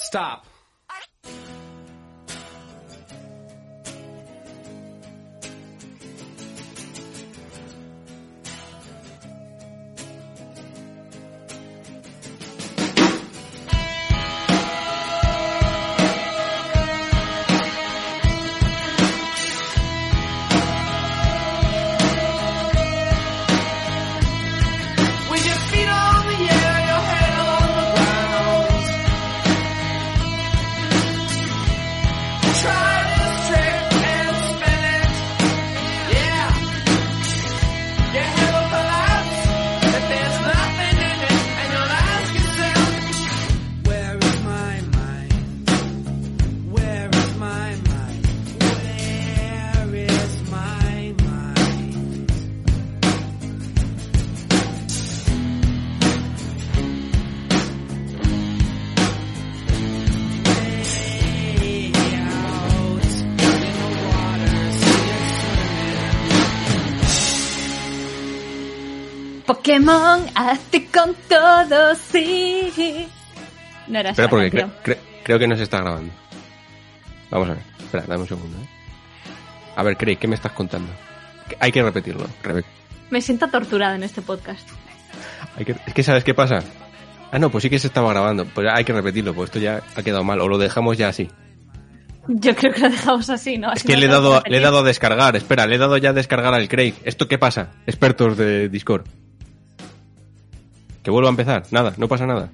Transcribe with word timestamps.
Stop. 0.00 0.46
Pokémon, 69.68 70.24
hazte 70.34 70.86
con 70.86 71.14
todo, 71.28 71.94
sí. 71.94 73.06
No 73.86 73.98
era 73.98 74.10
Espera, 74.10 74.28
porque 74.30 74.50
cre- 74.50 74.70
cre- 74.82 74.98
creo 75.22 75.38
que 75.38 75.46
no 75.46 75.56
se 75.56 75.64
está 75.64 75.78
grabando. 75.82 76.10
Vamos 77.30 77.50
a 77.50 77.52
ver. 77.54 77.62
Espera, 77.78 78.04
dame 78.06 78.22
un 78.22 78.28
segundo. 78.28 78.56
¿eh? 78.56 78.66
A 79.76 79.82
ver, 79.82 79.96
Craig, 79.98 80.16
¿qué 80.16 80.26
me 80.26 80.36
estás 80.36 80.52
contando? 80.52 80.90
Hay 81.60 81.70
que 81.70 81.82
repetirlo, 81.82 82.26
Rebeca. 82.42 82.66
Me 83.10 83.20
siento 83.20 83.48
torturada 83.48 83.94
en 83.94 84.04
este 84.04 84.22
podcast. 84.22 84.66
Hay 85.58 85.66
que- 85.66 85.76
Es 85.86 85.92
que, 85.92 86.02
¿sabes 86.02 86.24
qué 86.24 86.32
pasa? 86.32 86.60
Ah, 87.30 87.38
no, 87.38 87.50
pues 87.50 87.60
sí 87.62 87.68
que 87.68 87.78
se 87.78 87.88
estaba 87.88 88.10
grabando. 88.10 88.46
Pues 88.46 88.66
hay 88.72 88.84
que 88.84 88.94
repetirlo, 88.94 89.34
pues 89.34 89.48
esto 89.50 89.58
ya 89.58 89.82
ha 89.96 90.02
quedado 90.02 90.24
mal. 90.24 90.40
O 90.40 90.48
lo 90.48 90.56
dejamos 90.56 90.96
ya 90.96 91.08
así. 91.08 91.28
Yo 92.26 92.54
creo 92.56 92.72
que 92.72 92.80
lo 92.80 92.88
dejamos 92.90 93.28
así, 93.28 93.58
¿no? 93.58 93.70
Es 93.72 93.82
que 93.84 93.92
no 93.92 93.98
le 94.00 94.06
he, 94.06 94.08
dado, 94.08 94.42
le 94.46 94.56
he 94.56 94.60
dado 94.60 94.78
a 94.78 94.82
descargar. 94.82 95.36
Espera, 95.36 95.66
le 95.66 95.74
he 95.74 95.78
dado 95.78 95.98
ya 95.98 96.10
a 96.10 96.12
descargar 96.14 96.54
al 96.54 96.68
Craig. 96.68 96.94
¿Esto 97.04 97.28
qué 97.28 97.36
pasa? 97.38 97.72
Expertos 97.86 98.36
de 98.38 98.68
Discord. 98.70 99.06
Que 101.08 101.12
vuelvo 101.12 101.28
a 101.28 101.30
empezar. 101.30 101.64
Nada, 101.70 101.94
no 101.96 102.06
pasa 102.06 102.26
nada. 102.26 102.50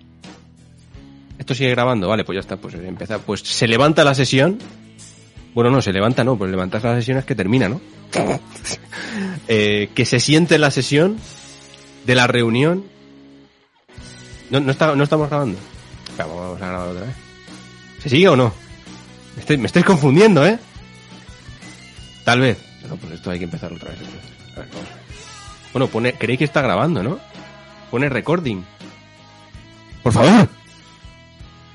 Esto 1.40 1.56
sigue 1.56 1.70
grabando. 1.70 2.06
Vale, 2.06 2.22
pues 2.22 2.36
ya 2.36 2.40
está. 2.40 2.56
Pues 2.56 2.74
empieza. 2.74 3.18
Pues 3.18 3.40
se 3.40 3.66
levanta 3.66 4.04
la 4.04 4.14
sesión. 4.14 4.60
Bueno, 5.54 5.70
no, 5.70 5.82
se 5.82 5.92
levanta, 5.92 6.22
no. 6.22 6.36
Pues 6.36 6.52
levantas 6.52 6.84
la 6.84 6.94
sesión 6.94 7.18
es 7.18 7.24
que 7.24 7.34
termina, 7.34 7.68
¿no? 7.68 7.80
Eh, 9.48 9.90
que 9.92 10.04
se 10.06 10.20
siente 10.20 10.56
la 10.58 10.70
sesión 10.70 11.18
de 12.06 12.14
la 12.14 12.28
reunión. 12.28 12.84
No, 14.50 14.60
no, 14.60 14.70
estamos 14.70 15.28
grabando. 15.28 15.58
Vamos 16.16 16.62
a 16.62 16.68
grabar 16.68 16.88
otra 16.90 17.06
vez. 17.06 17.16
¿Se 18.04 18.08
sigue 18.08 18.28
o 18.28 18.36
no? 18.36 18.54
Me 19.48 19.66
estoy, 19.66 19.82
confundiendo, 19.82 20.46
¿eh? 20.46 20.60
Tal 22.24 22.40
vez. 22.40 22.58
No, 22.88 22.94
pues 22.96 23.14
esto 23.14 23.32
hay 23.32 23.40
que 23.40 23.46
empezar 23.46 23.72
otra 23.72 23.90
vez. 23.90 23.98
A 24.54 24.60
ver, 24.60 24.68
vamos. 24.72 24.88
Bueno, 25.72 25.88
pone, 25.88 26.12
creéis 26.12 26.38
que 26.38 26.44
está 26.44 26.62
grabando, 26.62 27.02
¿no? 27.02 27.33
Pone 27.90 28.08
recording. 28.08 28.64
Por 30.02 30.12
favor. 30.12 30.48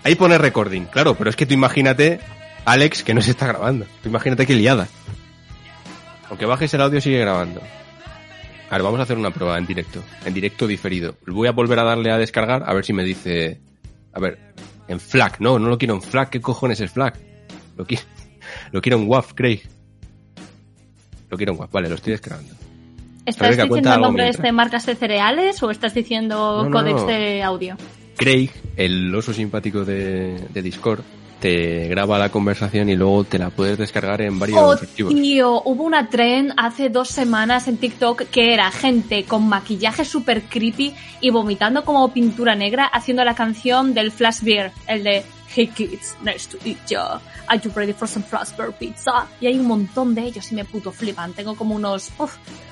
Ahí 0.04 0.16
pone 0.16 0.38
recording, 0.38 0.86
claro, 0.86 1.16
pero 1.16 1.30
es 1.30 1.36
que 1.36 1.46
tú 1.46 1.54
imagínate, 1.54 2.20
Alex, 2.66 3.04
que 3.04 3.14
no 3.14 3.22
se 3.22 3.32
está 3.32 3.48
grabando. 3.48 3.86
Tú 4.02 4.10
imagínate 4.10 4.46
qué 4.46 4.54
liada. 4.54 4.88
Aunque 6.30 6.46
bajes 6.46 6.74
el 6.74 6.82
audio, 6.82 7.02
sigue 7.02 7.20
grabando. 7.20 7.62
A 8.70 8.74
ver, 8.74 8.84
vamos 8.84 9.00
a 9.00 9.04
hacer 9.04 9.18
una 9.18 9.32
prueba 9.32 9.58
en 9.58 9.66
directo. 9.66 10.04
En 10.26 10.34
directo 10.34 10.68
diferido. 10.68 11.16
Voy 11.26 11.48
a 11.48 11.52
volver 11.52 11.80
a 11.80 11.84
darle 11.84 12.12
a 12.12 12.18
descargar 12.18 12.64
a 12.66 12.74
ver 12.74 12.86
si 12.86 12.94
me 12.94 13.04
dice. 13.04 13.60
A 14.14 14.20
ver, 14.20 14.54
en 14.88 15.00
FLAC. 15.00 15.40
No, 15.40 15.58
no 15.58 15.70
lo 15.70 15.78
quiero 15.78 15.96
en 15.96 16.02
FLAC. 16.02 16.30
¿Qué 16.30 16.42
cojones 16.42 16.80
es 16.80 16.92
FLAC? 16.92 17.20
Lo 17.76 17.86
quiero, 17.86 18.04
lo 18.72 18.82
quiero 18.82 18.98
en 19.00 19.08
WAV, 19.08 19.34
Craig. 19.34 19.62
Lo 21.30 21.38
quiero 21.38 21.54
en 21.54 21.60
WAV. 21.60 21.72
Vale, 21.72 21.90
lo 21.90 21.96
estoy 21.96 22.12
descargando. 22.12 22.54
¿Estás 23.30 23.48
Rebeca, 23.50 23.64
diciendo 23.66 23.92
algo 23.92 24.06
nombres 24.06 24.26
mientras. 24.26 24.44
de 24.44 24.52
marcas 24.52 24.86
de 24.86 24.96
cereales 24.96 25.64
o 25.64 25.72
estás 25.72 25.94
diciendo 25.94 26.64
No, 26.64 26.70
no, 26.70 26.72
códex 26.72 27.02
no. 27.02 27.08
de 27.08 27.44
audio? 27.44 27.78
Craig, 28.18 28.50
el 28.76 29.14
oso 29.16 29.34
simpático 29.34 29.86
de, 29.86 30.36
de 30.54 30.62
Discord, 30.62 31.02
te 31.40 31.88
graba 31.88 32.20
la 32.20 32.28
conversación 32.30 32.90
y 32.90 32.98
luego 32.98 33.24
te 33.24 33.40
la 33.40 33.50
puedes 33.50 33.78
descargar 33.78 34.22
en 34.22 34.38
varios 34.40 34.60
Oh, 34.60 34.72
archivos. 34.72 35.16
tío, 35.16 35.62
hubo 35.64 35.84
una 35.86 36.10
tren 36.10 36.52
hace 36.58 36.90
dos 36.90 37.08
semanas 37.08 37.70
en 37.70 37.78
TikTok 37.78 38.24
que 38.24 38.54
era 38.54 38.70
gente 38.72 39.24
con 39.24 39.48
maquillaje 39.48 40.04
super 40.04 40.42
creepy 40.42 40.94
y 41.22 41.30
vomitando 41.30 41.86
como 41.86 42.12
pintura 42.12 42.56
negra 42.56 42.86
haciendo 42.88 43.24
la 43.24 43.36
canción 43.36 43.94
del 43.94 44.12
Flash 44.12 44.42
Beer, 44.42 44.72
el 44.88 45.04
de 45.06 45.24
Hey 45.56 45.68
kids, 45.68 46.16
nice 46.22 46.48
to 46.48 46.58
eat 46.64 46.78
ya. 46.88 47.20
Are 47.48 47.60
you 47.60 47.72
ready 47.76 47.94
for 47.94 48.08
some 48.08 48.24
Beer 48.56 48.72
pizza? 48.72 49.28
Y 49.42 49.48
hay 49.48 49.58
un 49.58 49.66
montón 49.66 50.14
de 50.14 50.22
ellos 50.22 50.52
y 50.52 50.56
me 50.56 50.64
puto 50.64 50.92
flipan. 50.92 51.34
Tengo 51.34 51.56
como 51.56 51.76
unos 51.76 52.12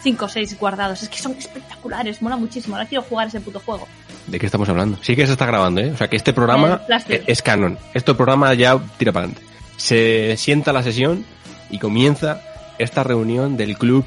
5 0.04 0.26
o 0.26 0.30
6 0.30 0.60
guardados. 0.60 1.02
Es 1.02 1.10
que 1.10 1.18
son 1.18 1.32
espectaculares, 1.34 2.22
mola 2.22 2.38
muchísimo. 2.38 2.76
Ahora 2.76 2.88
quiero 2.88 3.04
jugar 3.04 3.30
ese 3.30 3.42
puto 3.42 3.60
juego. 3.60 3.88
¿De 4.28 4.38
qué 4.38 4.46
estamos 4.46 4.70
hablando? 4.70 5.00
Sí 5.02 5.16
que 5.16 5.26
se 5.26 5.32
está 5.32 5.48
grabando, 5.48 5.82
¿eh? 5.82 5.92
O 5.92 5.98
sea 5.98 6.08
que 6.08 6.18
este 6.18 6.34
programa 6.34 6.82
es 7.08 7.42
canon. 7.42 7.80
Este 7.96 8.14
programa 8.14 8.54
ya 8.54 8.80
tira 8.98 9.12
para 9.12 9.26
adelante. 9.26 9.48
Se 9.78 10.36
sienta 10.38 10.72
la 10.72 10.84
sesión 10.84 11.26
y 11.72 11.80
comienza 11.80 12.42
esta 12.78 13.04
reunión 13.04 13.58
del 13.58 13.78
club 13.78 14.06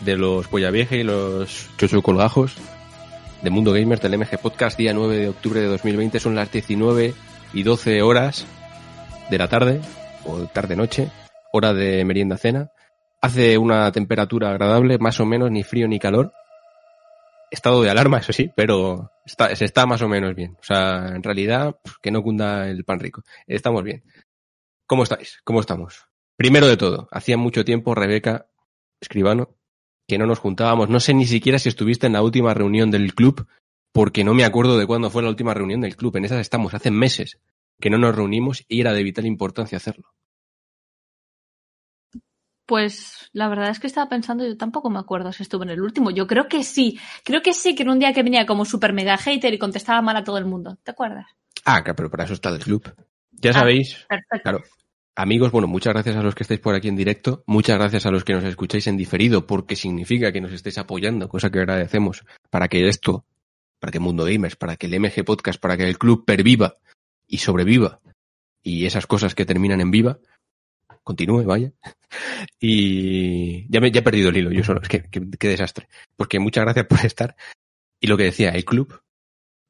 de 0.00 0.16
los 0.16 0.48
Polla 0.48 0.70
Vieja 0.70 0.96
y 0.96 1.04
los 1.04 1.68
Chocho 1.76 2.02
Colgajos 2.02 2.54
de 3.42 3.50
Mundo 3.50 3.72
Gamers 3.72 4.00
del 4.00 4.18
MG 4.18 4.38
Podcast, 4.40 4.78
día 4.78 4.92
9 4.92 5.16
de 5.16 5.28
octubre 5.28 5.60
de 5.60 5.66
2020. 5.66 6.18
Son 6.18 6.34
las 6.34 6.50
19 6.50 7.14
y 7.52 7.62
12 7.62 8.02
horas 8.02 8.46
de 9.30 9.38
la 9.38 9.48
tarde, 9.48 9.80
o 10.24 10.46
tarde-noche, 10.46 11.10
hora 11.52 11.74
de 11.74 12.04
merienda-cena. 12.04 12.70
Hace 13.20 13.58
una 13.58 13.90
temperatura 13.92 14.50
agradable, 14.50 14.98
más 14.98 15.20
o 15.20 15.26
menos, 15.26 15.50
ni 15.50 15.62
frío 15.62 15.86
ni 15.86 15.98
calor. 15.98 16.32
Estado 17.50 17.82
de 17.82 17.90
alarma, 17.90 18.18
eso 18.18 18.32
sí, 18.32 18.50
pero 18.56 19.10
está, 19.24 19.54
se 19.54 19.64
está 19.64 19.86
más 19.86 20.02
o 20.02 20.08
menos 20.08 20.34
bien. 20.34 20.56
O 20.58 20.64
sea, 20.64 21.08
en 21.14 21.22
realidad, 21.22 21.76
que 22.00 22.10
no 22.10 22.22
cunda 22.22 22.68
el 22.68 22.84
pan 22.84 22.98
rico. 22.98 23.22
Estamos 23.46 23.82
bien. 23.82 24.02
¿Cómo 24.86 25.02
estáis? 25.02 25.40
¿Cómo 25.44 25.60
estamos? 25.60 26.06
Primero 26.36 26.66
de 26.66 26.76
todo, 26.76 27.08
hacía 27.12 27.36
mucho 27.36 27.64
tiempo, 27.64 27.94
Rebeca, 27.94 28.46
escribano, 29.00 29.56
que 30.08 30.18
no 30.18 30.26
nos 30.26 30.38
juntábamos. 30.38 30.88
No 30.88 30.98
sé 30.98 31.14
ni 31.14 31.26
siquiera 31.26 31.58
si 31.58 31.68
estuviste 31.68 32.06
en 32.06 32.14
la 32.14 32.22
última 32.22 32.54
reunión 32.54 32.90
del 32.90 33.14
club, 33.14 33.46
porque 33.92 34.24
no 34.24 34.34
me 34.34 34.44
acuerdo 34.44 34.78
de 34.78 34.86
cuándo 34.86 35.10
fue 35.10 35.22
la 35.22 35.28
última 35.28 35.54
reunión 35.54 35.80
del 35.80 35.96
club. 35.96 36.16
En 36.16 36.24
esas 36.24 36.40
estamos, 36.40 36.74
hace 36.74 36.90
meses 36.90 37.38
que 37.80 37.90
no 37.90 37.98
nos 37.98 38.14
reunimos 38.14 38.64
y 38.68 38.80
era 38.80 38.92
de 38.92 39.02
vital 39.02 39.26
importancia 39.26 39.76
hacerlo. 39.76 40.12
Pues 42.66 43.28
la 43.32 43.48
verdad 43.48 43.70
es 43.70 43.80
que 43.80 43.86
estaba 43.86 44.08
pensando, 44.08 44.46
yo 44.46 44.56
tampoco 44.56 44.88
me 44.88 44.98
acuerdo 44.98 45.32
si 45.32 45.42
estuve 45.42 45.64
en 45.64 45.70
el 45.70 45.80
último. 45.82 46.10
Yo 46.10 46.26
creo 46.26 46.48
que 46.48 46.62
sí. 46.62 46.98
Creo 47.24 47.42
que 47.42 47.52
sí, 47.52 47.74
que 47.74 47.82
en 47.82 47.90
un 47.90 47.98
día 47.98 48.12
que 48.12 48.22
venía 48.22 48.46
como 48.46 48.64
super 48.64 48.92
mega 48.92 49.16
hater 49.18 49.52
y 49.52 49.58
contestaba 49.58 50.00
mal 50.00 50.16
a 50.16 50.24
todo 50.24 50.38
el 50.38 50.46
mundo. 50.46 50.78
¿Te 50.82 50.92
acuerdas? 50.92 51.26
Ah, 51.64 51.82
pero 51.84 52.10
para 52.10 52.24
eso 52.24 52.34
está 52.34 52.50
el 52.50 52.60
club. 52.60 52.82
Ya 53.32 53.50
Ah. 53.50 53.54
sabéis, 53.54 54.06
Perfecto. 54.08 54.42
Claro. 54.42 54.62
Amigos, 55.14 55.50
bueno, 55.52 55.68
muchas 55.68 55.92
gracias 55.92 56.16
a 56.16 56.22
los 56.22 56.34
que 56.34 56.44
estáis 56.44 56.60
por 56.60 56.74
aquí 56.74 56.88
en 56.88 56.96
directo, 56.96 57.42
muchas 57.46 57.76
gracias 57.78 58.06
a 58.06 58.10
los 58.10 58.24
que 58.24 58.32
nos 58.32 58.44
escucháis 58.44 58.86
en 58.86 58.96
diferido, 58.96 59.46
porque 59.46 59.76
significa 59.76 60.32
que 60.32 60.40
nos 60.40 60.52
estéis 60.52 60.78
apoyando, 60.78 61.28
cosa 61.28 61.50
que 61.50 61.58
agradecemos, 61.58 62.24
para 62.48 62.68
que 62.68 62.88
esto, 62.88 63.26
para 63.82 63.90
que 63.90 63.98
Mundo 63.98 64.24
Gamers, 64.24 64.54
para 64.54 64.76
que 64.76 64.86
el 64.86 65.00
MG 65.00 65.24
Podcast, 65.24 65.58
para 65.60 65.76
que 65.76 65.82
el 65.82 65.98
club 65.98 66.24
perviva 66.24 66.76
y 67.26 67.38
sobreviva, 67.38 68.00
y 68.62 68.86
esas 68.86 69.08
cosas 69.08 69.34
que 69.34 69.44
terminan 69.44 69.80
en 69.80 69.90
viva, 69.90 70.20
continúe, 71.02 71.42
vaya. 71.42 71.72
Y 72.60 73.66
ya, 73.72 73.80
me, 73.80 73.90
ya 73.90 74.00
he 74.00 74.02
perdido 74.04 74.28
el 74.28 74.36
hilo, 74.36 74.52
yo 74.52 74.62
solo, 74.62 74.80
es 74.82 74.88
que, 74.88 75.02
que- 75.02 75.48
desastre. 75.48 75.88
Porque 76.14 76.38
muchas 76.38 76.62
gracias 76.64 76.86
por 76.86 77.04
estar. 77.04 77.34
Y 77.98 78.06
lo 78.06 78.16
que 78.16 78.24
decía, 78.24 78.50
el 78.50 78.64
club, 78.64 79.00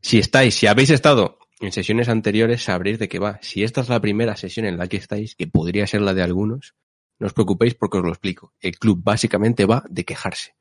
si 0.02 0.18
estáis, 0.18 0.54
si 0.56 0.66
habéis 0.66 0.90
estado 0.90 1.38
en 1.60 1.72
sesiones 1.72 2.08
anteriores 2.10 2.64
sabréis 2.64 2.98
de 2.98 3.08
qué 3.08 3.18
va. 3.18 3.38
Si 3.40 3.62
esta 3.62 3.80
es 3.80 3.88
la 3.88 4.00
primera 4.00 4.36
sesión 4.36 4.66
en 4.66 4.76
la 4.76 4.88
que 4.88 4.98
estáis, 4.98 5.36
que 5.36 5.46
podría 5.46 5.86
ser 5.86 6.02
la 6.02 6.12
de 6.12 6.22
algunos, 6.22 6.74
no 7.18 7.28
os 7.28 7.32
preocupéis 7.32 7.74
porque 7.74 7.96
os 7.98 8.04
lo 8.04 8.10
explico. 8.10 8.52
El 8.60 8.78
club 8.78 9.00
básicamente 9.02 9.64
va 9.64 9.84
de 9.88 10.04
quejarse, 10.04 10.54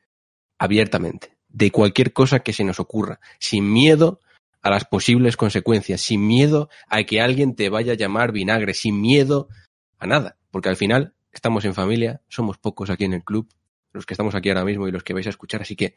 abiertamente, 0.58 1.36
de 1.54 1.72
cualquier 1.72 2.14
cosa 2.14 2.40
que 2.40 2.54
se 2.54 2.64
nos 2.64 2.80
ocurra, 2.80 3.20
sin 3.40 3.72
miedo 3.72 4.20
a 4.62 4.70
las 4.70 4.86
posibles 4.86 5.38
consecuencias, 5.38 6.02
sin 6.02 6.26
miedo 6.26 6.70
a 6.88 7.04
que 7.04 7.22
alguien 7.22 7.56
te 7.56 7.70
vaya 7.70 7.94
a 7.94 7.98
llamar 7.98 8.32
vinagre, 8.32 8.74
sin 8.74 9.02
miedo 9.02 9.50
a 9.98 10.08
nada, 10.08 10.38
porque 10.52 10.70
al 10.70 10.76
final 10.76 11.14
estamos 11.32 11.66
en 11.66 11.74
familia, 11.74 12.22
somos 12.28 12.58
pocos 12.58 12.90
aquí 12.90 13.06
en 13.06 13.14
el 13.14 13.24
club, 13.24 13.50
los 13.94 14.06
que 14.06 14.14
estamos 14.14 14.36
aquí 14.36 14.50
ahora 14.50 14.66
mismo 14.66 14.88
y 14.88 14.92
los 14.92 15.04
que 15.04 15.14
vais 15.14 15.28
a 15.28 15.32
escuchar, 15.32 15.62
así 15.62 15.76
que 15.76 15.96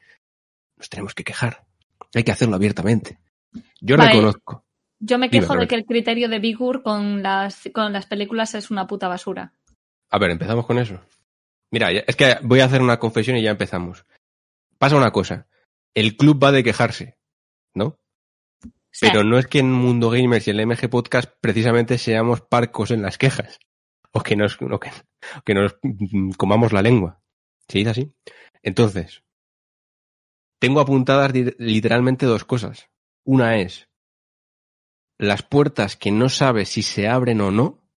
nos 0.76 0.88
tenemos 0.88 1.14
que 1.14 1.24
quejar. 1.24 1.64
Hay 2.14 2.24
que 2.24 2.32
hacerlo 2.32 2.56
abiertamente. 2.56 3.18
Yo 3.80 3.96
Vale. 3.96 4.10
reconozco. 4.10 4.64
Yo 4.98 5.18
me 5.18 5.28
Dime, 5.28 5.40
quejo 5.40 5.56
de 5.56 5.68
que 5.68 5.74
el 5.74 5.84
criterio 5.84 6.28
de 6.28 6.38
Bigur 6.38 6.82
con 6.82 7.22
las, 7.22 7.68
con 7.74 7.92
las 7.92 8.06
películas 8.06 8.54
es 8.54 8.70
una 8.70 8.86
puta 8.86 9.08
basura. 9.08 9.52
A 10.10 10.18
ver, 10.18 10.30
empezamos 10.30 10.66
con 10.66 10.78
eso. 10.78 11.00
Mira, 11.70 11.90
es 11.90 12.16
que 12.16 12.38
voy 12.42 12.60
a 12.60 12.66
hacer 12.66 12.80
una 12.80 12.98
confesión 12.98 13.36
y 13.36 13.42
ya 13.42 13.50
empezamos. 13.50 14.06
Pasa 14.84 14.96
una 14.96 15.12
cosa. 15.12 15.48
El 15.94 16.14
club 16.14 16.44
va 16.44 16.52
de 16.52 16.62
quejarse, 16.62 17.16
¿no? 17.72 17.98
Sí. 18.90 19.06
Pero 19.06 19.24
no 19.24 19.38
es 19.38 19.46
que 19.46 19.60
en 19.60 19.72
Mundo 19.72 20.10
Gamers 20.10 20.46
y 20.46 20.50
el 20.50 20.66
MG 20.66 20.90
Podcast 20.90 21.32
precisamente 21.40 21.96
seamos 21.96 22.42
parcos 22.42 22.90
en 22.90 23.00
las 23.00 23.16
quejas. 23.16 23.60
O 24.12 24.22
que 24.22 24.36
nos, 24.36 24.60
o 24.60 24.78
que, 24.78 24.90
o 25.38 25.42
que 25.42 25.54
nos 25.54 25.76
comamos 26.36 26.74
la 26.74 26.82
lengua. 26.82 27.22
¿Se 27.66 27.78
dice 27.78 27.90
así? 27.92 28.14
Entonces, 28.62 29.22
tengo 30.58 30.80
apuntadas 30.80 31.32
literalmente 31.32 32.26
dos 32.26 32.44
cosas. 32.44 32.90
Una 33.24 33.56
es 33.60 33.88
las 35.16 35.42
puertas 35.42 35.96
que 35.96 36.10
no 36.10 36.28
sabes 36.28 36.68
si 36.68 36.82
se 36.82 37.08
abren 37.08 37.40
o 37.40 37.50
no. 37.50 37.88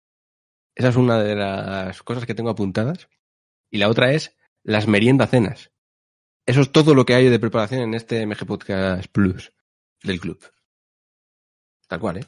Esa 0.76 0.90
es 0.90 0.96
una 0.96 1.18
de 1.18 1.34
las 1.34 2.04
cosas 2.04 2.26
que 2.26 2.36
tengo 2.36 2.50
apuntadas. 2.50 3.08
Y 3.72 3.78
la 3.78 3.88
otra 3.88 4.12
es 4.12 4.36
las 4.62 4.86
merienda 4.86 5.26
cenas. 5.26 5.72
Eso 6.46 6.60
es 6.60 6.70
todo 6.70 6.94
lo 6.94 7.04
que 7.04 7.14
hay 7.14 7.28
de 7.28 7.38
preparación 7.40 7.81
en 7.81 7.94
este 7.94 8.25
MG 8.25 8.46
Podcast 8.46 9.08
Plus 9.08 9.52
del 10.02 10.20
club. 10.20 10.40
Tal 11.88 12.00
cual, 12.00 12.19
¿eh? 12.19 12.25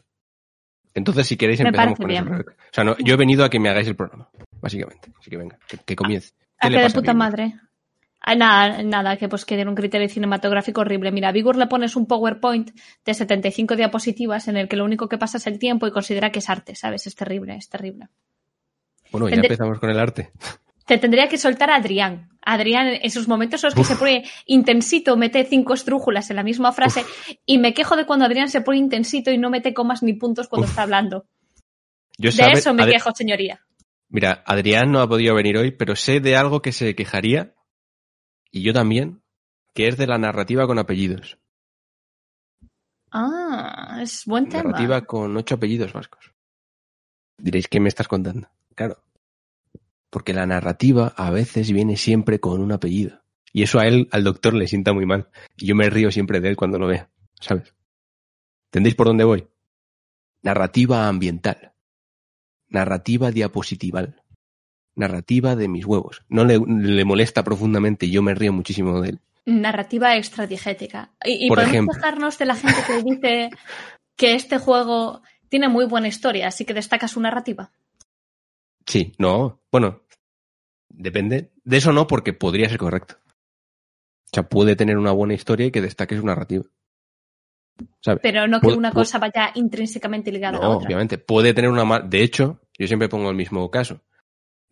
Entonces, 0.94 1.26
si 1.26 1.37
queréis, 1.37 1.61
Me 1.61 1.69
empezamos 1.69 1.99
con 1.99 2.11
eso. 2.11 2.25
bien. 2.25 2.32
Rebeca. 2.32 2.53
O 2.53 2.75
sea, 2.75 2.85
no, 2.85 2.97
yo 2.99 3.15
he 3.15 3.17
venido 3.17 3.44
a 3.44 3.50
que 3.50 3.61
me 3.61 3.69
hagáis 3.69 3.87
el 3.87 3.94
programa, 3.94 4.29
básicamente. 4.61 5.12
Así 5.19 5.31
que 5.31 5.37
venga, 5.37 5.59
que, 5.69 5.79
que 5.79 5.94
comience. 5.97 6.32
¿A 6.59 6.67
¿Qué 6.67 6.70
le 6.70 6.76
qué 6.79 6.81
de 6.82 6.87
a 6.88 6.91
puta 6.94 7.15
madre? 7.15 7.55
Ah, 8.20 8.35
nada, 8.35 8.82
nada, 8.82 9.17
que 9.17 9.29
pues 9.29 9.44
que 9.44 9.55
tiene 9.55 9.70
un 9.70 9.76
criterio 9.76 10.09
cinematográfico 10.09 10.81
horrible. 10.81 11.12
Mira, 11.12 11.29
a 11.29 11.32
Bigur 11.32 11.56
le 11.56 11.69
pones 11.69 11.94
un 11.94 12.06
PowerPoint 12.06 12.73
de 13.05 13.15
75 13.15 13.76
diapositivas 13.76 14.49
en 14.49 14.56
el 14.56 14.69
que 14.69 14.76
lo 14.76 14.85
único 14.85 15.09
que 15.09 15.19
pasa 15.19 15.38
es 15.38 15.47
el 15.47 15.59
tiempo 15.59 15.87
y 15.87 15.93
considera 15.93 16.31
que 16.32 16.41
es 16.41 16.50
arte, 16.50 16.75
¿sabes? 16.75 17.06
Es 17.06 17.15
terrible, 17.15 17.55
es 17.55 17.69
terrible. 17.69 18.09
Bueno, 19.12 19.29
ya 19.29 19.37
empezamos 19.37 19.79
con 19.79 19.91
el 19.91 20.00
arte. 20.00 20.32
Te 20.88 20.96
tendría 20.99 21.29
que 21.29 21.37
soltar 21.38 21.70
a 21.70 21.76
Adrián. 21.76 22.31
Adrián, 22.40 22.88
en 23.02 23.11
sus 23.11 23.29
momentos 23.29 23.62
en 23.62 23.69
los 23.69 23.75
que 23.75 23.85
se 23.85 23.94
pone 23.96 24.25
intensito, 24.46 25.19
mete 25.19 25.44
cinco 25.44 25.75
estrújulas 25.75 26.31
en 26.31 26.37
la 26.37 26.43
misma 26.43 26.73
frase 26.73 27.05
y 27.44 27.58
me 27.58 27.75
quejo 27.75 27.94
de 27.94 28.06
cuando 28.06 28.25
Adrián 28.25 28.49
se 28.49 28.62
pone 28.62 28.79
intensito 28.79 29.31
y 29.31 29.37
no 29.37 29.50
mete 29.50 29.75
comas 29.75 30.02
ni 30.02 30.14
puntos 30.14 30.49
cuando 30.49 30.64
Uf. 30.64 30.70
está 30.70 30.82
hablando. 30.85 31.26
Yo 32.17 32.31
De 32.31 32.37
sabe- 32.37 32.52
eso 32.55 32.73
me 32.73 32.87
quejo, 32.87 33.11
señoría. 33.14 33.61
Mira, 34.08 34.43
Adrián 34.46 34.90
no 34.90 35.00
ha 35.00 35.08
podido 35.08 35.35
venir 35.35 35.58
hoy, 35.58 35.73
pero 35.73 35.94
sé 35.94 36.20
de 36.20 36.37
algo 36.37 36.62
que 36.62 36.73
se 36.73 36.94
quejaría, 36.94 37.55
y 38.50 38.62
yo 38.62 38.73
también, 38.73 39.20
que 39.75 39.88
es 39.88 39.99
de 39.99 40.06
la 40.06 40.17
narrativa 40.17 40.67
con 40.67 40.79
apellidos. 40.79 41.37
Ah, 43.11 43.99
es 44.02 44.25
buen 44.25 44.49
tema. 44.49 44.64
Narrativa 44.64 45.02
con 45.05 45.37
ocho 45.37 45.56
apellidos 45.56 45.93
vascos. 45.93 46.32
Diréis, 47.37 47.69
¿qué 47.69 47.79
me 47.79 47.88
estás 47.88 48.08
contando? 48.08 48.49
Claro. 48.75 49.02
Porque 50.10 50.32
la 50.32 50.46
narrativa 50.46 51.12
a 51.16 51.31
veces 51.31 51.70
viene 51.72 51.96
siempre 51.96 52.40
con 52.40 52.60
un 52.60 52.72
apellido. 52.72 53.22
Y 53.52 53.62
eso 53.62 53.78
a 53.78 53.87
él, 53.87 54.08
al 54.10 54.25
doctor, 54.25 54.55
le 54.55 54.69
sienta 54.69 54.93
muy 54.93 55.06
mal. 55.06 55.28
Y 55.56 55.66
yo 55.66 55.75
me 55.75 55.90
río 55.90 56.10
siempre 56.10 56.40
de 56.40 56.49
él 56.50 56.56
cuando 56.56 56.78
lo 56.78 56.87
vea. 56.87 57.10
¿Sabes? 57.40 57.75
¿Entendéis 58.69 58.94
por 58.94 59.06
dónde 59.06 59.25
voy? 59.25 59.46
Narrativa 60.43 61.08
ambiental. 61.08 61.72
Narrativa 62.69 63.31
diapositival. 63.31 64.22
Narrativa 64.94 65.56
de 65.56 65.69
mis 65.69 65.87
huevos. 65.87 66.22
No 66.28 66.44
le, 66.44 66.58
le 66.58 67.05
molesta 67.05 67.43
profundamente 67.44 68.06
y 68.06 68.10
yo 68.10 68.22
me 68.22 68.34
río 68.34 68.52
muchísimo 68.52 69.00
de 69.00 69.10
él. 69.10 69.20
Narrativa 69.46 70.16
extradigética. 70.16 71.12
Y, 71.25 71.46
y 71.46 71.49
Por 71.49 71.56
podemos 71.58 71.72
ejemplo. 71.75 71.94
quejarnos 71.94 72.38
de 72.38 72.44
la 72.44 72.55
gente 72.55 72.76
que 72.87 73.02
dice 73.02 73.50
que 74.16 74.34
este 74.34 74.58
juego 74.58 75.22
tiene 75.49 75.69
muy 75.69 75.87
buena 75.87 76.08
historia, 76.08 76.49
así 76.49 76.64
que 76.64 76.75
destaca 76.75 77.08
su 77.08 77.20
narrativa. 77.20 77.70
Sí, 78.88 79.12
no. 79.19 79.61
Bueno, 79.70 80.00
depende. 80.88 81.52
De 81.62 81.76
eso 81.76 81.93
no, 81.93 82.06
porque 82.06 82.32
podría 82.32 82.69
ser 82.69 82.79
correcto. 82.79 83.17
O 84.25 84.31
sea, 84.32 84.49
puede 84.49 84.76
tener 84.76 84.96
una 84.96 85.12
buena 85.12 85.35
historia 85.35 85.67
y 85.67 85.70
que 85.70 85.82
destaque 85.82 86.17
su 86.17 86.25
narrativa. 86.25 86.64
Pero 88.23 88.49
no 88.49 88.61
que 88.61 88.69
una 88.69 88.90
cosa 88.90 89.19
vaya 89.19 89.52
intrínsecamente 89.55 90.32
ligada 90.32 90.58
a 90.58 90.69
otra. 90.69 90.87
obviamente. 90.87 91.19
Puede 91.19 91.55
tener 91.55 91.70
una 91.70 91.85
mal. 91.85 92.08
De 92.11 92.23
hecho, 92.23 92.61
yo 92.79 92.87
siempre 92.87 93.08
pongo 93.08 93.31
el 93.31 93.37
mismo 93.37 93.70
caso. 93.70 94.00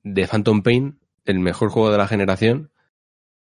De 0.02 0.26
Phantom 0.26 0.62
Pain, 0.62 0.98
el 1.24 1.38
mejor 1.38 1.70
juego 1.70 1.90
de 1.90 1.98
la 1.98 2.08
generación. 2.08 2.72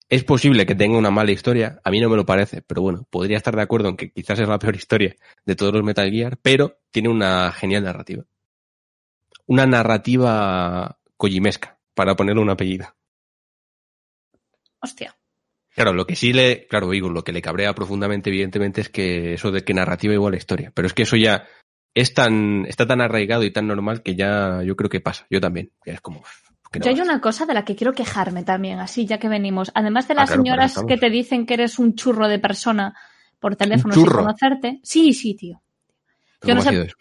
Es 0.09 0.24
posible 0.24 0.66
que 0.66 0.75
tenga 0.75 0.98
una 0.98 1.12
mala 1.12 1.31
historia. 1.31 1.80
A 1.83 1.92
mí 1.92 2.00
no 2.00 2.09
me 2.09 2.16
lo 2.16 2.25
parece, 2.25 2.62
pero 2.62 2.81
bueno, 2.81 3.06
podría 3.09 3.38
estar 3.38 3.56
de 3.56 3.62
acuerdo 3.62 3.89
en 3.89 3.98
que 3.98 4.12
quizás 4.12 4.39
es 4.39 4.48
la 4.48 4.59
peor 4.59 4.75
historia 4.75 5.16
de 5.45 5.56
todos 5.56 5.74
los 5.74 5.83
Metal 5.83 6.09
Gear, 6.09 6.38
pero 6.42 6.80
tiene 6.92 7.09
una 7.09 7.51
genial 7.51 7.83
narrativa. 7.83 8.24
Una 9.48 9.66
narrativa 9.66 11.00
kojimesca, 11.18 11.80
para 11.94 12.16
ponerle 12.16 12.42
un 12.42 12.50
apellido. 12.50 12.88
Hostia. 14.81 15.16
Claro, 15.75 15.94
lo 15.94 16.06
que 16.06 16.16
sí 16.16 16.34
le, 16.34 16.68
claro, 16.68 16.90
digo, 16.90 17.10
lo 17.10 17.24
que 17.24 17.31
le 17.31 17.42
cabrea 17.42 17.74
profundamente, 17.74 18.30
evidentemente, 18.30 18.81
es 18.81 18.90
que 18.90 19.34
eso 19.34 19.51
de 19.51 19.63
que 19.63 19.74
narrativa 19.74 20.13
igual 20.13 20.34
a 20.36 20.38
historia. 20.38 20.72
Pero 20.74 20.86
es 20.88 20.94
que 20.94 21.04
eso 21.04 21.16
ya 21.16 21.45
es 21.95 22.13
tan, 22.13 22.66
está 22.68 22.86
tan 22.86 23.01
arraigado 23.01 23.44
y 23.44 23.51
tan 23.51 23.68
normal 23.68 24.04
que 24.04 24.16
ya 24.16 24.62
yo 24.63 24.75
creo 24.75 24.90
que 24.90 25.00
pasa. 25.01 25.25
Yo 25.31 25.42
también. 25.42 25.72
Ya 25.86 25.94
es 25.94 26.01
como. 26.01 26.19
no 26.19 26.80
Yo 26.86 26.90
hay 26.92 27.01
una 27.01 27.19
cosa 27.22 27.45
de 27.45 27.54
la 27.56 27.66
que 27.66 27.75
quiero 27.75 27.94
quejarme 27.94 28.44
también, 28.44 28.80
así 28.80 29.06
ya 29.07 29.18
que 29.18 29.30
venimos. 29.30 29.72
Además 29.74 30.07
de 30.07 30.13
Ah, 30.13 30.18
las 30.18 30.30
claro, 30.30 30.44
señoras 30.44 30.84
que 30.88 30.98
te 30.98 31.10
dicen 31.10 31.45
que 31.48 31.56
eres 31.56 31.80
un 31.80 31.95
churro 31.95 32.28
de 32.28 32.38
persona 32.40 32.95
por 33.40 33.56
teléfono 33.56 33.94
sin 33.95 34.06
conocerte. 34.06 34.80
Sí, 34.84 35.13
sí, 35.13 35.36
tío. 35.36 35.62
¿Cómo 36.40 36.50
yo 36.50 36.56
no 36.56 36.62
sé- 36.62 36.81
eso? 36.84 36.95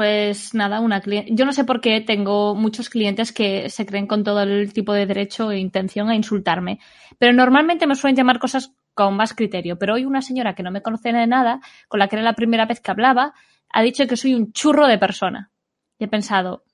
Pues 0.00 0.54
nada, 0.54 0.80
una 0.80 1.02
cliente. 1.02 1.30
Yo 1.34 1.44
no 1.44 1.52
sé 1.52 1.64
por 1.64 1.82
qué 1.82 2.00
tengo 2.00 2.54
muchos 2.54 2.88
clientes 2.88 3.32
que 3.32 3.68
se 3.68 3.84
creen 3.84 4.06
con 4.06 4.24
todo 4.24 4.40
el 4.40 4.72
tipo 4.72 4.94
de 4.94 5.04
derecho 5.04 5.50
e 5.50 5.58
intención 5.58 6.08
a 6.08 6.14
insultarme. 6.14 6.80
Pero 7.18 7.34
normalmente 7.34 7.86
me 7.86 7.94
suelen 7.94 8.16
llamar 8.16 8.38
cosas 8.38 8.72
con 8.94 9.14
más 9.14 9.34
criterio. 9.34 9.78
Pero 9.78 9.92
hoy 9.92 10.06
una 10.06 10.22
señora 10.22 10.54
que 10.54 10.62
no 10.62 10.70
me 10.70 10.80
conoce 10.80 11.12
de 11.12 11.26
nada, 11.26 11.60
con 11.86 12.00
la 12.00 12.08
que 12.08 12.16
era 12.16 12.22
la 12.22 12.32
primera 12.32 12.64
vez 12.64 12.80
que 12.80 12.90
hablaba, 12.90 13.34
ha 13.68 13.82
dicho 13.82 14.06
que 14.06 14.16
soy 14.16 14.32
un 14.32 14.54
churro 14.54 14.86
de 14.86 14.96
persona. 14.96 15.50
Y 15.98 16.04
he 16.04 16.08
pensado, 16.08 16.64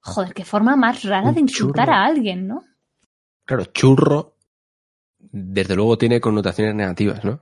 joder, 0.00 0.34
qué 0.34 0.44
forma 0.44 0.76
más 0.76 1.04
rara 1.04 1.30
Un 1.30 1.36
de 1.36 1.40
insultar 1.40 1.86
churro. 1.86 1.96
a 1.96 2.04
alguien, 2.04 2.48
¿no? 2.48 2.64
Claro, 3.46 3.64
churro, 3.64 4.36
desde 5.18 5.74
luego 5.74 5.96
tiene 5.96 6.20
connotaciones 6.20 6.74
negativas, 6.74 7.24
¿no? 7.24 7.40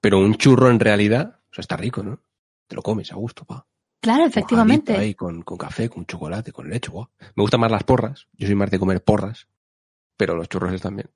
Pero 0.00 0.18
un 0.18 0.36
churro 0.36 0.70
en 0.70 0.80
realidad, 0.80 1.40
o 1.50 1.54
sea, 1.54 1.60
está 1.60 1.76
rico, 1.76 2.02
¿no? 2.02 2.20
Te 2.66 2.74
lo 2.74 2.80
comes 2.80 3.12
a 3.12 3.16
gusto, 3.16 3.44
pa. 3.44 3.66
Claro, 4.02 4.26
efectivamente. 4.26 4.96
Ahí, 4.96 5.14
con, 5.14 5.42
con 5.42 5.56
café, 5.56 5.88
con 5.88 6.04
chocolate, 6.04 6.50
con 6.50 6.68
leche. 6.68 6.90
Me 7.36 7.42
gustan 7.42 7.60
más 7.60 7.70
las 7.70 7.84
porras. 7.84 8.26
Yo 8.32 8.48
soy 8.48 8.56
más 8.56 8.68
de 8.68 8.80
comer 8.80 9.02
porras. 9.02 9.46
Pero 10.16 10.34
los 10.34 10.48
churros 10.48 10.72
bien. 10.82 11.08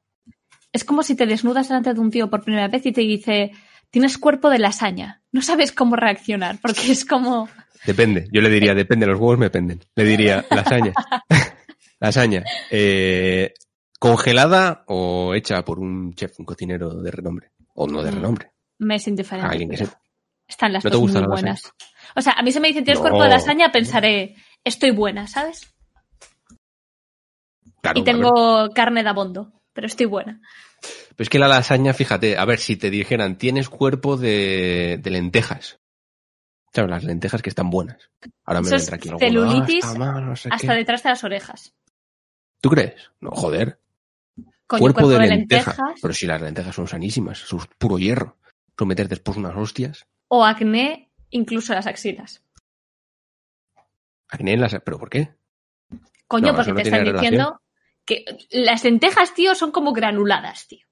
Es 0.73 0.85
como 0.85 1.03
si 1.03 1.17
te 1.17 1.27
desnudas 1.27 1.69
delante 1.69 1.93
de 1.93 1.99
un 2.01 2.13
tío 2.13 2.31
por 2.31 2.45
primera 2.45 2.69
vez 2.69 2.87
y 2.87 2.93
te 2.93 3.01
dice, 3.01 3.51
tienes 3.91 4.19
cuerpo 4.19 4.51
de 4.51 4.61
lasaña. 4.61 5.21
No 5.33 5.43
sabes 5.43 5.73
cómo 5.73 5.97
reaccionar, 5.97 6.61
porque 6.63 6.93
es 6.93 7.05
como... 7.05 7.49
Depende. 7.85 8.29
Yo 8.33 8.41
le 8.41 8.51
diría, 8.51 8.73
depende, 8.73 9.05
los 9.07 9.19
huevos 9.19 9.39
me 9.39 9.51
penden. 9.51 9.81
Le 9.97 10.05
diría, 10.05 10.45
lasaña. 10.51 10.93
lasaña. 12.01 12.45
Eh, 12.71 13.53
¿Congelada 13.99 14.85
o 14.87 15.35
hecha 15.35 15.65
por 15.65 15.81
un 15.81 16.15
chef, 16.15 16.39
un 16.39 16.47
cocinero 16.47 17.03
de 17.03 17.11
renombre? 17.11 17.51
O 17.75 17.89
no 17.89 18.03
de 18.03 18.13
Mm, 18.13 18.15
renombre. 18.15 18.53
Me 18.79 18.95
es 18.95 19.09
indiferente. 19.09 19.51
Alguien 19.51 19.71
que 19.71 19.77
sepa. 19.79 20.01
Están 20.47 20.73
las 20.73 20.85
¿No 20.85 20.91
dos 20.91 21.01
muy 21.01 21.11
lasaña? 21.13 21.57
O 22.17 22.23
sea, 22.23 22.33
a 22.33 22.43
mí 22.43 22.51
se 22.51 22.61
me 22.61 22.69
dicen 22.69 22.85
tienes 22.85 22.99
No. 22.99 23.03
cuerpo 23.09 23.23
de 23.23 23.29
lasaña, 23.29 23.71
pensaré, 23.71 24.35
estoy 24.65 24.91
buena, 24.91 25.27
¿sabes? 25.27 25.73
Claro, 27.83 28.01
y 28.01 28.05
tengo 28.05 28.71
carne 28.75 29.03
de 29.03 29.09
abondo, 29.09 29.53
pero 29.73 29.87
estoy 29.87 30.07
buena. 30.07 30.41
Pero 30.81 31.23
es 31.25 31.29
que 31.29 31.39
la 31.39 31.49
lasaña, 31.49 31.93
fíjate, 31.95 32.37
a 32.37 32.45
ver, 32.45 32.59
si 32.59 32.77
te 32.77 32.91
dijeran, 32.91 33.39
tienes 33.39 33.69
cuerpo 33.69 34.17
de, 34.17 34.99
de 35.03 35.11
lentejas. 35.11 35.79
Claro, 36.73 36.89
las 36.89 37.05
lentejas 37.05 37.41
que 37.43 37.49
están 37.49 37.71
buenas. 37.71 38.11
Ahora 38.45 38.61
me 38.61 38.71
vendrá 38.71 38.97
aquí 38.97 39.09
"Ah, 39.11 39.17
celulitis 39.19 39.85
está 39.85 39.99
mal, 39.99 40.27
no 40.27 40.37
sé 40.37 40.49
Hasta 40.53 40.73
qué". 40.73 40.79
detrás 40.79 41.03
de 41.03 41.09
las 41.11 41.25
orejas. 41.25 41.75
¿Tú 42.61 42.69
crees? 42.71 43.11
No, 43.21 43.31
joder. 43.31 43.81
Cuerpo, 44.67 45.09
de, 45.09 45.19
lentejas. 45.27 45.79
Pero 46.03 46.13
si 46.13 46.27
las 46.27 46.41
lentejas 46.43 46.75
son 46.75 46.89
sanísimas, 46.89 47.43
es 47.45 47.67
puro 47.79 47.99
hierro. 47.99 48.37
Tú 48.75 48.85
meter 48.85 49.09
después 49.09 49.39
unas 49.39 49.57
hostias. 49.57 50.07
o 50.29 50.45
acné, 50.45 51.06
incluso 51.31 51.75
las 51.75 51.87
axilas. 51.87 52.43
Acné 54.29 54.55
en 54.55 54.61
las... 54.61 54.77
¿Pero 54.85 54.99
por 54.99 55.11
qué? 55.11 55.35
Coño, 56.27 56.49
No, 56.49 56.57
porque 56.57 56.73
no 56.73 56.77
te 56.77 56.83
están 56.83 57.05
diciendo 57.05 57.63
que 58.05 58.25
las 58.51 58.85
lentejas, 58.85 59.35
tío, 59.35 59.55
son 59.55 59.73
como 59.73 59.93
granuladas, 59.93 60.67
tío. 60.67 60.87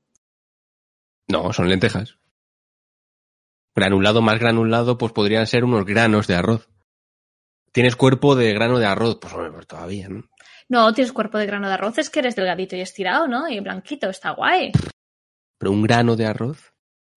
No, 1.29 1.53
son 1.53 1.69
lentejas. 1.69 2.19
Granulado 3.75 4.23
más 4.23 4.39
granulado, 4.39 4.99
pues 4.99 5.13
podrían 5.13 5.47
ser 5.47 5.65
unos 5.65 5.85
granos 5.85 6.27
de 6.27 6.35
arroz. 6.35 6.69
Tienes 7.73 7.97
cuerpo 7.97 8.37
de 8.37 8.53
grano 8.53 8.79
de 8.79 8.87
arroz, 8.87 9.19
pues 9.21 9.33
hombre, 9.33 9.51
pues 9.51 9.67
todavía, 9.67 10.09
¿no? 10.09 10.29
No, 10.69 10.93
tienes 10.93 11.13
cuerpo 11.13 11.39
de 11.39 11.47
grano 11.47 11.69
de 11.69 11.75
arroz, 11.75 11.99
es 11.99 12.11
que 12.11 12.21
eres 12.21 12.37
delgadito 12.37 12.77
y 12.77 12.81
estirado, 12.81 13.27
¿no? 13.27 13.49
Y 13.49 13.61
blanquito, 13.61 14.09
está 14.09 14.31
guay. 14.31 14.73
Pero 15.59 15.73
un 15.73 15.83
grano 15.83 16.17
de 16.17 16.27
arroz, 16.27 16.74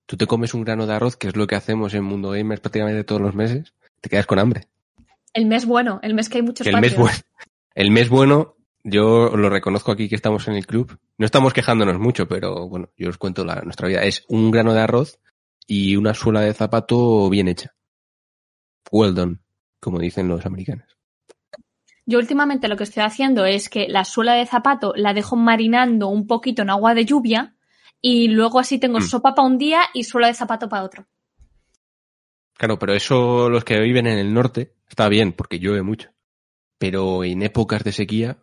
tú 0.07 0.17
te 0.17 0.25
comes 0.25 0.55
un 0.55 0.63
grano 0.63 0.87
de 0.87 0.93
arroz, 0.93 1.15
que 1.15 1.27
es 1.27 1.35
lo 1.35 1.45
que 1.45 1.55
hacemos 1.55 1.93
en 1.93 2.03
Mundo 2.03 2.31
Gamers 2.31 2.61
prácticamente 2.61 3.03
todos 3.03 3.21
los 3.21 3.35
meses, 3.35 3.73
te 4.01 4.09
quedas 4.09 4.25
con 4.25 4.39
hambre. 4.39 4.67
El 5.33 5.45
mes 5.45 5.67
bueno, 5.67 5.99
el 6.01 6.15
mes 6.15 6.29
que 6.29 6.37
hay 6.37 6.41
muchos 6.41 6.65
Que 6.65 6.71
el 6.71 6.81
mes 6.81 6.97
bueno, 6.97 7.17
el 7.75 7.91
mes 7.91 8.09
bueno, 8.09 8.55
yo 8.83 9.35
lo 9.35 9.49
reconozco 9.49 9.91
aquí 9.91 10.09
que 10.09 10.15
estamos 10.15 10.47
en 10.47 10.55
el 10.55 10.65
club. 10.65 10.97
No 11.17 11.25
estamos 11.25 11.53
quejándonos 11.53 11.99
mucho, 11.99 12.27
pero 12.27 12.67
bueno, 12.67 12.89
yo 12.97 13.09
os 13.09 13.17
cuento 13.17 13.45
la, 13.45 13.61
nuestra 13.61 13.87
vida. 13.87 14.03
Es 14.03 14.23
un 14.29 14.49
grano 14.49 14.73
de 14.73 14.79
arroz 14.79 15.19
y 15.67 15.97
una 15.97 16.13
suela 16.13 16.41
de 16.41 16.53
zapato 16.53 17.29
bien 17.29 17.49
hecha. 17.49 17.75
Well 18.89 19.13
done, 19.13 19.39
como 19.79 19.99
dicen 19.99 20.29
los 20.29 20.45
americanos. 20.45 20.97
Yo 22.05 22.19
últimamente 22.19 22.69
lo 22.69 22.77
que 22.77 22.85
estoy 22.85 23.03
haciendo 23.03 23.43
es 23.43 23.67
que 23.67 23.89
la 23.89 24.05
suela 24.05 24.33
de 24.35 24.45
zapato 24.45 24.93
la 24.95 25.13
dejo 25.13 25.35
marinando 25.35 26.07
un 26.07 26.25
poquito 26.25 26.61
en 26.61 26.69
agua 26.69 26.93
de 26.93 27.03
lluvia 27.03 27.56
y 28.09 28.29
luego 28.29 28.59
así 28.59 28.79
tengo 28.79 28.99
Mm. 28.99 29.01
sopa 29.03 29.35
para 29.35 29.45
un 29.45 29.57
día 29.57 29.81
y 29.93 30.05
suela 30.05 30.27
de 30.27 30.33
zapato 30.33 30.69
para 30.69 30.83
otro. 30.83 31.05
Claro, 32.53 32.79
pero 32.79 32.93
eso 32.93 33.49
los 33.49 33.65
que 33.65 33.77
viven 33.81 34.07
en 34.07 34.17
el 34.17 34.33
norte 34.33 34.75
está 34.89 35.09
bien, 35.09 35.33
porque 35.33 35.59
llueve 35.59 35.81
mucho. 35.81 36.11
Pero 36.77 37.25
en 37.25 37.43
épocas 37.43 37.83
de 37.83 37.91
sequía, 37.91 38.37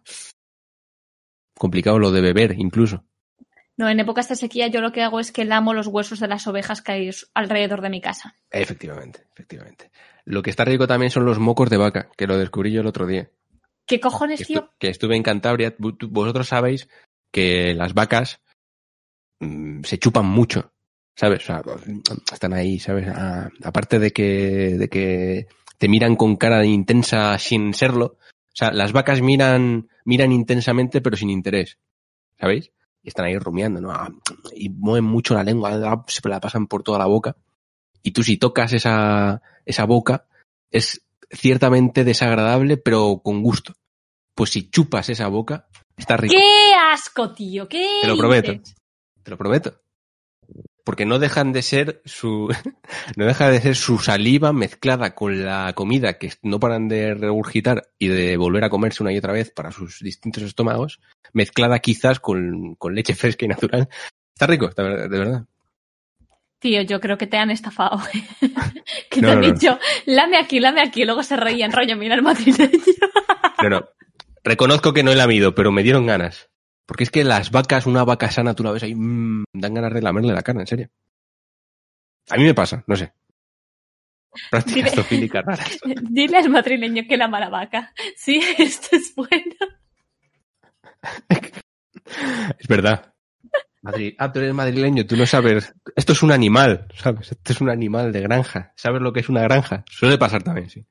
complicado 1.56 1.98
lo 1.98 2.10
de 2.12 2.20
beber 2.20 2.54
incluso. 2.58 3.04
No, 3.78 3.88
en 3.88 3.98
épocas 4.00 4.28
de 4.28 4.36
sequía 4.36 4.68
yo 4.68 4.82
lo 4.82 4.92
que 4.92 5.02
hago 5.02 5.18
es 5.18 5.32
que 5.32 5.46
lamo 5.46 5.72
los 5.72 5.86
huesos 5.86 6.20
de 6.20 6.28
las 6.28 6.46
ovejas 6.46 6.82
que 6.82 6.92
hay 6.92 7.10
alrededor 7.32 7.80
de 7.80 7.88
mi 7.88 8.02
casa. 8.02 8.36
Efectivamente, 8.50 9.26
efectivamente. 9.32 9.90
Lo 10.26 10.42
que 10.42 10.50
está 10.50 10.66
rico 10.66 10.86
también 10.86 11.10
son 11.10 11.24
los 11.24 11.38
mocos 11.38 11.70
de 11.70 11.78
vaca, 11.78 12.10
que 12.18 12.26
lo 12.26 12.36
descubrí 12.36 12.70
yo 12.70 12.82
el 12.82 12.86
otro 12.86 13.06
día. 13.06 13.30
¿Qué 13.86 13.98
cojones, 13.98 14.40
que, 14.40 14.44
tío? 14.44 14.70
que 14.78 14.88
estuve 14.90 15.16
en 15.16 15.22
Cantabria, 15.22 15.74
vosotros 15.78 16.48
sabéis 16.48 16.88
que 17.32 17.74
las 17.74 17.94
vacas 17.94 18.43
mm, 19.40 19.82
se 19.84 19.98
chupan 19.98 20.26
mucho, 20.26 20.72
¿sabes? 21.16 21.42
O 21.42 21.46
sea, 21.46 21.62
están 22.32 22.52
ahí, 22.52 22.78
¿sabes? 22.78 23.06
Ah, 23.08 23.48
aparte 23.62 23.98
de 23.98 24.12
que, 24.12 24.76
de 24.78 24.88
que 24.88 25.46
te 25.78 25.88
miran 25.88 26.16
con 26.16 26.36
cara 26.36 26.64
intensa 26.64 27.38
sin 27.38 27.74
serlo, 27.74 28.18
o 28.18 28.56
sea, 28.56 28.72
las 28.72 28.92
vacas 28.92 29.20
miran, 29.20 29.88
miran 30.04 30.32
intensamente 30.32 31.00
pero 31.00 31.16
sin 31.16 31.30
interés, 31.30 31.78
¿sabéis? 32.38 32.70
Y 33.02 33.08
están 33.08 33.26
ahí 33.26 33.36
rumiando, 33.36 33.80
¿no? 33.80 33.90
Ah, 33.90 34.10
Y 34.54 34.70
mueven 34.70 35.04
mucho 35.04 35.34
la 35.34 35.42
lengua, 35.44 35.72
ah, 35.84 36.04
se 36.06 36.26
la 36.28 36.40
pasan 36.40 36.66
por 36.66 36.82
toda 36.82 36.98
la 36.98 37.06
boca. 37.06 37.36
Y 38.02 38.12
tú 38.12 38.22
si 38.22 38.36
tocas 38.36 38.72
esa, 38.72 39.42
esa 39.64 39.84
boca, 39.84 40.26
es 40.70 41.04
ciertamente 41.30 42.04
desagradable, 42.04 42.76
pero 42.76 43.20
con 43.22 43.42
gusto. 43.42 43.74
Pues 44.34 44.50
si 44.50 44.68
chupas 44.70 45.08
esa 45.08 45.28
boca, 45.28 45.68
está 45.96 46.16
rico. 46.16 46.34
¡Qué 46.34 46.74
asco, 46.92 47.32
tío! 47.34 47.68
¿Qué 47.68 47.86
Te 48.02 48.08
lo 48.08 48.16
prometo. 48.16 48.52
dices? 48.52 48.74
Te 49.24 49.30
lo 49.30 49.36
prometo. 49.38 49.80
Porque 50.84 51.06
no 51.06 51.18
dejan 51.18 51.52
de 51.52 51.62
ser 51.62 52.02
su, 52.04 52.54
no 53.16 53.24
deja 53.24 53.48
de 53.48 53.60
ser 53.60 53.74
su 53.74 53.98
saliva 53.98 54.52
mezclada 54.52 55.14
con 55.14 55.44
la 55.44 55.72
comida 55.72 56.18
que 56.18 56.32
no 56.42 56.60
paran 56.60 56.88
de 56.88 57.14
regurgitar 57.14 57.88
y 57.98 58.08
de 58.08 58.36
volver 58.36 58.64
a 58.64 58.70
comerse 58.70 59.02
una 59.02 59.12
y 59.12 59.16
otra 59.18 59.32
vez 59.32 59.50
para 59.50 59.72
sus 59.72 60.00
distintos 60.00 60.42
estómagos, 60.42 61.00
mezclada 61.32 61.78
quizás 61.78 62.20
con, 62.20 62.74
con 62.76 62.94
leche 62.94 63.14
fresca 63.14 63.46
y 63.46 63.48
natural. 63.48 63.88
Está 64.34 64.46
rico, 64.46 64.68
está- 64.68 64.82
de 64.84 65.08
verdad. 65.18 65.44
Tío, 66.58 66.80
yo 66.82 67.00
creo 67.00 67.16
que 67.18 67.26
te 67.26 67.36
han 67.38 67.50
estafado. 67.50 67.98
que 69.10 69.20
No, 69.22 69.28
te 69.28 69.32
han 69.34 69.40
no, 69.40 69.46
no. 69.48 69.52
dicho, 69.54 69.78
lame 70.06 70.38
aquí, 70.38 70.60
lame 70.60 70.82
aquí, 70.82 71.02
y 71.02 71.04
luego 71.04 71.22
se 71.22 71.36
reían, 71.36 71.72
rollo, 71.72 71.96
mira 71.96 72.14
el 72.14 72.22
madrileño. 72.22 72.78
No, 73.62 73.68
no. 73.70 73.88
Reconozco 74.42 74.92
que 74.92 75.02
no 75.02 75.12
he 75.12 75.16
lamido, 75.16 75.54
pero 75.54 75.72
me 75.72 75.82
dieron 75.82 76.06
ganas. 76.06 76.50
Porque 76.86 77.04
es 77.04 77.10
que 77.10 77.24
las 77.24 77.50
vacas, 77.50 77.86
una 77.86 78.04
vaca 78.04 78.30
sana, 78.30 78.54
tú 78.54 78.62
la 78.62 78.72
ves 78.72 78.82
ahí, 78.82 78.94
mmm, 78.94 79.44
dan 79.52 79.74
ganas 79.74 79.94
de 79.94 80.02
lamerle 80.02 80.32
la 80.32 80.42
carne, 80.42 80.62
en 80.62 80.66
serio. 80.66 80.88
A 82.30 82.36
mí 82.36 82.44
me 82.44 82.54
pasa, 82.54 82.84
no 82.86 82.96
sé. 82.96 83.12
Prácticas 84.50 84.94
zoofílicas 84.94 85.44
raras. 85.44 85.78
Dile 86.10 86.38
al 86.38 86.50
madrileño 86.50 87.04
que 87.08 87.16
la 87.16 87.28
mala 87.28 87.48
vaca. 87.48 87.92
Sí, 88.16 88.40
esto 88.58 88.96
es 88.96 89.14
bueno. 89.14 89.54
Es 92.58 92.68
verdad. 92.68 93.14
Madrid. 93.82 94.14
Ah, 94.18 94.30
tú 94.30 94.38
eres 94.38 94.54
madrileño, 94.54 95.06
tú 95.06 95.16
no 95.16 95.26
sabes. 95.26 95.74
Esto 95.96 96.12
es 96.12 96.22
un 96.22 96.32
animal, 96.32 96.86
¿sabes? 96.94 97.32
Esto 97.32 97.52
es 97.52 97.60
un 97.60 97.70
animal 97.70 98.12
de 98.12 98.20
granja. 98.20 98.72
¿Sabes 98.76 99.02
lo 99.02 99.12
que 99.12 99.20
es 99.20 99.28
una 99.28 99.42
granja? 99.42 99.84
Suele 99.90 100.18
pasar 100.18 100.42
también, 100.42 100.70
sí. 100.70 100.86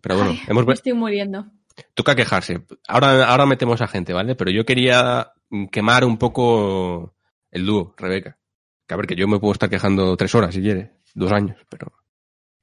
Pero 0.00 0.16
bueno, 0.16 0.30
Ay, 0.32 0.42
hemos 0.48 0.66
me 0.66 0.74
estoy 0.74 0.92
muriendo. 0.92 1.46
Toca 1.94 2.14
quejarse. 2.14 2.62
Ahora, 2.88 3.26
ahora 3.26 3.46
metemos 3.46 3.80
a 3.80 3.88
gente, 3.88 4.12
¿vale? 4.12 4.34
Pero 4.34 4.50
yo 4.50 4.64
quería 4.64 5.32
mm, 5.50 5.66
quemar 5.66 6.04
un 6.04 6.18
poco 6.18 7.14
el 7.50 7.66
dúo, 7.66 7.94
Rebeca. 7.96 8.38
Que 8.86 8.94
a 8.94 8.96
ver, 8.96 9.06
que 9.06 9.16
yo 9.16 9.26
me 9.28 9.38
puedo 9.38 9.52
estar 9.52 9.70
quejando 9.70 10.16
tres 10.16 10.34
horas 10.34 10.54
si 10.54 10.60
quieres, 10.62 10.90
dos 11.14 11.32
años, 11.32 11.56
pero. 11.68 11.92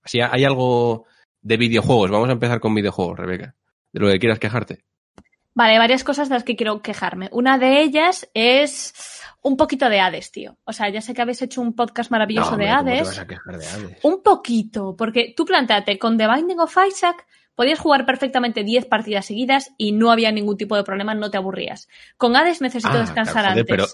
Así 0.02 0.20
hay 0.20 0.44
algo 0.44 1.06
de 1.42 1.58
videojuegos. 1.58 2.12
Vamos 2.12 2.30
a 2.30 2.34
empezar 2.34 2.60
con 2.60 2.76
videojuegos, 2.76 3.18
Rebeca. 3.18 3.56
De 3.92 4.00
lo 4.00 4.10
que 4.10 4.20
quieras 4.20 4.40
quejarte. 4.40 4.84
Vale, 5.56 5.78
varias 5.78 6.04
cosas 6.04 6.30
de 6.30 6.36
las 6.36 6.44
que 6.44 6.56
quiero 6.56 6.82
quejarme. 6.82 7.30
Una 7.32 7.60
de 7.60 7.82
ellas 7.82 8.28
es 8.34 9.22
un 9.44 9.56
poquito 9.56 9.88
de 9.88 10.00
Hades, 10.00 10.32
tío. 10.32 10.58
O 10.64 10.74
sea, 10.74 10.90
ya 10.90 11.00
sé 11.02 11.14
que 11.14 11.22
habéis 11.22 11.42
hecho 11.44 11.62
un 11.62 11.76
podcast 11.76 12.10
maravilloso 12.10 12.52
hombre, 12.52 12.66
de 12.66 12.72
¿cómo 12.72 12.86
te 12.86 12.92
Hades. 12.92 13.08
vas 13.08 13.20
a 13.20 13.28
quejar 13.28 13.58
de 13.60 13.68
Hades? 13.68 13.98
Un 14.04 14.24
poquito, 14.24 14.96
porque 14.98 15.34
tú 15.38 15.46
planteate, 15.46 16.00
con 16.00 16.18
The 16.18 16.28
Binding 16.28 16.60
of 16.60 16.76
Isaac 16.88 17.28
podías 17.56 17.80
jugar 17.80 18.06
perfectamente 18.06 18.64
10 18.64 18.86
partidas 18.86 19.26
seguidas 19.26 19.72
y 19.78 19.92
no 19.92 20.12
había 20.12 20.32
ningún 20.32 20.58
tipo 20.58 20.76
de 20.76 20.84
problema, 20.84 21.14
no 21.16 21.32
te 21.32 21.38
aburrías. 21.38 21.88
Con 22.18 22.36
Hades 22.36 22.62
necesito 22.62 22.94
Ah, 22.94 23.00
descansar 23.02 23.44
joder, 23.46 23.60
antes. 23.60 23.66
Pero, 23.68 23.86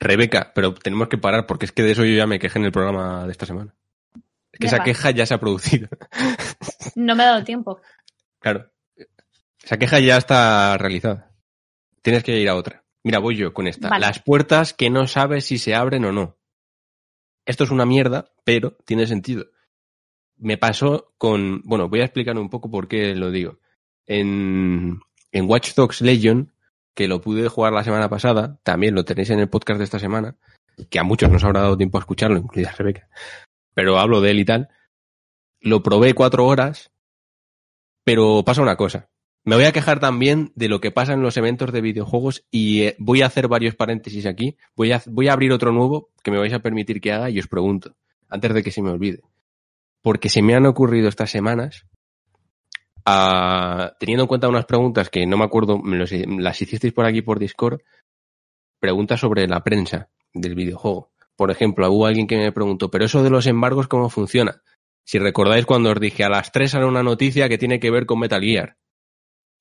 Rebeca, 0.00 0.52
pero 0.54 0.74
tenemos 0.74 1.08
que 1.08 1.18
parar 1.18 1.46
porque 1.46 1.66
es 1.66 1.72
que 1.72 1.82
de 1.82 1.92
eso 1.92 2.04
yo 2.04 2.16
ya 2.16 2.26
me 2.26 2.38
quejé 2.38 2.58
en 2.58 2.64
el 2.64 2.72
programa 2.72 3.24
de 3.26 3.32
esta 3.32 3.46
semana. 3.46 3.74
Es 4.52 4.58
que 4.58 4.66
esa 4.66 4.82
queja 4.82 5.10
ya 5.10 5.26
se 5.26 5.34
ha 5.34 5.40
producido. 5.40 5.88
No 6.94 7.14
me 7.14 7.22
ha 7.22 7.26
dado 7.26 7.44
tiempo. 7.44 7.80
Claro. 8.38 8.70
Esa 9.62 9.78
queja 9.78 9.98
ya 10.00 10.18
está 10.18 10.76
realizada. 10.76 11.30
Tienes 12.02 12.22
que 12.22 12.38
ir 12.38 12.48
a 12.48 12.56
otra. 12.56 12.84
Mira, 13.02 13.18
voy 13.18 13.36
yo 13.36 13.54
con 13.54 13.66
esta. 13.66 13.88
Vale. 13.88 14.04
Las 14.04 14.18
puertas 14.18 14.74
que 14.74 14.90
no 14.90 15.06
sabes 15.06 15.46
si 15.46 15.58
se 15.58 15.74
abren 15.74 16.04
o 16.04 16.12
no. 16.12 16.36
Esto 17.46 17.64
es 17.64 17.70
una 17.70 17.86
mierda, 17.86 18.32
pero 18.44 18.76
tiene 18.84 19.06
sentido. 19.06 19.46
Me 20.36 20.58
pasó 20.58 21.12
con... 21.18 21.62
Bueno, 21.64 21.88
voy 21.88 22.00
a 22.00 22.04
explicar 22.04 22.36
un 22.36 22.50
poco 22.50 22.70
por 22.70 22.88
qué 22.88 23.14
lo 23.14 23.30
digo. 23.30 23.58
En, 24.06 25.00
en 25.30 25.48
Watch 25.48 25.74
Dogs 25.74 26.00
Legion, 26.00 26.52
que 26.94 27.08
lo 27.08 27.20
pude 27.20 27.48
jugar 27.48 27.72
la 27.72 27.84
semana 27.84 28.08
pasada, 28.08 28.58
también 28.62 28.94
lo 28.94 29.04
tenéis 29.04 29.30
en 29.30 29.40
el 29.40 29.48
podcast 29.48 29.78
de 29.78 29.84
esta 29.84 29.98
semana, 29.98 30.36
que 30.90 30.98
a 30.98 31.04
muchos 31.04 31.30
nos 31.30 31.44
habrá 31.44 31.60
dado 31.60 31.76
tiempo 31.76 31.98
a 31.98 32.00
escucharlo, 32.00 32.38
incluida 32.38 32.72
Rebeca. 32.72 33.08
Pero 33.74 33.98
hablo 33.98 34.20
de 34.20 34.30
él 34.30 34.40
y 34.40 34.44
tal. 34.44 34.68
Lo 35.60 35.82
probé 35.82 36.14
cuatro 36.14 36.46
horas, 36.46 36.90
pero 38.04 38.42
pasa 38.44 38.62
una 38.62 38.76
cosa. 38.76 39.08
Me 39.44 39.56
voy 39.56 39.64
a 39.64 39.72
quejar 39.72 39.98
también 39.98 40.52
de 40.54 40.68
lo 40.68 40.80
que 40.80 40.92
pasa 40.92 41.14
en 41.14 41.22
los 41.22 41.36
eventos 41.36 41.72
de 41.72 41.80
videojuegos 41.80 42.44
y 42.50 42.82
eh, 42.82 42.96
voy 42.98 43.22
a 43.22 43.26
hacer 43.26 43.48
varios 43.48 43.74
paréntesis 43.74 44.24
aquí. 44.26 44.56
Voy 44.76 44.92
a, 44.92 45.02
voy 45.06 45.28
a 45.28 45.32
abrir 45.32 45.52
otro 45.52 45.72
nuevo 45.72 46.10
que 46.22 46.30
me 46.30 46.38
vais 46.38 46.52
a 46.52 46.60
permitir 46.60 47.00
que 47.00 47.12
haga 47.12 47.28
y 47.28 47.40
os 47.40 47.48
pregunto, 47.48 47.96
antes 48.28 48.54
de 48.54 48.62
que 48.62 48.70
se 48.70 48.82
me 48.82 48.90
olvide. 48.90 49.22
Porque 50.02 50.28
se 50.28 50.42
me 50.42 50.54
han 50.54 50.66
ocurrido 50.66 51.08
estas 51.08 51.30
semanas, 51.30 51.86
teniendo 53.98 54.24
en 54.24 54.28
cuenta 54.28 54.48
unas 54.48 54.66
preguntas 54.66 55.08
que 55.08 55.26
no 55.26 55.36
me 55.36 55.44
acuerdo, 55.44 55.78
me 55.78 55.96
las 55.96 56.60
hicisteis 56.60 56.92
por 56.92 57.06
aquí 57.06 57.22
por 57.22 57.38
Discord, 57.38 57.80
preguntas 58.80 59.20
sobre 59.20 59.46
la 59.46 59.62
prensa 59.62 60.10
del 60.34 60.54
videojuego. 60.54 61.12
Por 61.36 61.50
ejemplo, 61.50 61.90
hubo 61.90 62.06
alguien 62.06 62.26
que 62.26 62.36
me 62.36 62.52
preguntó, 62.52 62.90
pero 62.90 63.04
eso 63.04 63.22
de 63.22 63.30
los 63.30 63.46
embargos, 63.46 63.88
¿cómo 63.88 64.10
funciona? 64.10 64.62
Si 65.04 65.18
recordáis 65.18 65.66
cuando 65.66 65.90
os 65.90 66.00
dije 66.00 66.24
a 66.24 66.28
las 66.28 66.52
3 66.52 66.70
sale 66.70 66.86
una 66.86 67.02
noticia 67.02 67.48
que 67.48 67.58
tiene 67.58 67.80
que 67.80 67.90
ver 67.90 68.06
con 68.06 68.20
Metal 68.20 68.42
Gear. 68.42 68.76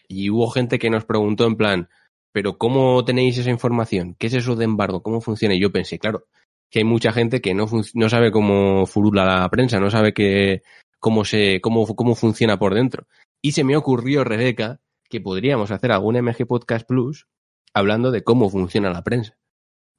Y 0.08 0.30
hubo 0.30 0.50
gente 0.50 0.78
que 0.78 0.90
nos 0.90 1.06
preguntó 1.06 1.46
en 1.46 1.56
plan, 1.56 1.90
pero 2.32 2.58
¿cómo 2.58 3.04
tenéis 3.06 3.38
esa 3.38 3.50
información? 3.50 4.16
¿Qué 4.20 4.28
es 4.28 4.34
eso 4.34 4.56
de 4.56 4.66
embargo? 4.66 5.02
¿Cómo 5.02 5.22
funciona? 5.22 5.56
Y 5.56 5.62
yo 5.62 5.72
pensé, 5.72 5.98
claro, 6.00 6.28
que 6.72 6.80
hay 6.80 6.86
mucha 6.86 7.12
gente 7.12 7.42
que 7.42 7.54
no, 7.54 7.68
no 7.94 8.10
sabe 8.10 8.32
cómo 8.32 8.86
furula 8.86 9.26
la 9.26 9.50
prensa, 9.50 9.80
no 9.80 9.92
sabe 9.92 10.14
que, 10.14 10.64
cómo, 11.00 11.26
se, 11.26 11.60
cómo, 11.60 11.86
cómo 11.96 12.16
funciona 12.16 12.58
por 12.58 12.74
dentro. 12.74 13.08
Y 13.42 13.52
se 13.52 13.66
me 13.66 13.76
ocurrió, 13.76 14.24
Rebeca, 14.24 14.80
que 15.10 15.20
podríamos 15.20 15.70
hacer 15.72 15.92
algún 15.92 16.16
MG 16.16 16.48
Podcast 16.48 16.88
Plus 16.88 17.28
hablando 17.74 18.10
de 18.10 18.24
cómo 18.24 18.50
funciona 18.50 18.90
la 18.90 19.04
prensa, 19.04 19.38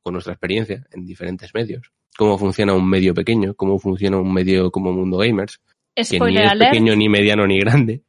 con 0.02 0.14
nuestra 0.14 0.32
experiencia 0.32 0.86
en 0.90 1.04
diferentes 1.04 1.54
medios. 1.54 1.92
Cómo 2.16 2.38
funciona 2.38 2.74
un 2.74 2.88
medio 2.88 3.14
pequeño, 3.14 3.54
cómo 3.54 3.78
funciona 3.78 4.18
un 4.18 4.32
medio 4.32 4.70
como 4.70 4.92
Mundo 4.92 5.18
Gamers, 5.18 5.60
que 5.94 6.20
ni 6.20 6.38
es 6.38 6.52
pequeño, 6.58 6.96
ni 6.96 7.08
mediano, 7.08 7.46
ni 7.46 7.58
grande. 7.60 8.02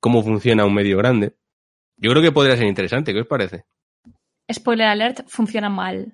Cómo 0.00 0.22
funciona 0.22 0.64
un 0.64 0.74
medio 0.74 0.96
grande. 0.98 1.34
Yo 1.96 2.10
creo 2.10 2.22
que 2.22 2.32
podría 2.32 2.56
ser 2.56 2.66
interesante, 2.66 3.12
¿qué 3.12 3.20
os 3.20 3.26
parece? 3.26 3.64
Spoiler 4.52 4.86
alert, 4.86 5.28
funciona 5.28 5.68
mal. 5.68 6.12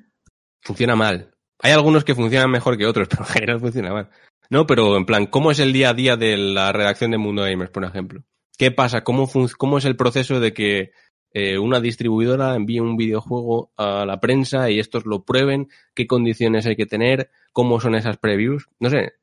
Funciona 0.63 0.97
mal. 0.97 1.34
Hay 1.65 1.73
algunos 1.73 2.05
que 2.05 2.15
funcionan 2.15 2.51
mejor 2.51 2.77
que 2.79 2.87
otros, 2.87 3.09
pero 3.11 3.23
en 3.25 3.29
general 3.29 3.61
funciona 3.61 3.93
mal. 3.93 4.11
No, 4.51 4.67
pero 4.67 4.97
en 4.97 5.07
plan, 5.07 5.27
¿cómo 5.27 5.51
es 5.51 5.59
el 5.59 5.73
día 5.73 5.91
a 5.91 5.95
día 5.95 6.17
de 6.17 6.37
la 6.37 6.71
redacción 6.73 7.11
de 7.11 7.19
Mundo 7.19 7.43
Gamers, 7.43 7.71
por 7.71 7.85
ejemplo? 7.85 8.23
¿Qué 8.59 8.71
pasa? 8.71 9.03
¿Cómo, 9.03 9.29
cómo 9.59 9.79
es 9.79 9.85
el 9.87 9.97
proceso 9.97 10.39
de 10.39 10.53
que 10.53 10.93
eh, 11.33 11.59
una 11.59 11.81
distribuidora 11.81 12.55
envíe 12.55 12.79
un 12.81 12.97
videojuego 12.97 13.73
a 13.77 14.05
la 14.05 14.21
prensa 14.21 14.71
y 14.71 14.79
estos 14.79 15.07
lo 15.07 15.25
prueben? 15.25 15.69
¿Qué 15.95 16.07
condiciones 16.07 16.67
hay 16.67 16.77
que 16.77 16.87
tener? 16.87 17.31
¿Cómo 17.53 17.81
son 17.81 17.95
esas 17.95 18.19
previews? 18.19 18.69
No 18.79 18.91
sé. 18.91 19.15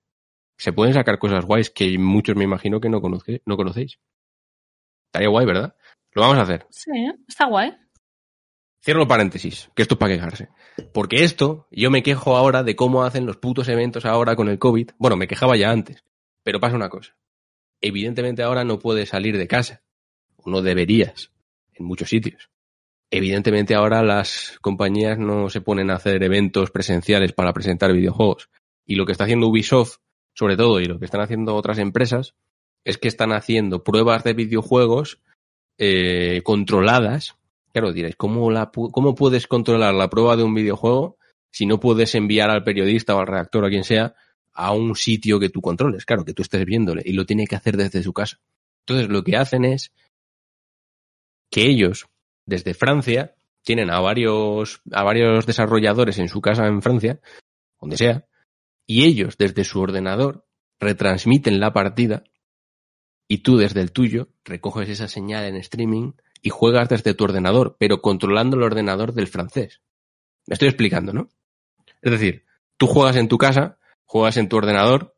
Se 0.57 0.73
pueden 0.73 0.93
sacar 0.95 1.19
cosas 1.19 1.45
guays 1.45 1.69
que 1.69 1.97
muchos 1.97 2.35
me 2.35 2.43
imagino 2.43 2.81
que 2.81 2.89
no, 2.89 3.01
conoce- 3.01 3.41
no 3.45 3.55
conocéis. 3.55 3.99
Estaría 5.07 5.29
guay, 5.29 5.45
¿verdad? 5.45 5.75
Lo 6.13 6.21
vamos 6.23 6.37
a 6.37 6.41
hacer. 6.41 6.65
Sí, 6.71 6.89
está 7.27 7.45
guay. 7.45 7.73
Cierro 8.83 9.07
paréntesis, 9.07 9.69
que 9.75 9.83
esto 9.83 9.93
es 9.93 9.99
para 9.99 10.15
quejarse. 10.15 10.49
Porque 10.91 11.23
esto, 11.23 11.67
yo 11.69 11.91
me 11.91 12.01
quejo 12.01 12.35
ahora 12.35 12.63
de 12.63 12.75
cómo 12.75 13.03
hacen 13.03 13.27
los 13.27 13.37
putos 13.37 13.67
eventos 13.67 14.05
ahora 14.05 14.35
con 14.35 14.49
el 14.49 14.57
COVID. 14.57 14.91
Bueno, 14.97 15.17
me 15.17 15.27
quejaba 15.27 15.55
ya 15.55 15.69
antes. 15.69 16.03
Pero 16.43 16.59
pasa 16.59 16.75
una 16.75 16.89
cosa. 16.89 17.15
Evidentemente 17.79 18.41
ahora 18.41 18.63
no 18.63 18.79
puedes 18.79 19.09
salir 19.09 19.37
de 19.37 19.47
casa. 19.47 19.83
O 20.35 20.49
no 20.49 20.63
deberías. 20.63 21.31
En 21.73 21.85
muchos 21.85 22.09
sitios. 22.09 22.49
Evidentemente 23.11 23.75
ahora 23.75 24.01
las 24.01 24.57
compañías 24.61 25.19
no 25.19 25.49
se 25.49 25.61
ponen 25.61 25.91
a 25.91 25.95
hacer 25.95 26.23
eventos 26.23 26.71
presenciales 26.71 27.33
para 27.33 27.53
presentar 27.53 27.93
videojuegos. 27.93 28.49
Y 28.83 28.95
lo 28.95 29.05
que 29.05 29.11
está 29.11 29.25
haciendo 29.25 29.47
Ubisoft, 29.47 29.97
sobre 30.33 30.57
todo, 30.57 30.79
y 30.79 30.85
lo 30.85 30.97
que 30.97 31.05
están 31.05 31.21
haciendo 31.21 31.55
otras 31.55 31.77
empresas, 31.77 32.33
es 32.83 32.97
que 32.97 33.09
están 33.09 33.31
haciendo 33.31 33.83
pruebas 33.83 34.23
de 34.23 34.33
videojuegos 34.33 35.21
eh, 35.77 36.41
controladas 36.43 37.35
Claro, 37.73 37.93
diréis, 37.93 38.15
¿cómo, 38.15 38.51
la, 38.51 38.71
pu- 38.71 38.91
¿cómo 38.91 39.15
puedes 39.15 39.47
controlar 39.47 39.93
la 39.93 40.09
prueba 40.09 40.35
de 40.35 40.43
un 40.43 40.53
videojuego 40.53 41.17
si 41.51 41.65
no 41.65 41.79
puedes 41.79 42.15
enviar 42.15 42.49
al 42.49 42.63
periodista 42.63 43.15
o 43.15 43.19
al 43.19 43.27
redactor 43.27 43.63
o 43.63 43.67
a 43.67 43.69
quien 43.69 43.83
sea 43.83 44.13
a 44.53 44.73
un 44.73 44.95
sitio 44.95 45.39
que 45.39 45.49
tú 45.49 45.61
controles? 45.61 46.05
Claro, 46.05 46.25
que 46.25 46.33
tú 46.33 46.41
estés 46.41 46.65
viéndole 46.65 47.01
y 47.05 47.13
lo 47.13 47.25
tiene 47.25 47.47
que 47.47 47.55
hacer 47.55 47.77
desde 47.77 48.03
su 48.03 48.13
casa. 48.13 48.39
Entonces, 48.85 49.09
lo 49.09 49.23
que 49.23 49.37
hacen 49.37 49.63
es 49.65 49.93
que 51.49 51.65
ellos, 51.67 52.07
desde 52.45 52.73
Francia, 52.73 53.35
tienen 53.63 53.89
a 53.89 53.99
varios, 53.99 54.81
a 54.91 55.03
varios 55.03 55.45
desarrolladores 55.45 56.17
en 56.19 56.29
su 56.29 56.41
casa 56.41 56.65
en 56.67 56.81
Francia, 56.81 57.19
donde 57.79 57.97
sea, 57.97 58.25
y 58.87 59.05
ellos, 59.05 59.37
desde 59.37 59.63
su 59.63 59.79
ordenador, 59.79 60.45
retransmiten 60.79 61.59
la 61.59 61.71
partida 61.73 62.23
y 63.29 63.39
tú 63.39 63.57
desde 63.57 63.81
el 63.81 63.91
tuyo 63.91 64.29
recoges 64.43 64.89
esa 64.89 65.07
señal 65.07 65.45
en 65.45 65.55
streaming 65.57 66.13
y 66.41 66.49
juegas 66.49 66.89
desde 66.89 67.13
tu 67.13 67.23
ordenador, 67.23 67.75
pero 67.79 68.01
controlando 68.01 68.57
el 68.57 68.63
ordenador 68.63 69.13
del 69.13 69.27
francés. 69.27 69.81
Me 70.47 70.53
estoy 70.53 70.69
explicando, 70.69 71.13
¿no? 71.13 71.29
Es 72.01 72.11
decir, 72.11 72.45
tú 72.77 72.87
juegas 72.87 73.15
en 73.15 73.27
tu 73.27 73.37
casa, 73.37 73.77
juegas 74.05 74.37
en 74.37 74.49
tu 74.49 74.57
ordenador, 74.57 75.15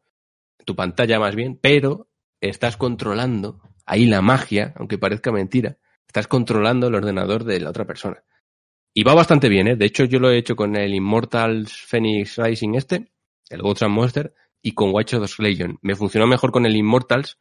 en 0.60 0.66
tu 0.66 0.76
pantalla 0.76 1.20
más 1.20 1.36
bien, 1.36 1.58
pero 1.62 2.08
estás 2.42 2.78
controlando 2.78 3.62
ahí 3.86 4.06
la 4.06 4.22
magia, 4.22 4.74
aunque 4.78 4.98
parezca 4.98 5.32
mentira, 5.32 5.78
estás 6.08 6.28
controlando 6.28 6.88
el 6.88 6.96
ordenador 6.96 7.44
de 7.44 7.60
la 7.60 7.70
otra 7.70 7.86
persona. 7.86 8.24
Y 8.94 9.04
va 9.04 9.16
bastante 9.16 9.50
bien, 9.50 9.68
¿eh? 9.68 9.76
De 9.76 9.86
hecho, 9.86 10.04
yo 10.04 10.20
lo 10.20 10.30
he 10.30 10.38
hecho 10.38 10.56
con 10.56 10.76
el 10.76 10.94
Immortals 10.94 11.74
Phoenix 11.88 12.38
Rising 12.38 12.76
este, 12.76 13.12
el 13.50 13.62
Gods 13.62 13.88
Monster, 13.90 14.34
y 14.64 14.74
con 14.74 14.92
Watch 14.94 15.14
Dogs 15.14 15.40
Legion. 15.40 15.78
Me 15.82 15.96
funcionó 15.96 16.26
mejor 16.26 16.52
con 16.52 16.66
el 16.66 16.76
Immortals 16.76 17.38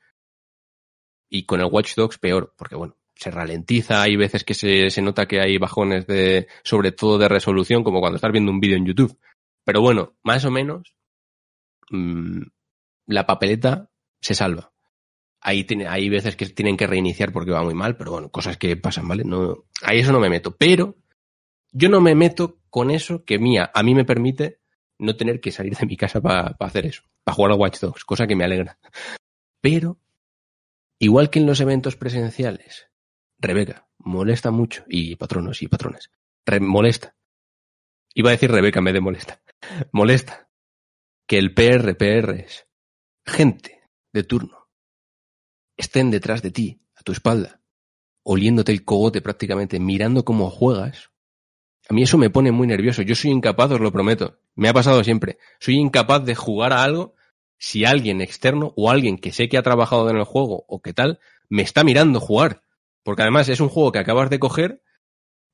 y 1.31 1.47
con 1.47 1.61
el 1.61 1.69
Watch 1.71 1.95
Dogs 1.95 2.19
peor, 2.19 2.53
porque 2.59 2.75
bueno, 2.75 2.97
se 3.23 3.31
ralentiza, 3.31 4.03
hay 4.03 4.17
veces 4.17 4.45
que 4.45 4.55
se, 4.55 4.91
se 4.91 5.03
nota 5.03 5.27
que 5.27 5.41
hay 5.41 5.59
bajones 5.59 6.07
de, 6.07 6.49
sobre 6.65 6.93
todo 6.93 7.19
de 7.19 7.29
resolución, 7.29 7.85
como 7.85 8.01
cuando 8.01 8.17
estás 8.17 8.33
viendo 8.33 8.51
un 8.51 8.61
vídeo 8.61 8.77
en 8.77 8.87
YouTube. 8.87 9.19
Pero 9.65 9.81
bueno, 9.81 10.15
más 10.23 10.45
o 10.45 10.51
menos, 10.51 10.95
mmm, 11.91 12.43
la 13.07 13.27
papeleta 13.27 13.91
se 14.21 14.35
salva. 14.35 14.73
Ahí 15.41 15.65
tiene, 15.65 15.89
hay 15.89 16.09
veces 16.09 16.37
que 16.37 16.47
tienen 16.47 16.77
que 16.77 16.87
reiniciar 16.87 17.33
porque 17.33 17.51
va 17.51 17.65
muy 17.65 17.75
mal, 17.75 17.97
pero 17.97 18.13
bueno, 18.13 18.31
cosas 18.31 18.57
que 18.57 18.77
pasan, 18.77 19.09
¿vale? 19.09 19.25
No, 19.25 19.65
ahí 19.83 20.01
eso 20.01 20.13
no 20.13 20.21
me 20.21 20.31
meto. 20.31 20.57
Pero 20.57 20.97
yo 21.73 21.89
no 21.89 22.01
me 22.01 22.15
meto 22.15 22.61
con 22.71 22.91
eso 22.91 23.25
que 23.25 23.39
mía, 23.39 23.71
a 23.75 23.83
mí 23.83 23.95
me 23.95 24.05
permite 24.05 24.61
no 24.99 25.17
tener 25.17 25.41
que 25.41 25.51
salir 25.51 25.77
de 25.77 25.87
mi 25.87 25.97
casa 25.97 26.21
para 26.21 26.57
hacer 26.61 26.87
eso, 26.87 27.03
para 27.25 27.35
jugar 27.35 27.53
a 27.53 27.57
Watch 27.57 27.81
Dogs, 27.81 28.05
cosa 28.05 28.27
que 28.27 28.37
me 28.37 28.45
alegra. 28.45 28.79
Pero, 29.61 29.99
igual 30.99 31.31
que 31.31 31.41
en 31.41 31.47
los 31.47 31.61
eventos 31.61 31.97
presenciales, 31.97 32.89
Rebeca 33.43 33.89
molesta 33.99 34.51
mucho, 34.51 34.85
y 34.89 35.17
patronos 35.17 35.63
y 35.63 35.69
patrones, 35.69 36.11
re 36.47 36.61
molesta. 36.61 37.17
Iba 38.15 38.31
a 38.31 38.33
decir 38.33 38.51
Rebeca 38.51 38.79
en 38.79 38.85
vez 38.85 38.95
de 38.95 39.01
molesta. 39.01 39.43
Molesta 39.93 40.49
que 41.27 41.39
el 41.39 41.55
PR, 41.55 41.97
PRs, 41.97 42.67
gente 43.25 43.89
de 44.13 44.23
turno, 44.23 44.69
estén 45.77 46.11
detrás 46.11 46.43
de 46.43 46.51
ti, 46.51 46.83
a 46.95 47.03
tu 47.03 47.13
espalda, 47.13 47.63
oliéndote 48.23 48.73
el 48.73 48.85
cogote 48.85 49.23
prácticamente, 49.23 49.81
mirando 49.81 50.25
cómo 50.25 50.51
juegas. 50.51 51.11
A 51.89 51.95
mí 51.95 52.03
eso 52.03 52.19
me 52.19 52.31
pone 52.31 52.53
muy 52.53 52.67
nervioso. 52.67 53.03
Yo 53.03 53.15
soy 53.15 53.31
incapaz, 53.31 53.71
os 53.73 53.81
lo 53.81 53.93
prometo. 53.93 54.41
Me 54.55 54.69
ha 54.69 54.75
pasado 54.75 55.03
siempre. 55.03 55.39
Soy 55.59 55.77
incapaz 55.77 56.25
de 56.25 56.35
jugar 56.35 56.73
a 56.73 56.83
algo 56.83 57.15
si 57.59 57.85
alguien 57.85 58.21
externo 58.21 58.73
o 58.77 58.91
alguien 58.91 59.19
que 59.19 59.33
sé 59.33 59.49
que 59.49 59.57
ha 59.57 59.63
trabajado 59.63 60.11
en 60.11 60.17
el 60.17 60.25
juego 60.25 60.65
o 60.69 60.83
qué 60.83 60.93
tal, 60.93 61.19
me 61.49 61.63
está 61.63 61.83
mirando 61.83 62.21
jugar. 62.21 62.63
Porque 63.03 63.23
además 63.23 63.49
es 63.49 63.61
un 63.61 63.69
juego 63.69 63.93
que 63.93 63.99
acabas 63.99 64.31
de 64.31 64.39
coger 64.39 64.83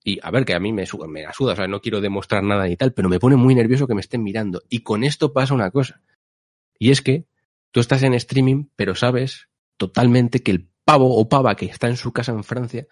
y 0.04 0.18
a 0.22 0.30
ver, 0.30 0.44
que 0.44 0.54
a 0.54 0.60
mí 0.60 0.72
me, 0.72 0.86
su- 0.86 0.98
me 1.08 1.22
la 1.22 1.32
suda, 1.32 1.52
o 1.54 1.56
sea, 1.56 1.66
no 1.68 1.80
quiero 1.80 2.00
demostrar 2.00 2.42
nada 2.42 2.66
ni 2.66 2.76
tal, 2.76 2.92
pero 2.92 3.08
me 3.08 3.18
pone 3.20 3.36
muy 3.36 3.54
nervioso 3.54 3.86
que 3.86 3.94
me 3.94 4.00
estén 4.00 4.22
mirando. 4.22 4.62
Y 4.68 4.82
con 4.82 5.04
esto 5.04 5.32
pasa 5.32 5.54
una 5.54 5.70
cosa. 5.70 6.02
Y 6.78 6.90
es 6.90 7.02
que 7.02 7.26
tú 7.72 7.80
estás 7.80 8.02
en 8.02 8.14
streaming, 8.14 8.66
pero 8.76 8.94
sabes 8.94 9.48
totalmente 9.76 10.42
que 10.42 10.50
el 10.52 10.68
pavo 10.84 11.16
o 11.18 11.28
pava 11.28 11.56
que 11.56 11.66
está 11.66 11.88
en 11.88 11.96
su 11.96 12.12
casa 12.12 12.32
en 12.32 12.44
Francia 12.44 12.86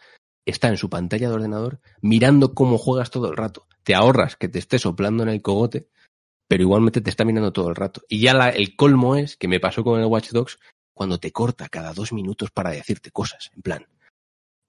está 0.44 0.68
en 0.68 0.76
su 0.76 0.90
pantalla 0.90 1.28
de 1.28 1.34
ordenador 1.34 1.80
mirando 2.00 2.54
cómo 2.54 2.78
juegas 2.78 3.10
todo 3.10 3.30
el 3.30 3.36
rato. 3.36 3.66
Te 3.82 3.94
ahorras 3.94 4.36
que 4.36 4.48
te 4.48 4.58
esté 4.58 4.78
soplando 4.78 5.22
en 5.22 5.28
el 5.30 5.42
cogote, 5.42 5.88
pero 6.48 6.62
igualmente 6.62 7.00
te 7.00 7.10
está 7.10 7.24
mirando 7.24 7.52
todo 7.52 7.68
el 7.68 7.76
rato. 7.76 8.02
Y 8.08 8.20
ya 8.20 8.34
la- 8.34 8.50
el 8.50 8.76
colmo 8.76 9.16
es 9.16 9.36
que 9.36 9.48
me 9.48 9.60
pasó 9.60 9.82
con 9.84 10.00
el 10.00 10.06
Watch 10.06 10.30
Dogs 10.30 10.58
cuando 10.94 11.18
te 11.18 11.32
corta 11.32 11.68
cada 11.68 11.92
dos 11.92 12.12
minutos 12.12 12.50
para 12.50 12.70
decirte 12.70 13.10
cosas. 13.10 13.50
En 13.54 13.62
plan, 13.62 13.86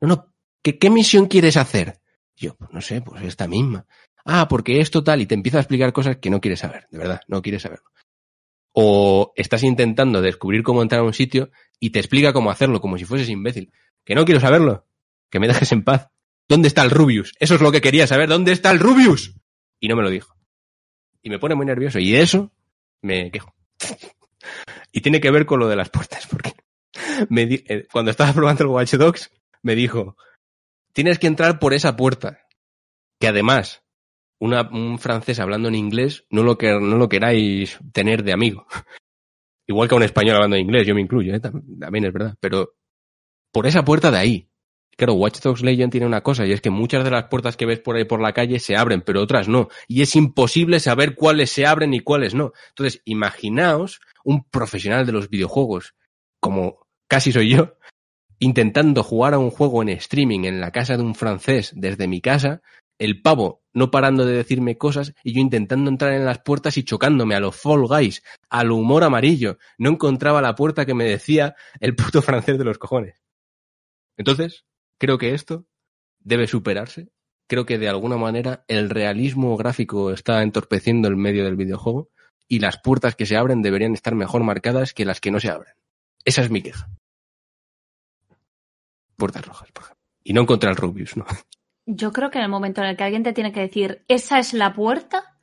no, 0.01 0.07
no, 0.07 0.33
¿qué, 0.61 0.89
misión 0.89 1.27
quieres 1.27 1.57
hacer? 1.57 1.99
Yo, 2.35 2.55
pues 2.55 2.71
no 2.71 2.81
sé, 2.81 3.01
pues 3.01 3.23
esta 3.23 3.47
misma. 3.47 3.85
Ah, 4.25 4.47
porque 4.47 4.81
esto 4.81 5.03
tal, 5.03 5.21
y 5.21 5.25
te 5.25 5.35
empieza 5.35 5.57
a 5.57 5.61
explicar 5.61 5.93
cosas 5.93 6.17
que 6.17 6.29
no 6.29 6.41
quieres 6.41 6.59
saber, 6.59 6.87
de 6.91 6.97
verdad, 6.97 7.21
no 7.27 7.41
quieres 7.41 7.61
saberlo. 7.61 7.85
O 8.73 9.33
estás 9.35 9.63
intentando 9.63 10.21
descubrir 10.21 10.61
cómo 10.63 10.81
entrar 10.81 11.01
a 11.01 11.05
un 11.05 11.13
sitio 11.13 11.49
y 11.79 11.89
te 11.89 11.99
explica 11.99 12.33
cómo 12.33 12.51
hacerlo, 12.51 12.79
como 12.81 12.97
si 12.97 13.05
fueses 13.05 13.29
imbécil. 13.29 13.71
Que 14.05 14.13
no 14.15 14.25
quiero 14.25 14.39
saberlo, 14.39 14.85
que 15.31 15.39
me 15.39 15.47
dejes 15.47 15.71
en 15.71 15.83
paz. 15.83 16.09
¿Dónde 16.47 16.67
está 16.67 16.83
el 16.83 16.91
Rubius? 16.91 17.33
Eso 17.39 17.55
es 17.55 17.61
lo 17.61 17.71
que 17.71 17.81
quería 17.81 18.05
saber, 18.07 18.29
¿dónde 18.29 18.51
está 18.51 18.71
el 18.71 18.79
Rubius? 18.79 19.35
Y 19.79 19.87
no 19.87 19.95
me 19.95 20.03
lo 20.03 20.09
dijo. 20.09 20.35
Y 21.21 21.29
me 21.29 21.39
pone 21.39 21.55
muy 21.55 21.65
nervioso, 21.65 21.99
y 21.99 22.11
de 22.11 22.21
eso 22.21 22.51
me 23.01 23.31
quejo. 23.31 23.53
y 24.91 25.01
tiene 25.01 25.19
que 25.19 25.31
ver 25.31 25.45
con 25.45 25.59
lo 25.59 25.67
de 25.67 25.75
las 25.75 25.89
puertas, 25.89 26.27
porque 26.27 26.53
me 27.29 27.45
di- 27.45 27.63
eh, 27.67 27.87
cuando 27.91 28.11
estaba 28.11 28.31
probando 28.33 28.63
el 28.63 28.69
Watch 28.69 28.93
Dogs, 28.93 29.31
me 29.63 29.75
dijo, 29.75 30.15
tienes 30.93 31.19
que 31.19 31.27
entrar 31.27 31.59
por 31.59 31.73
esa 31.73 31.95
puerta. 31.95 32.39
Que 33.19 33.27
además, 33.27 33.83
una, 34.39 34.69
un 34.69 34.99
francés 34.99 35.39
hablando 35.39 35.67
en 35.69 35.75
inglés, 35.75 36.25
no 36.29 36.43
lo, 36.43 36.57
que, 36.57 36.67
no 36.79 36.97
lo 36.97 37.09
queráis 37.09 37.79
tener 37.93 38.23
de 38.23 38.33
amigo. 38.33 38.67
Igual 39.67 39.89
que 39.89 39.95
un 39.95 40.03
español 40.03 40.35
hablando 40.35 40.55
en 40.55 40.63
inglés, 40.63 40.87
yo 40.87 40.95
me 40.95 41.01
incluyo, 41.01 41.33
¿eh? 41.33 41.41
Tam- 41.41 41.79
también 41.79 42.05
es 42.05 42.13
verdad. 42.13 42.35
Pero 42.39 42.75
por 43.51 43.67
esa 43.67 43.83
puerta 43.83 44.11
de 44.11 44.17
ahí. 44.17 44.49
Claro, 44.95 45.13
Watch 45.13 45.41
Dogs 45.41 45.61
Legion 45.61 45.91
tiene 45.91 46.07
una 46.07 46.21
cosa, 46.21 46.43
y 46.47 46.51
es 46.53 46.59
que 46.61 46.71
muchas 46.71 47.03
de 47.03 47.11
las 47.11 47.25
puertas 47.25 47.55
que 47.55 47.67
ves 47.67 47.79
por 47.79 47.95
ahí 47.97 48.05
por 48.05 48.19
la 48.19 48.33
calle 48.33 48.59
se 48.59 48.75
abren, 48.75 49.01
pero 49.01 49.21
otras 49.21 49.47
no. 49.47 49.67
Y 49.87 50.01
es 50.01 50.15
imposible 50.15 50.79
saber 50.79 51.13
cuáles 51.13 51.51
se 51.51 51.67
abren 51.67 51.93
y 51.93 51.99
cuáles 51.99 52.33
no. 52.33 52.51
Entonces, 52.69 53.01
imaginaos 53.05 53.99
un 54.23 54.43
profesional 54.49 55.05
de 55.05 55.11
los 55.11 55.29
videojuegos, 55.29 55.93
como 56.39 56.87
casi 57.07 57.31
soy 57.31 57.49
yo, 57.49 57.76
intentando 58.39 59.03
jugar 59.03 59.33
a 59.33 59.39
un 59.39 59.49
juego 59.49 59.81
en 59.81 59.89
streaming 59.89 60.45
en 60.45 60.61
la 60.61 60.71
casa 60.71 60.97
de 60.97 61.03
un 61.03 61.15
francés 61.15 61.71
desde 61.75 62.07
mi 62.07 62.21
casa, 62.21 62.61
el 62.99 63.21
pavo 63.21 63.63
no 63.73 63.91
parando 63.91 64.25
de 64.25 64.33
decirme 64.33 64.77
cosas 64.77 65.13
y 65.23 65.33
yo 65.33 65.41
intentando 65.41 65.89
entrar 65.89 66.13
en 66.13 66.25
las 66.25 66.39
puertas 66.39 66.77
y 66.77 66.83
chocándome 66.83 67.35
a 67.35 67.39
los 67.39 67.55
Fall 67.55 67.87
Guys, 67.87 68.23
al 68.49 68.71
humor 68.71 69.03
amarillo. 69.03 69.59
No 69.77 69.91
encontraba 69.91 70.41
la 70.41 70.55
puerta 70.55 70.85
que 70.85 70.95
me 70.95 71.05
decía 71.05 71.55
el 71.79 71.95
puto 71.95 72.21
francés 72.23 72.57
de 72.57 72.63
los 72.63 72.79
cojones. 72.79 73.23
Entonces, 74.17 74.65
creo 74.97 75.17
que 75.17 75.33
esto 75.33 75.67
debe 76.19 76.47
superarse. 76.47 77.09
Creo 77.47 77.65
que 77.65 77.77
de 77.77 77.87
alguna 77.87 78.17
manera 78.17 78.65
el 78.67 78.89
realismo 78.89 79.55
gráfico 79.55 80.11
está 80.11 80.41
entorpeciendo 80.41 81.07
el 81.07 81.15
medio 81.15 81.45
del 81.45 81.55
videojuego 81.55 82.09
y 82.47 82.59
las 82.59 82.79
puertas 82.79 83.15
que 83.15 83.25
se 83.25 83.37
abren 83.37 83.61
deberían 83.61 83.93
estar 83.93 84.15
mejor 84.15 84.43
marcadas 84.43 84.93
que 84.93 85.05
las 85.05 85.21
que 85.21 85.31
no 85.31 85.39
se 85.39 85.49
abren. 85.49 85.73
Esa 86.25 86.41
es 86.41 86.49
mi 86.49 86.61
queja. 86.61 86.89
Puertas 89.17 89.45
rojas, 89.45 89.71
por 89.71 89.83
ejemplo. 89.83 90.05
Y 90.23 90.33
no 90.33 90.45
contra 90.45 90.69
el 90.69 90.75
Rubius, 90.75 91.17
¿no? 91.17 91.25
Yo 91.85 92.11
creo 92.11 92.29
que 92.29 92.37
en 92.37 92.43
el 92.43 92.49
momento 92.49 92.81
en 92.81 92.87
el 92.87 92.97
que 92.97 93.03
alguien 93.03 93.23
te 93.23 93.33
tiene 93.33 93.51
que 93.51 93.61
decir, 93.61 94.03
esa 94.07 94.39
es 94.39 94.53
la 94.53 94.73
puerta, 94.73 95.37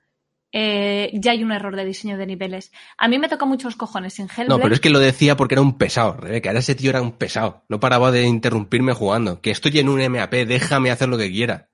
eh, 0.56 1.10
ya 1.14 1.32
hay 1.32 1.42
un 1.42 1.50
error 1.50 1.74
de 1.74 1.84
diseño 1.84 2.16
de 2.16 2.26
niveles. 2.26 2.70
A 2.96 3.08
mí 3.08 3.18
me 3.18 3.28
toca 3.28 3.44
muchos 3.44 3.74
cojones 3.74 4.20
en 4.20 4.28
Hellblade. 4.28 4.48
No, 4.48 4.60
pero 4.60 4.72
es 4.72 4.80
que 4.80 4.90
lo 4.90 5.00
decía 5.00 5.36
porque 5.36 5.54
era 5.54 5.62
un 5.62 5.78
pesado, 5.78 6.14
Rebeca. 6.14 6.50
Ahora 6.50 6.60
ese 6.60 6.76
tío 6.76 6.90
era 6.90 7.02
un 7.02 7.12
pesado. 7.12 7.64
No 7.68 7.80
paraba 7.80 8.12
de 8.12 8.22
interrumpirme 8.22 8.92
jugando. 8.92 9.40
Que 9.40 9.50
estoy 9.50 9.78
en 9.80 9.88
un 9.88 10.00
MAP, 10.00 10.32
déjame 10.32 10.92
hacer 10.92 11.08
lo 11.08 11.18
que 11.18 11.30
quiera. 11.30 11.70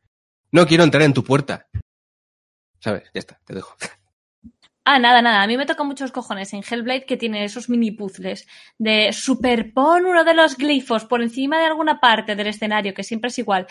No 0.50 0.66
quiero 0.66 0.84
entrar 0.84 1.02
en 1.02 1.12
tu 1.12 1.22
puerta. 1.22 1.68
¿Sabes? 2.78 3.02
Ya 3.12 3.18
está, 3.18 3.38
te 3.44 3.54
dejo. 3.54 3.76
Ah, 4.82 4.98
nada, 4.98 5.20
nada. 5.20 5.42
A 5.42 5.46
mí 5.46 5.56
me 5.58 5.66
toca 5.66 5.84
muchos 5.84 6.10
cojones 6.10 6.52
en 6.54 6.62
Hellblade 6.68 7.04
que 7.04 7.18
tiene 7.18 7.44
esos 7.44 7.68
mini 7.68 7.90
puzzles 7.90 8.48
de 8.78 9.12
superpon 9.12 10.06
uno 10.06 10.24
de 10.24 10.34
los 10.34 10.56
glifos 10.56 11.04
por 11.04 11.20
encima 11.22 11.58
de 11.58 11.66
alguna 11.66 12.00
parte 12.00 12.34
del 12.34 12.46
escenario, 12.46 12.94
que 12.94 13.04
siempre 13.04 13.28
es 13.28 13.38
igual, 13.38 13.66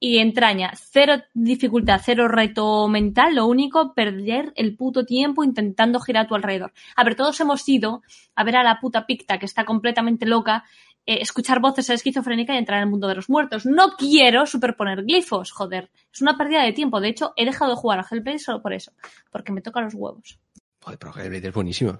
y 0.00 0.18
entraña 0.18 0.72
cero 0.74 1.22
dificultad, 1.34 2.00
cero 2.02 2.28
reto 2.28 2.88
mental, 2.88 3.34
lo 3.36 3.46
único, 3.46 3.94
perder 3.94 4.52
el 4.56 4.74
puto 4.74 5.04
tiempo 5.04 5.44
intentando 5.44 6.00
girar 6.00 6.24
a 6.24 6.28
tu 6.28 6.34
alrededor. 6.34 6.72
A 6.96 7.04
ver, 7.04 7.14
todos 7.14 7.38
hemos 7.40 7.68
ido 7.68 8.02
a 8.34 8.42
ver 8.42 8.56
a 8.56 8.64
la 8.64 8.80
puta 8.80 9.06
picta 9.06 9.38
que 9.38 9.46
está 9.46 9.66
completamente 9.66 10.24
loca, 10.26 10.64
eh, 11.06 11.18
escuchar 11.20 11.60
voces 11.60 11.90
esquizofrénicas 11.90 12.56
y 12.56 12.58
entrar 12.58 12.78
en 12.78 12.84
el 12.84 12.90
mundo 12.90 13.06
de 13.06 13.16
los 13.16 13.28
muertos. 13.28 13.66
No 13.66 13.96
quiero 13.98 14.46
superponer 14.46 15.04
glifos, 15.04 15.52
joder. 15.52 15.90
Es 16.12 16.22
una 16.22 16.38
pérdida 16.38 16.62
de 16.62 16.72
tiempo. 16.72 17.00
De 17.00 17.08
hecho, 17.08 17.34
he 17.36 17.44
dejado 17.44 17.72
de 17.72 17.76
jugar 17.76 18.00
a 18.00 18.06
Hellblade 18.10 18.38
solo 18.38 18.62
por 18.62 18.72
eso, 18.72 18.92
porque 19.30 19.52
me 19.52 19.60
toca 19.60 19.82
los 19.82 19.94
huevos. 19.94 20.40
Joder, 20.84 20.98
pero 20.98 21.16
Hellblade 21.16 21.48
es 21.48 21.54
buenísimo. 21.54 21.98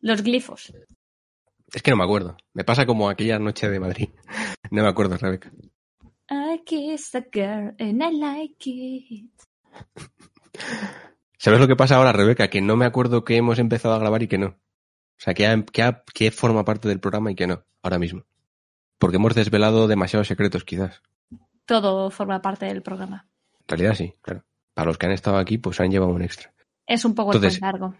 Los 0.00 0.22
glifos. 0.22 0.72
Es 1.72 1.80
que 1.82 1.92
no 1.92 1.96
me 1.98 2.02
acuerdo. 2.04 2.36
Me 2.54 2.64
pasa 2.64 2.84
como 2.86 3.08
aquella 3.08 3.38
noche 3.38 3.68
de 3.70 3.78
Madrid. 3.80 4.08
No 4.72 4.82
me 4.84 4.88
acuerdo, 4.88 5.16
Rebeca. 5.16 5.50
I 6.30 6.62
kissed 6.64 7.16
a 7.20 7.24
girl 7.32 7.74
and 7.80 8.00
I 8.02 8.16
like 8.16 8.70
it. 8.70 9.30
¿Sabes 11.38 11.58
lo 11.58 11.66
que 11.66 11.74
pasa 11.74 11.96
ahora, 11.96 12.12
Rebeca? 12.12 12.48
Que 12.48 12.60
no 12.60 12.76
me 12.76 12.84
acuerdo 12.84 13.24
que 13.24 13.36
hemos 13.36 13.58
empezado 13.58 13.94
a 13.94 13.98
grabar 13.98 14.22
y 14.22 14.28
que 14.28 14.38
no. 14.38 14.46
O 14.48 14.56
sea, 15.22 15.34
que, 15.34 15.46
ha- 15.46 15.64
que, 15.64 15.82
ha- 15.82 16.04
que 16.14 16.30
forma 16.30 16.64
parte 16.64 16.86
del 16.88 17.00
programa 17.00 17.32
y 17.32 17.34
que 17.34 17.46
no, 17.48 17.64
ahora 17.82 17.98
mismo. 17.98 18.24
Porque 18.98 19.16
hemos 19.16 19.34
desvelado 19.34 19.88
demasiados 19.88 20.28
secretos, 20.28 20.62
quizás. 20.64 21.02
Todo 21.64 22.10
forma 22.10 22.40
parte 22.42 22.66
del 22.66 22.82
programa. 22.82 23.26
En 23.60 23.66
realidad 23.78 23.94
sí, 23.94 24.14
claro. 24.22 24.44
Para 24.74 24.86
los 24.86 24.98
que 24.98 25.06
han 25.06 25.12
estado 25.12 25.38
aquí, 25.38 25.58
pues 25.58 25.80
han 25.80 25.90
llevado 25.90 26.12
un 26.12 26.22
extra. 26.22 26.52
Es 26.90 27.04
un 27.04 27.14
poco 27.14 27.32
Entonces- 27.32 27.60
largo. 27.60 27.94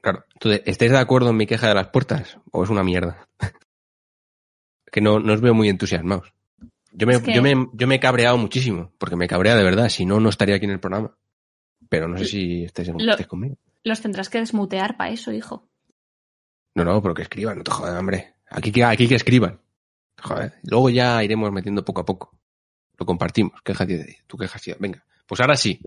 Claro. 0.00 0.24
Entonces, 0.32 0.62
¿estáis 0.64 0.92
de 0.92 0.98
acuerdo 0.98 1.30
en 1.30 1.36
mi 1.36 1.46
queja 1.46 1.68
de 1.68 1.74
las 1.74 1.88
puertas? 1.88 2.38
¿O 2.52 2.64
es 2.64 2.70
una 2.70 2.82
mierda? 2.82 3.28
que 4.90 5.00
no, 5.00 5.18
no 5.18 5.34
os 5.34 5.40
veo 5.40 5.54
muy 5.54 5.68
entusiasmados. 5.68 6.32
Yo 6.92 7.06
me, 7.06 7.14
Es 7.14 7.22
que- 7.22 7.34
yo, 7.34 7.42
me, 7.42 7.54
yo 7.74 7.86
me 7.86 7.96
he 7.96 8.00
cabreado 8.00 8.38
muchísimo, 8.38 8.92
porque 8.98 9.16
me 9.16 9.28
cabrea 9.28 9.54
de 9.56 9.62
verdad, 9.64 9.88
si 9.88 10.06
no, 10.06 10.20
no 10.20 10.30
estaría 10.30 10.56
aquí 10.56 10.64
en 10.64 10.70
el 10.72 10.80
programa. 10.80 11.14
Pero 11.88 12.08
no 12.08 12.16
sé 12.18 12.24
si 12.24 12.64
estáis, 12.64 12.88
Lo- 12.88 12.98
estáis 13.10 13.26
conmigo. 13.28 13.56
Los 13.84 14.00
tendrás 14.00 14.28
que 14.30 14.38
desmutear 14.38 14.96
para 14.96 15.10
eso, 15.10 15.32
hijo. 15.32 15.68
No, 16.74 16.84
no, 16.84 17.02
pero 17.02 17.14
que 17.14 17.22
escriban, 17.22 17.58
no 17.58 17.64
te 17.64 17.70
jodas, 17.70 17.98
hombre. 17.98 18.34
Aquí 18.50 18.72
que, 18.72 18.84
aquí 18.84 19.06
que 19.08 19.14
escriban. 19.16 19.60
Joder. 20.22 20.54
Luego 20.64 20.90
ya 20.90 21.22
iremos 21.22 21.52
metiendo 21.52 21.84
poco 21.84 22.00
a 22.00 22.04
poco. 22.04 22.34
Lo 22.98 23.06
compartimos. 23.06 23.60
Queja 23.62 23.84
de 23.86 24.18
tu 24.26 24.36
queja 24.36 24.58
sí. 24.58 24.72
Venga. 24.78 25.04
Pues 25.26 25.40
ahora 25.40 25.56
sí. 25.56 25.80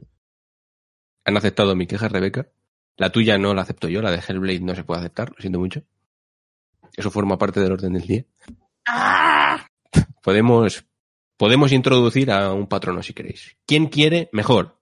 Han 1.26 1.38
aceptado 1.38 1.76
mi 1.76 1.88
queja, 1.88 2.08
Rebeca. 2.08 2.48
La 2.98 3.12
tuya 3.12 3.38
no 3.38 3.54
la 3.54 3.62
acepto 3.62 3.88
yo, 3.88 4.02
la 4.02 4.12
de 4.12 4.22
Hellblade 4.26 4.60
no 4.62 4.76
se 4.76 4.84
puede 4.84 5.00
aceptar, 5.02 5.32
lo 5.32 5.38
siento 5.38 5.60
mucho. 5.60 5.84
Eso 6.96 7.12
forma 7.12 7.38
parte 7.38 7.60
del 7.60 7.72
orden 7.72 7.94
del 7.94 8.08
día. 8.08 8.26
¡Ah! 8.86 9.66
Podemos, 10.22 10.86
podemos 11.38 11.72
introducir 11.72 12.32
a 12.32 12.54
un 12.54 12.68
patrono 12.68 13.02
si 13.02 13.14
queréis. 13.14 13.58
¿Quién 13.66 13.88
quiere? 13.88 14.30
Mejor. 14.32 14.80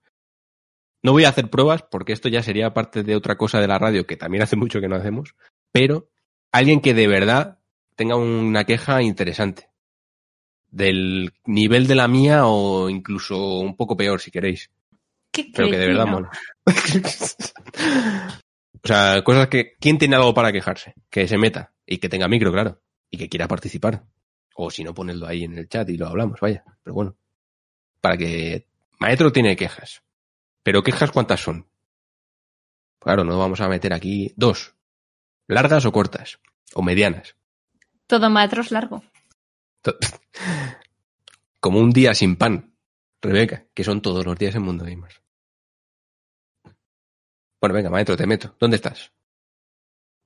No 1.02 1.12
voy 1.12 1.24
a 1.24 1.30
hacer 1.30 1.48
pruebas 1.48 1.82
porque 1.82 2.12
esto 2.12 2.28
ya 2.28 2.42
sería 2.42 2.74
parte 2.74 3.02
de 3.02 3.16
otra 3.16 3.36
cosa 3.36 3.60
de 3.60 3.68
la 3.68 3.78
radio 3.78 4.06
que 4.06 4.16
también 4.16 4.42
hace 4.42 4.56
mucho 4.56 4.80
que 4.80 4.88
no 4.88 4.96
hacemos. 4.96 5.34
Pero 5.72 6.10
alguien 6.52 6.80
que 6.80 6.94
de 6.94 7.06
verdad 7.06 7.58
tenga 7.96 8.16
una 8.16 8.64
queja 8.64 9.02
interesante. 9.02 9.68
Del 10.70 11.32
nivel 11.46 11.86
de 11.86 11.94
la 11.94 12.06
mía 12.06 12.46
o 12.46 12.90
incluso 12.90 13.58
un 13.60 13.76
poco 13.76 13.96
peor 13.96 14.20
si 14.20 14.30
queréis. 14.30 14.70
Qué 15.30 15.50
Pero 15.54 15.70
que 15.70 15.78
de 15.78 15.86
verdad 15.86 16.06
mola. 16.06 16.30
o 18.82 18.86
sea, 18.86 19.22
cosas 19.22 19.48
que... 19.48 19.74
¿Quién 19.80 19.98
tiene 19.98 20.16
algo 20.16 20.34
para 20.34 20.52
quejarse? 20.52 20.94
Que 21.08 21.28
se 21.28 21.38
meta. 21.38 21.72
Y 21.86 21.98
que 21.98 22.08
tenga 22.08 22.28
micro, 22.28 22.52
claro. 22.52 22.80
Y 23.10 23.18
que 23.18 23.28
quiera 23.28 23.48
participar. 23.48 24.04
O 24.54 24.70
si 24.70 24.82
no, 24.84 24.94
ponedlo 24.94 25.26
ahí 25.26 25.44
en 25.44 25.56
el 25.56 25.68
chat 25.68 25.88
y 25.88 25.96
lo 25.96 26.08
hablamos, 26.08 26.40
vaya. 26.40 26.64
Pero 26.82 26.94
bueno. 26.94 27.16
Para 28.00 28.16
que... 28.16 28.66
Maestro 28.98 29.32
tiene 29.32 29.56
quejas. 29.56 30.02
Pero 30.62 30.82
quejas 30.82 31.10
cuántas 31.10 31.40
son. 31.40 31.66
Claro, 32.98 33.24
no 33.24 33.38
vamos 33.38 33.60
a 33.60 33.68
meter 33.68 33.94
aquí 33.94 34.32
dos. 34.36 34.74
¿Largas 35.46 35.86
o 35.86 35.92
cortas? 35.92 36.38
O 36.74 36.82
medianas. 36.82 37.34
Todo 38.06 38.28
maestro 38.28 38.60
es 38.62 38.70
largo. 38.70 39.02
Como 41.60 41.80
un 41.80 41.90
día 41.90 42.14
sin 42.14 42.36
pan. 42.36 42.69
Rebeca, 43.22 43.66
que 43.74 43.84
son 43.84 44.00
todos 44.00 44.24
los 44.24 44.38
días 44.38 44.54
en 44.54 44.62
Mundo 44.62 44.84
Gamers. 44.84 45.20
Bueno, 47.60 47.74
venga, 47.74 47.90
maestro, 47.90 48.16
te 48.16 48.26
meto. 48.26 48.56
¿Dónde 48.58 48.76
estás? 48.76 49.12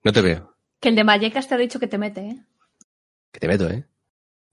No 0.04 0.12
te 0.12 0.20
veo. 0.22 0.56
Que 0.80 0.90
el 0.90 0.96
de 0.96 1.02
Vallecas 1.02 1.48
te 1.48 1.54
ha 1.54 1.58
dicho 1.58 1.80
que 1.80 1.88
te 1.88 1.98
mete, 1.98 2.20
¿eh? 2.20 2.44
Que 3.32 3.40
te 3.40 3.48
meto, 3.48 3.68
¿eh? 3.68 3.88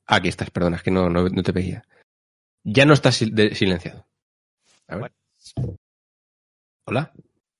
Ah, 0.07 0.15
aquí 0.15 0.29
estás, 0.29 0.49
perdona, 0.49 0.77
es 0.77 0.83
que 0.83 0.91
no, 0.91 1.09
no, 1.09 1.29
no 1.29 1.43
te 1.43 1.51
veía. 1.51 1.83
Ya 2.63 2.85
no 2.85 2.93
estás 2.93 3.21
sil- 3.21 3.53
silenciado. 3.53 4.07
A 4.87 4.95
ver. 4.95 5.13
Hola. 6.85 7.13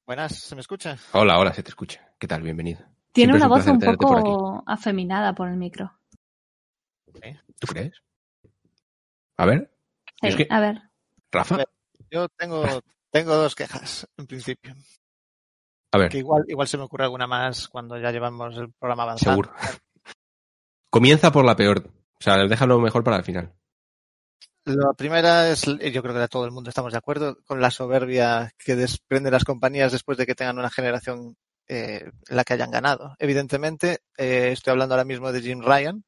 Buenas, 0.08 0.36
¿se 0.36 0.56
me 0.56 0.62
escucha? 0.62 0.98
Hola, 1.14 1.38
hola, 1.38 1.54
se 1.54 1.62
te 1.64 1.70
escucha. 1.70 2.14
¿Qué 2.18 2.28
tal? 2.28 2.42
Bienvenido. 2.42 2.80
Tiene 3.12 3.34
Siempre 3.34 3.38
una 3.38 3.46
un 3.46 3.50
voz 3.50 3.68
un 3.68 3.80
por 3.80 3.98
poco 3.98 4.64
afeminada 4.66 5.34
por 5.36 5.50
el 5.50 5.58
micro. 5.58 5.92
¿Tú 7.60 7.68
crees? 7.68 7.94
A 9.38 9.46
ver, 9.46 9.71
Sí, 10.22 10.28
Es 10.28 10.36
que- 10.36 10.48
A 10.50 10.60
ver. 10.60 10.82
Rafa. 11.32 11.64
Yo 12.10 12.28
tengo, 12.30 12.64
tengo 13.10 13.36
dos 13.36 13.56
quejas, 13.56 14.08
en 14.18 14.28
principio. 14.28 14.76
A 15.94 15.98
ver, 15.98 16.10
Que 16.10 16.20
igual, 16.20 16.44
igual 16.48 16.68
se 16.68 16.78
me 16.78 16.84
ocurre 16.84 17.04
alguna 17.06 17.28
más 17.28 17.68
cuando 17.68 17.98
ya 17.98 18.12
llevamos 18.12 18.56
el 18.58 18.72
programa 18.74 19.04
avanzado. 19.04 19.32
seguro. 19.36 19.54
Comienza 20.90 21.32
por 21.32 21.46
la 21.46 21.56
peor. 21.56 21.86
O 22.20 22.24
sea, 22.24 22.38
déjalo 22.48 22.80
mejor 22.80 23.04
para 23.04 23.18
el 23.18 23.24
final. 23.24 23.54
La 24.66 24.94
primera 24.96 25.50
es, 25.50 25.66
y 25.68 25.92
yo 25.92 26.04
creo 26.04 26.14
que 26.14 26.28
todo 26.28 26.46
el 26.46 26.52
mundo 26.52 26.70
estamos 26.70 26.92
de 26.92 26.98
acuerdo, 27.00 27.38
con 27.46 27.60
la 27.62 27.72
soberbia 27.72 28.52
que 28.58 28.76
desprenden 28.76 29.32
las 29.34 29.44
compañías 29.44 29.92
después 29.92 30.18
de 30.18 30.26
que 30.28 30.36
tengan 30.36 30.60
una 30.60 30.70
generación 30.70 31.36
eh, 31.68 32.12
la 32.28 32.44
que 32.44 32.54
hayan 32.54 32.70
ganado. 32.70 33.16
Evidentemente, 33.18 34.00
eh, 34.18 34.50
estoy 34.52 34.72
hablando 34.72 34.94
ahora 34.94 35.06
mismo 35.06 35.32
de 35.32 35.42
Jim 35.42 35.62
Ryan 35.62 36.04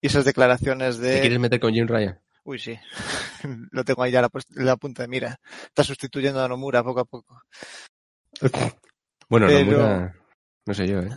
y 0.00 0.06
esas 0.06 0.24
declaraciones 0.24 0.98
¿Te 0.98 1.02
de... 1.06 1.20
quieres 1.20 1.38
meter 1.40 1.60
con 1.60 1.74
Jim 1.74 1.86
Ryan? 1.86 2.18
Uy, 2.46 2.58
sí. 2.60 2.78
Lo 3.72 3.84
tengo 3.84 4.02
ahí 4.02 4.12
ya 4.12 4.22
la, 4.22 4.30
la 4.50 4.76
punta 4.76 5.02
de 5.02 5.08
mira. 5.08 5.40
Está 5.64 5.82
sustituyendo 5.82 6.42
a 6.42 6.48
Nomura 6.48 6.82
poco 6.84 7.00
a 7.00 7.04
poco. 7.04 7.42
Bueno, 9.28 9.46
Pero- 9.48 9.64
Nomura, 9.64 10.16
no 10.64 10.74
sé 10.74 10.86
yo, 10.86 11.00
¿eh? 11.00 11.10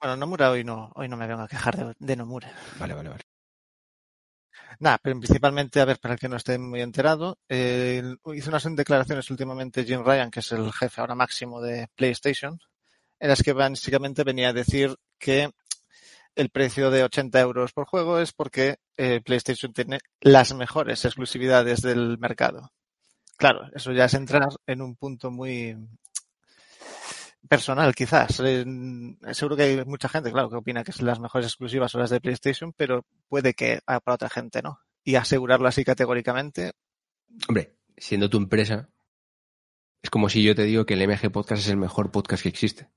Bueno, 0.00 0.16
Nomura 0.16 0.50
hoy 0.50 0.64
no, 0.64 0.90
hoy 0.96 1.08
no 1.08 1.16
me 1.16 1.26
vengo 1.28 1.42
a 1.42 1.48
quejar 1.48 1.76
de, 1.76 1.94
de 1.98 2.16
Nomura. 2.16 2.52
Vale, 2.78 2.92
vale, 2.94 3.08
vale. 3.08 3.22
Nada, 4.80 4.98
pero 5.00 5.18
principalmente, 5.20 5.80
a 5.80 5.84
ver, 5.84 5.98
para 6.00 6.14
el 6.14 6.20
que 6.20 6.28
no 6.28 6.36
esté 6.36 6.58
muy 6.58 6.80
enterado, 6.80 7.38
eh, 7.48 8.02
hizo 8.34 8.50
unas 8.50 8.64
declaraciones 8.74 9.30
últimamente 9.30 9.84
Jim 9.84 10.02
Ryan, 10.04 10.30
que 10.30 10.40
es 10.40 10.50
el 10.52 10.72
jefe 10.72 11.00
ahora 11.00 11.14
máximo 11.14 11.60
de 11.60 11.88
PlayStation, 11.94 12.58
en 13.20 13.28
las 13.28 13.42
que 13.42 13.52
básicamente 13.52 14.24
venía 14.24 14.48
a 14.48 14.52
decir 14.52 14.96
que 15.18 15.50
el 16.36 16.50
precio 16.50 16.90
de 16.90 17.04
80 17.04 17.40
euros 17.40 17.72
por 17.72 17.86
juego 17.86 18.18
es 18.18 18.32
porque 18.32 18.76
eh, 18.96 19.20
PlayStation 19.24 19.72
tiene 19.72 20.00
las 20.20 20.54
mejores 20.54 21.04
exclusividades 21.04 21.82
del 21.82 22.18
mercado. 22.18 22.72
Claro, 23.36 23.68
eso 23.74 23.92
ya 23.92 24.04
es 24.04 24.14
entrar 24.14 24.48
en 24.66 24.80
un 24.80 24.96
punto 24.96 25.30
muy 25.30 25.76
personal, 27.48 27.94
quizás. 27.94 28.40
Eh, 28.44 28.64
seguro 29.32 29.56
que 29.56 29.62
hay 29.62 29.84
mucha 29.84 30.08
gente, 30.08 30.30
claro, 30.30 30.48
que 30.48 30.56
opina 30.56 30.84
que 30.84 30.92
las 31.02 31.20
mejores 31.20 31.46
exclusivas 31.48 31.90
son 31.90 32.00
las 32.00 32.10
de 32.10 32.20
PlayStation, 32.20 32.72
pero 32.72 33.04
puede 33.28 33.54
que 33.54 33.80
para 33.84 34.14
otra 34.14 34.30
gente 34.30 34.62
no. 34.62 34.78
Y 35.02 35.16
asegurarlo 35.16 35.68
así 35.68 35.84
categóricamente, 35.84 36.72
Hombre, 37.48 37.76
siendo 37.96 38.30
tu 38.30 38.36
empresa, 38.38 38.88
es 40.02 40.10
como 40.10 40.28
si 40.28 40.42
yo 40.42 40.54
te 40.54 40.64
digo 40.64 40.86
que 40.86 40.94
el 40.94 41.06
MG 41.06 41.30
Podcast 41.30 41.62
es 41.62 41.68
el 41.68 41.76
mejor 41.76 42.10
podcast 42.10 42.42
que 42.42 42.48
existe. 42.48 42.88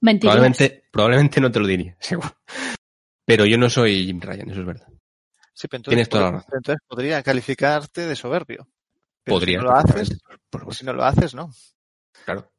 Mentiras. 0.00 0.34
Probablemente, 0.36 0.84
probablemente 0.92 1.40
no 1.40 1.50
te 1.50 1.60
lo 1.60 1.66
diría, 1.66 1.96
seguro. 2.00 2.30
Pero 3.24 3.44
yo 3.46 3.58
no 3.58 3.68
soy 3.70 4.06
Jim 4.06 4.20
Ryan, 4.20 4.50
eso 4.50 4.60
es 4.60 4.66
verdad. 4.66 4.86
sí, 5.52 5.68
pero 5.68 5.78
entonces, 5.78 5.90
Tienes 5.90 6.08
toda 6.08 6.22
la 6.24 6.30
razón. 6.32 6.50
entonces 6.56 6.82
podría 6.86 7.22
calificarte 7.22 8.06
de 8.06 8.16
soberbio. 8.16 8.68
Pero 9.24 9.34
Podría. 9.36 9.58
Si 9.58 9.64
no 9.64 9.70
lo 9.70 9.76
haces, 9.76 10.18
por 10.50 10.74
si 10.74 10.84
no 10.86 10.92
lo 10.92 11.04
haces, 11.04 11.34
no. 11.34 11.50
claro. 12.24 12.52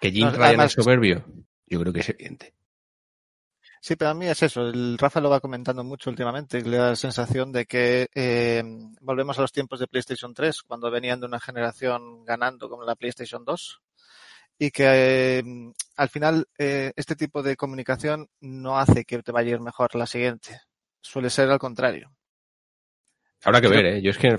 Que 0.00 0.10
Jim 0.10 0.24
No, 0.26 0.30
Ryan 0.32 0.42
además- 0.44 0.76
es 0.76 0.84
soberbio, 0.84 1.24
yo 1.66 1.80
creo 1.80 1.92
que 1.92 2.00
es 2.00 2.08
evidente. 2.10 2.54
Sí, 3.80 3.96
pero 3.96 4.10
a 4.10 4.14
mí 4.14 4.26
es 4.26 4.42
eso. 4.42 4.62
El 4.68 4.96
Rafa 4.96 5.20
lo 5.20 5.28
va 5.28 5.40
comentando 5.40 5.84
mucho 5.84 6.08
últimamente. 6.08 6.62
Le 6.62 6.78
da 6.78 6.88
la 6.90 6.96
sensación 6.96 7.52
de 7.52 7.66
que 7.66 8.08
eh, 8.14 8.62
volvemos 9.02 9.38
a 9.38 9.42
los 9.42 9.52
tiempos 9.52 9.78
de 9.78 9.86
PlayStation 9.86 10.32
3, 10.32 10.62
cuando 10.62 10.90
venían 10.90 11.20
de 11.20 11.26
una 11.26 11.38
generación 11.38 12.24
ganando 12.24 12.70
como 12.70 12.84
la 12.84 12.94
PlayStation 12.96 13.44
2. 13.44 13.82
Y 14.58 14.70
que 14.70 15.38
eh, 15.38 15.42
al 15.96 16.08
final 16.08 16.46
eh, 16.58 16.92
este 16.96 17.16
tipo 17.16 17.42
de 17.42 17.56
comunicación 17.56 18.28
no 18.40 18.78
hace 18.78 19.04
que 19.04 19.22
te 19.22 19.32
vaya 19.32 19.50
a 19.50 19.54
ir 19.54 19.60
mejor 19.60 19.94
la 19.94 20.06
siguiente. 20.06 20.60
Suele 21.00 21.30
ser 21.30 21.50
al 21.50 21.58
contrario. 21.58 22.10
Habrá 23.44 23.60
que 23.60 23.68
ver, 23.68 23.84
¿eh? 23.86 24.02
Yo 24.02 24.10
es 24.10 24.18
que 24.18 24.36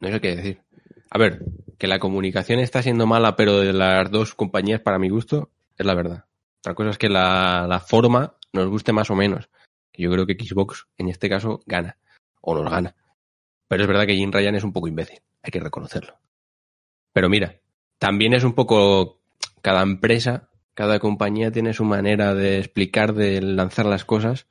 no 0.00 0.08
sé 0.08 0.20
qué 0.20 0.36
decir. 0.36 0.62
A 1.10 1.18
ver, 1.18 1.44
que 1.78 1.86
la 1.86 1.98
comunicación 1.98 2.58
está 2.58 2.82
siendo 2.82 3.06
mala, 3.06 3.36
pero 3.36 3.60
de 3.60 3.72
las 3.72 4.10
dos 4.10 4.34
compañías, 4.34 4.80
para 4.80 4.98
mi 4.98 5.08
gusto, 5.08 5.50
es 5.76 5.86
la 5.86 5.94
verdad. 5.94 6.24
Otra 6.58 6.74
cosa 6.74 6.90
es 6.90 6.98
que 6.98 7.08
la, 7.08 7.66
la 7.68 7.78
forma 7.78 8.36
nos 8.52 8.68
guste 8.68 8.92
más 8.92 9.10
o 9.10 9.14
menos. 9.14 9.48
Yo 9.92 10.10
creo 10.10 10.26
que 10.26 10.34
Xbox, 10.34 10.86
en 10.98 11.08
este 11.08 11.28
caso, 11.28 11.60
gana. 11.66 11.98
O 12.40 12.54
nos 12.54 12.70
gana. 12.70 12.96
Pero 13.68 13.84
es 13.84 13.88
verdad 13.88 14.06
que 14.06 14.16
Jim 14.16 14.32
Ryan 14.32 14.56
es 14.56 14.64
un 14.64 14.72
poco 14.72 14.88
imbécil. 14.88 15.20
Hay 15.42 15.50
que 15.50 15.60
reconocerlo. 15.60 16.18
Pero 17.12 17.28
mira, 17.28 17.60
también 18.04 18.34
es 18.34 18.44
un 18.44 18.52
poco 18.52 19.18
cada 19.62 19.80
empresa, 19.80 20.50
cada 20.74 20.98
compañía 20.98 21.50
tiene 21.50 21.72
su 21.72 21.84
manera 21.84 22.34
de 22.34 22.58
explicar, 22.58 23.14
de 23.14 23.40
lanzar 23.40 23.86
las 23.86 24.04
cosas. 24.04 24.46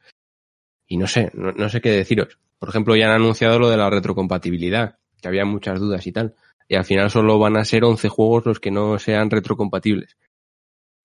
Y 0.87 0.97
no 0.97 1.05
sé, 1.05 1.29
no, 1.35 1.69
sé 1.69 1.79
qué 1.79 1.91
deciros. 1.91 2.39
Por 2.57 2.69
ejemplo, 2.69 2.95
ya 2.95 3.05
han 3.05 3.21
anunciado 3.21 3.59
lo 3.59 3.69
de 3.69 3.77
la 3.77 3.91
retrocompatibilidad, 3.91 4.97
que 5.21 5.27
había 5.27 5.45
muchas 5.45 5.79
dudas 5.79 6.07
y 6.07 6.11
tal. 6.11 6.33
Y 6.67 6.73
al 6.73 6.83
final 6.83 7.11
solo 7.11 7.37
van 7.37 7.55
a 7.55 7.63
ser 7.63 7.83
11 7.83 8.09
juegos 8.09 8.47
los 8.47 8.59
que 8.59 8.71
no 8.71 8.97
sean 8.97 9.29
retrocompatibles. 9.29 10.17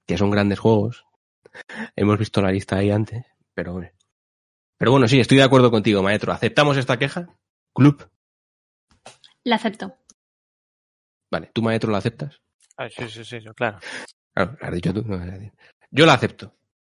Que 0.06 0.16
son 0.16 0.30
grandes 0.30 0.58
juegos. 0.58 1.04
Hemos 1.96 2.18
visto 2.18 2.40
la 2.40 2.50
lista 2.50 2.76
ahí 2.76 2.90
antes, 2.90 3.26
pero 3.52 3.72
hombre. 3.72 3.92
Pero 4.78 4.92
bueno, 4.92 5.06
sí, 5.06 5.20
estoy 5.20 5.36
de 5.36 5.44
acuerdo 5.44 5.70
contigo, 5.70 6.02
maestro. 6.02 6.32
¿Aceptamos 6.32 6.78
esta 6.78 6.98
queja? 6.98 7.28
Club. 7.74 8.08
La 9.44 9.56
acepto. 9.56 9.98
Vale, 11.30 11.50
¿tú, 11.52 11.62
maestro, 11.62 11.90
la 11.90 11.98
aceptas? 11.98 12.40
Ay, 12.76 12.90
sí, 12.90 13.08
sí, 13.08 13.24
sí, 13.24 13.40
yo, 13.40 13.54
claro. 13.54 13.78
Claro, 14.34 14.56
la 14.60 14.68
has 14.68 14.74
dicho 14.74 14.94
tú. 14.94 15.02
no. 15.06 15.20
Yo 15.90 16.06
la 16.06 16.14
acepto. 16.14 16.54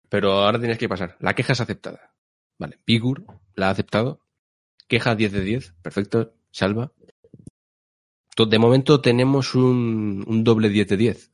Pero 0.10 0.32
ahora 0.32 0.60
tienes 0.60 0.78
que 0.78 0.90
pasar. 0.90 1.18
La 1.20 1.34
queja 1.34 1.54
es 1.54 1.62
aceptada. 1.62 2.14
Vale, 2.60 2.80
Pigur 2.86 3.26
la 3.56 3.68
ha 3.68 3.72
aceptado. 3.72 4.22
Queja 4.88 5.16
10 5.16 5.32
de 5.32 5.42
10. 5.42 5.74
Perfecto. 5.82 6.34
Salva. 6.52 6.92
De 8.36 8.60
momento 8.60 9.02
tenemos 9.02 9.56
un, 9.56 10.24
un 10.28 10.44
doble 10.44 10.70
10 10.70 10.88
de 10.88 10.98
10. 10.98 11.32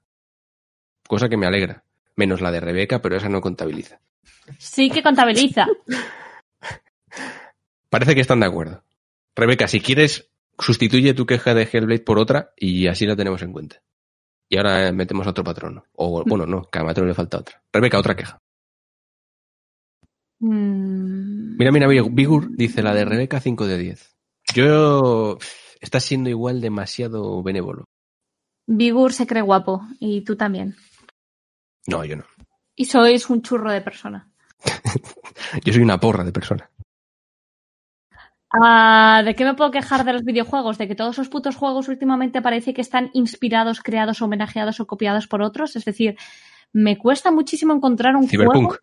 Cosa 1.08 1.30
que 1.30 1.38
me 1.38 1.46
alegra. 1.46 1.84
Menos 2.16 2.42
la 2.42 2.52
de 2.52 2.60
Rebeca, 2.60 3.02
pero 3.02 3.18
esa 3.18 3.30
no 3.30 3.42
contabiliza. 3.42 4.02
Sí 4.58 4.90
que 4.90 5.04
contabiliza. 5.04 5.68
Parece 7.90 8.16
que 8.16 8.22
están 8.22 8.40
de 8.40 8.46
acuerdo. 8.46 8.84
Rebeca, 9.36 9.68
si 9.68 9.80
quieres, 9.80 10.29
sustituye 10.60 11.14
tu 11.14 11.26
queja 11.26 11.54
de 11.54 11.64
Hellblade 11.72 12.04
por 12.04 12.20
otra 12.20 12.54
y 12.56 12.88
así 12.88 13.06
la 13.06 13.16
tenemos 13.16 13.42
en 13.42 13.54
cuenta. 13.54 13.82
Y 14.50 14.58
ahora 14.58 14.88
eh, 14.88 14.92
metemos 14.92 15.26
a 15.28 15.32
otro 15.32 15.44
patrono. 15.44 15.86
O 15.94 16.24
bueno, 16.26 16.46
no, 16.46 16.64
que 16.64 16.80
a 16.80 16.84
Mateo 16.84 17.06
le 17.06 17.14
falta 17.14 17.38
otra. 17.38 17.62
Rebeca, 17.72 18.00
otra 18.00 18.16
queja. 18.16 18.40
Mm, 20.40 21.58
Mira, 21.58 21.72
mira, 21.72 21.88
Bigur 22.10 22.56
dice 22.56 22.82
la 22.82 22.94
de 22.94 23.06
Rebeca 23.06 23.40
5 23.40 23.68
de 23.68 23.78
10. 23.78 24.16
Yo... 24.54 25.38
Estás 25.80 26.04
siendo 26.04 26.30
igual 26.30 26.60
demasiado 26.60 27.42
benévolo. 27.42 27.86
Bigur 28.68 29.14
se 29.14 29.26
cree 29.26 29.42
guapo. 29.42 29.82
Y 30.00 30.22
tú 30.22 30.36
también. 30.36 30.76
No, 31.88 32.04
yo 32.04 32.18
no. 32.18 32.26
Y 32.76 32.86
sois 32.86 33.30
un 33.30 33.42
churro 33.42 33.72
de 33.72 33.82
persona. 33.82 34.30
Yo 35.64 35.74
soy 35.74 35.82
una 35.82 36.00
porra 36.00 36.24
de 36.24 36.32
persona. 36.32 36.70
Ah, 38.52 39.22
¿De 39.24 39.36
qué 39.36 39.46
me 39.46 39.54
puedo 39.54 39.70
quejar 39.72 40.04
de 40.04 40.14
los 40.14 40.24
videojuegos? 40.24 40.78
De 40.78 40.88
que 40.88 40.96
todos 40.96 41.16
esos 41.16 41.30
putos 41.30 41.56
juegos 41.56 41.88
últimamente 41.88 42.42
parece 42.42 42.74
que 42.74 42.82
están 42.82 43.12
inspirados, 43.14 43.82
creados, 43.82 44.22
homenajeados 44.22 44.80
o 44.80 44.88
copiados 44.88 45.28
por 45.28 45.42
otros. 45.42 45.76
Es 45.76 45.86
decir, 45.86 46.18
me 46.74 46.98
cuesta 46.98 47.32
muchísimo 47.32 47.74
encontrar 47.74 48.16
un 48.16 48.28
Cyberpunk. 48.28 48.66
juego. 48.68 48.78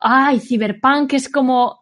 Ay, 0.00 0.40
Cyberpunk 0.40 1.12
es 1.14 1.28
como. 1.28 1.80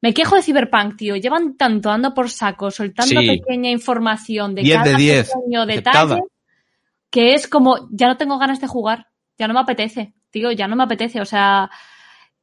Me 0.00 0.14
quejo 0.14 0.36
de 0.36 0.42
Cyberpunk, 0.42 0.96
tío. 0.96 1.16
Llevan 1.16 1.56
tanto 1.56 1.90
ando 1.90 2.14
por 2.14 2.30
saco, 2.30 2.70
soltando 2.70 3.20
Sí. 3.20 3.26
pequeña 3.40 3.70
información 3.70 4.54
de 4.54 4.62
10 4.62 4.76
cada 4.78 4.90
de 4.90 4.96
10, 4.96 5.32
pequeño 5.34 5.66
detalle 5.66 6.20
que 7.10 7.32
es 7.34 7.48
como, 7.48 7.88
ya 7.90 8.06
no 8.06 8.16
tengo 8.16 8.38
ganas 8.38 8.60
de 8.60 8.66
jugar. 8.66 9.08
Ya 9.38 9.48
no 9.48 9.54
me 9.54 9.60
apetece, 9.60 10.14
tío, 10.30 10.52
ya 10.52 10.68
no 10.68 10.76
me 10.76 10.84
apetece. 10.84 11.20
O 11.20 11.24
sea, 11.24 11.70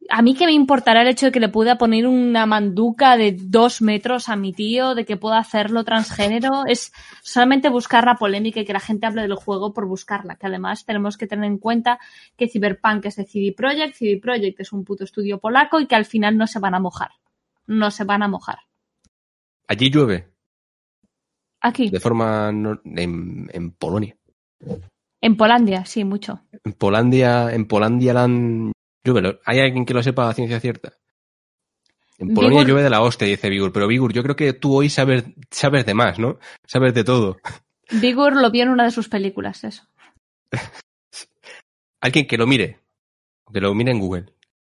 a 0.10 0.22
mí 0.22 0.36
que 0.36 0.46
me 0.46 0.52
importará 0.54 1.02
el 1.02 1.08
hecho 1.08 1.26
de 1.28 1.32
que 1.32 1.40
le 1.40 1.50
pueda 1.50 1.78
poner 1.78 2.06
una 2.08 2.46
manduca 2.46 3.18
de 3.18 3.32
dos 3.40 3.82
metros 3.82 4.30
a 4.30 4.36
mi 4.36 4.54
tío, 4.54 4.94
de 4.96 5.06
que 5.06 5.18
pueda 5.18 5.38
hacerlo 5.40 5.84
transgénero, 5.84 6.66
es 6.68 6.92
solamente 7.24 7.70
buscar 7.70 8.06
la 8.06 8.16
polémica 8.16 8.60
y 8.60 8.66
que 8.66 8.74
la 8.74 8.80
gente 8.80 9.06
hable 9.08 9.24
del 9.24 9.36
juego 9.36 9.74
por 9.74 9.88
buscarla. 9.88 10.36
Que 10.36 10.48
además 10.48 10.86
tenemos 10.86 11.18
que 11.18 11.28
tener 11.28 11.46
en 11.46 11.58
cuenta 11.58 12.00
que 12.38 12.48
Cyberpunk 12.48 13.06
es 13.06 13.16
de 13.16 13.26
CD 13.26 13.54
Projekt, 13.56 13.96
CD 13.96 14.20
Projekt 14.22 14.60
es 14.60 14.72
un 14.74 14.84
puto 14.84 15.04
estudio 15.04 15.40
polaco 15.40 15.80
y 15.80 15.88
que 15.88 15.96
al 15.96 16.06
final 16.06 16.38
no 16.38 16.46
se 16.48 16.60
van 16.60 16.76
a 16.76 16.80
mojar. 16.80 17.10
No 17.68 17.90
se 17.90 18.04
van 18.04 18.22
a 18.22 18.28
mojar. 18.28 18.60
Allí 19.68 19.90
llueve, 19.90 20.28
Aquí, 21.62 21.90
de 21.90 22.00
forma... 22.00 22.52
no- 22.52 22.80
en, 22.86 23.50
en 23.52 23.72
Polonia. 23.72 24.16
en 25.22 25.36
Polandia, 25.36 25.84
sí, 25.86 26.04
mucho. 26.04 26.42
En 26.64 26.74
Polandia, 26.74 27.52
en 27.54 27.66
Polandia 27.68 28.14
lan- 28.14 28.72
llueve. 29.14 29.40
¿Hay 29.46 29.60
alguien 29.60 29.86
que 29.86 29.94
lo 29.94 30.04
sepa 30.04 30.30
a 30.30 30.34
ciencia 30.34 30.60
cierta? 30.60 30.94
En 32.18 32.34
Polonia 32.34 32.62
Vigur- 32.62 32.68
llueve 32.68 32.84
de 32.84 32.90
la 32.90 33.02
hostia, 33.02 33.28
dice 33.28 33.50
Vigur. 33.50 33.72
Pero 33.74 33.88
Vigur, 33.88 34.14
yo 34.14 34.24
creo 34.24 34.36
que 34.36 34.54
tú 34.54 34.76
hoy 34.76 34.90
sabes, 34.90 35.26
sabes 35.52 35.86
de 35.86 35.94
más, 35.94 36.18
¿no? 36.20 36.40
Sabes 36.66 36.94
de 36.94 37.04
todo. 37.04 37.38
Vigor 37.92 38.36
lo 38.36 38.50
vio 38.52 38.64
en 38.64 38.70
una 38.70 38.86
de 38.86 38.92
sus 38.92 39.10
películas, 39.10 39.64
eso. 39.64 39.84
Alguien 42.02 42.28
que 42.28 42.38
lo 42.38 42.48
mire. 42.48 42.80
Que 43.52 43.62
lo 43.62 43.74
mire 43.74 43.92
en 43.92 44.00
Google. 44.00 44.26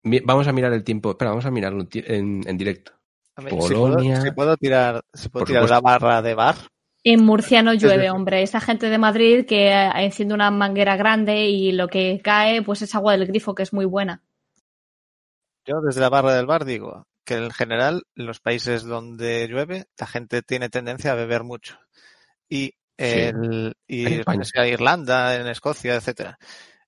Mi- 0.03 0.19
Vamos 0.19 0.47
a 0.47 0.53
mirar 0.53 0.73
el 0.73 0.83
tiempo. 0.83 1.11
Espera, 1.11 1.31
vamos 1.31 1.45
a 1.45 1.51
mirarlo 1.51 1.87
en, 1.93 2.41
en- 2.47 2.57
directo. 2.57 2.93
Puedo- 3.35 3.57
Polonia. 3.59 4.21
Si 4.21 4.31
puedo, 4.31 4.57
tirar, 4.57 5.01
si 5.13 5.29
puedo 5.29 5.45
Por 5.45 5.47
tirar 5.47 5.69
la 5.69 5.79
barra 5.79 6.21
de 6.21 6.33
bar. 6.33 6.55
En 7.03 7.23
Murcia 7.23 7.63
no 7.63 7.73
llueve, 7.73 8.09
hombre. 8.09 8.41
Esa 8.41 8.59
gente 8.59 8.89
de 8.89 8.97
Madrid 8.97 9.45
que 9.45 9.69
eh, 9.69 9.89
enciende 9.95 10.33
una 10.33 10.51
manguera 10.51 10.97
grande 10.97 11.45
y 11.45 11.71
lo 11.71 11.87
que 11.87 12.19
cae 12.23 12.61
pues 12.61 12.81
es 12.81 12.93
agua 12.93 13.13
del 13.13 13.27
grifo, 13.27 13.55
que 13.55 13.63
es 13.63 13.73
muy 13.73 13.85
buena. 13.85 14.21
Yo 15.65 15.81
desde 15.81 16.01
la 16.01 16.09
barra 16.09 16.33
del 16.33 16.45
bar 16.45 16.65
digo 16.65 17.07
que 17.23 17.35
en 17.35 17.51
general 17.51 18.03
en 18.15 18.25
los 18.25 18.39
países 18.39 18.83
donde 18.83 19.47
llueve 19.47 19.85
la 19.97 20.07
gente 20.07 20.41
tiene 20.41 20.69
tendencia 20.69 21.11
a 21.11 21.15
beber 21.15 21.43
mucho. 21.43 21.77
Y, 22.49 22.73
el, 22.97 23.75
y 23.87 24.07
En 24.07 24.19
España. 24.19 24.43
sea 24.43 24.67
Irlanda, 24.67 25.35
en 25.35 25.47
Escocia, 25.47 25.95
etcétera. 25.95 26.37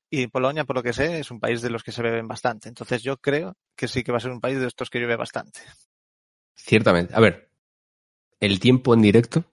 Y 0.10 0.28
Polonia, 0.28 0.66
por 0.66 0.76
lo 0.76 0.84
que 0.84 0.92
sé, 0.92 1.20
es 1.20 1.32
un 1.32 1.40
país 1.40 1.62
de 1.62 1.70
los 1.70 1.84
que 1.84 1.94
se 1.94 2.02
beben 2.02 2.28
bastante. 2.28 2.68
Entonces 2.68 3.02
yo 3.02 3.16
creo 3.18 3.56
que 3.78 3.88
sí 3.88 4.04
que 4.04 4.12
va 4.12 4.18
a 4.18 4.22
ser 4.22 4.32
un 4.32 4.42
país 4.42 4.60
de 4.60 4.68
estos 4.68 4.90
que 4.90 5.00
llueve 5.00 5.16
bastante. 5.16 5.62
Ciertamente. 6.54 7.14
A 7.16 7.22
ver, 7.22 7.50
el 8.42 8.60
tiempo 8.60 8.94
en 8.94 9.02
directo, 9.04 9.46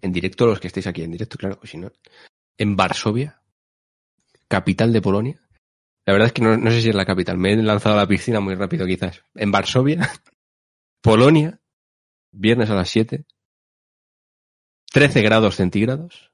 en 0.00 0.12
directo 0.12 0.46
los 0.46 0.60
que 0.60 0.68
estéis 0.68 0.86
aquí 0.86 1.02
en 1.02 1.12
directo, 1.12 1.38
claro, 1.38 1.58
o 1.62 1.66
si 1.66 1.78
no, 1.78 1.92
en 2.56 2.76
Varsovia, 2.76 3.42
capital 4.48 4.92
de 4.92 5.02
Polonia. 5.02 5.40
La 6.06 6.12
verdad 6.12 6.28
es 6.28 6.32
que 6.32 6.42
no, 6.42 6.56
no 6.56 6.70
sé 6.70 6.80
si 6.80 6.88
es 6.88 6.94
la 6.94 7.04
capital, 7.04 7.38
me 7.38 7.52
he 7.52 7.56
lanzado 7.56 7.94
a 7.94 7.98
la 7.98 8.08
piscina 8.08 8.40
muy 8.40 8.54
rápido 8.54 8.86
quizás. 8.86 9.22
En 9.34 9.50
Varsovia, 9.50 10.10
Polonia, 11.02 11.60
viernes 12.32 12.70
a 12.70 12.74
las 12.74 12.88
7, 12.90 13.24
13 14.90 15.22
grados 15.22 15.56
centígrados, 15.56 16.32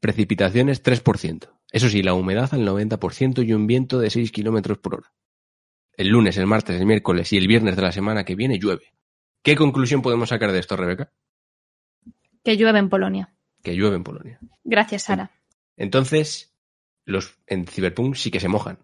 precipitaciones 0.00 0.82
3%. 0.82 1.50
Eso 1.72 1.88
sí, 1.88 2.02
la 2.02 2.14
humedad 2.14 2.52
al 2.52 2.66
90% 2.66 3.46
y 3.46 3.52
un 3.52 3.66
viento 3.66 3.98
de 3.98 4.10
6 4.10 4.30
kilómetros 4.32 4.78
por 4.78 4.96
hora. 4.96 5.12
El 5.94 6.08
lunes, 6.08 6.36
el 6.36 6.46
martes, 6.46 6.78
el 6.78 6.86
miércoles 6.86 7.32
y 7.32 7.38
el 7.38 7.48
viernes 7.48 7.74
de 7.76 7.82
la 7.82 7.92
semana 7.92 8.24
que 8.24 8.34
viene 8.34 8.58
llueve. 8.58 8.92
¿Qué 9.42 9.56
conclusión 9.56 10.02
podemos 10.02 10.28
sacar 10.28 10.52
de 10.52 10.58
esto, 10.58 10.76
Rebeca? 10.76 11.12
Que 12.46 12.56
llueve 12.56 12.78
en 12.78 12.88
Polonia. 12.88 13.34
Que 13.60 13.74
llueve 13.74 13.96
en 13.96 14.04
Polonia. 14.04 14.38
Gracias, 14.62 15.02
Sara. 15.02 15.32
Entonces, 15.76 16.54
los 17.04 17.40
en 17.48 17.66
Cyberpunk 17.66 18.14
sí 18.14 18.30
que 18.30 18.38
se 18.38 18.46
mojan. 18.46 18.78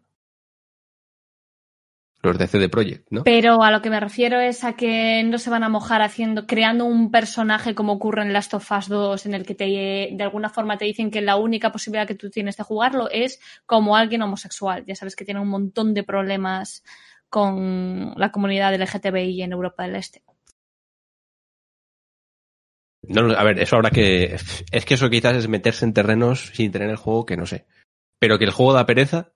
Los 2.25 2.39
de 2.39 2.49
CD 2.49 2.69
Projekt, 2.69 3.07
¿no? 3.11 3.23
Pero 3.23 3.63
a 3.63 3.71
lo 3.71 3.81
que 3.81 3.89
me 3.89 4.01
refiero 4.01 4.41
es 4.41 4.65
a 4.65 4.73
que 4.73 5.23
no 5.23 5.39
se 5.39 5.49
van 5.49 5.63
a 5.63 5.69
mojar 5.69 6.03
haciendo, 6.03 6.49
creando 6.49 6.87
un 6.87 7.13
personaje 7.13 7.77
como 7.77 7.93
ocurre 7.93 8.23
en 8.23 8.33
Last 8.33 8.53
of 8.55 8.69
Us 8.69 8.89
2, 8.89 9.27
en 9.27 9.35
el 9.35 9.47
que 9.47 9.55
te, 9.55 9.65
de 9.65 10.23
alguna 10.25 10.49
forma 10.49 10.77
te 10.77 10.87
dicen 10.87 11.13
que 11.13 11.21
la 11.21 11.37
única 11.37 11.71
posibilidad 11.71 12.09
que 12.09 12.17
tú 12.17 12.31
tienes 12.31 12.57
de 12.57 12.65
jugarlo 12.65 13.09
es 13.13 13.39
como 13.65 13.95
alguien 13.95 14.23
homosexual. 14.23 14.85
Ya 14.89 14.97
sabes 14.97 15.15
que 15.15 15.25
tiene 15.25 15.39
un 15.39 15.51
montón 15.51 15.95
de 15.95 16.03
problemas 16.03 16.83
con 17.29 18.13
la 18.17 18.33
comunidad 18.33 18.75
LGTBI 18.75 19.43
en 19.43 19.53
Europa 19.53 19.85
del 19.85 19.95
Este. 19.95 20.25
No, 23.03 23.33
a 23.33 23.45
ver, 23.45 23.59
eso 23.59 23.77
habrá 23.77 23.91
que. 23.91 24.37
Es 24.71 24.85
que 24.85 24.95
eso 24.95 25.11
quizás 25.11 25.37
es 25.37 25.49
meterse 25.49 25.85
en 25.85 25.93
terrenos 25.93 26.51
sin 26.55 26.71
tener 26.71 26.89
el 26.91 26.97
juego 26.97 27.27
que 27.27 27.37
no 27.37 27.47
sé. 27.47 27.67
Pero 28.19 28.39
que 28.39 28.45
el 28.45 28.53
juego 28.53 28.73
da 28.73 28.87
pereza, 28.87 29.33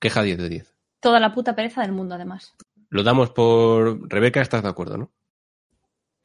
queja 0.00 0.22
10 0.22 0.38
de 0.38 0.48
10. 0.48 0.74
Toda 1.00 1.20
la 1.20 1.32
puta 1.32 1.54
pereza 1.54 1.82
del 1.82 1.92
mundo, 1.92 2.14
además. 2.16 2.54
Lo 2.90 3.02
damos 3.02 3.30
por. 3.30 4.08
Rebeca, 4.10 4.40
¿estás 4.40 4.62
de 4.62 4.68
acuerdo, 4.68 4.98
no? 4.98 5.12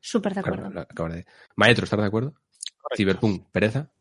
Súper 0.02 0.34
de 0.34 0.40
acuerdo. 0.40 0.70
de- 1.14 1.26
Maestro, 1.56 1.84
¿estás 1.84 2.00
de 2.00 2.06
acuerdo? 2.06 2.34
Cyberpunk, 2.96 3.50
pereza. 3.52 3.92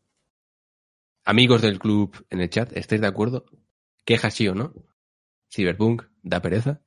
Amigos 1.25 1.61
del 1.61 1.77
club 1.79 2.25
en 2.29 2.41
el 2.41 2.49
chat, 2.49 2.71
¿estáis 2.75 3.01
de 3.01 3.07
acuerdo? 3.07 3.45
¿Queja 4.05 4.31
sí 4.31 4.47
o 4.47 4.55
no? 4.55 4.73
Cyberpunk 5.53 6.03
da 6.23 6.41
pereza. 6.41 6.81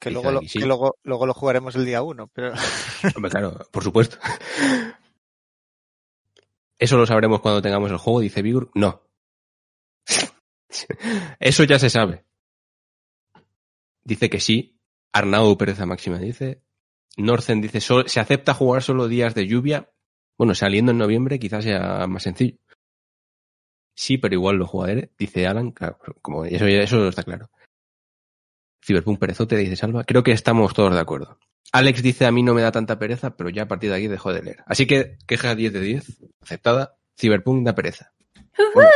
Que, 0.00 0.10
luego 0.10 0.30
lo, 0.32 0.40
sí. 0.40 0.58
que 0.58 0.66
luego, 0.66 0.96
luego 1.02 1.26
lo 1.26 1.34
jugaremos 1.34 1.76
el 1.76 1.84
día 1.84 2.02
uno, 2.02 2.26
pero 2.28 2.52
Hombre, 3.16 3.30
claro, 3.30 3.58
por 3.70 3.84
supuesto. 3.84 4.16
Eso 6.78 6.96
lo 6.96 7.06
sabremos 7.06 7.40
cuando 7.40 7.60
tengamos 7.60 7.90
el 7.90 7.98
juego, 7.98 8.20
dice 8.20 8.40
Vigur. 8.42 8.70
No. 8.74 9.02
Eso 11.38 11.64
ya 11.64 11.78
se 11.78 11.90
sabe. 11.90 12.24
Dice 14.02 14.30
que 14.30 14.40
sí. 14.40 14.80
Arnau 15.12 15.56
Pereza 15.58 15.84
Máxima 15.86 16.18
dice. 16.18 16.62
Norcen 17.18 17.60
dice, 17.60 17.80
"Sol- 17.80 18.08
se 18.08 18.20
acepta 18.20 18.54
jugar 18.54 18.82
solo 18.82 19.08
días 19.08 19.34
de 19.34 19.46
lluvia. 19.46 19.92
Bueno, 20.38 20.54
saliendo 20.54 20.92
en 20.92 20.98
noviembre 20.98 21.38
quizás 21.38 21.64
sea 21.64 22.06
más 22.06 22.22
sencillo. 22.22 22.56
Sí, 23.94 24.16
pero 24.16 24.34
igual 24.34 24.56
lo 24.56 24.66
jugaré, 24.66 25.12
dice 25.18 25.46
Alan. 25.46 25.72
Claro, 25.72 25.98
como 26.22 26.46
eso, 26.46 26.66
eso 26.66 27.08
está 27.08 27.22
claro. 27.24 27.50
Cyberpunk 28.84 29.18
Perezote 29.18 29.56
dice 29.56 29.76
Salva. 29.76 30.04
Creo 30.04 30.22
que 30.22 30.32
estamos 30.32 30.74
todos 30.74 30.92
de 30.94 31.00
acuerdo. 31.00 31.38
Alex 31.72 32.02
dice 32.02 32.26
a 32.26 32.32
mí 32.32 32.42
no 32.42 32.54
me 32.54 32.62
da 32.62 32.72
tanta 32.72 32.98
pereza, 32.98 33.36
pero 33.36 33.48
ya 33.50 33.62
a 33.62 33.68
partir 33.68 33.90
de 33.90 33.96
aquí 33.96 34.08
dejo 34.08 34.32
de 34.32 34.42
leer. 34.42 34.64
Así 34.66 34.86
que 34.86 35.18
queja 35.26 35.54
10 35.54 35.72
de 35.72 35.80
10, 35.80 36.22
aceptada. 36.40 36.96
Cyberpunk 37.18 37.64
da 37.64 37.74
pereza. 37.74 38.12
Bueno, 38.74 38.90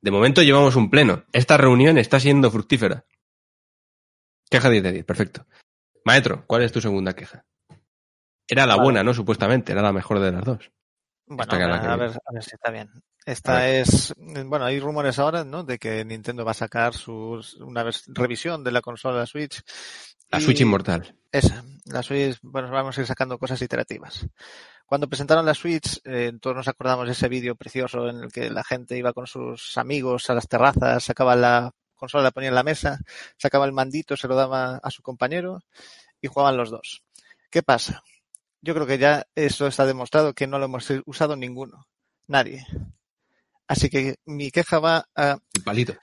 de 0.00 0.10
momento 0.10 0.42
llevamos 0.42 0.74
un 0.76 0.90
pleno. 0.90 1.24
Esta 1.32 1.56
reunión 1.56 1.98
está 1.98 2.18
siendo 2.18 2.50
fructífera. 2.50 3.04
Queja 4.50 4.70
10 4.70 4.82
de 4.82 4.92
10, 4.92 5.04
perfecto. 5.04 5.46
Maestro, 6.04 6.44
¿cuál 6.46 6.62
es 6.62 6.72
tu 6.72 6.80
segunda 6.80 7.14
queja? 7.14 7.44
Era 8.48 8.64
la 8.66 8.76
Vale. 8.76 8.84
buena, 8.84 9.04
¿no? 9.04 9.12
Supuestamente, 9.12 9.72
era 9.72 9.82
la 9.82 9.92
mejor 9.92 10.20
de 10.20 10.32
las 10.32 10.44
dos. 10.44 10.70
Bueno, 11.28 11.52
a, 11.52 11.96
ver, 11.96 12.10
a 12.24 12.32
ver 12.32 12.42
si 12.42 12.54
está 12.54 12.70
bien. 12.70 12.90
Esta 13.24 13.68
es, 13.68 14.14
bueno, 14.16 14.64
hay 14.64 14.80
rumores 14.80 15.18
ahora, 15.18 15.44
¿no? 15.44 15.62
De 15.62 15.78
que 15.78 16.04
Nintendo 16.04 16.44
va 16.44 16.52
a 16.52 16.54
sacar 16.54 16.94
sus, 16.94 17.54
una 17.56 17.82
vez, 17.82 18.04
revisión 18.06 18.64
de 18.64 18.72
la 18.72 18.80
consola 18.80 19.26
Switch. 19.26 19.62
La 20.30 20.40
Switch 20.40 20.60
inmortal. 20.60 21.14
Esa, 21.30 21.62
la 21.86 22.02
Switch, 22.02 22.38
bueno, 22.42 22.70
vamos 22.70 22.96
a 22.96 23.00
ir 23.02 23.06
sacando 23.06 23.38
cosas 23.38 23.60
iterativas. 23.60 24.26
Cuando 24.86 25.08
presentaron 25.08 25.44
la 25.44 25.52
Switch, 25.52 26.00
eh, 26.04 26.32
todos 26.40 26.56
nos 26.56 26.68
acordamos 26.68 27.06
de 27.06 27.12
ese 27.12 27.28
vídeo 27.28 27.54
precioso 27.54 28.08
en 28.08 28.24
el 28.24 28.32
que 28.32 28.48
la 28.48 28.64
gente 28.64 28.96
iba 28.96 29.12
con 29.12 29.26
sus 29.26 29.76
amigos 29.76 30.30
a 30.30 30.34
las 30.34 30.48
terrazas, 30.48 31.04
sacaba 31.04 31.36
la 31.36 31.72
consola, 31.94 32.24
la 32.24 32.30
ponía 32.30 32.48
en 32.48 32.54
la 32.54 32.62
mesa, 32.62 32.98
sacaba 33.36 33.66
el 33.66 33.72
mandito, 33.72 34.16
se 34.16 34.28
lo 34.28 34.36
daba 34.36 34.76
a 34.82 34.90
su 34.90 35.02
compañero 35.02 35.60
y 36.22 36.28
jugaban 36.28 36.56
los 36.56 36.70
dos. 36.70 37.02
¿Qué 37.50 37.62
pasa? 37.62 38.02
Yo 38.60 38.74
creo 38.74 38.86
que 38.86 38.98
ya 38.98 39.26
eso 39.34 39.66
está 39.66 39.86
demostrado 39.86 40.34
que 40.34 40.46
no 40.46 40.58
lo 40.58 40.66
hemos 40.66 40.88
usado 41.06 41.36
ninguno. 41.36 41.86
Nadie. 42.26 42.66
Así 43.66 43.90
que 43.90 44.16
mi 44.24 44.50
queja 44.50 44.78
va 44.78 45.06
a 45.14 45.38
El 45.54 45.62
palito. 45.62 45.94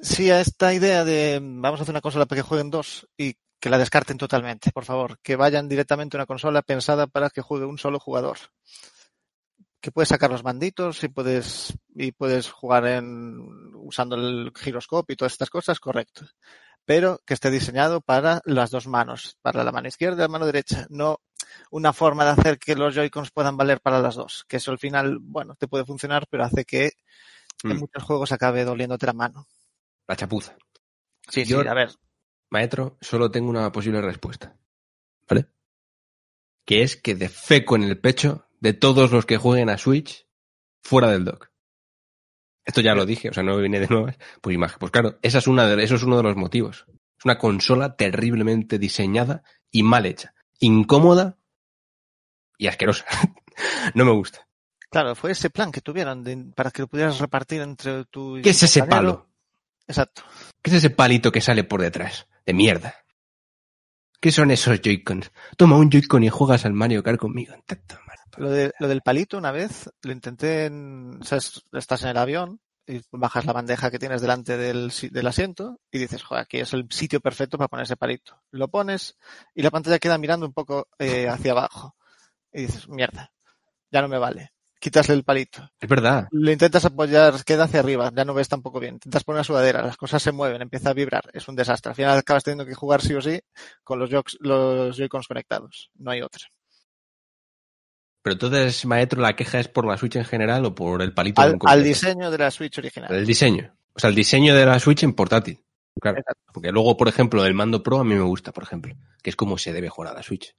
Sí, 0.00 0.30
a 0.30 0.40
esta 0.40 0.72
idea 0.74 1.04
de 1.04 1.38
vamos 1.40 1.78
a 1.78 1.82
hacer 1.82 1.92
una 1.92 2.00
consola 2.00 2.26
para 2.26 2.40
que 2.40 2.48
jueguen 2.48 2.70
dos 2.70 3.06
y 3.16 3.34
que 3.60 3.70
la 3.70 3.78
descarten 3.78 4.18
totalmente, 4.18 4.72
por 4.72 4.84
favor. 4.84 5.18
Que 5.22 5.36
vayan 5.36 5.68
directamente 5.68 6.16
a 6.16 6.18
una 6.18 6.26
consola 6.26 6.62
pensada 6.62 7.06
para 7.06 7.30
que 7.30 7.42
juegue 7.42 7.66
un 7.66 7.78
solo 7.78 8.00
jugador. 8.00 8.38
Que 9.80 9.92
puedes 9.92 10.08
sacar 10.08 10.30
los 10.30 10.42
manditos 10.42 11.04
y 11.04 11.08
puedes, 11.08 11.72
y 11.94 12.10
puedes 12.10 12.50
jugar 12.50 12.86
en, 12.86 13.74
usando 13.74 14.16
el 14.16 14.52
giroscopio 14.56 15.14
y 15.14 15.16
todas 15.16 15.32
estas 15.32 15.50
cosas, 15.50 15.78
correcto. 15.78 16.26
Pero 16.84 17.20
que 17.24 17.34
esté 17.34 17.50
diseñado 17.50 18.00
para 18.00 18.40
las 18.44 18.72
dos 18.72 18.88
manos, 18.88 19.36
para 19.42 19.62
la 19.62 19.70
mano 19.70 19.86
izquierda 19.86 20.16
y 20.16 20.20
la 20.22 20.28
mano 20.28 20.46
derecha. 20.46 20.86
No 20.90 21.20
una 21.72 21.92
forma 21.94 22.24
de 22.24 22.30
hacer 22.32 22.58
que 22.58 22.76
los 22.76 22.94
Joy-Cons 22.94 23.30
puedan 23.30 23.56
valer 23.56 23.80
para 23.80 23.98
las 24.00 24.14
dos. 24.14 24.44
Que 24.46 24.58
eso 24.58 24.70
al 24.72 24.78
final, 24.78 25.18
bueno, 25.20 25.54
te 25.56 25.66
puede 25.68 25.84
funcionar, 25.86 26.26
pero 26.28 26.44
hace 26.44 26.64
que 26.64 26.92
en 27.64 27.76
Mm, 27.76 27.80
muchos 27.80 28.02
juegos 28.02 28.30
acabe 28.32 28.64
doliéndote 28.64 29.06
la 29.06 29.12
mano. 29.12 29.46
la 30.08 30.16
chapuza. 30.16 30.54
Sí, 31.28 31.44
Yo- 31.44 31.62
sí, 31.62 31.68
a 31.68 31.74
ver. 31.74 31.90
Maestro, 32.50 32.98
solo 33.00 33.30
tengo 33.30 33.48
una 33.48 33.72
posible 33.72 34.02
respuesta. 34.02 34.54
¿Vale? 35.28 35.46
Que 36.66 36.82
es 36.82 36.96
que 36.96 37.14
defeco 37.14 37.76
en 37.76 37.84
el 37.84 37.98
pecho 37.98 38.46
de 38.60 38.74
todos 38.74 39.10
los 39.10 39.24
que 39.24 39.38
jueguen 39.38 39.70
a 39.70 39.78
Switch 39.78 40.26
fuera 40.82 41.08
del 41.10 41.24
dock. 41.24 41.50
Esto 42.64 42.80
ya 42.80 42.94
lo 42.94 43.06
dije, 43.06 43.30
o 43.30 43.32
sea, 43.32 43.42
no 43.42 43.56
viene 43.56 43.80
de 43.80 43.88
nuevas. 43.88 44.18
Pues, 44.40 44.56
imag- 44.56 44.76
pues 44.78 44.92
claro, 44.92 45.18
esa 45.22 45.38
es 45.38 45.46
una 45.46 45.66
de, 45.66 45.82
eso 45.82 45.94
es 45.94 46.02
uno 46.02 46.16
de 46.18 46.22
los 46.24 46.36
motivos. 46.36 46.84
Es 47.18 47.24
una 47.24 47.38
consola 47.38 47.96
terriblemente 47.96 48.78
diseñada 48.78 49.42
y 49.70 49.82
mal 49.82 50.04
hecha. 50.06 50.34
Incómoda 50.60 51.38
y 52.62 52.68
asquerosa. 52.68 53.04
no 53.94 54.04
me 54.04 54.12
gusta. 54.12 54.46
Claro, 54.90 55.14
fue 55.14 55.32
ese 55.32 55.50
plan 55.50 55.72
que 55.72 55.80
tuvieron 55.80 56.22
de- 56.22 56.52
para 56.54 56.70
que 56.70 56.82
lo 56.82 56.88
pudieras 56.88 57.18
repartir 57.18 57.60
entre 57.62 58.04
tu. 58.04 58.38
¿Qué 58.42 58.50
es 58.50 58.62
ese 58.62 58.80
compañero. 58.80 59.08
palo? 59.16 59.28
Exacto. 59.88 60.22
¿Qué 60.62 60.70
es 60.70 60.76
ese 60.76 60.90
palito 60.90 61.32
que 61.32 61.40
sale 61.40 61.64
por 61.64 61.80
detrás? 61.82 62.26
De 62.46 62.52
mierda. 62.52 62.94
¿Qué 64.20 64.30
son 64.30 64.50
esos 64.52 64.80
Joy-Cons? 64.80 65.32
Toma 65.56 65.76
un 65.76 65.90
Joy-Con 65.90 66.22
y 66.22 66.28
juegas 66.28 66.64
al 66.64 66.72
Mario 66.74 67.02
Kart 67.02 67.18
conmigo. 67.18 67.54
Lo, 68.36 68.50
de, 68.50 68.72
lo 68.78 68.86
del 68.88 69.02
palito, 69.02 69.36
una 69.36 69.50
vez 69.50 69.90
lo 70.02 70.12
intenté 70.12 70.66
en. 70.66 71.18
o 71.20 71.24
sea, 71.24 71.38
es- 71.38 71.62
estás 71.72 72.02
en 72.04 72.10
el 72.10 72.16
avión 72.18 72.60
y 72.86 73.00
bajas 73.12 73.44
la 73.46 73.52
bandeja 73.52 73.90
que 73.90 73.98
tienes 73.98 74.20
delante 74.20 74.56
del, 74.56 74.92
del 75.10 75.26
asiento 75.26 75.80
y 75.90 75.98
dices, 75.98 76.22
joder, 76.22 76.42
aquí 76.44 76.58
es 76.58 76.72
el 76.72 76.86
sitio 76.90 77.20
perfecto 77.20 77.56
para 77.58 77.68
poner 77.68 77.84
ese 77.84 77.96
palito. 77.96 78.40
Lo 78.50 78.68
pones 78.68 79.16
y 79.54 79.62
la 79.62 79.70
pantalla 79.70 79.98
queda 79.98 80.18
mirando 80.18 80.46
un 80.46 80.52
poco 80.52 80.88
eh, 80.98 81.28
hacia 81.28 81.52
abajo. 81.52 81.96
Y 82.52 82.62
dices, 82.62 82.88
mierda, 82.88 83.32
ya 83.90 84.02
no 84.02 84.08
me 84.08 84.18
vale. 84.18 84.52
Quitas 84.78 85.08
el 85.10 85.22
palito. 85.22 85.70
Es 85.80 85.88
verdad. 85.88 86.26
Le 86.32 86.52
intentas 86.52 86.84
apoyar, 86.84 87.44
queda 87.44 87.64
hacia 87.64 87.78
arriba, 87.80 88.10
ya 88.12 88.24
no 88.24 88.34
ves 88.34 88.48
tampoco 88.48 88.80
bien. 88.80 88.94
Intentas 88.94 89.22
poner 89.22 89.36
una 89.38 89.44
sudadera, 89.44 89.82
las 89.82 89.96
cosas 89.96 90.20
se 90.22 90.32
mueven, 90.32 90.60
empieza 90.60 90.90
a 90.90 90.94
vibrar, 90.94 91.30
es 91.32 91.46
un 91.46 91.54
desastre. 91.54 91.90
Al 91.90 91.94
final 91.96 92.18
acabas 92.18 92.42
teniendo 92.42 92.66
que 92.66 92.74
jugar 92.74 93.00
sí 93.00 93.14
o 93.14 93.22
sí 93.22 93.40
con 93.84 94.00
los 94.00 94.10
Joy- 94.10 94.38
los 94.40 94.96
Joy-Cons 94.96 95.28
conectados. 95.28 95.90
No 95.94 96.10
hay 96.10 96.22
otra. 96.22 96.48
Pero 98.22 98.34
entonces, 98.34 98.84
maestro, 98.84 99.20
la 99.20 99.34
queja 99.34 99.58
es 99.60 99.68
por 99.68 99.86
la 99.86 99.96
Switch 99.96 100.16
en 100.16 100.24
general 100.24 100.64
o 100.64 100.74
por 100.74 101.02
el 101.02 101.12
palito 101.14 101.40
Al, 101.42 101.58
al 101.66 101.82
diseño 101.82 102.30
de 102.30 102.38
la 102.38 102.50
Switch 102.50 102.78
original. 102.78 103.12
El 103.12 103.26
diseño. 103.26 103.76
O 103.94 103.98
sea, 104.00 104.10
el 104.10 104.16
diseño 104.16 104.54
de 104.54 104.64
la 104.66 104.78
Switch 104.78 105.02
en 105.02 105.12
portátil. 105.12 105.60
Claro. 106.00 106.18
Exacto. 106.18 106.42
Porque 106.52 106.70
luego, 106.72 106.96
por 106.96 107.08
ejemplo, 107.08 107.44
el 107.44 107.54
mando 107.54 107.82
Pro 107.82 107.98
a 108.00 108.04
mí 108.04 108.14
me 108.14 108.22
gusta, 108.22 108.52
por 108.52 108.62
ejemplo. 108.64 108.94
Que 109.22 109.30
es 109.30 109.36
como 109.36 109.58
se 109.58 109.72
debe 109.72 109.88
jugar 109.88 110.12
a 110.12 110.14
la 110.16 110.22
Switch. 110.22 110.54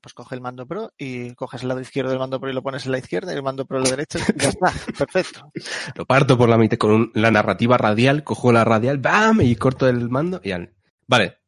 Pues 0.00 0.14
coge 0.14 0.34
el 0.36 0.40
mando 0.40 0.66
Pro 0.66 0.92
y 0.96 1.34
coges 1.34 1.62
el 1.62 1.68
lado 1.68 1.80
izquierdo 1.80 2.10
del 2.10 2.18
mando 2.20 2.38
Pro 2.40 2.48
y 2.50 2.52
lo 2.54 2.62
pones 2.62 2.86
en 2.86 2.92
la 2.92 2.98
izquierda 2.98 3.32
y 3.32 3.36
el 3.36 3.42
mando 3.42 3.66
Pro 3.66 3.78
en 3.78 3.84
la 3.84 3.90
derecha 3.90 4.18
y 4.20 4.22
ya 4.40 4.48
está. 4.50 4.72
Perfecto. 4.96 5.50
Lo 5.96 6.06
parto 6.06 6.38
por 6.38 6.48
la 6.48 6.56
mitad 6.58 6.78
con 6.78 6.90
un- 6.92 7.10
la 7.14 7.30
narrativa 7.30 7.76
radial, 7.76 8.22
cojo 8.22 8.52
la 8.52 8.64
radial, 8.64 8.98
¡bam! 8.98 9.40
Y 9.40 9.56
corto 9.56 9.88
el 9.88 10.08
mando 10.08 10.40
y 10.44 10.52
al... 10.52 10.74
Vale. 11.08 11.38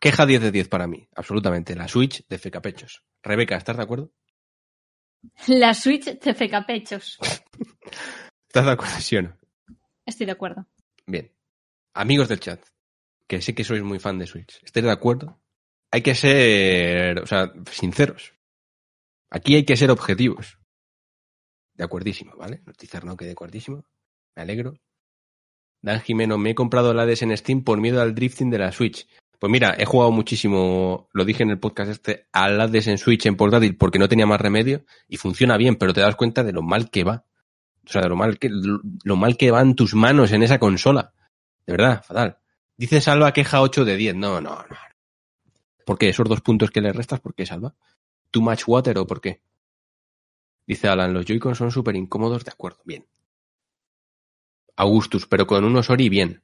Queja 0.00 0.24
10 0.26 0.42
de 0.42 0.50
10 0.52 0.68
para 0.68 0.86
mí. 0.86 1.08
Absolutamente. 1.14 1.74
La 1.74 1.88
Switch 1.88 2.26
de 2.28 2.38
fecapechos. 2.38 3.02
Rebeca, 3.22 3.56
¿estás 3.56 3.76
de 3.76 3.82
acuerdo? 3.82 4.10
La 5.46 5.72
Switch 5.74 6.18
te 6.18 6.34
feca 6.34 6.64
pechos. 6.66 7.18
¿Estás 8.48 8.64
de 8.66 8.70
acuerdo, 8.70 8.94
sí 9.00 9.16
o 9.16 9.22
no? 9.22 9.36
Estoy 10.06 10.26
de 10.26 10.32
acuerdo. 10.32 10.66
Bien. 11.06 11.32
Amigos 11.94 12.28
del 12.28 12.40
chat, 12.40 12.60
que 13.26 13.40
sé 13.40 13.54
que 13.54 13.64
sois 13.64 13.82
muy 13.82 13.98
fan 13.98 14.18
de 14.18 14.26
Switch, 14.26 14.60
¿estáis 14.64 14.84
de 14.84 14.90
acuerdo? 14.92 15.40
Hay 15.94 16.02
que 16.02 16.16
ser, 16.16 17.20
o 17.20 17.26
sea, 17.28 17.52
sinceros. 17.70 18.34
Aquí 19.30 19.54
hay 19.54 19.64
que 19.64 19.76
ser 19.76 19.92
objetivos. 19.92 20.58
De 21.72 21.84
acuerdísimo, 21.84 22.34
¿vale? 22.36 22.62
Notizar 22.66 23.04
no 23.04 23.16
que 23.16 23.26
de 23.26 23.30
acuerdísimo. 23.30 23.84
Me 24.34 24.42
alegro. 24.42 24.74
Dan 25.82 26.00
Jimeno, 26.00 26.36
me 26.36 26.50
he 26.50 26.54
comprado 26.56 26.90
Hades 26.90 27.22
en 27.22 27.36
Steam 27.36 27.62
por 27.62 27.80
miedo 27.80 28.02
al 28.02 28.12
drifting 28.12 28.50
de 28.50 28.58
la 28.58 28.72
Switch. 28.72 29.06
Pues 29.38 29.52
mira, 29.52 29.76
he 29.78 29.84
jugado 29.84 30.10
muchísimo, 30.10 31.08
lo 31.12 31.24
dije 31.24 31.44
en 31.44 31.50
el 31.50 31.60
podcast 31.60 31.92
este, 31.92 32.26
al 32.32 32.60
Hades 32.60 32.88
en 32.88 32.98
Switch 32.98 33.26
en 33.26 33.36
portátil 33.36 33.76
porque 33.76 34.00
no 34.00 34.08
tenía 34.08 34.26
más 34.26 34.40
remedio 34.40 34.84
y 35.06 35.18
funciona 35.18 35.56
bien, 35.56 35.76
pero 35.76 35.94
te 35.94 36.00
das 36.00 36.16
cuenta 36.16 36.42
de 36.42 36.52
lo 36.52 36.62
mal 36.62 36.90
que 36.90 37.04
va. 37.04 37.24
O 37.86 37.88
sea, 37.88 38.02
de 38.02 38.08
lo 38.08 38.16
mal 38.16 38.40
que, 38.40 38.50
lo 38.50 39.14
mal 39.14 39.36
que 39.36 39.52
van 39.52 39.76
tus 39.76 39.94
manos 39.94 40.32
en 40.32 40.42
esa 40.42 40.58
consola. 40.58 41.12
De 41.64 41.72
verdad, 41.72 42.02
fatal. 42.02 42.38
Dice 42.76 43.00
Salva 43.00 43.32
queja 43.32 43.62
8 43.62 43.84
de 43.84 43.96
10. 43.96 44.16
No, 44.16 44.40
no, 44.40 44.56
no. 44.56 44.93
¿Por 45.84 45.98
qué? 45.98 46.08
¿Esos 46.08 46.28
dos 46.28 46.40
puntos 46.40 46.70
que 46.70 46.80
le 46.80 46.92
restas? 46.92 47.20
¿Por 47.20 47.34
qué, 47.34 47.46
Salva? 47.46 47.74
¿Too 48.30 48.42
much 48.42 48.62
water 48.66 48.98
o 48.98 49.06
por 49.06 49.20
qué? 49.20 49.40
Dice 50.66 50.88
Alan, 50.88 51.12
los 51.12 51.26
Joy-Con 51.26 51.54
son 51.54 51.70
súper 51.70 51.94
incómodos, 51.96 52.44
de 52.44 52.50
acuerdo, 52.50 52.80
bien. 52.84 53.06
Augustus, 54.76 55.26
pero 55.26 55.46
con 55.46 55.64
unos 55.64 55.90
Ori 55.90 56.08
bien. 56.08 56.42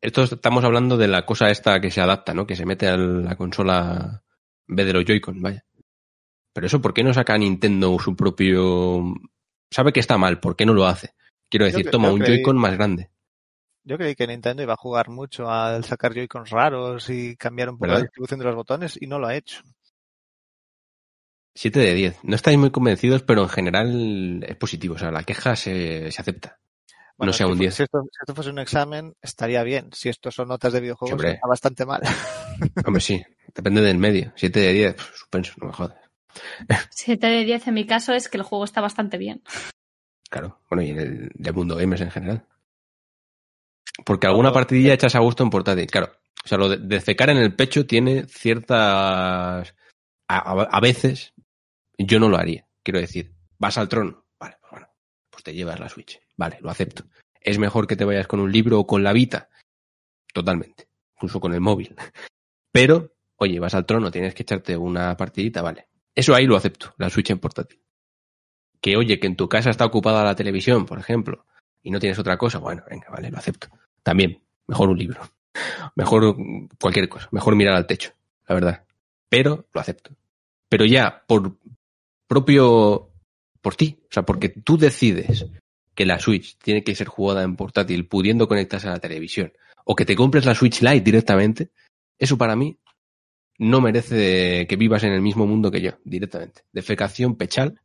Esto 0.00 0.22
estamos 0.22 0.64
hablando 0.64 0.96
de 0.96 1.08
la 1.08 1.26
cosa 1.26 1.50
esta 1.50 1.80
que 1.80 1.90
se 1.90 2.00
adapta, 2.00 2.32
¿no? 2.32 2.46
Que 2.46 2.56
se 2.56 2.64
mete 2.64 2.88
a 2.88 2.96
la 2.96 3.36
consola 3.36 4.22
en 4.68 4.76
vez 4.76 4.86
de 4.86 4.92
los 4.92 5.04
Joy-Con, 5.04 5.42
vaya. 5.42 5.64
Pero 6.52 6.66
eso, 6.66 6.80
¿por 6.80 6.94
qué 6.94 7.04
no 7.04 7.12
saca 7.12 7.36
Nintendo 7.36 7.98
su 7.98 8.16
propio... 8.16 9.14
Sabe 9.70 9.92
que 9.92 10.00
está 10.00 10.16
mal, 10.18 10.40
¿por 10.40 10.56
qué 10.56 10.64
no 10.64 10.72
lo 10.72 10.86
hace? 10.86 11.14
Quiero 11.48 11.66
decir, 11.66 11.90
toma 11.90 12.10
un 12.12 12.24
Joy-Con 12.24 12.56
más 12.56 12.74
grande. 12.74 13.09
Yo 13.90 13.98
creí 13.98 14.14
que 14.14 14.24
Nintendo 14.28 14.62
iba 14.62 14.74
a 14.74 14.76
jugar 14.76 15.08
mucho 15.08 15.50
al 15.50 15.82
sacar 15.84 16.14
Joy-Cons 16.14 16.50
raros 16.50 17.10
y 17.10 17.34
cambiar 17.36 17.70
un 17.70 17.74
poco 17.74 17.86
¿Verdad? 17.88 17.96
la 17.98 18.02
distribución 18.04 18.38
de 18.38 18.46
los 18.46 18.54
botones 18.54 18.96
y 19.02 19.08
no 19.08 19.18
lo 19.18 19.26
ha 19.26 19.34
hecho. 19.34 19.62
7 21.56 21.80
de 21.80 21.94
10. 21.94 22.18
No 22.22 22.36
estáis 22.36 22.56
muy 22.56 22.70
convencidos, 22.70 23.22
pero 23.24 23.42
en 23.42 23.48
general 23.48 24.44
es 24.46 24.56
positivo. 24.56 24.94
O 24.94 24.98
sea, 24.98 25.10
la 25.10 25.24
queja 25.24 25.56
se, 25.56 26.12
se 26.12 26.20
acepta. 26.22 26.60
Bueno, 27.16 27.30
no 27.30 27.32
sea 27.32 27.46
si 27.46 27.50
un 27.52 27.56
fu- 27.58 27.62
10. 27.62 27.74
Si 27.74 27.82
esto, 27.82 28.02
si 28.04 28.18
esto 28.22 28.34
fuese 28.36 28.50
un 28.50 28.60
examen, 28.60 29.14
estaría 29.20 29.64
bien. 29.64 29.90
Si 29.92 30.08
esto 30.08 30.30
son 30.30 30.46
notas 30.46 30.72
de 30.72 30.80
videojuegos, 30.80 31.14
Hombre. 31.14 31.32
está 31.32 31.48
bastante 31.48 31.84
mal. 31.84 32.00
Hombre, 32.86 33.00
sí. 33.00 33.20
Depende 33.52 33.80
del 33.80 33.98
medio. 33.98 34.32
7 34.36 34.60
de 34.60 34.72
10. 34.72 34.94
pf, 34.94 35.16
suspenso, 35.16 35.52
no 35.60 35.66
me 35.66 35.72
jodas. 35.72 35.98
7 36.90 37.26
de 37.26 37.44
10 37.44 37.66
en 37.66 37.74
mi 37.74 37.86
caso 37.86 38.12
es 38.12 38.28
que 38.28 38.36
el 38.36 38.44
juego 38.44 38.64
está 38.64 38.80
bastante 38.80 39.18
bien. 39.18 39.42
Claro. 40.30 40.60
Bueno, 40.70 40.82
y 40.84 40.90
en 40.90 40.98
el 41.00 41.30
del 41.34 41.54
mundo 41.54 41.74
gamers 41.74 42.02
en 42.02 42.12
general. 42.12 42.46
Porque 44.04 44.26
alguna 44.26 44.52
partidilla 44.52 44.94
echas 44.94 45.14
a 45.14 45.20
gusto 45.20 45.42
en 45.42 45.50
portátil. 45.50 45.86
Claro. 45.86 46.12
O 46.44 46.48
sea, 46.48 46.56
lo 46.58 46.68
de, 46.68 46.78
de 46.78 47.00
cecar 47.00 47.30
en 47.30 47.36
el 47.38 47.54
pecho 47.54 47.86
tiene 47.86 48.26
ciertas... 48.26 49.74
A, 50.28 50.38
a- 50.38 50.68
a 50.70 50.80
veces 50.80 51.34
yo 51.98 52.18
no 52.20 52.28
lo 52.28 52.36
haría. 52.38 52.66
Quiero 52.82 53.00
decir, 53.00 53.34
vas 53.58 53.76
al 53.78 53.88
trono. 53.88 54.24
Vale, 54.38 54.56
pues 54.60 54.70
bueno. 54.70 54.88
Pues 55.30 55.42
te 55.44 55.54
llevas 55.54 55.78
la 55.80 55.88
Switch. 55.88 56.18
Vale, 56.36 56.58
lo 56.60 56.70
acepto. 56.70 57.04
Es 57.40 57.58
mejor 57.58 57.86
que 57.86 57.96
te 57.96 58.04
vayas 58.04 58.26
con 58.26 58.40
un 58.40 58.50
libro 58.52 58.78
o 58.80 58.86
con 58.86 59.02
la 59.02 59.12
Vita. 59.12 59.48
Totalmente. 60.32 60.88
Incluso 61.16 61.40
con 61.40 61.52
el 61.52 61.60
móvil. 61.60 61.94
Pero, 62.72 63.14
oye, 63.36 63.58
vas 63.58 63.74
al 63.74 63.84
trono, 63.86 64.10
tienes 64.10 64.34
que 64.34 64.42
echarte 64.44 64.76
una 64.76 65.16
partidita, 65.16 65.60
vale. 65.62 65.88
Eso 66.14 66.34
ahí 66.34 66.46
lo 66.46 66.56
acepto, 66.56 66.94
la 66.98 67.10
Switch 67.10 67.30
en 67.30 67.38
portátil. 67.38 67.82
Que 68.80 68.96
oye, 68.96 69.18
que 69.20 69.26
en 69.26 69.36
tu 69.36 69.48
casa 69.48 69.70
está 69.70 69.84
ocupada 69.84 70.24
la 70.24 70.34
televisión, 70.36 70.86
por 70.86 70.98
ejemplo, 70.98 71.46
y 71.82 71.90
no 71.90 71.98
tienes 71.98 72.18
otra 72.18 72.36
cosa, 72.36 72.58
bueno, 72.58 72.82
venga, 72.88 73.08
vale, 73.10 73.30
lo 73.30 73.38
acepto. 73.38 73.68
También, 74.02 74.42
mejor 74.66 74.88
un 74.88 74.98
libro. 74.98 75.20
Mejor 75.96 76.36
cualquier 76.80 77.08
cosa, 77.08 77.28
mejor 77.32 77.56
mirar 77.56 77.74
al 77.74 77.86
techo, 77.86 78.12
la 78.46 78.54
verdad. 78.54 78.84
Pero 79.28 79.66
lo 79.72 79.80
acepto. 79.80 80.12
Pero 80.68 80.84
ya, 80.84 81.24
por 81.26 81.58
propio, 82.28 83.10
por 83.60 83.74
ti, 83.74 83.98
o 84.04 84.12
sea, 84.12 84.22
porque 84.22 84.48
tú 84.48 84.78
decides 84.78 85.46
que 85.94 86.06
la 86.06 86.20
Switch 86.20 86.56
tiene 86.58 86.84
que 86.84 86.94
ser 86.94 87.08
jugada 87.08 87.42
en 87.42 87.56
portátil, 87.56 88.06
pudiendo 88.06 88.46
conectarse 88.46 88.86
a 88.86 88.92
la 88.92 89.00
televisión, 89.00 89.52
o 89.84 89.96
que 89.96 90.04
te 90.04 90.14
compres 90.14 90.46
la 90.46 90.54
Switch 90.54 90.80
Lite 90.80 91.00
directamente, 91.00 91.72
eso 92.16 92.38
para 92.38 92.54
mí 92.54 92.78
no 93.58 93.80
merece 93.80 94.66
que 94.68 94.76
vivas 94.76 95.02
en 95.02 95.12
el 95.12 95.20
mismo 95.20 95.46
mundo 95.46 95.70
que 95.70 95.80
yo, 95.80 95.92
directamente. 96.04 96.62
Defecación 96.72 97.36
pechal, 97.36 97.80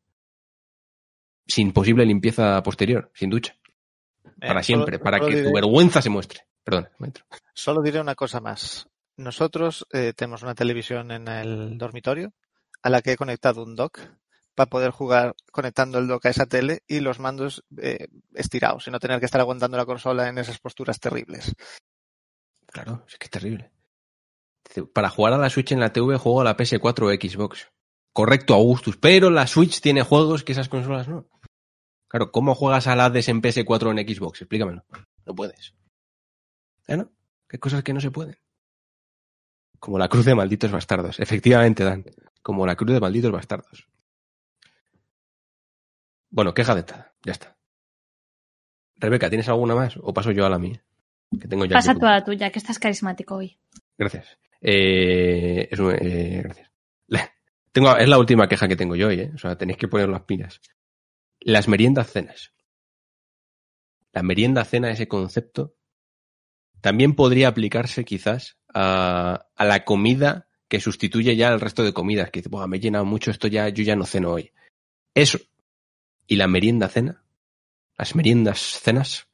sin 1.47 1.73
posible 1.73 2.05
limpieza 2.05 2.61
posterior, 2.63 3.11
sin 3.13 3.29
ducha. 3.29 3.55
Eh, 4.41 4.47
Para 4.47 4.61
solo- 4.61 4.63
siempre, 4.63 4.99
para 4.99 5.17
solo 5.19 5.29
que 5.29 5.43
tu 5.43 5.53
vergüenza 5.53 6.01
se 6.01 6.09
muestre. 6.09 6.41
Perdón. 6.63 6.89
Solo 7.53 7.81
diré 7.81 7.99
una 8.01 8.15
cosa 8.15 8.39
más. 8.39 8.87
Nosotros 9.17 9.85
eh, 9.91 10.13
tenemos 10.15 10.43
una 10.43 10.55
televisión 10.55 11.11
en 11.11 11.27
el 11.27 11.77
dormitorio 11.77 12.33
a 12.81 12.89
la 12.89 13.01
que 13.01 13.13
he 13.13 13.17
conectado 13.17 13.63
un 13.63 13.75
dock 13.75 13.99
para 14.55 14.69
poder 14.69 14.91
jugar 14.91 15.35
conectando 15.51 15.99
el 15.99 16.07
dock 16.07 16.25
a 16.25 16.29
esa 16.29 16.45
tele 16.45 16.81
y 16.87 16.99
los 17.01 17.19
mandos 17.19 17.63
eh, 17.77 18.07
estirados 18.33 18.87
y 18.87 18.91
no 18.91 18.99
tener 18.99 19.19
que 19.19 19.25
estar 19.25 19.41
aguantando 19.41 19.77
la 19.77 19.85
consola 19.85 20.27
en 20.27 20.37
esas 20.37 20.59
posturas 20.59 20.99
terribles. 20.99 21.53
Claro, 22.67 23.03
es 23.07 23.17
que 23.17 23.25
es 23.25 23.31
terrible. 23.31 23.71
Para 24.93 25.09
jugar 25.09 25.33
a 25.33 25.37
la 25.37 25.49
Switch 25.49 25.71
en 25.71 25.79
la 25.79 25.93
TV 25.93 26.17
juego 26.17 26.41
a 26.41 26.43
la 26.43 26.57
PS4 26.57 27.03
o 27.03 27.09
Xbox. 27.29 27.67
Correcto, 28.11 28.53
Augustus, 28.53 28.97
pero 28.97 29.29
la 29.29 29.45
Switch 29.47 29.81
tiene 29.81 30.01
juegos 30.01 30.43
que 30.43 30.53
esas 30.53 30.69
consolas 30.69 31.07
no. 31.07 31.27
Claro, 32.15 32.31
¿cómo 32.31 32.55
juegas 32.55 32.87
a 32.87 32.95
la 32.95 33.07
Hades 33.07 33.27
en 33.27 33.41
PS4 33.41 33.87
o 33.87 33.91
en 33.91 33.97
Xbox? 34.07 34.39
Explícamelo. 34.41 34.85
No 35.25 35.35
puedes. 35.35 35.75
¿Eh, 36.87 36.95
no? 36.95 37.11
Qué 37.45 37.59
cosas 37.59 37.83
que 37.83 37.91
no 37.91 37.99
se 37.99 38.09
pueden. 38.09 38.37
Como 39.79 39.99
la 39.99 40.07
cruz 40.07 40.23
de 40.23 40.33
malditos 40.33 40.71
bastardos. 40.71 41.19
Efectivamente, 41.19 41.83
Dan. 41.83 42.05
Como 42.41 42.65
la 42.65 42.77
cruz 42.77 42.93
de 42.93 43.01
malditos 43.01 43.33
bastardos. 43.33 43.89
Bueno, 46.29 46.53
queja 46.53 46.73
de 46.73 46.79
esta. 46.79 47.13
Ya 47.25 47.33
está. 47.33 47.57
Rebeca, 48.95 49.27
¿tienes 49.27 49.49
alguna 49.49 49.75
más? 49.75 49.97
¿O 50.01 50.13
paso 50.13 50.31
yo 50.31 50.45
a 50.45 50.49
la 50.49 50.57
mía? 50.57 50.81
Que 51.37 51.49
tengo 51.49 51.65
ya 51.65 51.73
Pasa 51.73 51.95
tú 51.95 52.05
a 52.05 52.11
la 52.11 52.23
tuya, 52.23 52.49
que 52.49 52.59
estás 52.59 52.79
carismático 52.79 53.35
hoy. 53.35 53.59
Gracias. 53.97 54.39
Eh, 54.61 55.67
es 55.69 55.79
un- 55.79 55.91
eh, 55.99 56.39
gracias. 56.45 56.71
La- 57.07 57.29
tengo, 57.73 57.93
es 57.97 58.07
la 58.07 58.17
última 58.19 58.47
queja 58.47 58.69
que 58.69 58.77
tengo 58.77 58.95
yo 58.95 59.07
hoy, 59.09 59.19
¿eh? 59.19 59.31
O 59.35 59.37
sea, 59.37 59.57
tenéis 59.57 59.77
que 59.77 59.89
poner 59.89 60.07
las 60.07 60.21
pilas. 60.23 60.61
Las 61.45 61.67
meriendas 61.67 62.11
cenas. 62.11 62.53
La 64.11 64.23
merienda 64.23 64.65
cena, 64.65 64.89
ese 64.89 65.07
concepto, 65.07 65.75
también 66.81 67.13
podría 67.13 67.49
aplicarse 67.49 68.03
quizás 68.03 68.57
a, 68.73 69.45
a 69.55 69.65
la 69.65 69.85
comida 69.85 70.47
que 70.67 70.79
sustituye 70.79 71.35
ya 71.35 71.49
al 71.49 71.61
resto 71.61 71.83
de 71.83 71.93
comidas. 71.93 72.31
Que 72.31 72.39
dice, 72.39 72.49
"Buah, 72.49 72.65
me 72.65 72.77
he 72.77 72.79
llenado 72.79 73.05
mucho 73.05 73.29
esto 73.29 73.47
ya, 73.47 73.69
yo 73.69 73.83
ya 73.83 73.95
no 73.95 74.07
ceno 74.07 74.31
hoy. 74.31 74.53
Eso. 75.13 75.37
Y 76.25 76.37
la 76.37 76.47
merienda 76.47 76.89
cena, 76.89 77.23
las 77.95 78.15
meriendas 78.15 78.59
cenas, 78.59 79.27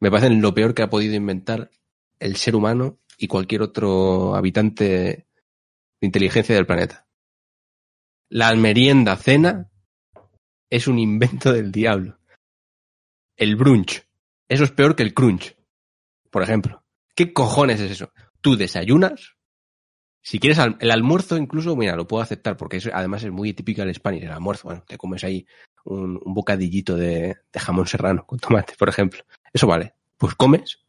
me 0.00 0.10
parecen 0.10 0.42
lo 0.42 0.52
peor 0.52 0.74
que 0.74 0.82
ha 0.82 0.90
podido 0.90 1.14
inventar 1.14 1.70
el 2.18 2.34
ser 2.34 2.56
humano 2.56 2.98
y 3.18 3.28
cualquier 3.28 3.62
otro 3.62 4.34
habitante 4.34 4.84
de 4.88 5.26
inteligencia 6.00 6.56
del 6.56 6.66
planeta. 6.66 7.06
La 8.28 8.52
merienda 8.56 9.14
cena 9.16 9.70
es 10.70 10.86
un 10.88 10.98
invento 10.98 11.52
del 11.52 11.72
diablo. 11.72 12.18
El 13.36 13.56
brunch. 13.56 14.06
Eso 14.48 14.64
es 14.64 14.70
peor 14.70 14.96
que 14.96 15.02
el 15.02 15.14
crunch. 15.14 15.56
Por 16.30 16.42
ejemplo. 16.42 16.82
¿Qué 17.14 17.32
cojones 17.32 17.80
es 17.80 17.92
eso? 17.92 18.12
Tú 18.40 18.56
desayunas. 18.56 19.36
Si 20.22 20.38
quieres 20.38 20.58
el 20.80 20.90
almuerzo, 20.90 21.36
incluso, 21.36 21.76
mira, 21.76 21.94
lo 21.94 22.08
puedo 22.08 22.22
aceptar 22.22 22.56
porque 22.56 22.80
además 22.92 23.22
es 23.22 23.30
muy 23.30 23.52
típico 23.52 23.82
del 23.82 23.94
Spanish, 23.94 24.24
el 24.24 24.32
almuerzo. 24.32 24.68
Bueno, 24.68 24.84
te 24.86 24.98
comes 24.98 25.22
ahí 25.22 25.46
un, 25.84 26.20
un 26.22 26.34
bocadillito 26.34 26.96
de, 26.96 27.36
de 27.52 27.60
jamón 27.60 27.86
serrano 27.86 28.26
con 28.26 28.38
tomate, 28.38 28.74
por 28.76 28.88
ejemplo. 28.88 29.22
Eso 29.52 29.68
vale. 29.68 29.94
Pues 30.18 30.34
comes, 30.34 30.80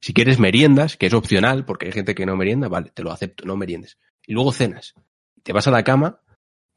si 0.00 0.12
quieres 0.12 0.38
meriendas, 0.38 0.96
que 0.96 1.06
es 1.06 1.14
opcional, 1.14 1.64
porque 1.64 1.86
hay 1.86 1.92
gente 1.92 2.14
que 2.14 2.24
no 2.24 2.36
merienda, 2.36 2.68
vale, 2.68 2.90
te 2.90 3.02
lo 3.02 3.10
acepto, 3.10 3.44
no 3.44 3.56
meriendes. 3.56 3.98
Y 4.26 4.32
luego 4.32 4.52
cenas. 4.52 4.94
Te 5.42 5.52
vas 5.52 5.66
a 5.66 5.70
la 5.70 5.82
cama, 5.82 6.20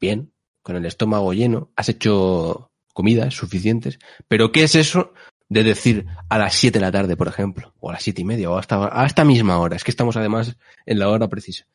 bien, 0.00 0.31
con 0.62 0.76
el 0.76 0.86
estómago 0.86 1.32
lleno, 1.32 1.70
has 1.76 1.88
hecho 1.88 2.70
comidas 2.92 3.34
suficientes, 3.34 3.98
pero 4.28 4.52
¿qué 4.52 4.64
es 4.64 4.74
eso 4.74 5.12
de 5.48 5.64
decir 5.64 6.06
a 6.28 6.38
las 6.38 6.54
7 6.54 6.78
de 6.78 6.84
la 6.84 6.92
tarde, 6.92 7.16
por 7.16 7.28
ejemplo, 7.28 7.74
o 7.80 7.90
a 7.90 7.94
las 7.94 8.02
siete 8.02 8.22
y 8.22 8.24
media, 8.24 8.50
o 8.50 8.56
hasta 8.56 8.88
a 8.92 9.06
esta 9.06 9.24
misma 9.24 9.58
hora? 9.58 9.76
Es 9.76 9.84
que 9.84 9.90
estamos 9.90 10.16
además 10.16 10.56
en 10.86 10.98
la 10.98 11.08
hora 11.08 11.28
precisa. 11.28 11.66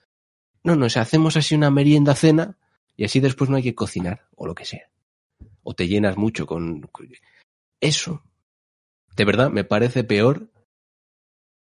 No, 0.63 0.75
no, 0.75 0.87
o 0.87 0.89
sea, 0.89 1.03
hacemos 1.03 1.37
así 1.37 1.55
una 1.55 1.71
merienda 1.71 2.15
cena 2.15 2.57
y 2.95 3.05
así 3.05 3.19
después 3.19 3.49
no 3.49 3.57
hay 3.57 3.63
que 3.63 3.75
cocinar, 3.75 4.27
o 4.35 4.47
lo 4.47 4.55
que 4.55 4.65
sea. 4.65 4.89
O 5.63 5.75
te 5.75 5.87
llenas 5.87 6.17
mucho 6.17 6.45
con... 6.45 6.89
Eso, 7.79 8.23
de 9.15 9.25
verdad, 9.25 9.51
me 9.51 9.63
parece 9.63 10.03
peor 10.03 10.49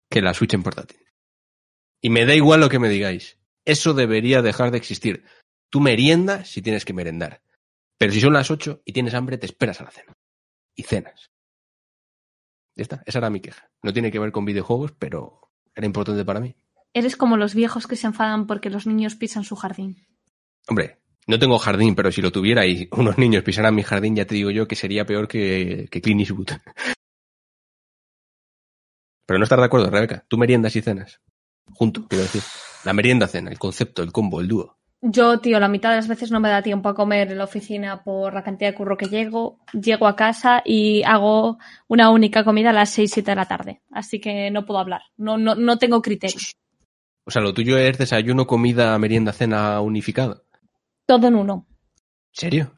que 0.09 0.23
la 0.23 0.35
Switch 0.35 0.55
en 0.55 0.62
portátil. 0.62 1.01
Y 2.01 2.11
me 2.11 2.27
da 2.27 2.35
igual 2.35 2.61
lo 2.61 2.69
que 2.69 2.79
me 2.79 2.89
digáis. 2.89 3.39
Eso 3.64 3.95
debería 3.95 4.43
dejar 4.43 4.71
de 4.71 4.79
existir. 4.79 5.25
Tú 5.71 5.81
meriendas 5.81 6.49
si 6.49 6.62
tienes 6.62 6.85
que 6.85 6.93
merendar. 6.93 7.43
Pero 7.99 8.12
si 8.12 8.21
son 8.21 8.33
las 8.33 8.51
8 8.51 8.83
y 8.85 8.93
tienes 8.93 9.14
hambre, 9.14 9.39
te 9.39 9.47
esperas 9.47 9.81
a 9.81 9.85
la 9.85 9.91
cena. 9.91 10.17
Y 10.75 10.83
cenas. 10.83 11.31
Ya 12.75 12.83
está, 12.83 13.03
esa 13.07 13.19
era 13.19 13.31
mi 13.31 13.41
queja. 13.41 13.71
No 13.83 13.93
tiene 13.93 14.11
que 14.11 14.19
ver 14.19 14.33
con 14.33 14.45
videojuegos, 14.45 14.93
pero 14.93 15.51
era 15.75 15.87
importante 15.87 16.25
para 16.25 16.41
mí. 16.41 16.55
Eres 16.93 17.17
como 17.17 17.37
los 17.37 17.55
viejos 17.55 17.87
que 17.87 17.97
se 17.97 18.07
enfadan 18.07 18.47
porque 18.47 18.71
los 18.71 18.87
niños 18.87 19.17
pisan 19.17 19.45
su 19.45 19.57
jardín. 19.57 20.07
Hombre, 20.69 20.99
no 21.27 21.39
tengo 21.39 21.59
jardín, 21.59 21.95
pero 21.95 22.12
si 22.12 22.23
lo 22.23 22.31
tuviera 22.31 22.67
y 22.67 22.89
unos 22.93 23.19
niños 23.19 23.43
pisaran 23.43 23.75
mi 23.75 23.83
jardín, 23.83 24.14
ya 24.14 24.27
te 24.27 24.35
digo 24.35 24.51
yo 24.51 24.69
que 24.69 24.77
sería 24.77 25.07
peor 25.07 25.27
que, 25.27 25.89
que 25.91 26.01
Clint 26.01 26.21
Eastwood. 26.21 26.49
Pero 29.27 29.39
no 29.39 29.43
estás 29.43 29.59
de 29.59 29.64
acuerdo, 29.64 29.91
Rebeca. 29.91 30.25
Tú 30.29 30.39
meriendas 30.39 30.77
y 30.77 30.83
cenas. 30.83 31.21
Junto, 31.75 32.07
quiero 32.07 32.23
decir. 32.23 32.43
La 32.85 32.93
merienda 32.93 33.27
cena, 33.27 33.51
el 33.51 33.59
concepto, 33.59 34.05
el 34.05 34.12
combo, 34.12 34.41
el 34.41 34.47
dúo. 34.47 34.79
Yo, 35.09 35.39
tío, 35.39 35.61
la 35.61 35.69
mitad 35.69 35.91
de 35.91 35.97
las 35.97 36.09
veces 36.09 36.33
no 36.33 36.41
me 36.41 36.49
da 36.49 36.63
tiempo 36.63 36.89
a 36.89 36.95
comer 36.95 37.31
en 37.31 37.39
la 37.39 37.45
oficina 37.45 38.03
por 38.03 38.35
la 38.35 38.43
cantidad 38.43 38.71
de 38.71 38.77
curro 38.77 38.97
que 38.97 39.07
llego. 39.07 39.61
Llego 39.73 40.09
a 40.09 40.17
casa 40.17 40.63
y 40.65 41.05
hago 41.05 41.59
una 41.87 42.11
única 42.11 42.43
comida 42.43 42.71
a 42.71 42.73
las 42.73 42.91
6, 42.91 43.11
7 43.13 43.31
de 43.31 43.37
la 43.37 43.47
tarde. 43.47 43.83
Así 43.93 44.21
que 44.21 44.51
no 44.51 44.67
puedo 44.67 44.81
hablar. 44.81 45.03
No, 45.17 45.39
no, 45.39 45.55
no 45.55 45.79
tengo 45.79 46.03
criterio. 46.03 46.41
O 47.25 47.31
sea, 47.31 47.41
lo 47.41 47.55
tuyo 47.55 47.79
es 47.79 47.99
desayuno, 47.99 48.47
comida, 48.49 48.99
merienda, 48.99 49.33
cena 49.33 49.81
unificado. 49.81 50.45
Todo 51.07 51.29
en 51.29 51.37
uno. 51.37 51.67
¿En 51.69 52.33
serio? 52.33 52.73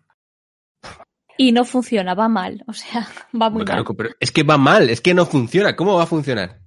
Y 1.38 1.52
no 1.52 1.64
funciona, 1.64 2.14
va 2.14 2.28
mal. 2.28 2.62
O 2.66 2.72
sea, 2.74 3.08
va 3.40 3.48
muy 3.48 3.64
Claro, 3.64 3.84
mal. 3.84 3.96
pero 3.96 4.10
es 4.20 4.32
que 4.32 4.42
va 4.42 4.58
mal, 4.58 4.90
es 4.90 5.00
que 5.00 5.14
no 5.14 5.24
funciona. 5.24 5.76
¿Cómo 5.76 5.94
va 5.96 6.02
a 6.02 6.06
funcionar? 6.06 6.60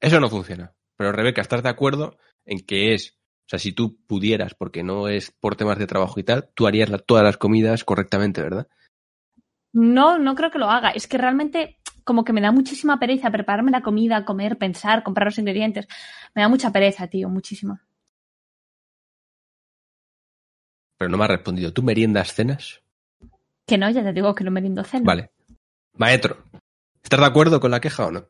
Eso 0.00 0.18
no 0.18 0.28
funciona. 0.28 0.74
Pero 0.96 1.12
Rebeca, 1.12 1.42
¿estás 1.42 1.62
de 1.62 1.68
acuerdo 1.68 2.16
en 2.44 2.58
que 2.66 2.94
es, 2.94 3.16
o 3.46 3.48
sea, 3.48 3.58
si 3.58 3.72
tú 3.72 3.98
pudieras, 4.06 4.54
porque 4.54 4.82
no 4.82 5.08
es 5.08 5.30
por 5.30 5.54
temas 5.56 5.78
de 5.78 5.86
trabajo 5.86 6.18
y 6.18 6.22
tal, 6.24 6.48
tú 6.54 6.66
harías 6.66 6.88
la- 6.88 6.98
todas 6.98 7.22
las 7.24 7.36
comidas 7.36 7.84
correctamente, 7.84 8.40
¿verdad? 8.42 8.68
No, 9.72 10.18
no 10.18 10.34
creo 10.34 10.50
que 10.50 10.58
lo 10.58 10.70
haga. 10.70 10.90
Es 10.90 11.06
que 11.06 11.18
realmente 11.18 11.78
como 12.04 12.24
que 12.24 12.32
me 12.32 12.40
da 12.40 12.52
muchísima 12.52 12.98
pereza 12.98 13.30
prepararme 13.30 13.70
la 13.70 13.82
comida, 13.82 14.24
comer, 14.24 14.56
pensar, 14.56 15.02
comprar 15.02 15.26
los 15.26 15.38
ingredientes. 15.38 15.88
Me 16.34 16.42
da 16.42 16.48
mucha 16.48 16.70
pereza, 16.70 17.06
tío, 17.08 17.28
muchísima. 17.28 17.84
Pero 20.98 21.10
no 21.10 21.16
me 21.18 21.24
has 21.24 21.30
respondido. 21.30 21.72
¿Tú 21.72 21.82
meriendas 21.82 22.32
cenas? 22.34 22.82
Que 23.66 23.78
no, 23.78 23.90
ya 23.90 24.02
te 24.02 24.12
digo 24.12 24.34
que 24.34 24.44
no 24.44 24.50
me 24.50 24.60
rindo 24.60 24.84
cena. 24.84 25.04
Vale. 25.04 25.30
Maestro, 25.96 26.44
¿estás 27.02 27.20
de 27.20 27.26
acuerdo 27.26 27.60
con 27.60 27.70
la 27.70 27.80
queja 27.80 28.06
o 28.06 28.10
no? 28.12 28.26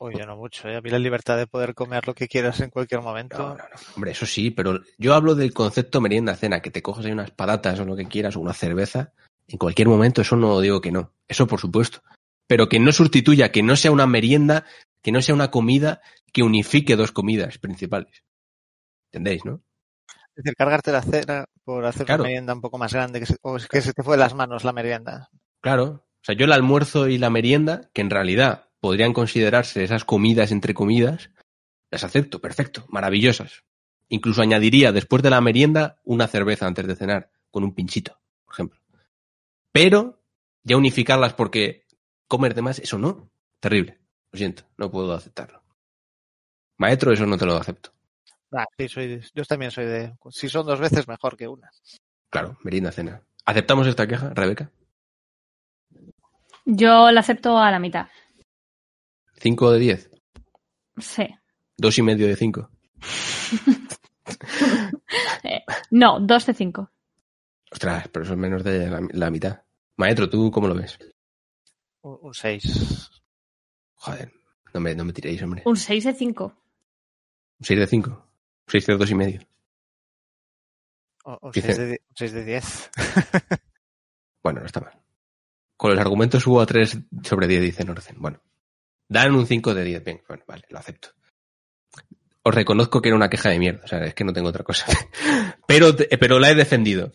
Uy, 0.00 0.14
yo 0.16 0.26
no 0.26 0.36
mucho, 0.36 0.68
¿eh? 0.68 0.76
A 0.76 0.80
mí 0.80 0.90
la 0.90 0.98
libertad 0.98 1.36
de 1.36 1.48
poder 1.48 1.74
comer 1.74 2.06
lo 2.06 2.14
que 2.14 2.28
quieras 2.28 2.60
en 2.60 2.70
cualquier 2.70 3.00
momento. 3.00 3.36
No, 3.38 3.48
no, 3.50 3.56
no. 3.56 3.64
Hombre, 3.96 4.12
eso 4.12 4.26
sí, 4.26 4.50
pero 4.50 4.80
yo 4.96 5.14
hablo 5.14 5.34
del 5.34 5.52
concepto 5.52 6.00
merienda-cena, 6.00 6.60
que 6.62 6.70
te 6.70 6.82
cojas 6.82 7.04
ahí 7.04 7.12
unas 7.12 7.32
patatas 7.32 7.80
o 7.80 7.84
lo 7.84 7.96
que 7.96 8.06
quieras, 8.06 8.36
o 8.36 8.40
una 8.40 8.52
cerveza, 8.54 9.12
en 9.48 9.58
cualquier 9.58 9.88
momento, 9.88 10.20
eso 10.20 10.36
no 10.36 10.60
digo 10.60 10.80
que 10.80 10.92
no. 10.92 11.12
Eso 11.26 11.46
por 11.46 11.58
supuesto. 11.58 12.02
Pero 12.46 12.68
que 12.68 12.78
no 12.78 12.92
sustituya, 12.92 13.50
que 13.50 13.62
no 13.62 13.74
sea 13.76 13.90
una 13.90 14.06
merienda, 14.06 14.64
que 15.02 15.10
no 15.10 15.20
sea 15.20 15.34
una 15.34 15.50
comida 15.50 16.00
que 16.32 16.42
unifique 16.42 16.96
dos 16.96 17.10
comidas 17.12 17.58
principales. 17.58 18.22
¿Entendéis, 19.10 19.44
no? 19.44 19.62
Es 20.36 20.44
decir, 20.44 20.54
cargarte 20.54 20.92
la 20.92 21.02
cena 21.02 21.46
por 21.64 21.84
hacer 21.84 22.06
Claro. 22.06 22.22
una 22.22 22.28
merienda 22.28 22.54
un 22.54 22.60
poco 22.60 22.78
más 22.78 22.92
grande, 22.92 23.18
que 23.20 23.26
se, 23.26 23.36
o 23.42 23.56
es 23.56 23.66
que 23.66 23.80
se 23.80 23.92
te 23.92 24.02
fue 24.04 24.16
de 24.16 24.22
las 24.22 24.34
manos 24.34 24.62
la 24.62 24.72
merienda. 24.72 25.28
Claro. 25.60 25.84
O 25.84 26.24
sea, 26.24 26.36
yo 26.36 26.44
el 26.44 26.52
almuerzo 26.52 27.08
y 27.08 27.18
la 27.18 27.30
merienda, 27.30 27.90
que 27.92 28.02
en 28.02 28.10
realidad 28.10 28.67
podrían 28.80 29.12
considerarse 29.12 29.84
esas 29.84 30.04
comidas 30.04 30.50
entre 30.52 30.74
comidas, 30.74 31.30
las 31.90 32.04
acepto, 32.04 32.40
perfecto, 32.40 32.84
maravillosas. 32.88 33.64
Incluso 34.08 34.42
añadiría 34.42 34.92
después 34.92 35.22
de 35.22 35.30
la 35.30 35.40
merienda 35.40 36.00
una 36.04 36.26
cerveza 36.28 36.66
antes 36.66 36.86
de 36.86 36.96
cenar, 36.96 37.30
con 37.50 37.64
un 37.64 37.74
pinchito, 37.74 38.18
por 38.44 38.54
ejemplo. 38.54 38.80
Pero 39.72 40.22
ya 40.62 40.76
unificarlas 40.76 41.34
porque 41.34 41.84
comer 42.26 42.54
de 42.54 42.62
más, 42.62 42.78
eso 42.78 42.98
no. 42.98 43.30
Terrible. 43.60 43.98
Lo 44.32 44.38
siento, 44.38 44.64
no 44.76 44.90
puedo 44.90 45.12
aceptarlo. 45.12 45.62
Maestro, 46.78 47.12
eso 47.12 47.26
no 47.26 47.36
te 47.36 47.46
lo 47.46 47.56
acepto. 47.56 47.92
Ah, 48.52 48.64
sí, 48.78 48.88
soy 48.88 49.06
de- 49.08 49.26
yo 49.34 49.44
también 49.44 49.70
soy 49.70 49.84
de... 49.86 50.14
Si 50.30 50.48
son 50.48 50.64
dos 50.66 50.80
veces, 50.80 51.08
mejor 51.08 51.36
que 51.36 51.48
una. 51.48 51.70
Claro, 52.30 52.56
merienda, 52.62 52.92
cena. 52.92 53.22
¿Aceptamos 53.44 53.86
esta 53.86 54.06
queja, 54.06 54.30
Rebeca? 54.34 54.70
Yo 56.64 57.10
la 57.10 57.20
acepto 57.20 57.58
a 57.58 57.70
la 57.70 57.78
mitad. 57.78 58.08
¿Cinco 59.40 59.70
de 59.70 59.78
diez? 59.78 60.10
Sí. 60.98 61.26
¿Dos 61.76 61.96
y 61.98 62.02
medio 62.02 62.26
de 62.26 62.36
cinco? 62.36 62.70
No, 65.90 66.20
dos 66.20 66.44
de 66.46 66.54
cinco. 66.54 66.90
Ostras, 67.70 68.08
pero 68.08 68.24
eso 68.24 68.34
es 68.34 68.38
menos 68.38 68.62
de 68.64 68.88
la, 68.90 69.00
la 69.12 69.30
mitad. 69.30 69.62
Maestro, 69.96 70.28
¿tú 70.28 70.50
cómo 70.50 70.68
lo 70.68 70.74
ves? 70.74 70.98
Un, 72.02 72.18
un 72.22 72.34
seis. 72.34 73.10
Joder, 73.94 74.32
no 74.74 74.80
me, 74.80 74.94
no 74.94 75.04
me 75.04 75.12
tiréis, 75.12 75.42
hombre. 75.42 75.62
Un 75.64 75.76
seis 75.76 76.04
de 76.04 76.12
cinco. 76.14 76.54
¿Un 77.60 77.64
6 77.64 77.80
de 77.80 77.86
5? 77.88 78.10
¿Un 78.10 78.24
6 78.68 78.86
de 78.86 78.96
2 78.96 79.10
y 79.10 79.14
medio? 79.16 79.40
O- 81.24 81.38
Un 81.42 81.50
de, 81.50 81.60
die- 81.86 82.02
un 82.08 82.16
seis 82.16 82.32
de 82.32 82.44
diez. 82.44 82.90
Bueno, 84.44 84.60
no 84.60 84.66
está 84.66 84.80
mal. 84.80 84.96
Con 85.76 85.90
los 85.90 85.98
argumentos 85.98 86.46
hubo 86.46 86.60
a 86.60 86.66
3 86.66 86.96
sobre 87.24 87.48
10, 87.48 87.60
dice 87.62 87.84
Norcen. 87.84 88.16
Bueno, 88.20 88.40
dan 89.08 89.34
un 89.34 89.46
5 89.46 89.74
de 89.74 89.84
10. 89.84 90.04
Bien, 90.04 90.22
bueno, 90.28 90.44
vale, 90.46 90.64
lo 90.68 90.78
acepto. 90.78 91.10
Os 92.42 92.54
reconozco 92.54 93.02
que 93.02 93.08
era 93.08 93.16
una 93.16 93.28
queja 93.28 93.50
de 93.50 93.58
mierda, 93.58 93.84
o 93.84 93.88
sea, 93.88 94.04
es 94.04 94.14
que 94.14 94.24
no 94.24 94.32
tengo 94.32 94.48
otra 94.48 94.64
cosa. 94.64 94.86
pero, 95.66 95.94
pero 95.96 96.38
la 96.38 96.50
he 96.50 96.54
defendido. 96.54 97.12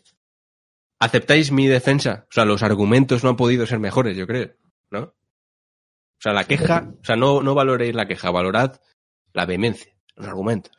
¿Aceptáis 1.00 1.52
mi 1.52 1.68
defensa? 1.68 2.26
O 2.30 2.32
sea, 2.32 2.46
los 2.46 2.64
argumentos 2.64 3.24
no 3.24 3.32
han 3.32 3.36
podido 3.36 3.66
ser 3.66 3.80
mejores, 3.80 4.16
yo 4.16 4.28
creo, 4.28 4.56
¿no? 4.92 5.00
O 5.02 6.22
sea, 6.24 6.34
la 6.34 6.46
queja, 6.46 6.94
o 7.02 7.04
sea, 7.04 7.16
no, 7.16 7.42
no 7.42 7.56
valoréis 7.56 7.96
la 7.96 8.08
queja, 8.08 8.32
valorad 8.32 8.80
la 9.34 9.46
vehemencia, 9.46 9.94
los 10.16 10.28
argumentos, 10.28 10.72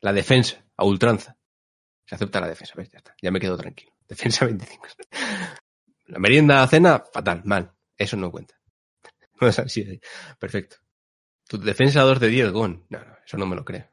la 0.00 0.12
defensa, 0.12 0.64
a 0.76 0.84
ultranza. 0.84 1.36
Se 2.06 2.16
acepta 2.16 2.40
la 2.40 2.48
defensa, 2.48 2.74
¿ves? 2.76 2.90
Ya 2.90 2.98
está, 2.98 3.14
ya 3.22 3.30
me 3.30 3.38
quedo 3.38 3.56
tranquilo. 3.56 3.92
Defensa 4.08 4.44
25. 4.44 4.88
La 6.06 6.18
merienda, 6.18 6.66
cena, 6.66 7.04
fatal, 7.12 7.42
mal. 7.44 7.72
Eso 7.96 8.16
no 8.16 8.32
cuenta. 8.32 8.59
Sí, 9.68 10.00
perfecto. 10.38 10.76
Tu 11.48 11.58
defensa 11.58 12.02
2 12.02 12.20
de 12.20 12.28
10, 12.28 12.52
Gon. 12.52 12.86
No, 12.90 12.98
no, 13.04 13.16
eso 13.26 13.36
no 13.36 13.46
me 13.46 13.56
lo 13.56 13.64
creo. 13.64 13.88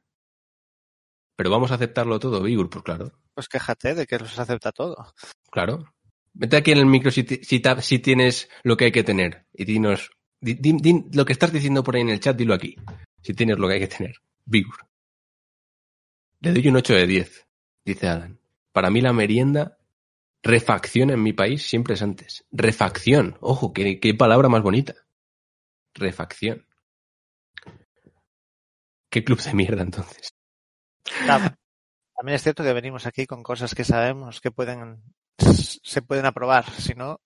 Pero 1.35 1.49
vamos 1.51 1.71
a 1.71 1.75
aceptarlo 1.75 2.19
todo, 2.19 2.41
Vigur, 2.41 2.69
pues 2.69 2.83
claro. 2.83 3.11
Pues 3.33 3.47
quéjate 3.47 3.93
de 3.93 4.07
que 4.07 4.17
los 4.17 4.37
acepta 4.39 4.71
todo. 4.71 5.13
Claro. 5.51 5.93
Vete 6.33 6.57
aquí 6.57 6.71
en 6.71 6.79
el 6.79 6.85
micro 6.85 7.11
si, 7.11 7.23
si, 7.23 7.99
tienes 7.99 8.49
lo 8.63 8.75
que 8.77 8.85
hay 8.85 8.91
que 8.91 9.03
tener. 9.03 9.45
Y 9.53 9.65
dinos. 9.65 10.09
di- 10.39 10.55
di- 10.55 10.77
di- 10.79 11.05
lo 11.13 11.25
que 11.25 11.33
estás 11.33 11.51
diciendo 11.51 11.83
por 11.83 11.95
ahí 11.95 12.01
en 12.01 12.09
el 12.09 12.19
chat, 12.19 12.35
dilo 12.35 12.53
aquí. 12.53 12.75
Si 13.21 13.33
tienes 13.33 13.57
lo 13.57 13.67
que 13.67 13.75
hay 13.75 13.79
que 13.79 13.87
tener. 13.87 14.15
Vigur. 14.45 14.75
Le 16.41 16.53
doy 16.53 16.67
un 16.67 16.75
8 16.75 16.93
de 16.93 17.07
10, 17.07 17.47
dice 17.85 18.07
Alan. 18.07 18.39
Para 18.71 18.89
mí 18.91 19.01
la 19.01 19.13
merienda, 19.13 19.79
refacción 20.43 21.09
en 21.09 21.21
mi 21.23 21.33
país 21.33 21.67
siempre 21.67 21.95
es 21.95 22.01
antes. 22.03 22.45
Refacción. 22.51 23.37
Ojo, 23.41 23.73
qué, 23.73 23.99
qué 23.99 24.13
palabra 24.13 24.49
más 24.49 24.61
bonita. 24.61 24.93
Refacción. 25.97 26.65
¿Qué 29.09 29.23
club 29.23 29.41
de 29.41 29.53
mierda 29.53 29.81
entonces? 29.81 30.33
Claro. 31.23 31.55
También 32.15 32.35
es 32.35 32.43
cierto 32.43 32.63
que 32.63 32.73
venimos 32.73 33.05
aquí 33.05 33.25
con 33.25 33.43
cosas 33.43 33.75
que 33.75 33.83
sabemos 33.83 34.41
que 34.41 34.51
pueden 34.51 35.03
se 35.37 36.01
pueden 36.01 36.25
aprobar. 36.25 36.69
Si 36.71 36.93
no, 36.93 37.19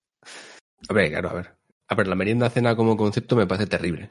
A 0.88 0.94
ver, 0.94 1.10
claro, 1.10 1.30
a 1.30 1.34
ver. 1.34 1.56
A 1.88 1.94
ver, 1.94 2.06
la 2.06 2.14
merienda 2.14 2.50
cena 2.50 2.76
como 2.76 2.96
concepto 2.96 3.36
me 3.36 3.46
parece 3.46 3.66
terrible. 3.66 4.08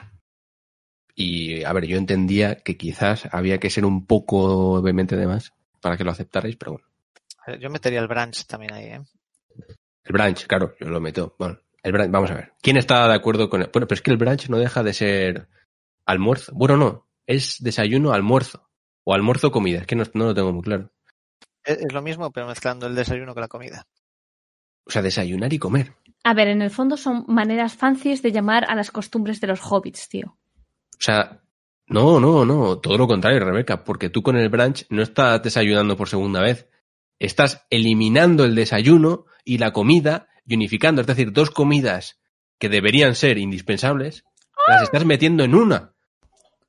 Y, 1.15 1.63
a 1.63 1.73
ver, 1.73 1.85
yo 1.85 1.97
entendía 1.97 2.55
que 2.55 2.77
quizás 2.77 3.27
había 3.31 3.59
que 3.59 3.69
ser 3.69 3.85
un 3.85 4.05
poco 4.05 4.81
vehemente 4.81 5.15
de 5.15 5.27
más 5.27 5.53
para 5.81 5.97
que 5.97 6.03
lo 6.03 6.11
aceptarais, 6.11 6.55
pero 6.55 6.73
bueno. 6.73 7.59
yo 7.59 7.69
metería 7.69 7.99
el 7.99 8.07
branch 8.07 8.45
también 8.45 8.73
ahí, 8.73 8.85
¿eh? 8.85 9.01
El 10.03 10.13
brunch, 10.13 10.47
claro, 10.47 10.75
yo 10.79 10.89
lo 10.89 10.99
meto. 10.99 11.35
Bueno, 11.37 11.59
el 11.83 11.91
brunch, 11.91 12.11
vamos 12.11 12.31
a 12.31 12.35
ver. 12.35 12.53
¿Quién 12.61 12.77
está 12.77 13.07
de 13.07 13.15
acuerdo 13.15 13.49
con 13.49 13.61
el... 13.61 13.69
Bueno, 13.71 13.87
pero 13.87 13.95
es 13.95 14.01
que 14.01 14.11
el 14.11 14.17
brunch 14.17 14.49
no 14.49 14.57
deja 14.57 14.83
de 14.83 14.93
ser 14.93 15.47
almuerzo. 16.05 16.51
Bueno, 16.55 16.77
no, 16.77 17.07
es 17.25 17.57
desayuno, 17.59 18.13
almuerzo. 18.13 18.69
O 19.03 19.13
almuerzo, 19.13 19.51
comida. 19.51 19.79
Es 19.79 19.87
que 19.87 19.95
no, 19.95 20.03
no 20.13 20.25
lo 20.25 20.35
tengo 20.35 20.51
muy 20.51 20.61
claro. 20.61 20.91
Es, 21.63 21.79
es 21.79 21.93
lo 21.93 22.01
mismo, 22.01 22.31
pero 22.31 22.47
mezclando 22.47 22.87
el 22.87 22.95
desayuno 22.95 23.33
con 23.33 23.41
la 23.41 23.47
comida. 23.47 23.87
O 24.85 24.91
sea, 24.91 25.01
desayunar 25.01 25.51
y 25.53 25.59
comer. 25.59 25.95
A 26.23 26.33
ver, 26.33 26.49
en 26.49 26.61
el 26.61 26.69
fondo 26.69 26.97
son 26.97 27.25
maneras 27.27 27.75
fancies 27.75 28.21
de 28.21 28.31
llamar 28.31 28.65
a 28.69 28.75
las 28.75 28.91
costumbres 28.91 29.41
de 29.41 29.47
los 29.47 29.61
hobbits, 29.61 30.07
tío. 30.07 30.37
O 30.93 31.03
sea, 31.03 31.41
no, 31.87 32.19
no, 32.19 32.45
no, 32.45 32.77
todo 32.77 32.97
lo 32.97 33.07
contrario, 33.07 33.39
Rebeca, 33.39 33.83
porque 33.83 34.09
tú 34.09 34.21
con 34.21 34.37
el 34.37 34.49
brunch 34.49 34.85
no 34.89 35.01
estás 35.01 35.41
desayunando 35.41 35.97
por 35.97 36.09
segunda 36.09 36.41
vez. 36.41 36.69
Estás 37.19 37.65
eliminando 37.69 38.45
el 38.45 38.55
desayuno 38.55 39.25
y 39.43 39.57
la 39.57 39.73
comida 39.73 40.27
y 40.45 40.55
unificando, 40.55 41.01
es 41.01 41.07
decir, 41.07 41.31
dos 41.31 41.51
comidas 41.51 42.19
que 42.59 42.69
deberían 42.69 43.15
ser 43.15 43.37
indispensables, 43.37 44.23
las 44.67 44.83
estás 44.83 45.05
metiendo 45.05 45.43
en 45.43 45.55
una. 45.55 45.93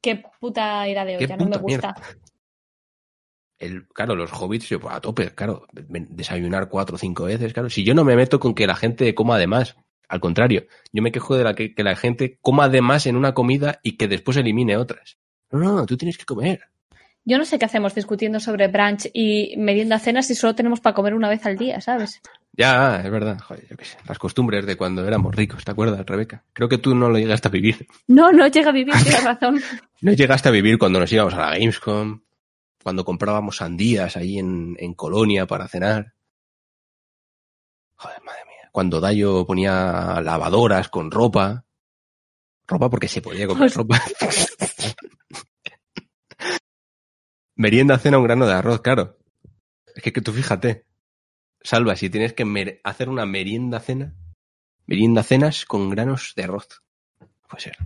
Qué 0.01 0.23
puta 0.41 0.89
ira 0.89 1.05
de 1.05 1.19
Qué 1.19 1.25
olla, 1.25 1.37
no 1.37 1.47
me 1.47 1.59
gusta. 1.59 1.95
El, 3.59 3.87
claro, 3.89 4.17
los 4.17 4.33
hobbits, 4.33 4.69
yo, 4.69 4.81
a 4.91 5.01
tope, 5.01 5.31
claro, 5.35 5.67
desayunar 5.73 6.69
cuatro 6.69 6.97
o 6.97 6.99
cinco 6.99 7.25
veces, 7.25 7.53
claro. 7.53 7.71
Si 7.71 7.85
yo 7.85 7.95
no 7.95 8.03
me 8.03 8.17
meto 8.17 8.41
con 8.41 8.55
que 8.55 8.67
la 8.67 8.75
gente 8.75 9.15
coma 9.15 9.39
de 9.39 9.47
más, 9.47 9.77
al 10.09 10.21
contrario, 10.21 10.67
yo 10.93 11.03
me 11.03 11.13
quejo 11.13 11.37
de 11.37 11.45
la 11.45 11.55
que, 11.55 11.75
que 11.75 11.85
la 11.85 11.95
gente 11.95 12.39
coma 12.41 12.69
de 12.69 12.83
más 12.83 13.07
en 13.07 13.17
una 13.17 13.35
comida 13.35 13.79
y 13.85 13.97
que 13.97 14.09
después 14.09 14.37
elimine 14.37 14.77
otras. 14.77 15.19
No, 15.53 15.59
no, 15.59 15.87
tú 15.87 15.97
tienes 15.97 16.19
que 16.19 16.25
comer. 16.25 16.63
Yo 17.25 17.39
no 17.39 17.45
sé 17.45 17.59
qué 17.59 17.67
hacemos 17.67 17.95
discutiendo 17.95 18.41
sobre 18.41 18.67
brunch 18.67 19.09
y 19.15 19.55
merienda 19.57 20.01
cena 20.01 20.23
si 20.23 20.35
solo 20.35 20.57
tenemos 20.57 20.81
para 20.81 20.95
comer 20.95 21.15
una 21.15 21.29
vez 21.29 21.47
al 21.47 21.57
día, 21.57 21.81
¿sabes? 21.81 22.21
Ya, 22.55 23.01
es 23.03 23.11
verdad. 23.11 23.39
Joder, 23.41 23.67
yo 23.69 23.77
qué 23.77 23.85
sé. 23.87 23.97
Las 24.07 24.19
costumbres 24.19 24.67
de 24.67 24.77
cuando 24.77 25.07
éramos 25.07 25.35
ricos, 25.35 25.65
¿te 25.65 25.71
acuerdas, 25.71 26.05
Rebeca? 26.05 26.45
Creo 26.53 26.69
que 26.69 26.77
tú 26.79 26.95
no 26.95 27.09
lo 27.09 27.17
llegaste 27.19 27.49
a 27.49 27.51
vivir. 27.51 27.87
No, 28.09 28.31
no 28.31 28.47
llega 28.47 28.69
a 28.69 28.73
vivir, 28.73 28.95
tienes 29.03 29.25
razón. 29.25 29.61
No 30.03 30.13
llegaste 30.13 30.49
a 30.49 30.53
vivir 30.53 30.79
cuando 30.79 30.99
nos 30.99 31.13
íbamos 31.13 31.33
a 31.35 31.39
la 31.39 31.51
Gamescom, 31.57 32.23
cuando 32.83 33.05
comprábamos 33.05 33.59
sandías 33.59 34.17
ahí 34.17 34.39
en, 34.39 34.75
en 34.81 34.95
Colonia 34.95 35.47
para 35.47 35.69
cenar. 35.69 36.13
Joder, 37.95 38.21
madre 38.25 38.41
mía. 38.47 38.69
Cuando 38.73 39.01
Dayo 39.01 39.47
ponía 39.47 40.21
lavadoras 40.21 40.89
con 40.89 41.11
ropa. 41.11 41.65
Ropa 42.67 42.91
porque 42.91 43.07
se 43.09 43.23
podía 43.23 43.47
comprar 43.47 43.71
Pues- 43.73 43.77
ropa. 43.77 44.03
Merienda, 47.55 47.99
cena, 47.99 48.19
un 48.19 48.25
grano 48.25 48.47
de 48.47 48.55
arroz, 48.55 48.81
claro. 48.81 49.19
Es 49.95 50.03
que, 50.03 50.13
que 50.13 50.21
tú 50.21 50.33
fíjate. 50.33 50.85
Salva, 51.65 51.97
si 51.97 52.11
tienes 52.11 52.33
que 52.33 52.81
hacer 52.85 53.09
una 53.09 53.27
merienda 53.27 53.81
cena, 53.81 54.15
merienda 54.87 55.23
cenas 55.23 55.65
con 55.65 55.91
granos 55.91 56.33
de 56.37 56.45
arroz. 56.45 56.83
Puede 57.49 57.63
ser. 57.63 57.77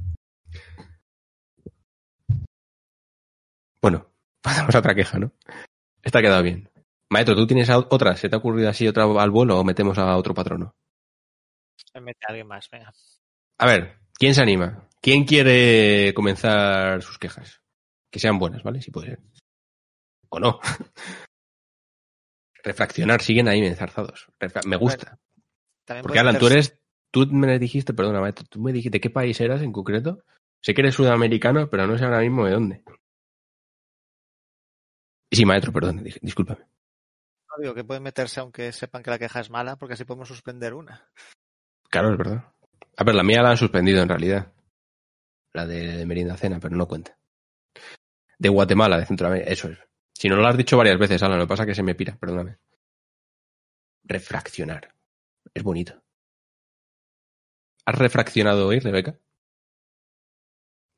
Bueno, 3.81 4.11
pasamos 4.43 4.74
a 4.74 4.79
otra 4.79 4.95
queja, 4.95 5.18
¿no? 5.18 5.33
Esta 6.03 6.18
ha 6.18 6.22
quedado 6.22 6.43
bien. 6.43 6.70
Maestro, 7.11 7.37
¿tú 7.37 7.47
tienes 7.47 7.70
otra? 7.70 8.16
¿Se 8.16 8.29
te 8.29 8.35
ha 8.35 8.39
ocurrido 8.39 8.68
así 8.68 8.89
otra 8.89 9.05
al 9.05 9.31
vuelo 9.31 9.59
o 9.59 9.64
metemos 9.64 9.99
a 9.99 10.16
otro 10.16 10.35
patrono? 10.35 10.74
Mete 12.01 12.27
a 12.27 12.31
alguien 12.31 12.47
más, 12.47 12.68
venga. 12.70 12.93
A 13.59 13.66
ver, 13.66 13.99
¿quién 14.18 14.35
se 14.35 14.43
anima? 14.43 14.89
¿Quién 15.01 15.24
quiere 15.24 16.12
comenzar 16.14 17.03
sus 17.03 17.18
quejas? 17.18 17.62
Que 18.11 18.18
sean 18.18 18.39
buenas, 18.39 18.62
¿vale? 18.62 18.83
Si 18.83 18.91
puede 18.91 19.09
ser. 19.09 19.20
O 20.29 20.41
no. 20.41 20.61
Refraccionar, 22.67 23.23
siguen 23.23 23.47
ahí 23.47 23.64
enzarzados. 23.64 24.27
Refra- 24.41 24.64
me 24.67 24.75
gusta. 24.77 25.21
También 25.85 26.03
Porque 26.03 26.19
Alan, 26.19 26.37
tú 26.37 26.49
eres, 26.49 26.77
tú 27.12 27.25
me 27.31 27.61
dijiste, 27.61 27.95
perdona, 27.95 28.21
maestro, 28.21 28.45
tú 28.51 28.61
me 28.61 28.73
dijiste 28.73 29.01
qué 29.01 29.09
país 29.09 29.41
eras 29.41 29.62
en 29.62 29.71
concreto. 29.71 30.25
Sé 30.61 30.75
que 30.75 30.81
eres 30.81 30.97
sudamericano, 30.97 31.71
pero 31.71 31.87
no 31.87 31.97
sé 31.97 32.05
ahora 32.05 32.19
mismo 32.21 32.45
de 32.45 32.53
dónde. 32.53 32.83
Sí, 35.31 35.45
maestro, 35.45 35.73
perdón, 35.73 36.03
discúlpame. 36.23 36.67
No 37.51 37.62
digo 37.62 37.73
que 37.75 37.85
pueden 37.85 38.03
meterse 38.03 38.41
aunque 38.41 38.73
sepan 38.73 39.05
que 39.05 39.11
la 39.11 39.19
queja 39.21 39.39
es 39.39 39.49
mala, 39.49 39.77
porque 39.77 39.95
así 39.95 40.05
podemos 40.05 40.27
suspender 40.27 40.75
una. 40.75 41.09
Claro, 41.89 42.11
es 42.11 42.19
verdad. 42.19 42.53
A 42.97 43.05
ver, 43.05 43.14
la 43.14 43.23
mía 43.23 43.43
la 43.43 43.51
han 43.51 43.57
suspendido 43.57 44.03
en 44.03 44.09
realidad. 44.09 44.53
La 45.53 45.67
de, 45.67 45.99
de 45.99 46.07
merienda 46.07 46.37
cena, 46.37 46.59
pero 46.59 46.75
no 46.77 46.89
cuenta. 46.89 47.17
De 48.39 48.49
Guatemala, 48.49 48.99
de 48.99 49.07
Centroamérica, 49.07 49.51
eso 49.53 49.69
es. 49.69 49.79
Si 50.19 50.31
no 50.31 50.37
lo 50.37 50.47
has 50.47 50.57
dicho 50.57 50.79
varias 50.79 50.99
veces, 50.99 51.23
Alan, 51.23 51.39
lo 51.39 51.45
que 51.45 51.51
pasa 51.51 51.64
es 51.64 51.67
que 51.67 51.75
se 51.75 51.83
me 51.83 51.95
pira, 51.95 52.17
perdóname. 52.17 52.57
Refraccionar. 54.03 54.95
Es 55.53 55.62
bonito. 55.62 56.03
¿Has 57.85 57.99
refraccionado 57.99 58.67
hoy, 58.67 58.79
Rebeca? 58.79 59.19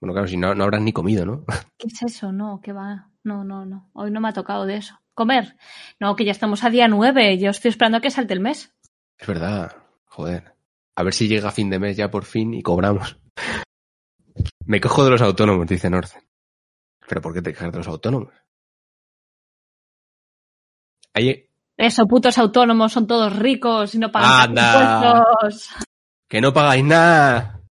Bueno, 0.01 0.13
claro, 0.13 0.29
si 0.29 0.37
no, 0.37 0.55
no 0.55 0.63
habrás 0.63 0.83
ni 0.83 0.93
comido, 0.93 1.27
¿no? 1.27 1.45
¿Qué 1.79 1.89
es 1.89 2.01
eso? 2.03 2.31
No, 2.31 2.61
¿qué 2.63 2.73
va? 2.73 3.11
No, 3.25 3.43
no, 3.43 3.67
no. 3.67 3.91
Hoy 3.93 4.13
no 4.13 4.21
me 4.21 4.29
ha 4.29 4.33
tocado 4.33 4.67
de 4.67 4.77
eso. 4.77 5.01
¿Comer? 5.15 5.57
No, 5.99 6.15
que 6.15 6.25
ya 6.25 6.31
estamos 6.31 6.63
a 6.63 6.71
día 6.71 6.87
9. 6.87 7.39
Yo 7.39 7.51
estoy 7.51 7.71
esperando 7.71 7.99
a 7.99 8.01
que 8.01 8.13
salte 8.13 8.35
el 8.35 8.41
mes. 8.41 8.73
Es 9.17 9.27
verdad. 9.27 9.77
Joder. 10.05 10.55
A 10.95 11.03
ver 11.03 11.13
si 11.13 11.27
llega 11.27 11.51
fin 11.51 11.71
de 11.71 11.81
mes 11.81 11.97
ya 11.97 12.09
por 12.09 12.25
fin 12.25 12.55
y 12.55 12.63
cobramos. 12.63 13.19
Me 14.65 14.81
cojo 14.81 15.05
de 15.05 15.11
los 15.11 15.23
autónomos, 15.23 15.67
dice 15.67 15.91
Norce. 15.91 16.21
¿Pero 17.09 17.21
por 17.21 17.35
qué 17.35 17.43
te 17.43 17.53
quejas 17.53 17.73
de 17.73 17.79
los 17.79 17.89
autónomos? 17.89 18.33
Ahí, 21.15 21.49
Eso, 21.77 22.07
putos 22.07 22.39
autónomos, 22.39 22.93
son 22.93 23.07
todos 23.07 23.35
ricos 23.37 23.95
y 23.95 23.99
no 23.99 24.11
pagan 24.13 24.51
impuestos. 24.51 25.71
que 26.29 26.41
no 26.41 26.53
pagáis 26.53 26.85
nada. 26.85 27.63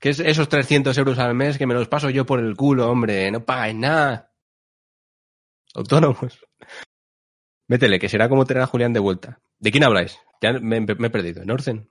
Que 0.00 0.10
es 0.10 0.20
esos 0.20 0.48
300 0.48 0.96
euros 0.98 1.18
al 1.18 1.34
mes 1.34 1.58
que 1.58 1.66
me 1.66 1.74
los 1.74 1.88
paso 1.88 2.08
yo 2.10 2.24
por 2.24 2.40
el 2.40 2.56
culo, 2.56 2.90
hombre. 2.90 3.30
No 3.30 3.44
pagáis 3.44 3.74
nada. 3.74 4.32
Autónomos. 5.74 6.40
Métele, 7.68 7.98
que 7.98 8.08
será 8.08 8.28
como 8.28 8.44
tener 8.46 8.62
a 8.62 8.66
Julián 8.66 8.92
de 8.92 9.00
vuelta. 9.00 9.40
¿De 9.58 9.70
quién 9.70 9.84
habláis? 9.84 10.18
Ya 10.40 10.54
me, 10.54 10.80
me 10.80 11.06
he 11.06 11.10
perdido. 11.10 11.44
¿Norcen? 11.44 11.90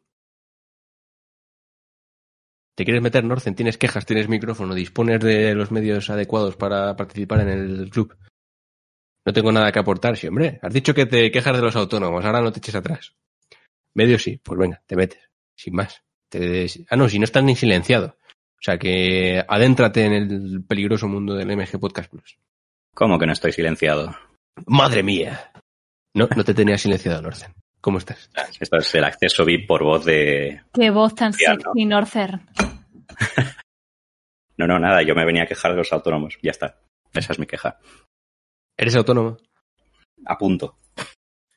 ¿Te 2.76 2.86
quieres 2.86 3.02
meter, 3.04 3.24
Norcen? 3.24 3.56
¿Tienes 3.56 3.78
quejas? 3.78 4.06
¿Tienes 4.06 4.30
micrófono? 4.30 4.74
¿Dispones 4.74 5.20
de 5.20 5.54
los 5.54 5.70
medios 5.72 6.10
adecuados 6.10 6.56
para 6.56 6.96
participar 6.96 7.42
en 7.42 7.50
el 7.50 7.90
club? 7.90 8.16
No 9.30 9.34
tengo 9.34 9.52
nada 9.52 9.72
que 9.72 9.78
aportar, 9.78 10.18
sí, 10.18 10.26
hombre. 10.26 10.58
Has 10.64 10.74
dicho 10.74 10.92
que 10.96 11.06
te 11.06 11.30
quejas 11.30 11.56
de 11.56 11.62
los 11.62 11.76
autónomos, 11.76 12.26
ahora 12.26 12.42
no 12.42 12.52
te 12.52 12.58
eches 12.58 12.74
atrás. 12.74 13.14
Medio 13.96 14.18
sí, 14.18 14.38
pues 14.42 14.58
venga, 14.60 14.82
te 14.88 14.96
metes, 14.96 15.20
sin 15.56 15.76
más. 15.76 16.02
Te- 16.32 16.66
Ah, 16.90 16.96
no, 16.96 17.08
si 17.08 17.20
no 17.20 17.26
estás 17.26 17.44
ni 17.44 17.56
silenciado. 17.56 18.18
O 18.26 18.62
sea 18.62 18.80
que 18.80 19.46
adéntrate 19.48 20.04
en 20.06 20.14
el 20.14 20.64
peligroso 20.68 21.08
mundo 21.08 21.36
del 21.36 21.56
MG 21.56 21.80
Podcast 21.80 22.10
Plus. 22.10 22.40
¿Cómo 22.96 23.20
que 23.20 23.28
no 23.28 23.34
estoy 23.34 23.52
silenciado? 23.52 24.16
¡Madre 24.66 25.04
mía! 25.04 25.52
No, 26.16 26.28
no 26.36 26.44
te 26.44 26.56
tenía 26.56 26.80
silenciado, 26.80 27.22
Norcen. 27.22 27.54
¿Cómo 27.82 28.00
estás? 28.00 28.32
Esto 28.60 28.78
es 28.78 28.96
el 28.96 29.04
acceso 29.04 29.46
VIP 29.46 29.68
por 29.68 29.84
voz 29.84 30.06
de... 30.06 30.64
Qué 30.74 30.90
voz 30.90 31.14
tan 31.14 31.34
Ya, 31.34 31.54
¿no? 31.54 31.60
sexy, 31.72 31.86
Northern. 31.86 32.50
No, 34.58 34.66
no, 34.68 34.80
nada, 34.80 35.04
yo 35.04 35.14
me 35.16 35.24
venía 35.24 35.44
a 35.44 35.48
quejar 35.48 35.72
de 35.72 35.78
los 35.78 35.94
autónomos. 35.94 36.38
Ya 36.42 36.50
está. 36.52 36.82
Esa 37.14 37.32
es 37.32 37.40
mi 37.40 37.46
queja. 37.46 37.80
¿Eres 38.80 38.96
autónomo? 38.96 39.36
A 40.26 40.38
punto. 40.38 40.78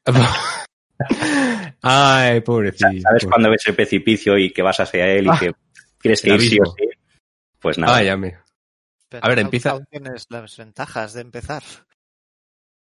Ay, 1.82 2.40
pobrecito. 2.40 2.88
¿Sabes 3.00 3.26
cuando 3.26 3.50
ves 3.50 3.66
el 3.66 3.74
precipicio 3.76 4.36
y 4.38 4.52
que 4.52 4.62
vas 4.62 4.80
hacia 4.80 5.06
él 5.06 5.26
y 5.26 5.30
Ah, 5.30 5.36
que 5.38 5.52
tienes 6.00 6.20
que 6.20 6.34
ir 6.34 6.40
sí 6.40 6.58
o 6.60 6.66
sí? 6.66 6.88
Pues 7.60 7.78
nada. 7.78 8.02
Ya 8.02 8.16
me... 8.16 8.36
Pero 9.08 9.24
A 9.24 9.28
ver, 9.28 9.38
empieza- 9.40 9.70
aún 9.70 9.84
tienes 9.90 10.26
las 10.30 10.56
ventajas 10.56 11.12
de 11.14 11.20
empezar. 11.20 11.62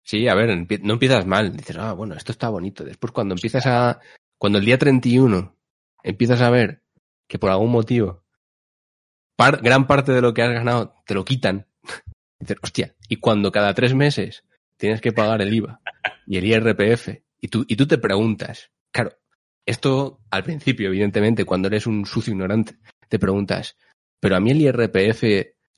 Sí, 0.03 0.27
a 0.27 0.33
ver, 0.33 0.49
no 0.81 0.93
empiezas 0.93 1.25
mal. 1.27 1.55
Dices, 1.55 1.77
ah, 1.77 1.93
bueno, 1.93 2.15
esto 2.15 2.31
está 2.31 2.49
bonito. 2.49 2.83
Después 2.83 3.11
cuando 3.11 3.35
empiezas 3.35 3.65
a... 3.67 3.99
Cuando 4.39 4.57
el 4.57 4.65
día 4.65 4.79
31 4.79 5.55
empiezas 6.03 6.41
a 6.41 6.49
ver 6.49 6.81
que 7.27 7.37
por 7.37 7.51
algún 7.51 7.69
motivo 7.71 8.23
par- 9.35 9.61
gran 9.61 9.85
parte 9.85 10.11
de 10.11 10.21
lo 10.21 10.33
que 10.33 10.41
has 10.41 10.51
ganado 10.51 10.95
te 11.05 11.13
lo 11.13 11.23
quitan. 11.25 11.67
Dices, 12.41 12.57
hostia, 12.61 12.95
y 13.07 13.17
cuando 13.17 13.51
cada 13.51 13.73
tres 13.73 13.93
meses 13.93 14.43
tienes 14.77 14.99
que 14.99 15.11
pagar 15.11 15.41
el 15.41 15.53
IVA 15.53 15.79
y 16.25 16.37
el 16.37 16.45
IRPF 16.45 17.09
y 17.39 17.47
tú, 17.47 17.63
y 17.67 17.75
tú 17.75 17.87
te 17.87 17.99
preguntas, 17.99 18.71
claro, 18.91 19.11
esto 19.65 20.19
al 20.31 20.43
principio, 20.43 20.87
evidentemente, 20.87 21.45
cuando 21.45 21.67
eres 21.67 21.85
un 21.85 22.05
sucio 22.05 22.33
ignorante, 22.33 22.77
te 23.07 23.19
preguntas, 23.19 23.77
pero 24.19 24.35
a 24.35 24.39
mí 24.39 24.51
el 24.51 24.61
IRPF 24.61 25.23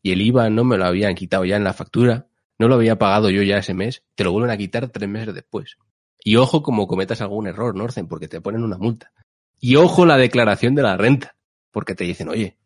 y 0.01 0.11
el 0.11 0.21
IVA 0.21 0.49
no 0.49 0.63
me 0.63 0.77
lo 0.77 0.85
habían 0.85 1.15
quitado 1.15 1.43
ya 1.45 1.57
en 1.57 1.63
la 1.63 1.73
factura, 1.73 2.27
no 2.57 2.67
lo 2.67 2.75
había 2.75 2.97
pagado 2.97 3.29
yo 3.29 3.41
ya 3.41 3.57
ese 3.57 3.73
mes, 3.73 4.03
te 4.15 4.23
lo 4.23 4.31
vuelven 4.31 4.51
a 4.51 4.57
quitar 4.57 4.87
tres 4.89 5.09
meses 5.09 5.33
después. 5.33 5.77
Y 6.23 6.37
ojo 6.37 6.63
como 6.63 6.87
cometas 6.87 7.21
algún 7.21 7.47
error, 7.47 7.75
Norcen, 7.75 8.07
porque 8.07 8.29
te 8.29 8.39
ponen 8.39 8.63
una 8.63 8.77
multa. 8.77 9.11
Y 9.59 9.75
ojo 9.75 10.05
la 10.05 10.17
declaración 10.17 10.75
de 10.75 10.83
la 10.83 10.95
renta, 10.95 11.35
porque 11.71 11.95
te 11.95 12.05
dicen, 12.05 12.29
oye, 12.29 12.57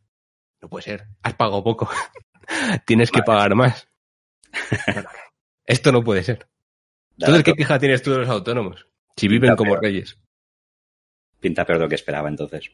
no 0.62 0.70
puede 0.70 0.84
ser, 0.84 1.08
has 1.24 1.34
pagado 1.34 1.64
poco, 1.64 1.90
tienes 2.86 3.12
que 3.12 3.24
pagar 3.24 3.56
más. 3.56 3.87
Esto 5.66 5.92
no 5.92 6.04
puede 6.04 6.24
ser. 6.24 6.48
Entonces, 7.18 7.44
¿qué 7.44 7.54
queja 7.54 7.80
tienes 7.80 8.02
tú 8.02 8.12
de 8.12 8.20
los 8.20 8.30
autónomos? 8.30 8.88
Si 9.16 9.28
viven 9.28 9.56
como 9.56 9.76
reyes. 9.76 10.18
Pinta 11.40 11.66
peor 11.66 11.80
de 11.80 11.86
lo 11.86 11.90
que 11.90 11.96
esperaba, 11.96 12.30
entonces. 12.30 12.72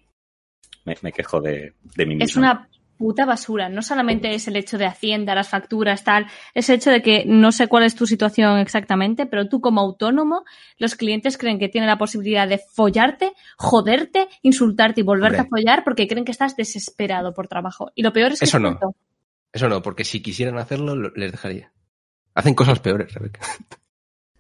Me, 0.86 0.96
me 1.02 1.12
quejo 1.12 1.42
de, 1.42 1.76
de 1.96 2.06
mí 2.06 2.16
mismo. 2.16 2.26
Es 2.26 2.36
una 2.36 2.70
puta 2.98 3.26
basura. 3.26 3.70
No 3.70 3.82
solamente 3.82 4.34
es 4.34 4.48
el 4.48 4.56
hecho 4.56 4.78
de 4.78 4.86
Hacienda, 4.86 5.36
las 5.36 5.50
facturas, 5.50 6.04
tal, 6.04 6.28
es 6.54 6.70
el 6.70 6.76
hecho 6.78 6.92
de 6.92 7.02
que 7.02 7.24
no 7.26 7.52
sé 7.52 7.68
cuál 7.68 7.84
es 7.84 7.96
tu 7.96 8.06
situación 8.06 8.60
exactamente, 8.60 9.26
pero 9.26 9.50
tú 9.50 9.62
como 9.62 9.82
autónomo, 9.82 10.46
los 10.78 10.96
clientes 10.96 11.38
creen 11.38 11.60
que 11.60 11.70
tienen 11.70 11.90
la 11.90 11.98
posibilidad 11.98 12.48
de 12.48 12.60
follarte, 12.60 13.34
joderte, 13.58 14.28
insultarte 14.42 15.02
y 15.02 15.04
volverte 15.04 15.42
Hombre. 15.42 15.48
a 15.48 15.50
follar 15.50 15.84
porque 15.84 16.08
creen 16.08 16.26
que 16.26 16.32
estás 16.32 16.56
desesperado 16.56 17.34
por 17.34 17.48
trabajo. 17.48 17.92
Y 17.96 18.04
lo 18.04 18.14
peor 18.14 18.34
es 18.34 18.40
que 18.40 18.46
Eso 18.46 18.58
es 18.58 18.64
no. 18.64 18.70
cierto. 18.70 18.96
Eso 19.54 19.70
no, 19.70 19.82
porque 19.82 20.04
si 20.04 20.22
quisieran 20.22 20.58
hacerlo, 20.58 20.96
lo- 20.96 21.12
les 21.16 21.32
dejaría. 21.32 21.72
Hacen 22.34 22.56
cosas 22.56 22.80
peores, 22.80 23.14
Rebeca. 23.14 23.40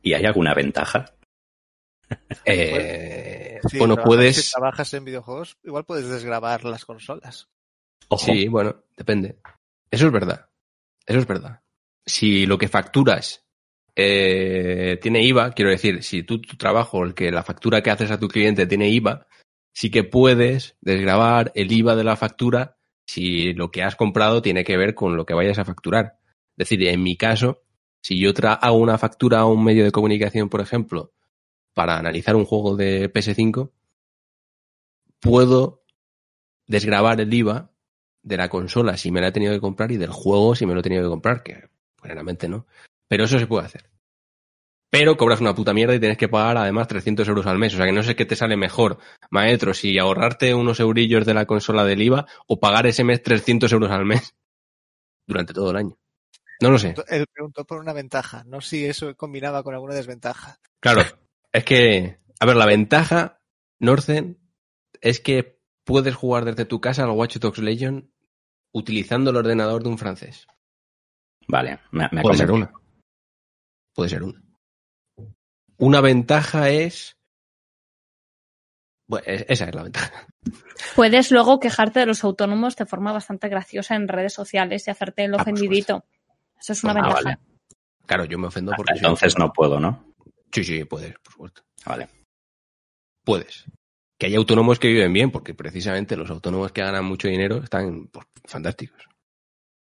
¿Y 0.01 0.13
hay 0.13 0.25
alguna 0.25 0.53
ventaja? 0.53 1.05
Eh, 2.45 3.59
Sí, 3.69 3.77
bueno, 3.77 3.95
puedes... 4.03 4.35
Si 4.47 4.51
trabajas 4.51 4.93
en 4.93 5.05
videojuegos, 5.05 5.57
igual 5.63 5.85
puedes 5.85 6.09
desgrabar 6.09 6.65
las 6.65 6.83
consolas. 6.83 7.47
Ojo. 8.09 8.25
Sí, 8.25 8.47
bueno, 8.49 8.83
depende. 8.97 9.37
Eso 9.89 10.07
es 10.07 10.11
verdad. 10.11 10.49
Eso 11.05 11.19
es 11.19 11.25
verdad. 11.27 11.61
Si 12.05 12.45
lo 12.45 12.57
que 12.57 12.67
facturas 12.67 13.45
eh, 13.95 14.99
tiene 15.01 15.23
IVA, 15.23 15.51
quiero 15.53 15.71
decir, 15.71 16.03
si 16.03 16.23
tú, 16.23 16.41
tu 16.41 16.57
trabajo, 16.57 17.03
el 17.05 17.13
que 17.13 17.31
la 17.31 17.43
factura 17.43 17.81
que 17.81 17.91
haces 17.91 18.11
a 18.11 18.19
tu 18.19 18.27
cliente 18.27 18.67
tiene 18.67 18.89
IVA, 18.89 19.27
sí 19.71 19.89
que 19.89 20.03
puedes 20.03 20.75
desgravar 20.81 21.53
el 21.55 21.71
IVA 21.71 21.95
de 21.95 22.03
la 22.03 22.17
factura 22.17 22.77
si 23.07 23.53
lo 23.53 23.71
que 23.71 23.83
has 23.83 23.95
comprado 23.95 24.41
tiene 24.41 24.63
que 24.63 24.77
ver 24.77 24.95
con 24.95 25.17
lo 25.17 25.25
que 25.25 25.33
vayas 25.33 25.59
a 25.59 25.65
facturar. 25.65 26.19
Es 26.57 26.69
decir, 26.69 26.87
en 26.87 27.03
mi 27.03 27.17
caso, 27.17 27.63
si 28.01 28.19
yo 28.19 28.33
tra- 28.33 28.57
hago 28.61 28.77
una 28.77 28.97
factura 28.97 29.39
a 29.39 29.45
un 29.45 29.63
medio 29.63 29.83
de 29.83 29.91
comunicación, 29.91 30.49
por 30.49 30.61
ejemplo, 30.61 31.13
para 31.73 31.97
analizar 31.97 32.35
un 32.35 32.45
juego 32.45 32.75
de 32.75 33.09
PS5, 33.11 33.71
puedo 35.19 35.83
desgravar 36.67 37.19
el 37.21 37.33
IVA 37.33 37.71
de 38.23 38.37
la 38.37 38.49
consola 38.49 38.97
si 38.97 39.11
me 39.11 39.21
la 39.21 39.27
he 39.27 39.31
tenido 39.31 39.53
que 39.53 39.59
comprar 39.59 39.91
y 39.91 39.97
del 39.97 40.11
juego 40.11 40.55
si 40.55 40.65
me 40.65 40.73
lo 40.73 40.79
he 40.79 40.83
tenido 40.83 41.03
que 41.03 41.09
comprar, 41.09 41.43
que 41.43 41.69
generalmente 42.01 42.47
no. 42.47 42.67
Pero 43.07 43.25
eso 43.25 43.37
se 43.39 43.47
puede 43.47 43.65
hacer. 43.65 43.89
Pero 44.93 45.17
cobras 45.17 45.41
una 45.41 45.55
puta 45.55 45.73
mierda 45.73 45.95
y 45.95 45.99
tienes 45.99 46.19
que 46.19 46.29
pagar 46.29 46.55
además 46.55 46.87
300 46.87 47.27
euros 47.27 47.47
al 47.47 47.57
mes. 47.57 47.73
O 47.73 47.77
sea 47.77 47.87
que 47.87 47.91
no 47.91 48.03
sé 48.03 48.15
qué 48.15 48.27
te 48.27 48.35
sale 48.35 48.55
mejor, 48.55 48.99
maestro, 49.31 49.73
si 49.73 49.97
ahorrarte 49.97 50.53
unos 50.53 50.79
eurillos 50.79 51.25
de 51.25 51.33
la 51.33 51.47
consola 51.47 51.83
del 51.83 52.03
IVA 52.03 52.27
o 52.45 52.59
pagar 52.59 52.85
ese 52.85 53.03
mes 53.03 53.23
300 53.23 53.71
euros 53.71 53.89
al 53.89 54.05
mes 54.05 54.35
durante 55.27 55.51
todo 55.51 55.71
el 55.71 55.77
año. 55.77 55.97
No 56.61 56.69
lo 56.69 56.77
sé. 56.77 56.93
Él 57.07 57.25
preguntó 57.33 57.65
por 57.65 57.79
una 57.79 57.91
ventaja, 57.91 58.43
no 58.45 58.61
si 58.61 58.85
eso 58.85 59.15
combinaba 59.15 59.63
con 59.63 59.73
alguna 59.73 59.95
desventaja. 59.95 60.59
Claro, 60.79 61.01
es 61.51 61.65
que, 61.65 62.19
a 62.39 62.45
ver, 62.45 62.55
la 62.55 62.67
ventaja, 62.67 63.41
Norcen, 63.79 64.37
es 65.01 65.19
que 65.19 65.59
puedes 65.85 66.13
jugar 66.13 66.45
desde 66.45 66.65
tu 66.65 66.81
casa 66.81 67.03
al 67.03 67.09
Watch 67.09 67.37
Dogs 67.37 67.57
Legion 67.57 68.13
utilizando 68.71 69.31
el 69.31 69.37
ordenador 69.37 69.81
de 69.81 69.89
un 69.89 69.97
francés. 69.97 70.45
Vale, 71.47 71.79
me, 71.89 72.07
me 72.11 72.19
ha 72.19 72.21
Puede 72.21 72.37
ser 72.37 72.51
una. 72.51 72.71
Puede 73.95 74.09
ser 74.09 74.21
una. 74.21 74.52
Una 75.83 75.99
ventaja 75.99 76.69
es. 76.69 77.17
Bueno, 79.05 79.25
es- 79.27 79.45
esa 79.49 79.65
es 79.65 79.75
la 79.75 79.83
ventaja. 79.83 80.27
Puedes 80.95 81.29
luego 81.29 81.59
quejarte 81.59 81.99
de 81.99 82.05
los 82.05 82.23
autónomos 82.23 82.77
de 82.77 82.85
forma 82.85 83.11
bastante 83.11 83.49
graciosa 83.49 83.95
en 83.95 84.07
redes 84.07 84.33
sociales 84.33 84.87
y 84.87 84.91
hacerte 84.91 85.25
el 85.25 85.33
Ah, 85.33 85.41
ofendidito. 85.41 86.05
Eso 86.57 86.71
es 86.71 86.83
una 86.85 86.93
Ah, 86.93 86.95
ventaja. 86.95 87.21
vale. 87.23 87.37
Claro, 88.05 88.23
yo 88.25 88.37
me 88.39 88.47
ofendo 88.47 88.71
porque 88.77 88.93
Entonces 88.95 89.37
no 89.37 89.51
puedo, 89.51 89.77
¿no? 89.79 90.13
Sí, 90.53 90.63
sí, 90.63 90.85
puedes, 90.85 91.15
por 91.19 91.33
supuesto. 91.33 91.63
Vale. 91.85 92.07
Puedes. 93.25 93.65
Que 94.17 94.27
hay 94.27 94.35
autónomos 94.35 94.79
que 94.79 94.87
viven 94.87 95.11
bien, 95.11 95.31
porque 95.31 95.53
precisamente 95.53 96.15
los 96.15 96.29
autónomos 96.29 96.71
que 96.71 96.81
ganan 96.81 97.03
mucho 97.03 97.27
dinero 97.27 97.57
están 97.61 98.07
pues, 98.07 98.25
fantásticos. 98.45 99.03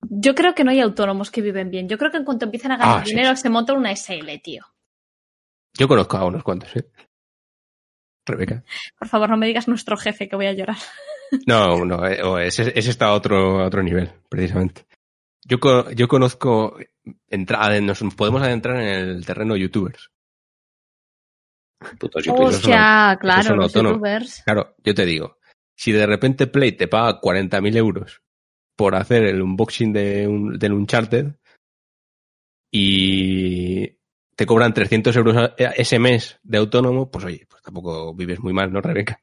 Yo 0.09 0.33
creo 0.33 0.55
que 0.55 0.63
no 0.63 0.71
hay 0.71 0.79
autónomos 0.79 1.29
que 1.29 1.41
viven 1.41 1.69
bien. 1.71 1.89
Yo 1.89 1.97
creo 1.97 2.09
que 2.11 2.17
en 2.17 2.23
cuanto 2.25 2.45
empiezan 2.45 2.71
a 2.71 2.77
ganar 2.77 3.01
Ah, 3.01 3.03
sí, 3.05 3.11
dinero 3.11 3.35
se 3.35 3.49
monta 3.49 3.73
una 3.73 3.91
SL, 3.91 4.39
tío. 4.41 4.63
Yo 5.77 5.87
conozco 5.87 6.17
a 6.17 6.25
unos 6.25 6.43
cuantos, 6.43 6.75
¿eh? 6.75 6.89
Rebeca. 8.25 8.63
Por 8.97 9.07
favor, 9.07 9.29
no 9.29 9.37
me 9.37 9.47
digas 9.47 9.67
nuestro 9.67 9.97
jefe 9.97 10.29
que 10.29 10.35
voy 10.35 10.47
a 10.47 10.53
llorar. 10.53 10.77
No, 11.47 11.83
no, 11.83 12.05
eh, 12.05 12.45
ese, 12.45 12.71
ese 12.77 12.91
está 12.91 13.07
a 13.07 13.13
otro, 13.13 13.59
a 13.61 13.65
otro 13.65 13.81
nivel, 13.81 14.11
precisamente. 14.29 14.85
Yo, 15.43 15.57
yo 15.89 16.07
conozco, 16.07 16.77
entra- 17.27 17.81
nos 17.81 18.03
podemos 18.15 18.43
adentrar 18.43 18.79
en 18.79 18.87
el 19.09 19.25
terreno 19.25 19.55
youtubers. 19.55 20.11
Putos 21.97 22.25
youtubers. 22.25 22.57
Hostia, 22.57 23.17
claro, 23.19 23.43
son 23.43 23.57
los 23.57 23.73
youtubers. 23.73 24.43
Claro, 24.45 24.75
yo 24.83 24.93
te 24.93 25.05
digo, 25.07 25.39
si 25.75 25.91
de 25.91 26.05
repente 26.05 26.45
Play 26.45 26.73
te 26.73 26.87
paga 26.87 27.19
40.000 27.19 27.75
euros 27.77 28.21
por 28.77 28.93
hacer 28.93 29.23
el 29.23 29.41
unboxing 29.41 29.91
de 29.91 30.27
un, 30.27 30.59
del 30.59 30.73
Uncharted 30.73 31.33
y 32.71 33.97
te 34.35 34.45
cobran 34.45 34.73
300 34.73 35.15
euros 35.15 35.35
a- 35.37 35.53
ese 35.57 35.99
mes 35.99 36.39
de 36.43 36.57
autónomo, 36.57 37.09
pues 37.11 37.25
oye, 37.25 37.45
pues 37.49 37.61
tampoco 37.61 38.13
vives 38.13 38.39
muy 38.39 38.53
mal, 38.53 38.71
¿no, 38.71 38.81
Rebeca? 38.81 39.19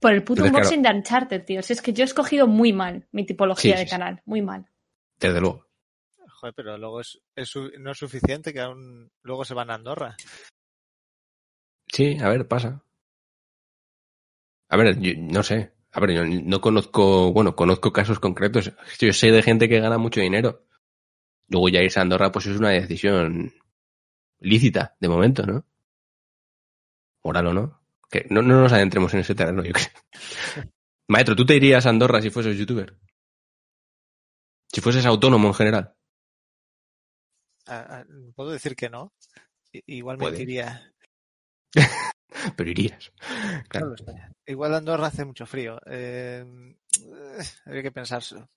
Por 0.00 0.14
el 0.14 0.22
puto 0.24 0.44
Entonces, 0.46 0.72
unboxing 0.72 0.82
de 0.82 0.88
Uncharted, 0.98 1.44
tío. 1.44 1.62
Si 1.62 1.74
es 1.74 1.82
que 1.82 1.92
yo 1.92 2.02
he 2.04 2.06
escogido 2.06 2.46
muy 2.46 2.72
mal 2.72 3.06
mi 3.12 3.26
tipología 3.26 3.74
Sí, 3.74 3.78
de 3.80 3.84
sí, 3.84 3.84
sí. 3.86 3.90
canal. 3.90 4.22
Muy 4.24 4.40
mal. 4.40 4.66
Desde 5.18 5.40
luego. 5.40 5.66
Joder, 6.40 6.54
pero 6.54 6.78
luego 6.78 7.00
es, 7.02 7.20
no 7.78 7.90
es 7.90 7.98
suficiente 7.98 8.52
que 8.54 8.60
aún 8.60 9.10
luego 9.22 9.44
se 9.44 9.52
van 9.52 9.70
a 9.70 9.74
Andorra. 9.74 10.16
Sí, 11.92 12.16
a 12.22 12.28
ver, 12.30 12.48
pasa. 12.48 12.82
A 14.70 14.76
ver, 14.76 14.98
yo 15.00 15.12
no 15.18 15.42
sé. 15.42 15.72
A 15.92 16.00
ver, 16.00 16.12
yo 16.12 16.24
no 16.24 16.60
conozco, 16.60 17.32
bueno, 17.32 17.54
conozco 17.56 17.92
casos 17.92 18.20
concretos. 18.20 18.72
Yo 19.00 19.12
sé 19.12 19.32
de 19.32 19.42
gente 19.42 19.68
que 19.68 19.80
gana 19.80 19.98
mucho 19.98 20.20
dinero. 20.20 20.64
Luego 21.50 21.68
ya 21.68 21.82
irse 21.82 21.98
a 21.98 22.02
Andorra, 22.02 22.32
pues 22.32 22.46
es 22.46 22.56
una 22.56 22.70
decisión 22.70 23.52
lícita, 24.38 24.96
de 25.00 25.08
momento, 25.08 25.44
¿no? 25.44 25.66
Moral 27.24 27.48
o 27.48 27.52
no. 27.54 27.80
Que 28.08 28.26
no, 28.30 28.40
no 28.42 28.60
nos 28.62 28.72
adentremos 28.72 29.12
en 29.14 29.20
ese 29.20 29.34
terreno, 29.34 29.62
yo 29.64 29.72
creo. 29.72 29.86
Maestro, 31.08 31.36
¿tú 31.36 31.44
te 31.44 31.56
irías 31.56 31.84
a 31.86 31.90
Andorra 31.90 32.22
si 32.22 32.30
fueses 32.30 32.56
youtuber? 32.56 32.96
Si 34.72 34.80
fueses 34.80 35.04
autónomo 35.04 35.48
en 35.48 35.54
general. 35.54 35.94
Ah, 37.66 37.86
ah, 37.88 38.04
¿Puedo 38.34 38.50
decir 38.50 38.74
que 38.76 38.88
no? 38.88 39.12
I- 39.72 39.82
Igual 39.98 40.16
me 40.18 40.22
Puedes. 40.26 40.40
iría. 40.40 40.92
Pero 42.56 42.70
irías. 42.70 43.12
Claro. 43.68 43.94
Igual 44.46 44.74
Andorra 44.74 45.08
hace 45.08 45.24
mucho 45.24 45.46
frío. 45.46 45.80
Eh, 45.86 46.44
eh, 47.04 47.42
habría 47.66 47.82
que 47.82 47.92
pensárselo. 47.92 48.48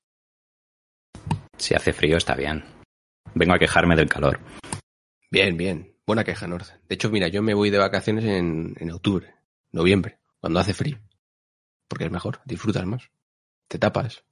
Si 1.58 1.74
hace 1.76 1.92
frío 1.94 2.18
está 2.18 2.36
bien. 2.36 2.64
Vengo 3.34 3.54
a 3.54 3.60
quejarme 3.60 3.96
del 3.96 4.10
calor. 4.10 4.40
Bien, 5.32 5.58
bien. 5.58 5.96
Buena 6.06 6.24
queja, 6.24 6.48
North. 6.48 6.68
De 6.88 6.96
hecho, 6.96 7.10
mira, 7.10 7.28
yo 7.30 7.42
me 7.42 7.54
voy 7.54 7.70
de 7.70 7.78
vacaciones 7.78 8.26
en, 8.26 8.76
en 8.78 8.92
octubre, 8.92 9.34
noviembre, 9.72 10.20
cuando 10.40 10.60
hace 10.60 10.74
frío. 10.74 11.00
Porque 11.88 12.06
es 12.06 12.12
mejor, 12.12 12.42
disfrutas 12.46 12.86
más. 12.86 13.10
Te 13.68 13.80
tapas, 13.80 14.24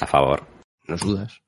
A 0.00 0.06
favor. 0.06 0.46
no 0.88 0.98
sudas. 0.98 1.40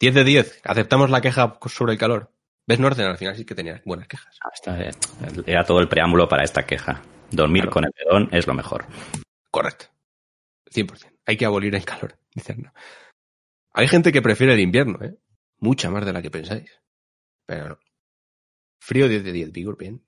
10 0.00 0.14
de 0.14 0.24
10. 0.24 0.60
Aceptamos 0.64 1.10
la 1.10 1.20
queja 1.20 1.58
sobre 1.66 1.92
el 1.92 1.98
calor. 1.98 2.30
¿Ves, 2.66 2.80
Northern? 2.80 3.10
Al 3.10 3.18
final 3.18 3.36
sí 3.36 3.44
que 3.44 3.54
tenías 3.54 3.82
buenas 3.84 4.08
quejas. 4.08 4.36
Ah, 4.42 4.50
esta, 4.52 4.80
eh, 4.82 4.90
Era 5.46 5.64
todo 5.64 5.80
el 5.80 5.88
preámbulo 5.88 6.28
para 6.28 6.44
esta 6.44 6.66
queja. 6.66 7.02
Dormir 7.30 7.62
Claro. 7.62 7.72
con 7.72 7.84
el 7.84 7.92
pedón 7.92 8.28
es 8.32 8.46
lo 8.46 8.54
mejor. 8.54 8.86
Correcto. 9.50 9.86
100%. 10.70 11.12
Hay 11.26 11.36
que 11.36 11.46
abolir 11.46 11.74
el 11.74 11.84
calor. 11.84 12.16
Dicen, 12.34 12.62
no. 12.62 12.72
Hay 13.74 13.88
gente 13.88 14.12
que 14.12 14.22
prefiere 14.22 14.54
el 14.54 14.60
invierno, 14.60 14.98
¿eh? 15.04 15.16
Mucha 15.58 15.90
más 15.90 16.04
de 16.06 16.12
la 16.12 16.22
que 16.22 16.30
pensáis. 16.30 16.70
Pero 17.46 17.70
no. 17.70 17.78
Frío 18.80 19.08
10 19.08 19.24
de 19.24 19.32
10, 19.32 19.52
Vigor, 19.52 19.76
bien. 19.76 20.02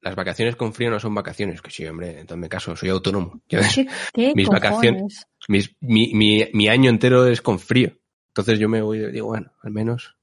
Las 0.00 0.14
vacaciones 0.14 0.56
con 0.56 0.72
frío 0.74 0.90
no 0.90 1.00
son 1.00 1.14
vacaciones. 1.14 1.62
Que 1.62 1.70
sí, 1.70 1.86
hombre, 1.86 2.20
en 2.20 2.26
todo 2.26 2.38
mi 2.38 2.48
caso, 2.48 2.76
soy 2.76 2.88
autónomo. 2.90 3.40
¿Qué, 3.48 3.58
qué 4.14 4.32
Mis 4.34 4.46
cojones? 4.48 4.62
vacaciones. 4.70 5.26
mis- 5.48 5.74
mi, 5.80 6.12
mi, 6.14 6.48
mi 6.52 6.68
año 6.68 6.90
entero 6.90 7.26
es 7.26 7.40
con 7.40 7.58
frío. 7.58 7.92
Entonces 8.28 8.58
yo 8.58 8.68
me 8.68 8.82
voy 8.82 8.98
y 8.98 9.10
digo, 9.12 9.28
bueno, 9.28 9.52
al 9.62 9.70
menos. 9.72 10.16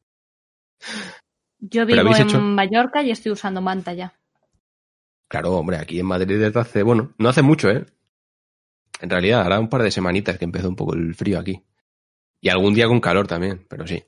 Yo 1.59 1.85
vivo 1.85 2.01
en 2.15 2.21
hecho- 2.27 2.39
Mallorca 2.41 3.01
y 3.03 3.11
estoy 3.11 3.31
usando 3.31 3.61
manta 3.61 3.93
ya. 3.93 4.13
Claro, 5.29 5.53
hombre, 5.53 5.77
aquí 5.77 5.99
en 5.99 6.05
Madrid 6.05 6.37
desde 6.39 6.59
hace, 6.59 6.83
bueno, 6.83 7.13
no 7.17 7.29
hace 7.29 7.41
mucho, 7.41 7.69
¿eh? 7.71 7.85
En 9.01 9.09
realidad, 9.09 9.41
hará 9.41 9.59
un 9.59 9.69
par 9.69 9.81
de 9.81 9.89
semanitas 9.89 10.37
que 10.37 10.45
empezó 10.45 10.69
un 10.69 10.75
poco 10.75 10.93
el 10.93 11.15
frío 11.15 11.39
aquí. 11.39 11.63
Y 12.43 12.49
algún 12.49 12.73
día 12.73 12.87
con 12.87 12.99
calor 12.99 13.25
también, 13.25 13.65
pero 13.69 13.87
sí. 13.87 14.03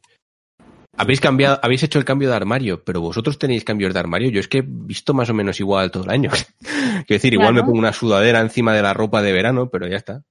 Habéis 0.98 1.22
cambiado, 1.22 1.58
habéis 1.64 1.84
hecho 1.84 2.00
el 2.00 2.04
cambio 2.04 2.28
de 2.30 2.36
armario, 2.36 2.84
pero 2.84 3.00
vosotros 3.00 3.40
tenéis 3.40 3.64
cambios 3.64 3.94
de 3.94 4.00
armario. 4.02 4.30
Yo 4.30 4.42
es 4.42 4.50
que 4.50 4.58
he 4.58 4.64
visto 4.68 5.14
más 5.14 5.30
o 5.30 5.34
menos 5.34 5.58
igual 5.62 5.90
todo 5.90 6.04
el 6.04 6.10
año. 6.10 6.30
Quiero 6.60 7.06
decir, 7.08 7.32
igual 7.34 7.54
Claro. 7.54 7.64
me 7.64 7.64
pongo 7.64 7.80
una 7.80 7.94
sudadera 7.94 8.42
encima 8.42 8.74
de 8.74 8.82
la 8.82 8.94
ropa 8.94 9.22
de 9.22 9.32
verano, 9.32 9.70
pero 9.70 9.88
ya 9.88 9.96
está. 9.96 10.24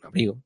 Un 0.00 0.06
abrigo. 0.06 0.42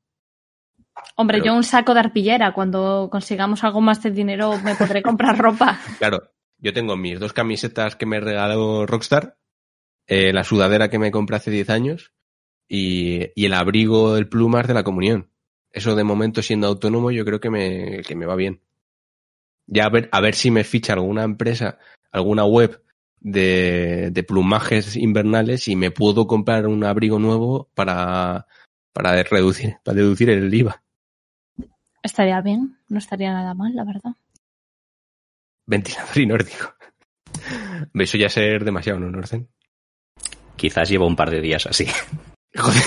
Hombre, 1.16 1.38
Pero- 1.38 1.46
yo 1.46 1.55
un 1.57 1.64
saco 1.64 1.94
de 1.94 2.00
arpillera. 2.00 2.53
Cuando 2.53 3.09
consigamos 3.11 3.64
algo 3.64 3.80
más 3.80 4.03
de 4.03 4.11
dinero 4.11 4.59
me 4.62 4.74
podré 4.74 5.00
comprar 5.03 5.38
ropa. 5.38 5.80
Claro, 5.98 6.30
yo 6.59 6.74
tengo 6.74 6.98
mis 6.98 7.18
dos 7.18 7.32
camisetas 7.32 7.96
que 7.96 8.05
me 8.05 8.20
regaló 8.20 8.84
Rockstar, 8.86 9.38
eh, 10.07 10.34
la 10.34 10.44
sudadera 10.44 10.90
que 10.90 10.98
me 10.98 11.11
compré 11.11 11.36
hace 11.36 11.50
10 11.50 11.70
años 11.70 12.12
y, 12.68 13.30
y 13.34 13.46
el 13.46 13.55
abrigo 13.55 14.14
del 14.14 14.28
plumas 14.28 14.68
de 14.68 14.74
la 14.74 14.84
comunión. 14.84 15.30
Eso 15.73 15.95
de 15.95 16.05
momento 16.05 16.43
siendo 16.43 16.66
autónomo 16.66 17.11
yo 17.11 17.25
creo 17.25 17.41
que 17.41 17.51
me, 17.51 18.03
que 18.03 18.14
me 18.14 18.27
va 18.27 18.37
bien. 18.37 18.61
Ya 19.66 19.87
a 19.87 19.91
ver, 19.91 20.09
a 20.12 20.20
ver 20.20 20.35
si 20.35 20.51
me 20.51 20.64
ficha 20.64 20.93
alguna 20.93 21.23
empresa, 21.23 21.79
alguna 22.11 22.45
web 22.45 22.83
de, 23.20 24.11
de 24.11 24.23
plumajes 24.23 24.97
invernales 24.97 25.68
y 25.68 25.77
me 25.77 25.91
puedo 25.91 26.27
comprar 26.27 26.66
un 26.66 26.85
abrigo 26.85 27.18
nuevo 27.18 27.70
para, 27.75 28.47
para 28.93 29.23
reducir, 29.23 29.77
para 29.85 29.97
deducir 29.97 30.31
el 30.31 30.53
IVA. 30.53 30.83
Estaría 32.03 32.41
bien, 32.41 32.79
no 32.89 32.99
estaría 32.99 33.33
nada 33.33 33.55
mal, 33.55 33.75
la 33.75 33.85
verdad. 33.85 34.12
Ventilador 35.66 36.18
y 36.18 36.27
nórdico. 36.27 36.75
Eso 37.95 38.18
ya 38.18 38.29
ser 38.29 38.64
demasiado, 38.64 38.99
¿no, 38.99 39.11
Norcen? 39.11 39.49
Quizás 40.57 40.89
llevo 40.89 41.07
un 41.07 41.16
par 41.16 41.31
de 41.31 41.41
días 41.41 41.66
así. 41.66 41.87
Joder. 42.57 42.83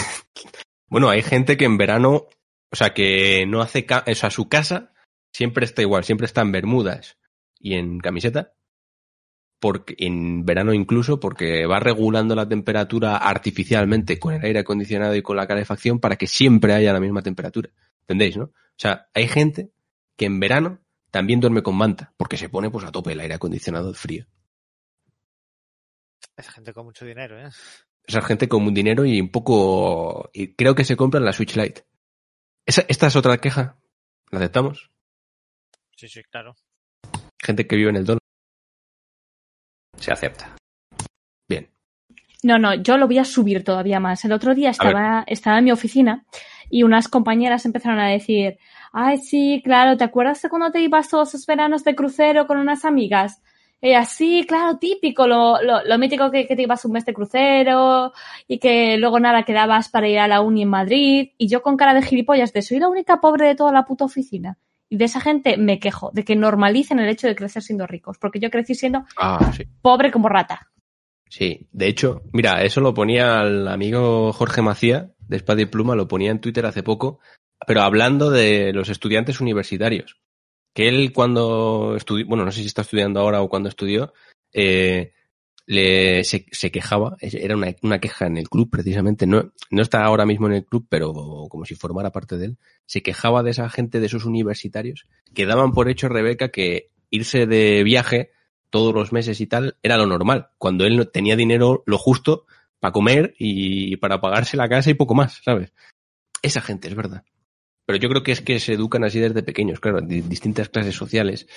Bueno, 0.87 1.09
hay 1.09 1.21
gente 1.21 1.57
que 1.57 1.65
en 1.65 1.77
verano, 1.77 2.27
o 2.75 2.77
sea, 2.77 2.93
que 2.93 3.45
no 3.47 3.61
hace, 3.61 3.87
o 3.89 4.15
sea, 4.15 4.29
su 4.29 4.49
casa 4.49 4.91
siempre 5.31 5.63
está 5.63 5.81
igual, 5.81 6.03
siempre 6.03 6.25
está 6.25 6.41
en 6.41 6.51
bermudas 6.51 7.17
y 7.57 7.75
en 7.75 7.99
camiseta, 7.99 8.51
porque 9.61 9.95
en 9.97 10.43
verano 10.43 10.73
incluso, 10.73 11.17
porque 11.21 11.65
va 11.67 11.79
regulando 11.79 12.35
la 12.35 12.49
temperatura 12.49 13.15
artificialmente 13.15 14.19
con 14.19 14.33
el 14.33 14.43
aire 14.43 14.59
acondicionado 14.59 15.15
y 15.15 15.21
con 15.21 15.37
la 15.37 15.47
calefacción 15.47 16.01
para 16.01 16.17
que 16.17 16.27
siempre 16.27 16.73
haya 16.73 16.91
la 16.91 16.99
misma 16.99 17.21
temperatura. 17.21 17.69
¿Entendéis, 18.01 18.35
no? 18.35 18.43
O 18.43 18.77
sea, 18.77 19.07
hay 19.13 19.29
gente 19.29 19.71
que 20.17 20.25
en 20.25 20.41
verano 20.41 20.81
también 21.11 21.39
duerme 21.39 21.63
con 21.63 21.77
manta, 21.77 22.13
porque 22.17 22.35
se 22.35 22.49
pone 22.49 22.69
pues 22.69 22.83
a 22.83 22.91
tope 22.91 23.13
el 23.13 23.21
aire 23.21 23.35
acondicionado 23.35 23.93
de 23.93 23.97
frío. 23.97 24.25
Es 26.35 26.49
gente 26.49 26.73
con 26.73 26.87
mucho 26.87 27.05
dinero, 27.05 27.39
¿eh? 27.39 27.51
Esa 28.05 28.21
gente 28.21 28.49
con 28.49 28.63
un 28.63 28.73
dinero 28.73 29.05
y 29.05 29.21
un 29.21 29.29
poco. 29.29 30.29
Y 30.33 30.55
creo 30.55 30.75
que 30.75 30.83
se 30.83 30.97
compran 30.97 31.23
la 31.23 31.31
Switch 31.31 31.55
Lite. 31.55 31.85
Esa, 32.65 32.83
esta 32.87 33.07
es 33.07 33.15
otra 33.15 33.37
queja. 33.37 33.77
¿La 34.31 34.39
aceptamos? 34.39 34.89
Sí, 35.95 36.07
sí, 36.07 36.21
claro. 36.23 36.55
Gente 37.41 37.67
que 37.67 37.75
vive 37.75 37.91
en 37.91 37.97
el 37.97 38.05
dólar. 38.05 38.19
Se 39.97 40.11
acepta. 40.11 40.55
Bien. 41.47 41.69
No, 42.43 42.57
no, 42.57 42.73
yo 42.75 42.97
lo 42.97 43.07
voy 43.07 43.19
a 43.19 43.25
subir 43.25 43.63
todavía 43.63 43.99
más. 43.99 44.25
El 44.25 44.31
otro 44.31 44.55
día 44.55 44.71
estaba, 44.71 45.23
estaba 45.27 45.59
en 45.59 45.65
mi 45.65 45.71
oficina 45.71 46.25
y 46.69 46.83
unas 46.83 47.07
compañeras 47.07 47.65
empezaron 47.65 47.99
a 47.99 48.09
decir, 48.09 48.57
ay, 48.91 49.19
sí, 49.19 49.61
claro, 49.63 49.95
¿te 49.97 50.03
acuerdas 50.03 50.41
de 50.41 50.49
cuando 50.49 50.71
te 50.71 50.81
ibas 50.81 51.09
todos 51.09 51.29
esos 51.29 51.45
veranos 51.45 51.83
de 51.83 51.95
crucero 51.95 52.47
con 52.47 52.57
unas 52.57 52.83
amigas? 52.83 53.41
Ella, 53.85 54.03
sí, 54.03 54.43
claro, 54.47 54.79
típico, 54.79 55.27
lo, 55.27 55.61
lo, 55.61 55.83
lo 55.83 55.97
mítico 55.99 56.31
que, 56.31 56.47
que 56.47 56.55
te 56.55 56.63
ibas 56.63 56.83
un 56.85 56.93
mes 56.93 57.05
de 57.05 57.13
crucero 57.13 58.13
y 58.47 58.57
que 58.57 58.97
luego 58.97 59.19
nada 59.19 59.43
quedabas 59.43 59.89
para 59.89 60.07
ir 60.07 60.17
a 60.17 60.27
la 60.27 60.41
uni 60.41 60.63
en 60.63 60.69
Madrid. 60.69 61.29
Y 61.37 61.47
yo 61.47 61.61
con 61.61 61.77
cara 61.77 61.93
de 61.93 62.01
gilipollas 62.01 62.51
de 62.51 62.63
soy 62.63 62.79
la 62.79 62.87
única 62.87 63.21
pobre 63.21 63.45
de 63.45 63.53
toda 63.53 63.71
la 63.71 63.85
puta 63.85 64.05
oficina. 64.05 64.57
Y 64.89 64.97
de 64.97 65.05
esa 65.05 65.21
gente 65.21 65.57
me 65.57 65.77
quejo, 65.77 66.09
de 66.15 66.23
que 66.23 66.35
normalicen 66.35 66.97
el 66.97 67.09
hecho 67.09 67.27
de 67.27 67.35
crecer 67.35 67.61
siendo 67.61 67.85
ricos, 67.85 68.17
porque 68.17 68.39
yo 68.39 68.49
crecí 68.49 68.73
siendo 68.73 69.03
Ah, 69.17 69.51
sí. 69.55 69.65
pobre 69.83 70.11
como 70.11 70.29
rata. 70.29 70.71
Sí. 71.29 71.67
De 71.71 71.87
hecho, 71.87 72.23
mira, 72.33 72.63
eso 72.63 72.81
lo 72.81 72.95
ponía 72.95 73.41
el 73.43 73.67
amigo 73.67 74.33
Jorge 74.33 74.63
Macía, 74.63 75.11
de 75.19 75.37
Espada 75.37 75.61
y 75.61 75.65
Pluma, 75.67 75.95
lo 75.95 76.07
ponía 76.07 76.31
en 76.31 76.41
Twitter 76.41 76.65
hace 76.65 76.81
poco, 76.81 77.19
pero 77.67 77.83
hablando 77.83 78.31
de 78.31 78.73
los 78.73 78.89
estudiantes 78.89 79.41
universitarios. 79.41 80.17
Que 80.75 80.89
él 80.89 81.13
cuando 81.13 81.95
estudió, 81.95 82.27
bueno, 82.27 82.43
no 82.43 82.51
sé 82.51 82.59
si 82.59 82.67
está 82.67 82.81
estudiando 82.81 83.21
ahora 83.21 83.41
o 83.41 83.47
cuando 83.47 83.69
estudió, 83.69 84.13
eh, 84.51 85.13
le, 85.65 86.23
se, 86.25 86.45
se 86.51 86.69
quejaba, 86.69 87.15
era 87.21 87.55
una, 87.55 87.73
una 87.81 87.99
queja 87.99 88.27
en 88.27 88.37
el 88.37 88.49
club 88.49 88.69
precisamente, 88.69 89.25
no, 89.25 89.53
no 89.71 89.81
está 89.81 90.03
ahora 90.03 90.25
mismo 90.25 90.47
en 90.47 90.53
el 90.53 90.65
club, 90.65 90.85
pero 90.89 91.13
como 91.49 91.63
si 91.63 91.75
formara 91.75 92.11
parte 92.11 92.37
de 92.37 92.47
él, 92.47 92.57
se 92.85 93.01
quejaba 93.01 93.41
de 93.41 93.51
esa 93.51 93.69
gente, 93.69 94.01
de 94.01 94.05
esos 94.05 94.25
universitarios, 94.25 95.07
que 95.33 95.45
daban 95.45 95.71
por 95.71 95.89
hecho, 95.89 96.09
Rebeca, 96.09 96.49
que 96.49 96.91
irse 97.09 97.47
de 97.47 97.81
viaje 97.83 98.31
todos 98.69 98.93
los 98.93 99.13
meses 99.13 99.39
y 99.39 99.47
tal 99.47 99.77
era 99.81 99.95
lo 99.95 100.07
normal, 100.07 100.49
cuando 100.57 100.85
él 100.85 100.97
no 100.97 101.07
tenía 101.07 101.37
dinero 101.37 101.83
lo 101.85 101.97
justo 101.97 102.47
para 102.81 102.91
comer 102.91 103.33
y 103.39 103.95
para 103.95 104.19
pagarse 104.19 104.57
la 104.57 104.67
casa 104.67 104.89
y 104.89 104.95
poco 104.95 105.15
más, 105.15 105.39
¿sabes? 105.41 105.71
Esa 106.41 106.59
gente, 106.59 106.89
es 106.89 106.95
verdad. 106.95 107.23
Pero 107.85 107.99
yo 107.99 108.09
creo 108.09 108.23
que 108.23 108.31
es 108.31 108.41
que 108.41 108.59
se 108.59 108.73
educan 108.73 109.03
así 109.03 109.19
desde 109.19 109.43
pequeños, 109.43 109.79
claro, 109.79 110.01
de 110.01 110.21
distintas 110.21 110.69
clases 110.69 110.95
sociales. 110.95 111.47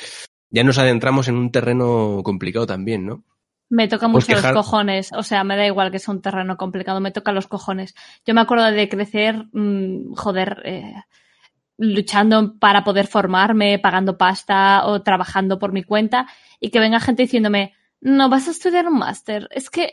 Ya 0.51 0.65
nos 0.65 0.79
adentramos 0.79 1.29
en 1.29 1.37
un 1.37 1.51
terreno 1.51 2.21
complicado 2.23 2.67
también, 2.67 3.07
¿no? 3.07 3.25
Me 3.71 3.89
toca 3.89 4.11
Pues 4.11 4.29
mucho 4.29 4.41
los 4.41 4.53
cojones. 4.53 5.13
O 5.13 5.23
sea, 5.23 5.45
me 5.45 5.57
da 5.57 5.67
igual 5.67 5.91
que 5.91 5.99
sea 5.99 6.15
un 6.15 6.23
terreno 6.23 6.57
complicado, 6.57 7.01
me 7.01 7.11
toca 7.11 7.33
los 7.33 7.47
cojones. 7.47 7.95
Yo 8.27 8.35
me 8.35 8.41
acuerdo 8.41 8.71
de 8.71 8.89
crecer, 8.89 9.47
mm, 9.53 10.15
joder, 10.15 10.63
eh, 10.65 10.95
luchando 11.77 12.59
para 12.59 12.83
poder 12.83 13.07
formarme, 13.07 13.79
pagando 13.79 14.17
pasta 14.17 14.87
o 14.87 15.03
trabajando 15.03 15.59
por 15.59 15.73
mi 15.73 15.83
cuenta 15.83 16.27
y 16.61 16.71
que 16.71 16.81
venga 16.81 16.99
gente 16.99 17.23
diciéndome, 17.23 17.75
no 18.01 18.29
vas 18.29 18.49
a 18.49 18.53
estudiar 18.53 18.87
un 18.89 18.99
máster. 18.99 19.49
Es 19.51 19.71
que 19.71 19.93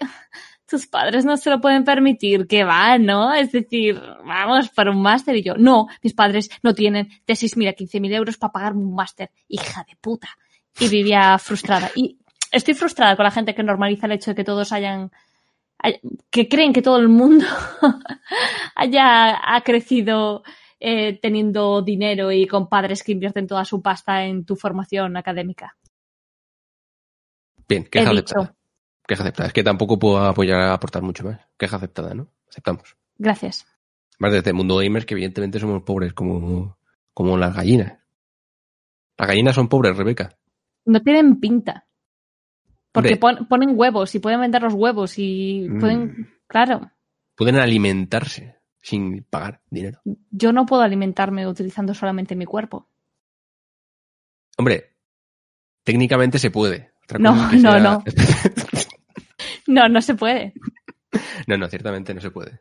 tus 0.67 0.87
padres 0.87 1.25
no 1.25 1.37
se 1.37 1.49
lo 1.49 1.61
pueden 1.61 1.83
permitir, 1.83 2.47
que 2.47 2.63
va, 2.63 2.97
¿no? 2.97 3.33
Es 3.33 3.51
decir, 3.51 4.01
vamos 4.25 4.69
por 4.69 4.89
un 4.89 5.01
máster 5.01 5.35
y 5.35 5.43
yo, 5.43 5.55
no, 5.57 5.87
mis 6.01 6.13
padres 6.13 6.49
no 6.63 6.73
tienen 6.73 7.09
de 7.27 7.33
6.000 7.33 7.69
a 7.69 7.73
15.000 7.75 8.13
euros 8.15 8.37
para 8.37 8.53
pagarme 8.53 8.81
un 8.83 8.95
máster. 8.95 9.29
Hija 9.47 9.85
de 9.87 9.95
puta. 9.95 10.29
Y 10.79 10.89
vivía 10.89 11.37
frustrada. 11.37 11.91
Y 11.95 12.17
estoy 12.51 12.73
frustrada 12.73 13.15
con 13.15 13.23
la 13.25 13.31
gente 13.31 13.53
que 13.55 13.63
normaliza 13.63 14.07
el 14.07 14.13
hecho 14.13 14.31
de 14.31 14.35
que 14.35 14.43
todos 14.43 14.71
hayan, 14.71 15.11
hay- 15.77 15.99
que 16.29 16.47
creen 16.49 16.73
que 16.73 16.81
todo 16.81 16.97
el 16.97 17.09
mundo 17.09 17.45
haya 18.75 19.55
ha 19.55 19.61
crecido 19.61 20.43
eh, 20.79 21.19
teniendo 21.21 21.81
dinero 21.81 22.31
y 22.31 22.47
con 22.47 22.67
padres 22.67 23.03
que 23.03 23.11
invierten 23.13 23.47
toda 23.47 23.65
su 23.65 23.81
pasta 23.81 24.25
en 24.25 24.45
tu 24.45 24.55
formación 24.55 25.15
académica. 25.17 25.77
Bien, 27.67 27.83
He 27.83 27.89
queja 27.89 28.11
dicho. 28.11 28.55
Queja 29.07 29.23
aceptada. 29.23 29.47
Es 29.47 29.53
que 29.53 29.63
tampoco 29.63 29.99
puedo 29.99 30.17
apoyar 30.25 30.59
a 30.61 30.73
aportar 30.73 31.01
mucho 31.03 31.23
más. 31.23 31.39
Queja 31.57 31.77
aceptada, 31.77 32.13
¿no? 32.13 32.27
Aceptamos. 32.49 32.95
Gracias. 33.17 33.65
Más 34.19 34.31
desde 34.31 34.49
el 34.51 34.55
mundo 34.55 34.77
gamers 34.77 35.05
que 35.05 35.13
evidentemente 35.13 35.59
somos 35.59 35.83
pobres 35.83 36.13
como, 36.13 36.77
como 37.13 37.37
las 37.37 37.55
gallinas. 37.55 37.99
Las 39.17 39.27
gallinas 39.27 39.55
son 39.55 39.67
pobres, 39.67 39.95
Rebeca. 39.95 40.37
No 40.85 41.01
tienen 41.01 41.39
pinta. 41.39 41.85
Porque 42.91 43.17
pon- 43.17 43.47
ponen 43.47 43.77
huevos 43.77 44.15
y 44.15 44.19
pueden 44.19 44.39
vender 44.41 44.61
los 44.61 44.73
huevos 44.73 45.17
y 45.17 45.67
Mm. 45.69 45.79
pueden... 45.79 46.29
Claro, 46.47 46.91
Pueden 47.35 47.57
alimentarse 47.57 48.55
sin 48.81 49.23
pagar 49.23 49.61
dinero. 49.69 49.99
yo 50.29 50.53
no 50.53 50.65
puedo 50.65 50.81
alimentarme 50.83 51.45
utilizando 51.47 51.93
solamente 51.93 52.35
mi 52.35 52.45
cuerpo. 52.45 52.87
Hombre, 54.57 54.95
técnicamente 55.83 56.39
se 56.39 56.51
puede. 56.51 56.93
Otra 57.03 57.19
No, 57.19 57.31
cosa 57.31 57.45
es 57.45 57.51
que 57.51 57.57
no, 57.63 57.71
sea- 57.71 57.79
no. 57.81 58.03
No, 59.67 59.87
no 59.89 60.01
se 60.01 60.15
puede. 60.15 60.53
no, 61.47 61.57
no, 61.57 61.67
ciertamente 61.67 62.13
no 62.13 62.21
se 62.21 62.31
puede. 62.31 62.59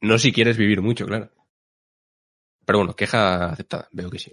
No 0.00 0.18
si 0.18 0.32
quieres 0.32 0.56
vivir 0.56 0.80
mucho, 0.82 1.06
claro. 1.06 1.30
Pero 2.64 2.78
bueno, 2.78 2.94
queja 2.94 3.46
aceptada, 3.50 3.88
veo 3.92 4.10
que 4.10 4.18
sí. 4.18 4.32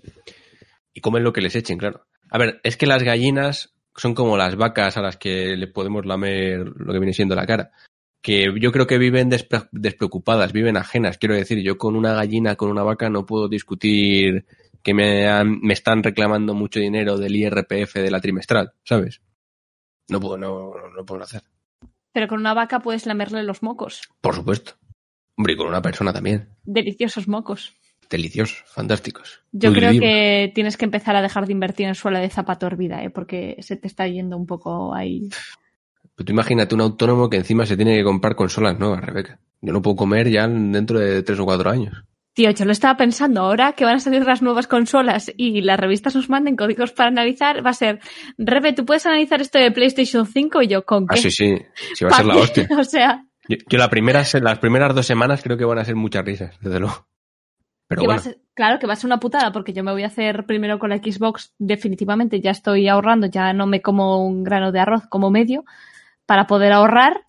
Y 0.94 1.02
comen 1.02 1.24
lo 1.24 1.34
que 1.34 1.42
les 1.42 1.56
echen, 1.56 1.78
claro. 1.78 2.06
A 2.30 2.38
ver, 2.38 2.60
es 2.64 2.78
que 2.78 2.86
las 2.88 3.04
gallinas 3.04 3.74
son 3.96 4.14
como 4.14 4.38
las 4.38 4.56
vacas 4.56 4.98
a 4.98 5.02
las 5.02 5.18
que 5.18 5.56
le 5.58 5.68
podemos 5.68 6.06
lamer 6.06 6.60
lo 6.60 6.94
que 6.94 7.00
viene 7.00 7.14
siendo 7.14 7.36
la 7.36 7.46
cara. 7.48 7.72
Que 8.22 8.54
yo 8.60 8.72
creo 8.72 8.86
que 8.86 8.98
viven 8.98 9.30
despre- 9.32 9.68
despreocupadas, 9.72 10.52
viven 10.54 10.78
ajenas. 10.78 11.18
Quiero 11.18 11.36
decir, 11.36 11.60
yo 11.64 11.78
con 11.78 11.96
una 11.96 12.14
gallina, 12.14 12.56
con 12.56 12.70
una 12.70 12.84
vaca, 12.84 13.10
no 13.10 13.26
puedo 13.26 13.48
discutir 13.48 14.46
que 14.84 14.94
me, 14.94 15.28
han- 15.28 15.60
me 15.62 15.74
están 15.74 16.04
reclamando 16.04 16.54
mucho 16.54 16.80
dinero 16.80 17.18
del 17.18 17.36
IRPF 17.36 17.96
de 17.96 18.12
la 18.12 18.22
trimestral, 18.22 18.74
¿sabes? 18.84 19.22
No 20.10 20.20
puedo, 20.20 20.38
no, 20.38 20.74
no 20.96 21.06
puedo 21.06 21.24
hacer. 21.24 21.42
Pero 22.12 22.28
con 22.28 22.40
una 22.40 22.54
vaca 22.54 22.80
puedes 22.80 23.06
lamerle 23.06 23.44
los 23.44 23.64
mocos. 23.64 24.02
Por 24.22 24.36
supuesto. 24.36 24.74
Hombre, 25.36 25.54
y 25.54 25.56
con 25.56 25.68
una 25.68 25.82
persona 25.82 26.12
también. 26.12 26.50
Deliciosos 26.64 27.28
mocos. 27.28 27.74
Deliciosos, 28.10 28.64
fantásticos. 28.66 29.42
Yo 29.52 29.72
creo 29.72 29.92
que 29.92 30.52
tienes 30.56 30.78
que 30.78 30.86
empezar 30.86 31.16
a 31.16 31.22
dejar 31.22 31.46
de 31.46 31.54
invertir 31.54 31.88
en 31.88 31.96
suela 31.96 32.20
de 32.20 32.30
zapato 32.30 32.66
hervida, 32.66 33.04
¿eh? 33.04 33.12
porque 33.12 33.58
se 33.60 33.76
te 33.76 33.88
está 33.88 34.08
yendo 34.08 34.36
un 34.36 34.48
poco 34.48 34.96
ahí. 34.96 35.30
Pero 36.16 36.26
tú 36.26 36.34
imagínate 36.34 36.74
un 36.74 36.82
autónomo 36.82 37.30
que 37.30 37.38
encima 37.38 37.68
se 37.68 37.78
tiene 37.78 37.96
que 37.96 38.04
comprar 38.04 38.36
consolas 38.36 38.80
nuevas, 38.80 39.04
Rebeca. 39.04 39.40
Yo 39.62 39.74
no 39.74 39.82
puedo 39.82 39.96
comer 39.96 40.30
ya 40.30 40.48
dentro 40.48 41.00
de 41.00 41.22
tres 41.22 41.40
o 41.40 41.46
cuatro 41.46 41.70
años. 41.70 42.04
Tío, 42.40 42.52
yo 42.52 42.64
lo 42.64 42.72
estaba 42.72 42.96
pensando, 42.96 43.42
ahora 43.42 43.74
que 43.74 43.84
van 43.84 43.96
a 43.98 44.00
salir 44.00 44.24
las 44.24 44.42
nuevas 44.42 44.66
consolas 44.66 45.30
y 45.36 45.60
las 45.60 45.78
revistas 45.78 46.16
nos 46.16 46.30
manden 46.30 46.56
códigos 46.56 46.94
para 46.94 47.10
analizar, 47.10 47.66
va 47.66 47.72
a 47.72 47.74
ser, 47.74 48.00
Rebe, 48.38 48.72
¿tú 48.72 48.86
puedes 48.86 49.06
analizar 49.06 49.42
esto 49.42 49.60
de 49.60 49.72
PlayStation 49.72 50.26
5? 50.26 50.62
Y 50.62 50.68
yo, 50.70 50.86
¿con 50.86 51.04
Ah, 51.10 51.16
qué? 51.16 51.20
sí, 51.20 51.32
sí. 51.32 51.58
Sí, 51.96 52.06
va 52.06 52.08
a 52.08 52.12
¿Pa 52.12 52.18
ser 52.20 52.26
la 52.28 52.36
hostia. 52.38 52.68
O 52.80 52.84
sea, 52.86 53.26
Yo, 53.50 53.58
yo 53.68 53.78
la 53.78 53.90
primera, 53.90 54.24
las 54.42 54.60
primeras 54.60 54.96
dos 54.96 55.06
semanas 55.06 55.42
creo 55.44 55.58
que 55.58 55.66
van 55.66 55.80
a 55.80 55.84
ser 55.84 55.98
muchas 55.98 56.24
risas, 56.24 56.58
desde 56.62 56.80
luego. 56.80 57.08
Pero 57.90 58.04
que 58.04 58.08
va 58.08 58.14
bueno, 58.14 58.22
a 58.22 58.24
ser- 58.24 58.38
claro 58.54 58.80
que 58.80 58.88
va 58.88 58.94
a 58.94 58.96
ser 58.96 59.08
una 59.08 59.20
putada 59.20 59.52
porque 59.52 59.74
yo 59.74 59.84
me 59.84 59.92
voy 59.92 60.04
a 60.04 60.08
hacer 60.08 60.46
primero 60.46 60.80
con 60.80 60.92
la 60.92 60.98
Xbox, 61.00 61.54
definitivamente 61.58 62.40
ya 62.40 62.52
estoy 62.52 62.88
ahorrando, 62.88 63.28
ya 63.28 63.52
no 63.52 63.68
me 63.68 63.82
como 63.82 64.26
un 64.26 64.46
grano 64.46 64.72
de 64.72 64.80
arroz 64.80 65.08
como 65.10 65.30
medio 65.30 65.66
para 66.26 66.48
poder 66.48 66.72
ahorrar. 66.72 67.26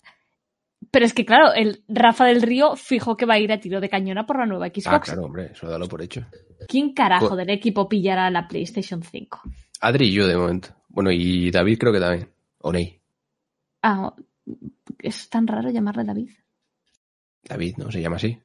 Pero 0.89 1.05
es 1.05 1.13
que 1.13 1.25
claro, 1.25 1.53
el 1.53 1.83
Rafa 1.87 2.25
del 2.25 2.41
Río 2.41 2.75
fijo 2.75 3.15
que 3.15 3.25
va 3.25 3.35
a 3.35 3.39
ir 3.39 3.51
a 3.51 3.59
tiro 3.59 3.79
de 3.79 3.89
cañona 3.89 4.25
por 4.25 4.39
la 4.39 4.45
nueva 4.45 4.67
Xbox. 4.67 4.87
ah, 4.87 4.99
claro, 4.99 5.23
hombre, 5.25 5.51
eso 5.53 5.67
dalo 5.69 5.87
por 5.87 6.01
hecho. 6.01 6.25
¿Quién 6.67 6.93
carajo 6.93 7.35
del 7.35 7.49
equipo 7.49 7.87
pillará 7.87 8.29
la 8.29 8.47
PlayStation 8.47 9.01
5? 9.03 9.41
Adri 9.81 10.07
y 10.07 10.13
yo 10.13 10.27
de 10.27 10.35
momento. 10.37 10.69
Bueno, 10.89 11.11
y 11.11 11.49
David 11.51 11.77
creo 11.79 11.93
que 11.93 11.99
también. 11.99 12.29
O 12.59 12.71
Ney. 12.71 12.99
Ah, 13.83 14.13
es 14.99 15.29
tan 15.29 15.47
raro 15.47 15.69
llamarle 15.69 16.03
David. 16.03 16.29
David, 17.43 17.75
¿no? 17.77 17.91
Se 17.91 18.01
llama 18.01 18.17
así. 18.17 18.37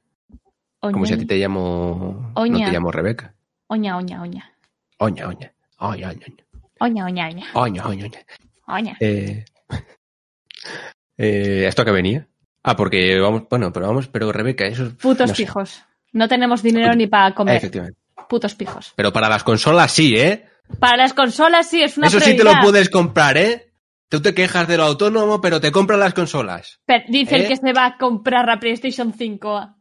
Oña, 0.79 0.93
Como 0.93 1.05
si 1.05 1.13
a 1.13 1.17
ti 1.17 1.25
te 1.25 1.37
llamo... 1.37 2.31
No 2.35 2.41
Oña. 2.41 2.67
te 2.67 2.71
llamo 2.73 2.91
Rebeca. 2.91 3.35
oña, 3.67 3.97
oña, 3.97 4.21
oña. 4.21 4.53
Oña, 4.99 5.27
oña. 5.27 5.53
Oña, 5.79 6.07
oña, 6.09 6.25
oña. 6.27 6.45
Oña, 6.79 7.05
oña, 7.05 7.27
oña. 7.27 7.45
Oña, 7.53 7.85
oña, 7.85 8.05
oña. 8.05 8.19
Oña. 8.67 8.97
Eh, 8.99 9.45
eh, 11.17 11.65
¿Esto 11.67 11.81
a 11.81 11.85
qué 11.85 11.91
venía? 11.91 12.27
Ah, 12.63 12.75
porque 12.75 13.19
vamos, 13.19 13.43
bueno, 13.49 13.71
pero 13.71 13.87
vamos, 13.87 14.07
pero 14.07 14.31
Rebeca, 14.31 14.65
eso 14.65 14.85
es... 14.85 14.93
Putos 14.93 15.29
no 15.29 15.35
sé. 15.35 15.43
pijos. 15.43 15.83
No 16.11 16.27
tenemos 16.27 16.61
dinero 16.63 16.93
ni 16.95 17.07
para 17.07 17.27
Ah, 17.27 17.35
comer. 17.35 17.55
efectivamente. 17.55 17.99
Putos 18.29 18.55
pijos. 18.55 18.93
Pero 18.95 19.13
para 19.13 19.29
las 19.29 19.43
consolas 19.43 19.91
sí, 19.91 20.17
¿eh? 20.17 20.45
Para 20.79 20.97
las 20.97 21.13
consolas 21.13 21.69
sí, 21.69 21.81
es 21.81 21.97
una 21.97 22.07
Eso 22.07 22.19
sí 22.19 22.35
te 22.35 22.43
lo 22.43 22.51
puedes 22.61 22.89
comprar, 22.89 23.37
¿eh? 23.37 23.71
Tú 24.09 24.21
te 24.21 24.33
quejas 24.33 24.67
de 24.67 24.77
lo 24.77 24.83
autónomo, 24.83 25.39
pero 25.41 25.59
te 25.61 25.71
compran 25.71 25.99
las 25.99 26.13
consolas. 26.13 26.79
Pero 26.85 27.03
dice 27.09 27.35
¿Eh? 27.35 27.41
el 27.41 27.47
que 27.47 27.55
se 27.57 27.73
va 27.73 27.85
a 27.85 27.97
comprar 27.97 28.45
la 28.47 28.59
PlayStation 28.59 29.13
5 29.13 29.75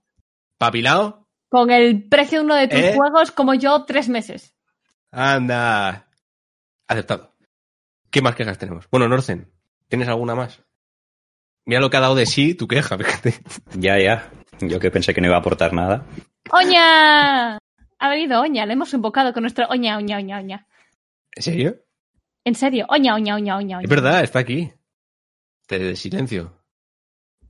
¿Papilao? 0.58 1.26
con 1.48 1.70
el 1.70 2.08
precio 2.08 2.40
de 2.40 2.44
uno 2.44 2.54
de 2.56 2.68
tus 2.68 2.80
¿Eh? 2.80 2.94
juegos 2.96 3.30
como 3.32 3.54
yo 3.54 3.84
tres 3.84 4.08
meses. 4.08 4.54
Anda. 5.10 6.08
Aceptado. 6.88 7.34
¿Qué 8.10 8.20
más 8.20 8.34
quejas 8.34 8.58
tenemos? 8.58 8.86
Bueno, 8.90 9.08
Norcen, 9.08 9.50
¿tienes 9.88 10.08
alguna 10.08 10.34
más? 10.34 10.62
Mira 11.66 11.80
lo 11.80 11.90
que 11.90 11.96
ha 11.96 12.00
dado 12.00 12.14
de 12.14 12.26
sí 12.26 12.54
tu 12.54 12.68
queja, 12.68 12.96
fíjate. 12.98 13.34
Ya, 13.78 13.98
ya. 13.98 14.30
Yo 14.60 14.78
que 14.80 14.90
pensé 14.90 15.12
que 15.12 15.20
no 15.20 15.26
iba 15.26 15.36
a 15.36 15.40
aportar 15.40 15.72
nada. 15.72 16.06
¡Oña! 16.50 17.58
Ha 17.98 18.08
venido 18.08 18.40
Oña, 18.40 18.64
le 18.66 18.72
hemos 18.74 18.92
invocado 18.94 19.32
con 19.32 19.42
nuestro 19.42 19.66
Oña, 19.68 19.96
Oña, 19.96 20.16
Oña, 20.18 20.38
Oña. 20.38 20.66
¿En 21.34 21.42
serio? 21.42 21.76
En 22.44 22.54
serio, 22.54 22.86
Oña, 22.88 23.14
Oña, 23.14 23.34
Oña, 23.34 23.56
Oña. 23.56 23.80
Es 23.82 23.90
verdad, 23.90 24.22
está 24.22 24.38
aquí. 24.38 24.72
De, 25.68 25.78
de 25.78 25.96
silencio. 25.96 26.52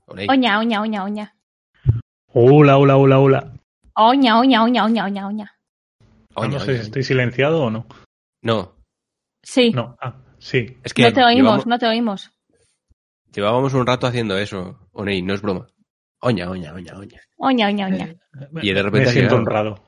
Oña, 0.06 0.58
Oña, 0.60 0.80
Oña, 0.80 1.04
Oña. 1.04 1.36
Hola, 2.32 2.78
hola, 2.78 2.96
hola, 2.96 3.18
hola. 3.18 3.52
Oña, 3.94 4.38
Oña, 4.40 4.64
Oña, 4.64 4.84
Oña, 4.84 5.04
Oña, 5.04 5.26
Oña. 5.26 5.58
Oña, 6.34 6.58
no 6.58 6.60
sé 6.60 6.70
oña. 6.72 6.80
si 6.80 6.86
estoy 6.86 7.02
silenciado 7.02 7.64
o 7.64 7.70
no. 7.70 7.86
No, 8.42 8.76
Sí, 9.42 9.70
No, 9.70 9.96
ah, 10.00 10.16
sí. 10.38 10.76
es 10.82 10.92
que 10.92 11.02
no 11.02 11.12
te 11.12 11.22
oímos, 11.24 11.36
llevamos, 11.36 11.66
no 11.66 11.78
te 11.78 11.86
oímos. 11.86 12.32
Llevábamos 13.36 13.74
un 13.74 13.86
rato 13.86 14.06
haciendo 14.06 14.36
eso. 14.38 14.88
Oney, 14.92 15.22
no 15.22 15.34
es 15.34 15.42
broma. 15.42 15.66
Oña, 16.20 16.50
oña, 16.50 16.72
oña, 16.72 16.96
oña. 16.96 17.20
Oña, 17.36 17.66
Oña, 17.68 17.86
Oña. 17.86 18.14
Y 18.62 18.72
de 18.72 18.82
repente 18.82 19.06
me 19.06 19.12
siento 19.12 19.36
honrado. 19.36 19.82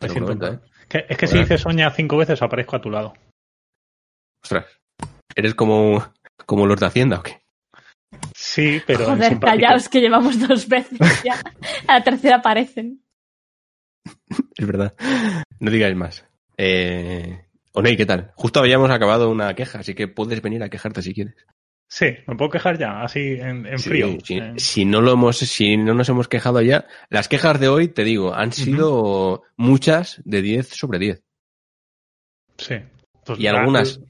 Me 0.00 0.08
siento 0.08 0.32
honrado. 0.32 0.54
¿eh? 0.54 0.60
Que- 0.88 1.06
es 1.08 1.16
que 1.18 1.26
si 1.26 1.38
dices 1.38 1.60
Soña 1.60 1.90
cinco 1.90 2.16
veces 2.16 2.40
aparezco 2.42 2.76
a 2.76 2.80
tu 2.80 2.90
lado. 2.90 3.14
Ostras. 4.42 4.66
¿Eres 5.34 5.54
como, 5.54 6.04
como 6.46 6.66
los 6.66 6.80
de 6.80 6.86
Hacienda 6.86 7.18
o 7.20 7.22
qué? 7.22 7.40
Sí, 8.34 8.80
pero 8.86 9.04
Joder, 9.06 9.38
callaos 9.38 9.88
que 9.88 10.00
llevamos 10.00 10.40
dos 10.48 10.66
veces 10.66 10.98
ya. 11.22 11.34
A 11.86 11.98
la 11.98 12.04
tercera 12.04 12.36
aparecen. 12.36 13.02
Es 14.56 14.66
verdad. 14.66 14.94
No 15.60 15.70
digáis 15.70 15.94
más. 15.96 16.24
Eh, 16.56 17.44
Oney, 17.72 17.96
¿qué 17.96 18.06
tal? 18.06 18.32
Justo 18.34 18.58
habíamos 18.60 18.90
acabado 18.90 19.30
una 19.30 19.54
queja, 19.54 19.78
así 19.80 19.94
que 19.94 20.08
puedes 20.08 20.42
venir 20.42 20.62
a 20.62 20.68
quejarte 20.68 21.02
si 21.02 21.14
quieres. 21.14 21.36
Sí, 21.90 22.06
me 22.26 22.36
puedo 22.36 22.50
quejar 22.50 22.78
ya, 22.78 23.00
así 23.02 23.20
en, 23.40 23.64
en 23.66 23.78
Sí, 23.78 23.88
frío. 23.88 24.08
Eh, 24.28 24.52
Si 24.58 24.84
no 24.84 25.00
lo 25.00 25.12
hemos, 25.12 25.38
si 25.38 25.76
no 25.78 25.94
nos 25.94 26.08
hemos 26.10 26.28
quejado 26.28 26.60
ya, 26.60 26.86
las 27.08 27.28
quejas 27.28 27.58
de 27.58 27.68
hoy, 27.68 27.88
te 27.88 28.04
digo, 28.04 28.34
han 28.34 28.52
sido 28.52 29.42
muchas 29.56 30.20
de 30.26 30.42
10 30.42 30.68
sobre 30.68 30.98
10. 30.98 31.22
sí. 32.58 32.74
Pues 33.24 33.38
Y 33.40 33.44
la- 33.44 33.60
algunas, 33.60 34.00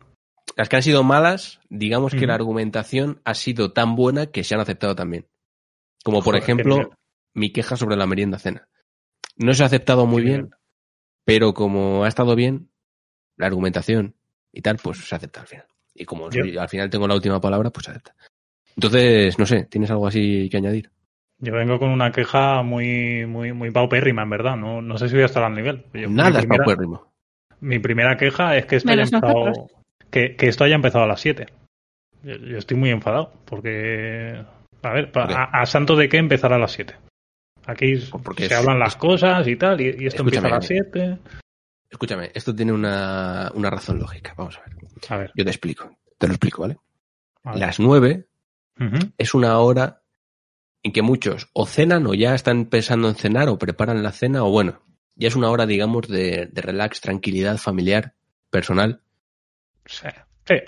las 0.57 0.69
que 0.69 0.77
han 0.77 0.83
sido 0.83 1.03
malas, 1.03 1.61
digamos 1.69 2.13
que 2.15 2.27
la 2.27 2.35
argumentación 2.35 3.21
ha 3.25 3.35
sido 3.35 3.73
tan 3.73 3.95
buena 3.97 4.27
que 4.27 4.45
se 4.45 4.55
han 4.55 4.61
aceptado 4.61 4.95
también. 4.95 5.27
Como 6.05 6.19
por 6.19 6.35
Joder, 6.35 6.43
ejemplo, 6.43 6.91
mi 7.35 7.53
queja 7.53 7.77
sobre 7.77 7.97
la 7.97 8.07
merienda 8.07 8.39
cena. 8.39 8.69
No 9.37 9.55
se 9.55 9.63
ha 9.63 9.67
aceptado 9.67 10.07
muy 10.07 10.23
bien, 10.23 10.37
nivel. 10.43 10.55
pero 11.25 11.53
como 11.55 12.05
ha 12.05 12.09
estado 12.09 12.35
bien, 12.35 12.71
la 13.37 13.47
argumentación 13.47 14.17
y 14.53 14.63
tal, 14.63 14.79
pues 14.83 14.99
se 14.99 15.15
acepta 15.15 15.41
al 15.43 15.47
final. 15.47 15.67
Y 15.99 16.05
como 16.05 16.31
Yo- 16.31 16.61
al 16.61 16.69
final 16.69 16.89
tengo 16.91 17.09
la 17.09 17.15
última 17.15 17.41
palabra, 17.41 17.71
pues 17.71 17.89
acepta. 17.89 18.15
Entonces, 18.77 19.39
no 19.39 19.47
sé, 19.47 19.65
¿tienes 19.65 19.91
algo 19.91 20.07
así 20.07 20.49
que 20.51 20.57
añadir? 20.59 20.91
Yo 21.41 21.53
vengo 21.53 21.79
con 21.79 21.91
una 21.91 22.11
queja 22.13 22.63
muy, 22.63 23.27
muy, 23.27 23.53
muy 23.53 23.71
paupérrima, 23.71 24.23
en 24.23 24.31
verdad. 24.31 24.57
No, 24.57 24.81
no 24.83 24.99
sé 24.99 25.09
si 25.09 25.15
voy 25.15 25.23
a 25.23 25.27
estar 25.27 25.43
al 25.43 25.55
nivel. 25.55 25.85
Yo- 25.95 26.09
Nada 26.09 26.31
mi 26.31 26.37
es 26.37 26.43
primera, 26.43 26.65
paupérrimo. 26.65 27.13
mi 27.61 27.79
primera 27.81 28.17
queja 28.17 28.57
es 28.57 28.67
que 28.67 28.77
esto, 28.77 28.91
haya 28.91 29.03
empezado, 29.03 29.47
nosotros. 29.47 29.71
que, 30.11 30.37
que 30.37 30.47
esto 30.49 30.65
haya 30.65 30.75
empezado 30.77 31.05
a 31.05 31.09
las 31.09 31.21
7. 31.21 31.47
Yo, 32.23 32.37
yo 32.37 32.59
estoy 32.59 32.77
muy 32.77 32.91
enfadado 32.91 33.33
porque, 33.45 34.43
a 34.83 34.93
ver, 34.93 35.11
a, 35.15 35.61
a 35.61 35.67
santo 35.67 35.95
de 35.97 36.09
qué 36.09 36.19
empezar 36.19 36.53
a 36.53 36.59
las 36.59 36.73
7. 36.73 36.95
Aquí 37.67 37.95
Porque 38.25 38.47
se 38.49 38.55
es- 38.55 38.61
hablan 38.61 38.79
las 38.79 38.97
cosas 38.97 39.47
y 39.47 39.57
tal, 39.57 39.81
y, 39.81 39.95
y 39.99 40.07
esto 40.07 40.23
empieza 40.23 40.47
a 40.47 40.51
las 40.51 40.67
7. 40.67 41.19
Escúchame, 41.91 42.31
esto 42.35 42.55
tiene 42.55 42.73
una, 42.73 43.51
una 43.55 43.71
razón 43.71 43.99
lógica. 43.99 44.35
Vamos 44.37 44.59
a 44.59 44.61
ver. 44.61 44.77
A 45.09 45.17
ver, 45.17 45.33
Yo 45.35 45.45
te 45.45 45.51
explico. 45.51 45.91
Te 46.19 46.27
lo 46.27 46.35
explico, 46.35 46.63
¿vale? 46.63 46.77
Las 47.55 47.81
nueve 47.81 48.29
es 49.17 49.35
una 49.35 49.59
hora 49.59 50.03
en 50.83 50.93
que 50.93 51.03
muchos 51.03 51.49
o 51.53 51.67
cenan 51.67 52.07
o 52.07 52.15
ya 52.15 52.35
están 52.35 52.67
pensando 52.67 53.09
en 53.09 53.15
cenar 53.15 53.49
o 53.49 53.59
preparan 53.59 54.03
la 54.03 54.13
cena 54.13 54.45
o 54.45 54.51
bueno, 54.51 54.83
ya 55.17 55.29
es 55.29 55.37
una 55.37 55.51
hora, 55.51 55.67
digamos, 55.67 56.09
de, 56.09 56.47
de 56.53 56.63
relax, 56.63 57.01
tranquilidad 57.01 57.57
familiar, 57.59 58.15
personal. 58.51 59.01
Sí, 59.87 60.07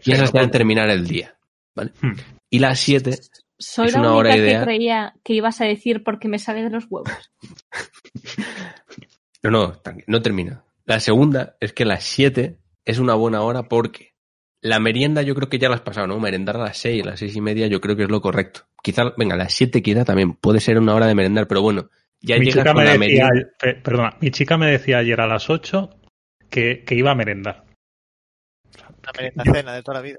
sí, 0.00 0.12
en 0.12 0.24
puedo- 0.30 0.50
terminar 0.50 0.88
el 0.90 1.06
día, 1.06 1.36
¿vale? 1.74 1.92
Hmm. 2.00 2.14
Y 2.48 2.58
las 2.60 2.80
siete, 2.80 3.18
Soy 3.58 3.88
Es 3.88 3.92
la 3.94 4.00
una 4.00 4.14
hora 4.14 4.30
única 4.30 4.42
idea. 4.44 4.58
que 4.60 4.64
creía 4.64 5.14
que 5.22 5.34
ibas 5.34 5.60
a 5.60 5.64
decir 5.66 6.02
porque 6.02 6.28
me 6.28 6.38
sale 6.38 6.62
de 6.62 6.70
los 6.70 6.86
huevos. 6.88 7.10
no, 9.42 9.50
no, 9.50 9.80
no 10.06 10.22
termina. 10.22 10.64
La 10.90 10.98
segunda 11.00 11.56
es 11.60 11.72
que 11.72 11.84
las 11.84 12.02
siete 12.02 12.58
es 12.84 12.98
una 12.98 13.14
buena 13.14 13.42
hora 13.42 13.62
porque 13.68 14.14
la 14.60 14.80
merienda 14.80 15.22
yo 15.22 15.36
creo 15.36 15.48
que 15.48 15.58
ya 15.60 15.68
la 15.68 15.76
has 15.76 15.80
pasado, 15.82 16.08
¿no? 16.08 16.18
Merendar 16.18 16.56
a 16.56 16.64
las 16.64 16.78
seis, 16.78 17.02
a 17.04 17.10
las 17.10 17.20
seis 17.20 17.36
y 17.36 17.40
media 17.40 17.68
yo 17.68 17.80
creo 17.80 17.94
que 17.94 18.02
es 18.02 18.10
lo 18.10 18.20
correcto. 18.20 18.62
Quizá, 18.82 19.12
venga, 19.16 19.34
a 19.34 19.38
las 19.38 19.54
siete 19.54 19.82
quizá 19.82 20.04
también 20.04 20.32
puede 20.34 20.58
ser 20.58 20.78
una 20.78 20.94
hora 20.94 21.06
de 21.06 21.14
merendar, 21.14 21.46
pero 21.46 21.62
bueno, 21.62 21.90
ya 22.20 22.36
mi 22.38 22.46
llegas 22.46 22.64
chica 22.64 22.72
con 22.74 22.82
me 22.82 22.88
la 22.88 22.98
decía, 22.98 23.28
merienda. 23.28 23.50
pe- 23.58 23.74
perdona, 23.74 24.16
mi 24.20 24.30
chica 24.32 24.58
me 24.58 24.66
decía 24.70 24.98
ayer 24.98 25.20
a 25.20 25.26
las 25.28 25.48
8 25.48 25.90
que, 26.50 26.82
que 26.84 26.94
iba 26.96 27.12
a 27.12 27.14
merendar. 27.14 27.64
La 29.04 29.12
merienda 29.16 29.44
cena 29.44 29.74
de 29.74 29.82
toda 29.82 29.98
la 29.98 30.02
vida. 30.02 30.18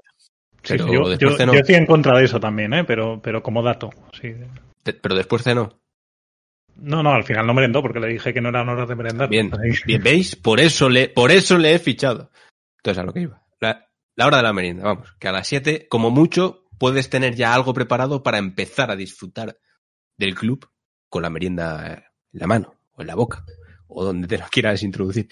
Sí, 0.62 0.74
Pero 0.74 0.86
sí, 0.86 0.92
yo, 0.92 1.14
yo- 1.18 1.36
yo 1.52 1.52
estoy 1.58 1.74
en 1.74 1.86
contra 1.86 2.16
de 2.18 2.24
eso 2.24 2.40
también, 2.40 2.72
¿eh? 2.72 2.84
pero, 2.84 3.20
pero 3.20 3.42
como 3.42 3.62
dato. 3.62 3.90
Sí. 4.18 4.32
Pero 4.82 5.14
después 5.14 5.42
cenó. 5.42 5.81
No, 6.76 7.02
no, 7.02 7.12
al 7.12 7.24
final 7.24 7.46
no 7.46 7.54
merendó 7.54 7.82
porque 7.82 8.00
le 8.00 8.08
dije 8.08 8.32
que 8.32 8.40
no 8.40 8.48
eran 8.48 8.68
horas 8.68 8.88
de 8.88 8.96
merendar. 8.96 9.28
Bien, 9.28 9.50
bien, 9.86 10.02
¿veis? 10.02 10.36
Por 10.36 10.60
eso 10.60 10.88
le, 10.88 11.08
por 11.08 11.30
eso 11.30 11.58
le 11.58 11.74
he 11.74 11.78
fichado. 11.78 12.30
Entonces, 12.78 13.02
a 13.02 13.06
lo 13.06 13.12
que 13.12 13.20
iba. 13.20 13.42
La, 13.60 13.88
la 14.16 14.26
hora 14.26 14.38
de 14.38 14.42
la 14.42 14.52
merienda, 14.52 14.84
vamos, 14.84 15.14
que 15.18 15.28
a 15.28 15.32
las 15.32 15.46
7, 15.46 15.86
como 15.88 16.10
mucho, 16.10 16.66
puedes 16.78 17.08
tener 17.08 17.34
ya 17.34 17.54
algo 17.54 17.72
preparado 17.72 18.22
para 18.22 18.38
empezar 18.38 18.90
a 18.90 18.96
disfrutar 18.96 19.58
del 20.16 20.34
club 20.34 20.68
con 21.08 21.22
la 21.22 21.30
merienda 21.30 22.12
en 22.32 22.40
la 22.40 22.46
mano, 22.46 22.74
o 22.92 23.02
en 23.02 23.06
la 23.06 23.14
boca, 23.14 23.44
o 23.86 24.04
donde 24.04 24.26
te 24.26 24.38
lo 24.38 24.46
quieras 24.50 24.82
introducir. 24.82 25.28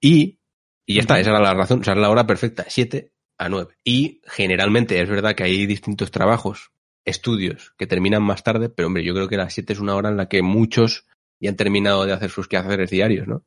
Y, 0.00 0.40
y 0.84 0.94
ya 0.94 1.00
está, 1.00 1.18
esa 1.18 1.30
era 1.30 1.40
la 1.40 1.54
razón, 1.54 1.80
o 1.80 1.84
sea, 1.84 1.92
era 1.92 2.02
la 2.02 2.10
hora 2.10 2.26
perfecta, 2.26 2.66
7 2.68 3.12
a 3.38 3.48
9. 3.48 3.74
Y 3.84 4.20
generalmente 4.26 5.00
es 5.00 5.08
verdad 5.08 5.34
que 5.34 5.44
hay 5.44 5.66
distintos 5.66 6.10
trabajos, 6.10 6.72
estudios 7.04 7.72
que 7.78 7.86
terminan 7.86 8.22
más 8.22 8.42
tarde, 8.44 8.68
pero 8.68 8.88
hombre, 8.88 9.04
yo 9.04 9.14
creo 9.14 9.28
que 9.28 9.36
las 9.36 9.54
7 9.54 9.72
es 9.72 9.80
una 9.80 9.94
hora 9.94 10.08
en 10.10 10.16
la 10.16 10.28
que 10.28 10.42
muchos 10.42 11.06
ya 11.40 11.50
han 11.50 11.56
terminado 11.56 12.04
de 12.04 12.12
hacer 12.12 12.30
sus 12.30 12.48
quehaceres 12.48 12.90
diarios, 12.90 13.26
¿no? 13.26 13.42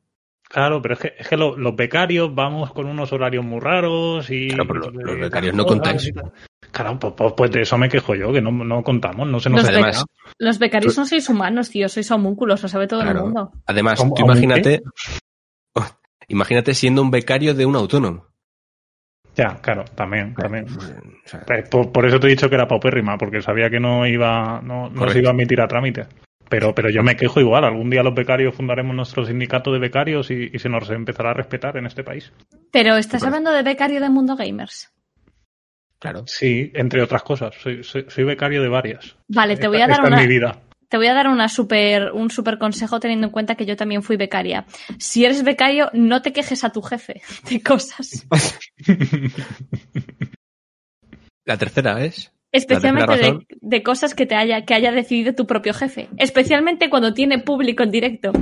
Claro, 0.48 0.82
pero 0.82 0.94
es 0.94 1.00
que, 1.00 1.12
es 1.18 1.28
que 1.28 1.36
lo- 1.36 1.56
los 1.56 1.74
becarios 1.76 2.34
vamos 2.34 2.72
con 2.72 2.86
unos 2.86 3.10
horarios 3.12 3.44
muy 3.44 3.58
raros 3.60 4.28
y... 4.30 4.48
Claro, 4.48 4.66
pero 4.66 4.90
los- 4.90 5.20
becarios 5.20 5.54
no 5.54 5.64
contáis. 5.64 6.12
Claro, 6.70 6.98
pues, 6.98 7.14
pues- 7.16 7.32
pues 7.36 7.50
de 7.52 7.62
eso 7.62 7.78
me 7.78 7.88
quejo 7.88 8.14
yo, 8.14 8.32
que 8.32 8.40
no, 8.42 8.50
no 8.50 8.82
contamos, 8.82 9.26
no 9.28 9.40
se 9.40 9.48
nos 9.48 9.62
Los. 9.62 9.70
Además, 9.70 10.04
Los 10.38 10.58
becarios 10.58 10.96
no 10.98 11.06
sois 11.06 11.28
humanos, 11.28 11.70
tío, 11.70 11.88
sois 11.88 12.10
homúnculos, 12.10 12.62
lo 12.62 12.68
sabe 12.68 12.86
todo 12.86 13.00
Claro. 13.02 13.18
el 13.20 13.24
mundo. 13.26 13.52
además, 13.66 13.98
tú 13.98 14.10
¿Cómo 14.10 14.24
imagínate, 14.26 14.82
imagínate 16.28 16.74
siendo 16.74 17.02
un 17.02 17.10
becario 17.10 17.54
de 17.54 17.66
un 17.66 17.76
autónomo. 17.76 18.26
Ya, 19.34 19.56
claro, 19.62 19.84
también, 19.94 20.34
también. 20.34 20.66
O 20.76 20.80
sea, 21.24 21.40
Eh, 21.56 21.62
Por, 21.70 21.90
por 21.90 22.06
eso 22.06 22.20
te 22.20 22.26
he 22.26 22.30
dicho 22.30 22.48
que 22.48 22.54
era 22.56 22.68
paupérrima, 22.68 23.16
porque 23.16 23.40
sabía 23.40 23.70
que 23.70 23.80
no 23.80 24.06
iba, 24.06 24.60
no, 24.62 24.90
no 24.90 25.08
se 25.08 25.20
iba 25.20 25.30
a 25.30 25.32
admitir 25.32 25.60
a 25.60 25.66
trámite. 25.68 26.06
Pero, 26.50 26.74
pero 26.74 26.90
yo 26.90 27.02
me 27.02 27.16
quejo 27.16 27.40
igual. 27.40 27.64
Algún 27.64 27.88
día 27.88 28.02
los 28.02 28.14
becarios 28.14 28.54
fundaremos 28.54 28.94
nuestro 28.94 29.24
sindicato 29.24 29.72
de 29.72 29.78
becarios 29.78 30.30
y, 30.30 30.50
y 30.52 30.58
se 30.58 30.68
nos 30.68 30.90
empezará 30.90 31.30
a 31.30 31.34
respetar 31.34 31.78
en 31.78 31.86
este 31.86 32.04
país. 32.04 32.30
Pero 32.70 32.96
estás 32.98 33.22
hablando 33.24 33.50
de 33.52 33.62
becario 33.62 34.00
de 34.02 34.10
Mundo 34.10 34.36
Gamers. 34.36 34.92
claro. 35.98 36.24
Sí, 36.26 36.70
entre 36.74 37.00
otras 37.00 37.22
cosas. 37.22 37.54
Soy, 37.54 37.82
soy, 37.82 38.04
soy 38.08 38.24
becario 38.24 38.60
de 38.60 38.68
varias. 38.68 39.16
Vale, 39.28 39.56
te 39.56 39.66
voy 39.66 39.76
Esta- 39.78 39.84
a 39.84 39.88
dar 39.88 39.96
esta 39.96 40.06
una, 40.08 40.16
es 40.20 40.28
mi 40.28 40.34
vida. 40.34 40.58
Te 40.92 40.98
voy 40.98 41.06
a 41.06 41.14
dar 41.14 41.26
una 41.26 41.48
super, 41.48 42.12
un 42.12 42.30
super 42.30 42.58
consejo 42.58 43.00
teniendo 43.00 43.28
en 43.28 43.32
cuenta 43.32 43.54
que 43.54 43.64
yo 43.64 43.76
también 43.76 44.02
fui 44.02 44.18
becaria. 44.18 44.66
Si 44.98 45.24
eres 45.24 45.42
becario, 45.42 45.88
no 45.94 46.20
te 46.20 46.34
quejes 46.34 46.64
a 46.64 46.70
tu 46.70 46.82
jefe 46.82 47.22
de 47.50 47.62
cosas. 47.62 48.26
La 51.46 51.56
tercera 51.56 52.04
es. 52.04 52.30
Especialmente 52.52 53.06
tercera 53.06 53.38
de, 53.62 53.82
cosas 53.82 54.14
que 54.14 54.26
te 54.26 54.34
haya, 54.34 54.66
que 54.66 54.74
haya 54.74 54.92
decidido 54.92 55.34
tu 55.34 55.46
propio 55.46 55.72
jefe. 55.72 56.10
Especialmente 56.18 56.90
cuando 56.90 57.14
tiene 57.14 57.38
público 57.38 57.84
en 57.84 57.90
directo. 57.90 58.32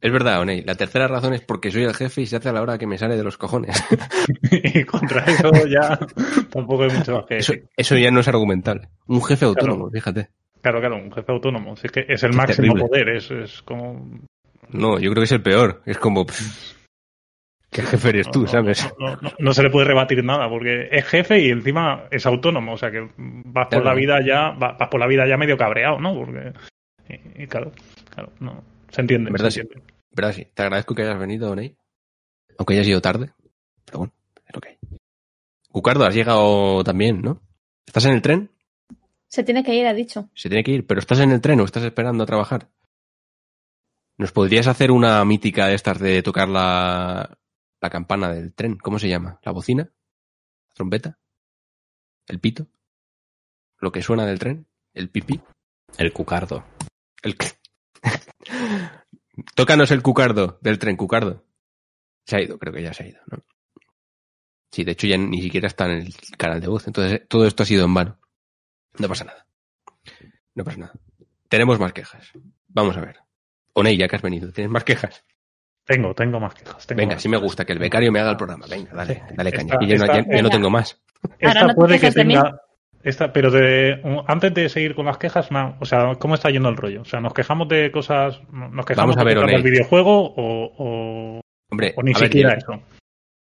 Es 0.00 0.12
verdad, 0.12 0.40
Oney. 0.40 0.62
La 0.62 0.76
tercera 0.76 1.08
razón 1.08 1.34
es 1.34 1.40
porque 1.40 1.72
soy 1.72 1.82
el 1.82 1.94
jefe 1.94 2.22
y 2.22 2.26
se 2.26 2.36
hace 2.36 2.50
a 2.50 2.52
la 2.52 2.62
hora 2.62 2.78
que 2.78 2.86
me 2.86 2.96
sale 2.96 3.16
de 3.16 3.24
los 3.24 3.36
cojones. 3.36 3.76
y 4.52 4.84
contra 4.84 5.24
eso 5.24 5.50
ya 5.66 5.98
tampoco 6.48 6.84
hay 6.84 6.90
mucho 6.90 7.16
más 7.16 7.26
que 7.26 7.38
Eso, 7.38 7.54
decir. 7.54 7.68
eso 7.76 7.96
ya 7.96 8.12
no 8.12 8.20
es 8.20 8.28
argumentable. 8.28 8.88
Un 9.08 9.24
jefe 9.24 9.46
autónomo, 9.46 9.90
fíjate. 9.90 10.30
Claro, 10.66 10.80
claro, 10.80 10.96
un 10.96 11.12
jefe 11.12 11.30
autónomo. 11.30 11.76
Si 11.76 11.86
es 11.86 11.92
que 11.92 12.00
es 12.08 12.20
el 12.24 12.30
Es 12.30 12.36
máximo 12.36 12.74
terrible. 12.74 12.88
poder. 12.88 13.08
Es, 13.10 13.30
es 13.30 13.62
como. 13.62 14.18
No, 14.70 14.98
yo 14.98 15.12
creo 15.12 15.20
que 15.20 15.26
es 15.26 15.30
el 15.32 15.40
peor. 15.42 15.80
Es 15.86 15.96
como. 15.96 16.26
¿Qué 17.70 17.82
jefe 17.82 18.08
eres 18.08 18.28
tú, 18.32 18.40
no, 18.42 18.46
sabes? 18.48 18.88
No, 19.38 19.52
se 19.54 19.62
le 19.62 19.70
puede 19.70 19.86
rebatir 19.86 20.24
nada 20.24 20.48
porque 20.48 20.88
es 20.90 21.04
jefe 21.06 21.38
y 21.40 21.50
encima 21.50 22.08
es 22.10 22.26
autónomo. 22.26 22.72
O 22.72 22.76
sea 22.76 22.90
que 22.90 23.08
vas 23.16 23.68
por 23.68 23.84
la 23.84 23.94
vida 23.94 24.18
ya, 24.26 24.50
va- 24.50 24.72
vas 24.72 24.88
por 24.88 24.98
la 24.98 25.06
vida 25.06 25.24
ya 25.28 25.36
medio 25.36 25.56
cabreado, 25.56 26.00
¿no? 26.00 26.12
Porque. 26.16 26.52
Y, 27.08 27.44
y 27.44 27.46
claro, 27.46 27.70
claro, 28.12 28.32
no. 28.40 28.64
Se 28.90 29.02
entiende. 29.02 29.28
En 29.28 29.34
verdad 29.34 29.50
se 29.50 29.62
sí. 29.62 29.68
¿Verdad? 30.10 30.32
Sí. 30.32 30.48
Te 30.52 30.62
agradezco 30.62 30.96
que 30.96 31.02
hayas 31.02 31.18
venido, 31.20 31.52
Oney. 31.52 31.76
Aunque 32.58 32.74
hayas 32.74 32.88
ido 32.88 33.00
tarde. 33.00 33.30
Pero 33.84 33.98
bueno, 33.98 34.12
es 34.48 34.52
lo 34.54 34.60
que 34.60 34.68
hay. 34.70 34.78
Cucardo, 35.70 36.06
has 36.06 36.14
llegado 36.16 36.82
también, 36.82 37.20
¿no? 37.22 37.40
¿Estás 37.86 38.06
en 38.06 38.14
el 38.14 38.22
tren? 38.22 38.50
Se 39.28 39.42
tiene 39.42 39.62
que 39.64 39.74
ir, 39.74 39.86
ha 39.86 39.94
dicho. 39.94 40.30
Se 40.34 40.48
tiene 40.48 40.64
que 40.64 40.72
ir, 40.72 40.86
pero 40.86 41.00
¿estás 41.00 41.20
en 41.20 41.30
el 41.32 41.40
tren 41.40 41.60
o 41.60 41.64
estás 41.64 41.84
esperando 41.84 42.22
a 42.22 42.26
trabajar? 42.26 42.70
¿Nos 44.18 44.32
podrías 44.32 44.66
hacer 44.66 44.90
una 44.90 45.24
mítica 45.24 45.66
de 45.66 45.74
estas 45.74 45.98
de 45.98 46.22
tocar 46.22 46.48
la, 46.48 47.38
la 47.80 47.90
campana 47.90 48.32
del 48.32 48.54
tren? 48.54 48.78
¿Cómo 48.78 48.98
se 48.98 49.08
llama? 49.08 49.40
¿La 49.42 49.52
bocina? 49.52 49.82
¿La 49.82 50.74
trompeta? 50.74 51.18
¿El 52.26 52.40
pito? 52.40 52.66
¿Lo 53.78 53.92
que 53.92 54.02
suena 54.02 54.24
del 54.24 54.38
tren? 54.38 54.66
¿El 54.94 55.10
pipí? 55.10 55.40
El 55.98 56.12
cucardo. 56.12 56.64
El... 57.22 57.36
Tócanos 59.54 59.90
el 59.90 60.02
cucardo 60.02 60.58
del 60.62 60.78
tren, 60.78 60.96
cucardo. 60.96 61.44
Se 62.24 62.36
ha 62.36 62.42
ido, 62.42 62.58
creo 62.58 62.72
que 62.72 62.82
ya 62.82 62.94
se 62.94 63.04
ha 63.04 63.08
ido, 63.08 63.20
¿no? 63.30 63.44
Sí, 64.72 64.84
de 64.84 64.92
hecho 64.92 65.06
ya 65.06 65.16
ni 65.16 65.40
siquiera 65.40 65.68
está 65.68 65.86
en 65.86 66.06
el 66.06 66.14
canal 66.36 66.60
de 66.60 66.68
voz. 66.68 66.86
Entonces 66.86 67.22
todo 67.28 67.46
esto 67.46 67.62
ha 67.62 67.66
sido 67.66 67.84
en 67.84 67.94
vano. 67.94 68.18
No 68.98 69.08
pasa 69.08 69.24
nada. 69.24 69.46
No 70.54 70.64
pasa 70.64 70.78
nada. 70.78 70.92
Tenemos 71.48 71.78
más 71.78 71.92
quejas. 71.92 72.30
Vamos 72.68 72.96
a 72.96 73.00
ver. 73.00 73.16
Oney, 73.74 73.96
ya 73.96 74.08
que 74.08 74.16
has 74.16 74.22
venido, 74.22 74.50
¿tienes 74.52 74.70
más 74.70 74.84
quejas? 74.84 75.24
Tengo, 75.84 76.14
tengo 76.14 76.40
más 76.40 76.54
quejas. 76.54 76.86
tengo 76.86 76.98
Venga, 76.98 77.14
más 77.14 77.22
sí 77.22 77.28
me 77.28 77.36
gusta 77.36 77.64
que 77.64 77.72
el 77.72 77.78
becario 77.78 78.10
me 78.10 78.20
haga 78.20 78.30
el 78.32 78.36
programa. 78.36 78.66
Venga, 78.68 78.92
dale, 78.92 79.22
dale 79.36 79.52
caña. 79.52 79.76
Que 79.78 79.86
yo, 79.86 79.96
no, 79.98 80.04
esta- 80.04 80.16
ya- 80.16 80.22
ya 80.22 80.26
no 80.28 80.32
venga. 80.34 80.50
tengo 80.50 80.70
más. 80.70 81.00
Esta 81.38 81.66
no 81.66 81.74
puede 81.74 81.98
que 82.00 82.06
de 82.06 82.12
tenga. 82.12 82.60
Esta, 83.02 83.32
pero 83.32 83.52
de, 83.52 84.00
antes 84.26 84.52
de 84.52 84.68
seguir 84.68 84.96
con 84.96 85.06
las 85.06 85.18
quejas, 85.18 85.52
na- 85.52 85.76
o 85.80 85.84
sea, 85.84 86.14
¿cómo 86.18 86.34
está 86.34 86.50
yendo 86.50 86.68
el 86.68 86.76
rollo? 86.76 87.02
O 87.02 87.04
sea, 87.04 87.20
¿nos 87.20 87.32
quejamos 87.34 87.68
de 87.68 87.92
cosas, 87.92 88.40
nos 88.50 88.84
quejamos 88.84 89.14
Vamos 89.14 89.16
a 89.18 89.20
de 89.20 89.24
ver, 89.26 89.38
Oney. 89.38 89.54
del 89.54 89.62
videojuego 89.62 90.24
o, 90.34 90.72
o- 91.36 91.40
Hombre, 91.70 91.94
O 91.96 92.02
ni 92.02 92.12
a 92.12 92.14
siquiera 92.16 92.54
eso. 92.54 92.82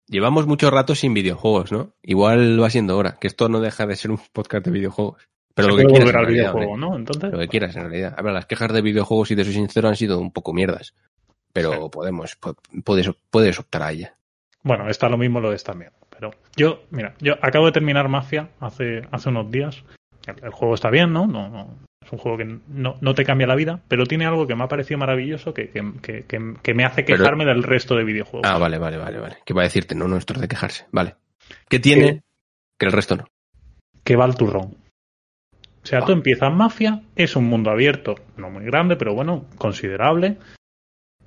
llevamos 0.08 0.48
mucho 0.48 0.70
rato 0.70 0.96
sin 0.96 1.14
videojuegos, 1.14 1.72
¿no? 1.72 1.94
Igual 2.02 2.62
va 2.62 2.70
siendo 2.70 2.98
hora, 2.98 3.18
que 3.22 3.28
esto 3.28 3.48
no 3.48 3.62
deja 3.62 3.86
de 3.86 3.96
ser 3.96 4.12
un 4.12 4.20
podcast 4.34 4.66
de 4.66 4.72
videojuegos. 4.72 5.30
Pero 5.56 5.68
lo 5.70 5.76
que 5.78 5.84
quieras, 5.86 6.00
volver 6.06 6.16
en 6.16 6.20
al 6.20 6.26
realidad, 6.26 6.54
videojuego. 6.54 6.78
¿no? 6.78 6.96
Entonces, 6.96 7.32
Lo 7.32 7.40
que 7.40 7.48
quieras, 7.48 7.76
en 7.76 7.84
realidad. 7.84 8.16
A 8.18 8.22
ver, 8.22 8.34
las 8.34 8.46
quejas 8.46 8.74
de 8.74 8.82
videojuegos, 8.82 9.28
si 9.28 9.36
te 9.36 9.44
soy 9.44 9.54
sincero, 9.54 9.88
han 9.88 9.96
sido 9.96 10.20
un 10.20 10.32
poco 10.32 10.54
mierdas. 10.54 10.94
Pero 11.54 11.72
Sí. 11.74 11.80
podemos, 11.92 12.36
po- 12.36 12.56
puedes, 12.84 13.10
puedes 13.30 13.60
optar 13.60 13.84
a 13.84 13.92
ella. 13.92 14.16
bueno, 14.64 14.90
está 14.90 15.10
lo 15.10 15.18
mismo, 15.18 15.40
lo 15.42 15.52
es 15.54 15.64
también. 15.64 15.92
Pero 16.10 16.32
yo, 16.56 16.84
mira, 16.90 17.14
yo 17.20 17.34
acabo 17.42 17.66
de 17.68 17.72
terminar 17.74 18.08
Mafia 18.08 18.50
hace, 18.60 19.02
hace 19.12 19.30
unos 19.30 19.52
días. 19.52 19.84
El, 20.26 20.36
el 20.44 20.52
juego 20.52 20.74
está 20.74 20.90
bien, 20.90 21.12
¿no? 21.12 21.28
No, 21.28 21.50
no 21.50 21.76
es 22.04 22.12
un 22.12 22.18
juego 22.18 22.38
que 22.38 22.60
no, 22.68 22.96
no 23.02 23.14
te 23.14 23.24
cambia 23.26 23.46
la 23.48 23.56
vida, 23.56 23.82
pero 23.88 24.06
tiene 24.06 24.26
algo 24.26 24.46
que 24.48 24.56
me 24.56 24.64
ha 24.64 24.68
parecido 24.68 24.98
maravilloso 24.98 25.54
que, 25.54 25.70
que, 25.70 25.84
que, 26.02 26.24
que- 26.62 26.74
me 26.74 26.86
hace 26.86 27.04
Pero- 27.04 27.18
quejarme 27.20 27.46
del 27.46 27.62
resto 27.64 27.96
de 27.96 28.04
videojuegos. 28.06 28.50
Ah, 28.50 28.58
vale, 28.58 28.78
vale, 28.78 28.98
vale, 28.98 29.20
vale. 29.20 29.38
¿Qué 29.46 29.54
va 29.54 29.62
a 29.62 29.66
decirte? 29.66 29.96
No, 29.96 30.08
no, 30.08 30.18
esto 30.18 30.34
es 30.34 30.42
de 30.42 30.48
quejarse. 30.48 30.86
Vale. 30.92 31.16
¿Qué 31.70 31.80
tiene 31.80 32.24
que 32.80 32.86
el 32.86 32.92
resto 32.94 33.16
no? 33.18 33.26
que 34.04 34.16
va 34.16 34.26
al 34.26 34.36
turrón. 34.36 34.76
O 35.84 35.86
sea, 35.86 36.06
tú 36.06 36.14
empiezas 36.14 36.54
Mafia, 36.54 37.02
es 37.16 37.36
un 37.36 37.46
mundo 37.46 37.70
abierto, 37.70 38.16
no 38.38 38.50
muy 38.50 38.64
grande, 38.64 38.96
pero 38.96 39.14
bueno, 39.14 39.46
considerable, 39.58 40.38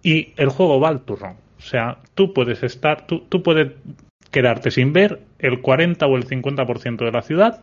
y 0.03 0.33
el 0.37 0.49
juego 0.49 0.81
va 0.81 0.89
al 0.89 1.03
turrón. 1.03 1.37
O 1.59 1.61
sea, 1.61 1.99
tú 2.15 2.33
puedes 2.33 2.63
estar, 2.63 3.07
tú, 3.07 3.21
tú 3.29 3.43
puedes 3.43 3.73
quedarte 4.31 4.71
sin 4.71 4.93
ver 4.93 5.21
el 5.39 5.61
40 5.61 6.07
o 6.07 6.17
el 6.17 6.27
50% 6.27 7.05
de 7.05 7.13
la 7.13 7.23
ciudad 7.23 7.63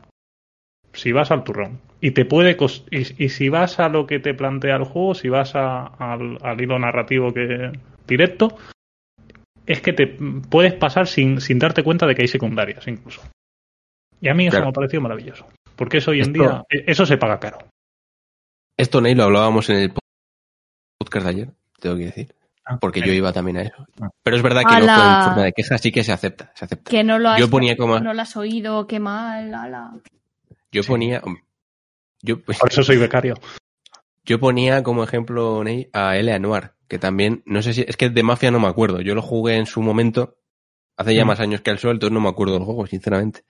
si 0.94 1.12
vas 1.12 1.32
al 1.32 1.44
turrón. 1.44 1.80
Y 2.02 2.12
te 2.12 2.26
puede 2.26 2.56
cos- 2.58 2.84
y, 2.92 3.24
y 3.26 3.30
si 3.30 3.50
vas 3.50 3.80
a 3.80 3.90
lo 3.90 4.06
que 4.06 4.20
te 4.20 4.36
plantea 4.36 4.76
el 4.76 4.84
juego, 4.84 5.16
si 5.16 5.30
vas 5.30 5.56
a- 5.56 5.88
al, 5.88 6.38
al 6.44 6.62
hilo 6.62 6.78
narrativo 6.78 7.34
que 7.34 7.72
directo, 8.08 8.56
es 9.66 9.82
que 9.82 9.94
te 9.94 10.06
puedes 10.50 10.74
pasar 10.74 11.08
sin, 11.08 11.42
sin 11.42 11.58
darte 11.58 11.82
cuenta 11.84 12.06
de 12.06 12.14
que 12.14 12.22
hay 12.22 12.28
secundarias 12.28 12.88
incluso. 12.88 13.22
Y 14.22 14.28
a 14.30 14.36
mí 14.36 14.44
eso 14.46 14.52
Claro. 14.52 14.66
me 14.66 14.70
ha 14.70 14.74
parecido 14.74 15.02
maravilloso. 15.02 15.48
Porque 15.76 15.98
eso 15.98 16.12
hoy 16.12 16.20
en 16.22 16.32
Esto- 16.36 16.44
día, 16.44 16.64
e- 16.70 16.84
eso 16.92 17.06
se 17.06 17.18
paga 17.18 17.40
caro. 17.40 17.58
Esto, 18.78 19.02
Ney, 19.02 19.16
lo 19.16 19.24
hablábamos 19.24 19.70
en 19.70 19.78
el 19.78 19.94
podcast 21.00 21.26
de 21.26 21.30
ayer, 21.32 21.50
tengo 21.80 21.96
que 21.98 22.06
decir. 22.06 22.36
Ah, 22.66 22.78
Porque 22.80 23.02
yo 23.02 23.12
iba 23.12 23.34
también 23.34 23.58
a 23.58 23.62
eso. 23.64 23.86
Ah. 24.02 24.10
Pero 24.24 24.38
es 24.38 24.42
verdad 24.44 24.62
que 24.62 24.68
no 24.68 24.74
¡Hala! 24.76 24.96
fue 24.96 25.18
en 25.20 25.24
forma 25.30 25.44
de 25.44 25.52
queja, 25.54 25.78
sí 25.78 25.92
que 25.92 26.04
se 26.04 26.14
acepta, 26.14 26.52
se 26.56 26.66
acepta. 26.66 26.90
Que 26.90 27.04
no 27.04 27.20
lo 27.20 27.30
has, 27.30 27.40
Yo 27.40 27.50
ponía 27.50 27.76
como- 27.76 28.00
no 28.00 28.14
lo 28.14 28.22
has 28.22 28.38
oído, 28.38 28.88
qué 28.88 29.00
mal, 29.00 29.54
ala. 29.54 29.92
Yo 30.72 30.82
Sí. 30.84 30.88
ponía... 30.90 31.22
Yo, 32.22 32.42
pues, 32.42 32.58
Por 32.60 32.72
eso 32.72 32.84
soy 32.84 32.96
becario. 32.98 33.36
yo 34.24 34.40
ponía 34.40 34.82
como 34.82 35.04
ejemplo, 35.04 35.62
Ney, 35.64 35.90
a 35.92 36.16
L.A. 36.16 36.40
Noir, 36.40 36.72
que 36.88 36.98
también, 37.00 37.44
no 37.46 37.62
sé 37.62 37.74
si, 37.74 37.82
es 37.86 37.98
que 37.98 38.10
de 38.10 38.24
Mafia 38.24 38.50
no 38.50 38.62
me 38.62 38.68
acuerdo. 38.70 39.02
Yo 39.02 39.14
lo 39.14 39.22
jugué 39.22 39.58
en 39.58 39.66
su 39.66 39.82
momento, 39.82 40.38
hace 40.96 41.14
ya 41.16 41.26
Mm. 41.26 41.28
más 41.28 41.40
años 41.42 41.60
que 41.62 41.72
el 41.72 41.80
sol, 41.80 41.92
entonces 41.96 42.14
no 42.14 42.22
me 42.22 42.30
acuerdo 42.30 42.54
del 42.54 42.64
juego, 42.64 42.88
sinceramente. 42.88 43.44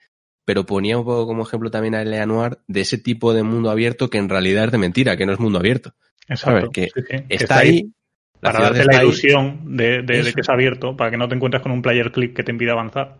Pero 0.44 0.66
ponía 0.66 0.98
un 0.98 1.04
poco 1.04 1.26
como 1.26 1.42
ejemplo 1.42 1.70
también 1.70 1.94
a 1.94 2.02
L.A. 2.02 2.26
Noir 2.26 2.58
de 2.66 2.80
ese 2.82 2.98
tipo 2.98 3.32
de 3.32 3.42
mundo 3.42 3.70
abierto 3.70 4.10
que 4.10 4.18
en 4.18 4.28
realidad 4.28 4.64
es 4.66 4.72
de 4.72 4.78
mentira, 4.78 5.16
que 5.16 5.24
no 5.26 5.32
es 5.32 5.40
mundo 5.40 5.58
abierto. 5.58 5.94
Exacto. 6.28 6.70
que 6.70 6.84
sí, 6.94 7.00
sí. 7.08 7.16
Que 7.28 7.34
Está 7.34 7.58
ahí, 7.58 7.92
la 8.40 8.52
para 8.52 8.64
darte 8.64 8.84
la 8.84 8.98
ahí, 8.98 9.04
ilusión 9.06 9.76
de, 9.76 10.02
de- 10.02 10.02
de 10.02 10.20
Eso. 10.20 10.32
que 10.34 10.40
es 10.42 10.48
abierto, 10.48 10.96
para 10.96 11.10
que 11.10 11.16
no 11.16 11.28
te 11.28 11.34
encuentres 11.34 11.62
con 11.62 11.72
un 11.72 11.80
player 11.82 12.12
click 12.12 12.34
que 12.36 12.42
te 12.42 12.50
impida 12.52 12.72
avanzar. 12.72 13.18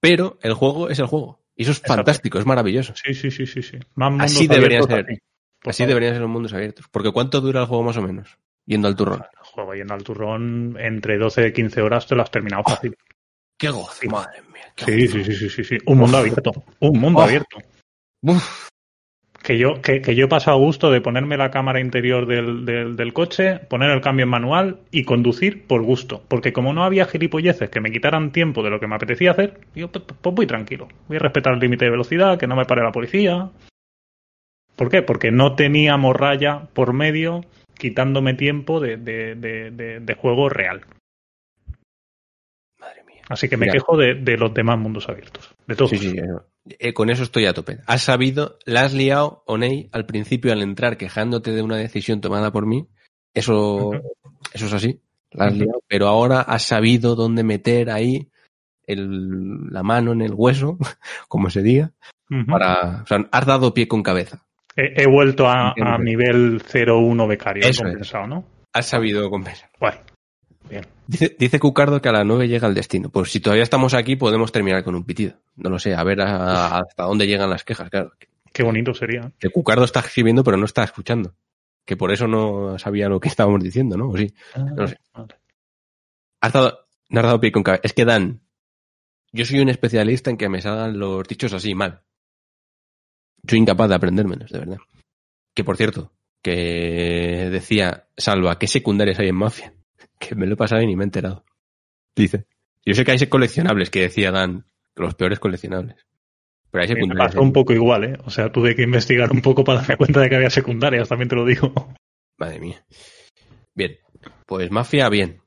pero 0.00 0.38
el 0.42 0.54
juego 0.54 0.88
es 0.88 0.98
el 0.98 1.06
juego. 1.06 1.40
Y 1.56 1.62
eso 1.62 1.72
es 1.72 1.78
Exacto. 1.78 1.96
fantástico, 1.96 2.38
es 2.38 2.46
maravilloso. 2.46 2.94
Sí, 2.96 3.14
sí, 3.14 3.30
sí, 3.30 3.44
sí, 3.46 3.62
sí. 3.62 3.78
Más 3.96 4.10
mundos 4.10 4.26
Así 4.32 4.46
debería 4.46 4.78
abiertos 4.78 4.96
ser. 4.96 5.04
así. 5.06 5.18
Así 5.64 5.86
deberían 5.86 6.12
ser 6.12 6.20
los 6.22 6.30
mundos 6.30 6.54
abiertos. 6.54 6.86
Porque 6.90 7.10
¿cuánto 7.10 7.40
dura 7.40 7.60
el 7.62 7.66
juego 7.66 7.82
más 7.82 7.96
o 7.96 8.02
menos? 8.02 8.38
Yendo 8.64 8.86
al 8.88 8.94
turrón. 8.94 9.22
El 9.22 9.44
juego 9.50 9.74
yendo 9.74 9.92
al 9.94 10.04
turrón, 10.04 10.76
entre 10.78 11.18
12 11.18 11.48
y 11.48 11.52
15 11.52 11.82
horas 11.82 12.06
te 12.06 12.14
lo 12.14 12.22
has 12.22 12.30
terminado 12.30 12.62
fácil. 12.62 12.94
¡Qué 13.58 13.68
gozo! 13.70 14.08
Madre 14.08 14.42
mía. 14.52 14.72
qué 14.76 14.84
Sí, 14.84 15.06
gozo. 15.06 15.18
sí, 15.18 15.24
sí, 15.24 15.32
sí, 15.34 15.48
sí, 15.50 15.64
sí. 15.64 15.78
Un 15.86 15.98
mundo 15.98 16.18
abierto. 16.18 16.52
Un 16.80 17.00
mundo 17.00 17.22
abierto. 17.22 17.58
Uf, 18.22 18.68
Que 19.42 19.56
yo, 19.58 19.80
que, 19.82 20.00
que 20.02 20.14
yo 20.14 20.26
he 20.26 20.28
pasado 20.28 20.56
a 20.56 20.60
gusto 20.60 20.90
de 20.90 21.00
ponerme 21.00 21.36
la 21.36 21.50
cámara 21.50 21.80
interior 21.80 22.26
del, 22.26 22.64
del, 22.64 22.96
del 22.96 23.12
coche, 23.12 23.58
poner 23.58 23.90
el 23.90 24.00
cambio 24.00 24.24
en 24.24 24.28
manual 24.30 24.80
y 24.90 25.04
conducir 25.04 25.66
por 25.66 25.82
gusto. 25.82 26.22
Porque 26.28 26.52
como 26.52 26.72
no 26.72 26.84
había 26.84 27.06
gilipolleces 27.06 27.70
que 27.70 27.80
me 27.80 27.90
quitaran 27.90 28.30
tiempo 28.32 28.62
de 28.62 28.70
lo 28.70 28.78
que 28.80 28.86
me 28.86 28.94
apetecía 28.96 29.30
hacer, 29.32 29.60
yo 29.74 29.90
pues, 29.90 30.04
pues 30.20 30.34
voy 30.34 30.46
tranquilo. 30.46 30.88
Voy 31.08 31.16
a 31.16 31.20
respetar 31.20 31.54
el 31.54 31.60
límite 31.60 31.84
de 31.86 31.90
velocidad, 31.92 32.38
que 32.38 32.46
no 32.46 32.56
me 32.56 32.64
pare 32.64 32.82
la 32.82 32.92
policía. 32.92 33.50
¿Por 34.76 34.90
qué? 34.90 35.02
Porque 35.02 35.30
no 35.32 35.54
tenía 35.56 35.96
morralla 35.96 36.68
por 36.72 36.92
medio 36.92 37.44
quitándome 37.74 38.34
tiempo 38.34 38.80
de, 38.80 38.96
de- 38.96 40.00
de 40.00 40.14
juego 40.14 40.48
real. 40.48 40.82
Así 43.28 43.48
que 43.48 43.56
me 43.56 43.66
Mira. 43.66 43.72
quejo 43.74 43.96
de, 43.96 44.14
de 44.14 44.36
los 44.36 44.54
demás 44.54 44.78
mundos 44.78 45.08
abiertos. 45.08 45.54
De 45.66 45.74
todos. 45.76 45.90
Sí, 45.90 45.98
sí, 45.98 46.16
eso. 46.16 46.46
Eh, 46.78 46.92
con 46.94 47.10
eso 47.10 47.22
estoy 47.22 47.46
a 47.46 47.52
tope. 47.54 47.78
Has 47.86 48.02
sabido, 48.02 48.58
la 48.64 48.82
has 48.82 48.94
liado, 48.94 49.42
Oney, 49.46 49.88
al 49.92 50.06
principio 50.06 50.52
al 50.52 50.62
entrar 50.62 50.96
quejándote 50.96 51.52
de 51.52 51.62
una 51.62 51.76
decisión 51.76 52.20
tomada 52.20 52.50
por 52.52 52.66
mí. 52.66 52.88
Eso, 53.34 53.92
eso 54.52 54.66
es 54.66 54.72
así. 54.72 55.00
La 55.30 55.46
has 55.46 55.54
liado. 55.56 55.82
Pero 55.88 56.08
ahora 56.08 56.40
has 56.40 56.62
sabido 56.62 57.14
dónde 57.14 57.42
meter 57.44 57.90
ahí 57.90 58.30
el- 58.86 59.66
la 59.70 59.82
mano 59.82 60.12
en 60.12 60.22
el 60.22 60.32
hueso, 60.34 60.78
como 61.28 61.50
se 61.50 61.62
diga, 61.62 61.92
para, 62.46 63.02
o 63.02 63.06
sea, 63.06 63.28
has 63.30 63.46
dado 63.46 63.74
pie 63.74 63.88
con 63.88 64.02
cabeza. 64.02 64.44
He, 64.76 65.02
he 65.02 65.06
vuelto 65.06 65.46
a, 65.48 65.74
nivel 65.98 66.62
0-1 66.62 67.26
becario, 67.28 67.62
Eso 67.62 67.70
es. 67.84 67.90
compensado, 67.90 68.26
¿no? 68.26 68.44
Has 68.72 68.86
sabido 68.86 69.28
compensar. 69.30 69.70
Guay. 69.80 69.94
Dice, 71.10 71.34
dice 71.38 71.58
Cucardo 71.58 72.02
que 72.02 72.10
a 72.10 72.12
las 72.12 72.26
9 72.26 72.48
llega 72.48 72.68
el 72.68 72.74
destino. 72.74 73.08
Pues 73.08 73.32
si 73.32 73.40
todavía 73.40 73.62
estamos 73.62 73.94
aquí, 73.94 74.14
podemos 74.14 74.52
terminar 74.52 74.84
con 74.84 74.94
un 74.94 75.04
pitido. 75.04 75.40
No 75.56 75.70
lo 75.70 75.78
sé, 75.78 75.94
a 75.94 76.04
ver 76.04 76.20
a- 76.20 76.78
hasta 76.80 77.04
dónde 77.04 77.26
llegan 77.26 77.48
las 77.48 77.64
quejas, 77.64 77.88
claro. 77.88 78.12
Qué 78.52 78.62
bonito 78.62 78.92
sería. 78.92 79.32
Que 79.38 79.48
Cucardo 79.48 79.84
está 79.84 80.00
escribiendo, 80.00 80.44
pero 80.44 80.58
no 80.58 80.66
está 80.66 80.84
escuchando. 80.84 81.34
Que 81.86 81.96
por 81.96 82.12
eso 82.12 82.26
no 82.28 82.78
sabía 82.78 83.08
lo 83.08 83.20
que 83.20 83.28
estábamos 83.28 83.62
diciendo, 83.62 83.96
¿no? 83.96 84.10
¿O 84.10 84.16
sí? 84.18 84.34
No 84.76 84.86
sé. 84.86 84.98
Vale. 85.14 85.34
Has 86.42 86.52
dado, 86.52 86.86
no 87.08 87.20
has 87.20 87.26
dado 87.26 87.40
pie 87.40 87.52
con 87.52 87.62
cabeza. 87.62 87.80
Es 87.84 87.94
que 87.94 88.04
Dan, 88.04 88.42
yo 89.32 89.46
soy 89.46 89.60
un 89.60 89.70
especialista 89.70 90.28
en 90.30 90.36
que 90.36 90.50
me 90.50 90.60
salgan 90.60 90.98
los 90.98 91.26
dichos 91.26 91.54
así 91.54 91.74
mal. 91.74 92.02
Soy 93.48 93.58
incapaz 93.60 93.88
de 93.88 93.94
aprendérmelos, 93.94 94.50
de 94.50 94.58
verdad. 94.58 94.78
Que 95.54 95.64
por 95.64 95.78
cierto, 95.78 96.12
que 96.42 97.48
decía 97.50 98.08
Salva, 98.16 98.58
¿qué 98.58 98.66
secundarias 98.66 99.18
hay 99.20 99.28
en 99.28 99.36
Mafia? 99.36 99.72
Que 100.18 100.34
me 100.34 100.46
lo 100.46 100.54
he 100.54 100.56
pasado 100.56 100.82
y 100.82 100.86
ni 100.86 100.96
me 100.96 101.04
he 101.04 101.06
enterado. 101.06 101.44
Dice. 102.14 102.46
Yo 102.84 102.94
sé 102.94 103.04
que 103.04 103.12
hay 103.12 103.26
coleccionables, 103.26 103.90
que 103.90 104.02
decía 104.02 104.30
Dan, 104.30 104.66
los 104.96 105.14
peores 105.14 105.38
coleccionables. 105.38 106.06
Pero 106.70 106.82
hay 106.82 106.88
Me 106.88 106.94
secundarias. 106.94 107.26
pasó 107.28 107.42
un 107.42 107.52
poco 107.52 107.72
igual, 107.72 108.04
¿eh? 108.04 108.18
O 108.24 108.30
sea, 108.30 108.50
tuve 108.52 108.74
que 108.74 108.82
investigar 108.82 109.30
un 109.32 109.40
poco 109.42 109.64
para 109.64 109.80
darme 109.80 109.96
cuenta 109.96 110.20
de 110.20 110.28
que 110.28 110.36
había 110.36 110.50
secundarias, 110.50 111.08
también 111.08 111.28
te 111.28 111.36
lo 111.36 111.44
digo. 111.44 111.72
Madre 112.38 112.60
mía. 112.60 112.84
Bien, 113.74 113.96
pues 114.46 114.70
Mafia, 114.70 115.08
bien. 115.08 115.42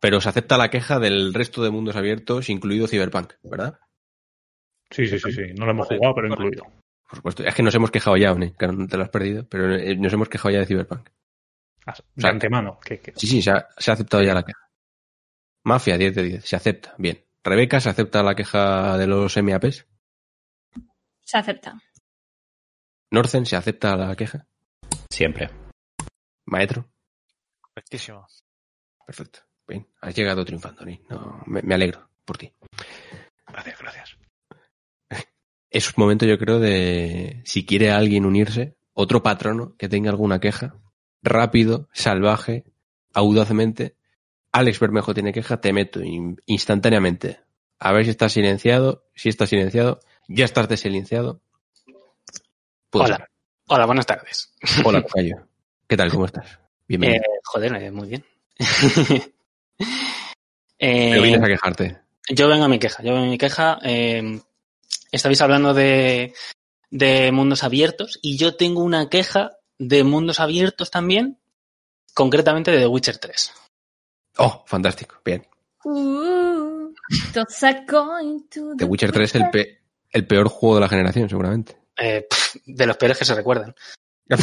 Pero 0.00 0.20
se 0.20 0.28
acepta 0.28 0.58
la 0.58 0.70
queja 0.70 0.98
del 0.98 1.32
resto 1.32 1.62
de 1.62 1.70
mundos 1.70 1.96
abiertos, 1.96 2.50
incluido 2.50 2.86
Cyberpunk, 2.88 3.34
¿verdad? 3.42 3.78
Sí, 4.90 5.06
sí, 5.06 5.18
sí, 5.18 5.32
sí. 5.32 5.42
No 5.58 5.64
lo 5.64 5.72
hemos 5.72 5.88
jugado, 5.88 6.14
pero 6.14 6.28
incluido. 6.28 6.64
Por 7.08 7.16
supuesto. 7.16 7.44
Es 7.44 7.54
que 7.54 7.62
nos 7.62 7.74
hemos 7.74 7.90
quejado 7.90 8.16
ya, 8.16 8.34
¿no? 8.34 8.52
Claro, 8.54 8.74
no 8.74 8.86
te 8.86 8.96
lo 8.96 9.04
has 9.04 9.08
perdido, 9.10 9.46
pero 9.48 9.74
eh, 9.74 9.96
nos 9.96 10.12
hemos 10.12 10.28
quejado 10.28 10.50
ya 10.52 10.60
de 10.60 10.66
Cyberpunk. 10.66 11.08
Ah, 11.86 11.94
De 12.14 12.20
sea, 12.22 12.30
antemano. 12.30 12.78
Que, 12.84 13.00
que- 13.00 13.12
Sí, 13.16 13.26
sí, 13.26 13.42
se 13.42 13.50
ha, 13.52 13.68
se 13.78 13.90
ha 13.90 13.94
aceptado 13.94 14.22
ya 14.22 14.34
la 14.34 14.42
queja. 14.44 14.58
Mafia, 15.64 15.96
10 15.98 16.14
de 16.14 16.22
10, 16.22 16.44
se 16.44 16.56
acepta, 16.56 16.94
bien. 16.98 17.24
Rebeca, 17.42 17.80
¿se 17.80 17.88
acepta 17.88 18.22
la 18.22 18.34
queja 18.34 18.98
de 18.98 19.06
los 19.06 19.36
MAPs? 19.36 19.86
Se 21.24 21.38
acepta. 21.38 21.80
Norcen, 23.10 23.46
¿se 23.46 23.56
acepta 23.56 23.96
la 23.96 24.14
queja? 24.16 24.46
Siempre. 25.10 25.48
Maestro, 26.46 26.88
Correctísimo. 27.60 28.26
perfecto. 29.06 29.40
Bien, 29.68 29.86
has 30.00 30.14
llegado 30.14 30.44
triunfando, 30.44 30.84
¿no? 30.84 30.96
No, 31.10 31.42
me, 31.46 31.62
me 31.62 31.74
alegro 31.74 32.08
por 32.24 32.38
ti. 32.38 32.52
Gracias, 33.48 33.78
gracias. 33.80 34.16
Es 35.70 35.98
momento, 35.98 36.24
yo 36.26 36.38
creo, 36.38 36.58
de 36.60 37.42
si 37.44 37.66
quiere 37.66 37.90
alguien 37.90 38.24
unirse, 38.24 38.76
otro 38.92 39.22
patrono 39.22 39.74
que 39.76 39.88
tenga 39.88 40.10
alguna 40.10 40.38
queja, 40.40 40.76
rápido, 41.22 41.88
salvaje, 41.92 42.64
audazmente. 43.14 43.96
Alex 44.52 44.80
Bermejo 44.80 45.12
tiene 45.14 45.32
queja, 45.32 45.60
te 45.60 45.72
meto 45.72 46.00
in- 46.02 46.40
instantáneamente. 46.46 47.40
A 47.78 47.92
ver 47.92 48.04
si 48.04 48.10
estás 48.10 48.32
silenciado. 48.32 49.04
Si 49.14 49.28
estás 49.28 49.50
silenciado, 49.50 50.00
ya 50.28 50.44
estás 50.44 50.68
desilenciado. 50.68 51.40
Hola. 52.92 53.28
Hola, 53.68 53.86
buenas 53.86 54.06
tardes. 54.06 54.54
Hola, 54.84 55.02
Tocayo. 55.06 55.36
¿Qué 55.88 55.96
tal? 55.96 56.10
¿Cómo 56.10 56.24
estás? 56.26 56.46
Eh, 56.52 56.58
Bienvenido. 56.88 57.22
joder, 57.44 57.74
eh, 57.82 57.90
muy 57.90 58.08
bien. 58.08 58.24
Pero 59.78 59.84
Eh, 60.78 61.20
vienes 61.20 61.42
a 61.42 61.46
quejarte. 61.46 61.98
yo 62.30 62.48
vengo 62.48 62.64
a 62.64 62.68
mi 62.68 62.78
queja. 62.78 63.02
Yo 63.02 63.12
vengo 63.12 63.26
a 63.26 63.30
mi 63.30 63.38
queja. 63.38 63.78
eh, 63.82 64.40
estabais 65.12 65.40
hablando 65.40 65.74
de, 65.74 66.32
de 66.90 67.32
mundos 67.32 67.64
abiertos 67.64 68.18
y 68.22 68.36
yo 68.36 68.56
tengo 68.56 68.82
una 68.82 69.08
queja 69.08 69.52
de 69.78 70.04
mundos 70.04 70.40
abiertos 70.40 70.90
también, 70.90 71.38
concretamente 72.14 72.70
de 72.70 72.78
The 72.78 72.86
Witcher 72.86 73.18
3. 73.18 73.52
Oh, 74.38 74.62
fantástico. 74.66 75.16
Bien. 75.24 75.46
Uh, 75.84 76.92
The 78.76 78.84
Witcher 78.84 79.12
3 79.12 79.28
es 79.34 79.34
el, 79.40 79.50
pe- 79.50 79.80
el 80.10 80.26
peor 80.26 80.48
juego 80.48 80.76
de 80.76 80.80
la 80.82 80.88
generación, 80.88 81.28
seguramente. 81.28 81.76
Eh, 81.98 82.26
de 82.66 82.86
los 82.86 82.96
peores 82.96 83.18
que 83.18 83.24
se 83.24 83.34
recuerdan. 83.34 83.74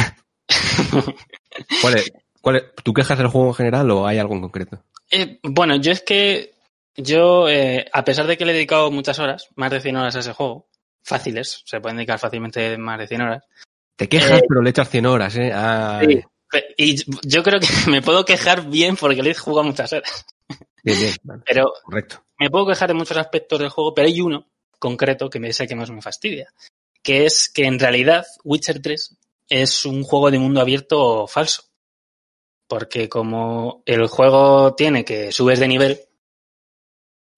¿Cuál 1.81 1.95
es, 1.97 2.11
cuál 2.41 2.55
es- 2.57 2.63
¿Tú 2.83 2.93
quejas 2.93 3.17
del 3.17 3.27
juego 3.27 3.47
en 3.49 3.53
general 3.55 3.91
o 3.91 4.07
hay 4.07 4.17
algo 4.17 4.33
en 4.35 4.41
concreto? 4.41 4.83
Eh, 5.11 5.39
bueno, 5.43 5.75
yo 5.77 5.91
es 5.91 6.01
que 6.01 6.53
yo, 6.95 7.49
eh, 7.49 7.85
a 7.91 8.03
pesar 8.03 8.27
de 8.27 8.37
que 8.37 8.45
le 8.45 8.51
he 8.51 8.55
dedicado 8.55 8.91
muchas 8.91 9.19
horas, 9.19 9.47
más 9.55 9.71
de 9.71 9.81
100 9.81 9.95
horas 9.97 10.15
a 10.15 10.19
ese 10.19 10.33
juego, 10.33 10.67
fáciles, 11.03 11.61
se 11.65 11.79
pueden 11.81 11.97
dedicar 11.97 12.19
fácilmente 12.19 12.77
más 12.77 12.99
de 12.99 13.07
100 13.07 13.21
horas. 13.21 13.43
Te 13.95 14.09
quejas, 14.09 14.39
Eh, 14.39 14.43
pero 14.47 14.61
le 14.61 14.69
echas 14.71 14.89
100 14.89 15.05
horas, 15.05 15.35
¿eh? 15.37 15.51
Sí. 16.07 16.21
Y 16.77 16.95
yo 17.27 17.41
creo 17.43 17.59
que 17.59 17.67
me 17.89 18.01
puedo 18.01 18.25
quejar 18.25 18.67
bien 18.69 18.95
porque 18.95 19.21
le 19.23 19.31
he 19.31 19.35
jugado 19.35 19.63
muchas 19.67 19.91
horas. 19.93 20.25
Bien, 20.83 20.99
bien, 20.99 21.15
vale, 21.23 21.43
Pero 21.45 21.73
correcto. 21.83 22.23
me 22.37 22.49
puedo 22.49 22.67
quejar 22.67 22.89
de 22.89 22.93
muchos 22.93 23.17
aspectos 23.17 23.59
del 23.59 23.69
juego, 23.69 23.93
pero 23.93 24.07
hay 24.07 24.19
uno 24.21 24.47
concreto 24.79 25.29
que 25.29 25.39
me 25.39 25.53
sé 25.53 25.67
que 25.67 25.75
más 25.75 25.89
me 25.89 26.01
fastidia. 26.01 26.53
Que 27.01 27.25
es 27.25 27.49
que 27.49 27.65
en 27.65 27.79
realidad 27.79 28.25
Witcher 28.43 28.81
3 28.81 29.17
es 29.49 29.85
un 29.85 30.03
juego 30.03 30.29
de 30.31 30.39
mundo 30.39 30.61
abierto 30.61 31.25
falso. 31.27 31.63
Porque 32.67 33.07
como 33.09 33.83
el 33.85 34.07
juego 34.07 34.73
tiene 34.75 35.03
que 35.05 35.31
subes 35.31 35.59
de 35.59 35.67
nivel 35.67 36.01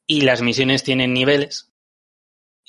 y 0.08 0.22
las 0.22 0.42
misiones 0.42 0.84
tienen 0.84 1.14
niveles 1.14 1.72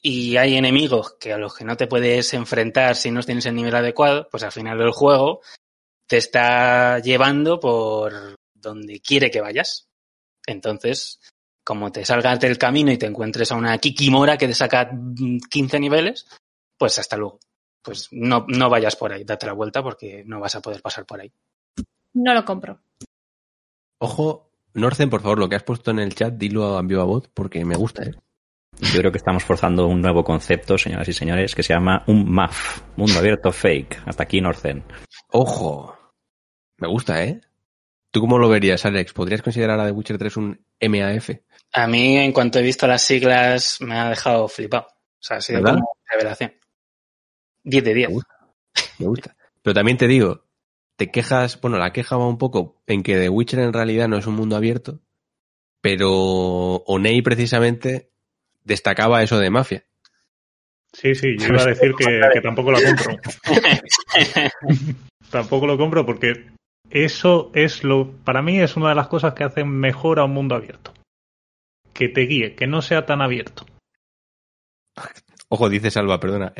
y 0.02 0.36
hay 0.36 0.56
enemigos 0.56 1.16
que 1.18 1.32
a 1.32 1.38
los 1.38 1.54
que 1.54 1.64
no 1.64 1.76
te 1.76 1.86
puedes 1.86 2.32
enfrentar 2.34 2.96
si 2.96 3.10
no 3.10 3.22
tienes 3.22 3.46
el 3.46 3.54
nivel 3.54 3.74
adecuado, 3.74 4.28
pues 4.30 4.42
al 4.42 4.52
final 4.52 4.78
del 4.78 4.92
juego 4.92 5.40
te 6.06 6.18
está 6.18 6.98
llevando 7.00 7.58
por 7.58 8.36
donde 8.54 9.00
quiere 9.00 9.30
que 9.30 9.40
vayas. 9.40 9.88
Entonces, 10.46 11.18
como 11.64 11.90
te 11.90 12.04
salgas 12.04 12.38
del 12.38 12.58
camino 12.58 12.92
y 12.92 12.98
te 12.98 13.06
encuentres 13.06 13.50
a 13.50 13.56
una 13.56 13.76
Kikimora 13.78 14.38
que 14.38 14.46
te 14.46 14.54
saca 14.54 14.90
mm, 14.92 15.38
15 15.50 15.80
niveles, 15.80 16.26
pues 16.78 16.98
hasta 16.98 17.16
luego. 17.16 17.40
Pues 17.82 18.08
no, 18.12 18.46
no 18.48 18.70
vayas 18.70 18.96
por 18.96 19.12
ahí, 19.12 19.24
date 19.24 19.46
la 19.46 19.52
vuelta 19.52 19.82
porque 19.82 20.24
no 20.24 20.40
vas 20.40 20.54
a 20.54 20.60
poder 20.60 20.82
pasar 20.82 21.06
por 21.06 21.20
ahí. 21.20 21.32
No 22.14 22.34
lo 22.34 22.44
compro. 22.44 22.80
Ojo, 23.98 24.50
Norcen, 24.74 25.10
por 25.10 25.22
favor, 25.22 25.38
lo 25.38 25.48
que 25.48 25.56
has 25.56 25.62
puesto 25.62 25.90
en 25.90 26.00
el 26.00 26.14
chat, 26.14 26.34
dilo 26.34 26.76
a 26.76 26.82
viva 26.82 27.04
voz 27.04 27.28
porque 27.32 27.64
me 27.64 27.76
gusta, 27.76 28.02
¿eh? 28.04 28.14
Yo 28.80 28.98
creo 29.00 29.10
que 29.10 29.18
estamos 29.18 29.42
forzando 29.42 29.86
un 29.86 30.00
nuevo 30.00 30.22
concepto, 30.22 30.76
señoras 30.76 31.08
y 31.08 31.12
señores, 31.12 31.54
que 31.54 31.62
se 31.62 31.72
llama 31.72 32.04
un 32.06 32.30
MAF, 32.30 32.82
Mundo 32.96 33.18
Abierto 33.18 33.50
Fake. 33.50 34.02
Hasta 34.04 34.24
aquí 34.24 34.40
Norcen. 34.40 34.84
Ojo, 35.30 35.96
me 36.78 36.88
gusta, 36.88 37.24
¿eh? 37.24 37.40
¿Tú 38.10 38.20
cómo 38.20 38.38
lo 38.38 38.48
verías, 38.48 38.84
Alex? 38.84 39.12
¿Podrías 39.12 39.42
considerar 39.42 39.80
a 39.80 39.86
The 39.86 39.92
Witcher 39.92 40.18
3 40.18 40.36
un 40.36 40.66
MAF? 40.80 41.30
A 41.72 41.86
mí, 41.86 42.18
en 42.18 42.32
cuanto 42.32 42.58
he 42.58 42.62
visto 42.62 42.86
las 42.86 43.02
siglas, 43.02 43.78
me 43.80 43.98
ha 43.98 44.10
dejado 44.10 44.46
flipado. 44.48 44.86
O 44.88 45.22
sea, 45.22 45.38
ha 45.38 45.40
sido 45.40 45.60
¿Verdad? 45.60 45.74
como 45.76 45.92
revelación. 46.10 46.52
10 47.64 47.84
de 47.84 47.94
10. 47.94 48.08
Me 48.08 48.14
gusta. 48.14 48.34
Me 48.98 49.06
gusta. 49.06 49.36
Pero 49.62 49.74
también 49.74 49.96
te 49.96 50.06
digo, 50.06 50.44
te 50.96 51.10
quejas, 51.10 51.60
bueno, 51.60 51.78
la 51.78 51.92
queja 51.92 52.16
va 52.16 52.28
un 52.28 52.38
poco 52.38 52.82
en 52.86 53.02
que 53.02 53.16
The 53.16 53.28
Witcher 53.28 53.60
en 53.60 53.72
realidad 53.72 54.08
no 54.08 54.16
es 54.16 54.26
un 54.26 54.34
mundo 54.34 54.56
abierto, 54.56 55.00
pero 55.80 56.76
Onei 56.86 57.22
precisamente 57.22 58.12
destacaba 58.66 59.22
eso 59.22 59.38
de 59.38 59.48
mafia. 59.48 59.84
Sí, 60.92 61.14
sí, 61.14 61.36
yo 61.38 61.48
iba 61.48 61.62
a 61.62 61.66
decir 61.66 61.94
que, 61.94 62.20
que 62.32 62.40
tampoco 62.40 62.72
lo 62.72 62.78
compro. 62.82 63.16
tampoco 65.30 65.66
lo 65.66 65.76
compro 65.76 66.06
porque 66.06 66.46
eso 66.90 67.50
es 67.54 67.84
lo, 67.84 68.12
para 68.24 68.42
mí 68.42 68.60
es 68.60 68.76
una 68.76 68.90
de 68.90 68.94
las 68.94 69.08
cosas 69.08 69.34
que 69.34 69.44
hacen 69.44 69.68
mejor 69.68 70.18
a 70.18 70.24
un 70.24 70.32
mundo 70.32 70.54
abierto. 70.54 70.92
Que 71.92 72.08
te 72.08 72.22
guíe, 72.22 72.54
que 72.54 72.66
no 72.66 72.82
sea 72.82 73.06
tan 73.06 73.22
abierto. 73.22 73.66
Ojo, 75.48 75.68
dice 75.68 75.90
Salva, 75.90 76.18
perdona, 76.18 76.52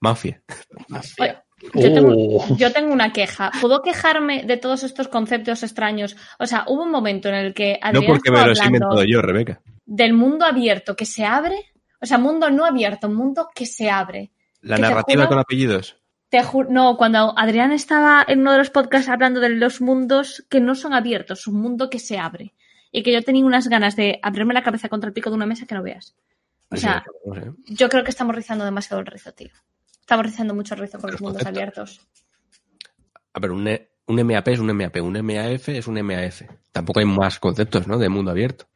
mafia. 0.00 0.42
Mafia. 0.88 1.42
Yo 1.74 1.92
tengo, 1.92 2.12
Oh. 2.14 2.56
yo 2.56 2.72
tengo 2.72 2.92
una 2.92 3.12
queja. 3.12 3.50
¿Puedo 3.60 3.82
quejarme 3.82 4.44
de 4.44 4.56
todos 4.56 4.82
estos 4.82 5.08
conceptos 5.08 5.62
extraños? 5.62 6.16
O 6.38 6.46
sea, 6.46 6.64
hubo 6.66 6.82
un 6.82 6.90
momento 6.90 7.28
en 7.28 7.34
el 7.36 7.54
que 7.54 7.78
No 7.80 7.88
Adrián 7.88 8.06
porque 8.06 8.30
me 8.30 8.38
los 8.38 8.58
he 8.58 8.62
hablando 8.62 8.76
inventado 8.76 9.04
yo, 9.04 9.22
Rebeca. 9.22 9.60
Del 9.86 10.12
mundo 10.12 10.44
abierto 10.44 10.94
que 10.96 11.06
se 11.06 11.24
abre. 11.24 11.72
O 12.00 12.06
sea, 12.06 12.18
mundo 12.18 12.50
no 12.50 12.64
abierto, 12.66 13.08
mundo 13.08 13.48
que 13.54 13.64
se 13.66 13.88
abre. 13.90 14.30
La 14.60 14.76
narrativa 14.78 15.22
juro- 15.24 15.28
con 15.30 15.38
apellidos. 15.38 15.96
Te 16.28 16.42
ju- 16.42 16.66
no, 16.68 16.96
cuando 16.96 17.32
Adrián 17.38 17.72
estaba 17.72 18.24
en 18.26 18.40
uno 18.40 18.52
de 18.52 18.58
los 18.58 18.70
podcasts 18.70 19.08
hablando 19.08 19.38
de 19.40 19.48
los 19.50 19.80
mundos 19.80 20.44
que 20.50 20.60
no 20.60 20.74
son 20.74 20.92
abiertos, 20.92 21.46
un 21.46 21.60
mundo 21.60 21.88
que 21.88 21.98
se 22.00 22.18
abre. 22.18 22.52
Y 22.90 23.02
que 23.02 23.12
yo 23.12 23.22
tenía 23.22 23.44
unas 23.44 23.68
ganas 23.68 23.94
de 23.96 24.18
abrirme 24.22 24.52
la 24.54 24.62
cabeza 24.62 24.88
contra 24.88 25.08
el 25.08 25.14
pico 25.14 25.30
de 25.30 25.36
una 25.36 25.46
mesa 25.46 25.66
que 25.66 25.74
no 25.74 25.82
veas. 25.82 26.16
O 26.70 26.76
sea, 26.76 27.04
sé. 27.32 27.52
yo 27.66 27.88
creo 27.88 28.02
que 28.02 28.10
estamos 28.10 28.34
rizando 28.34 28.64
demasiado 28.64 29.00
el 29.00 29.06
rizo, 29.06 29.32
tío. 29.32 29.50
Estamos 30.00 30.26
rizando 30.26 30.52
mucho 30.54 30.74
el 30.74 30.80
rizo 30.80 30.98
con 30.98 31.10
los 31.10 31.20
Los 31.20 31.20
mundos 31.20 31.46
abiertos. 31.46 32.00
A 33.32 33.40
ver, 33.40 33.50
un, 33.52 33.68
E- 33.68 33.88
un 34.06 34.16
MAP 34.26 34.48
es 34.48 34.58
un 34.58 34.66
MAP, 34.76 34.96
un 35.02 35.12
MAF 35.22 35.68
es 35.68 35.86
un 35.86 36.00
MAF. 36.02 36.42
Tampoco 36.72 37.00
hay 37.00 37.06
más 37.06 37.38
conceptos, 37.38 37.86
¿no? 37.86 37.98
De 37.98 38.08
mundo 38.08 38.30
abierto. 38.30 38.66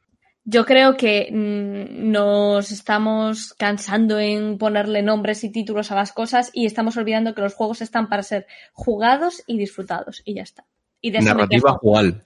Yo 0.53 0.65
creo 0.65 0.97
que 0.97 1.29
mm, 1.31 2.11
nos 2.11 2.73
estamos 2.73 3.55
cansando 3.55 4.19
en 4.19 4.59
ponerle 4.59 5.01
nombres 5.01 5.45
y 5.45 5.53
títulos 5.53 5.93
a 5.93 5.95
las 5.95 6.11
cosas 6.11 6.51
y 6.53 6.67
estamos 6.67 6.97
olvidando 6.97 7.37
que 7.37 7.41
los 7.43 7.55
juegos 7.55 7.83
están 7.83 8.09
para 8.09 8.25
ser 8.25 8.49
jugados 8.73 9.45
y 9.47 9.59
disfrutados. 9.59 10.23
Y 10.25 10.35
ya 10.35 10.43
está. 10.43 10.67
Y 11.01 11.13
de 11.13 11.21
Narrativa 11.21 11.75
jugal. 11.75 12.25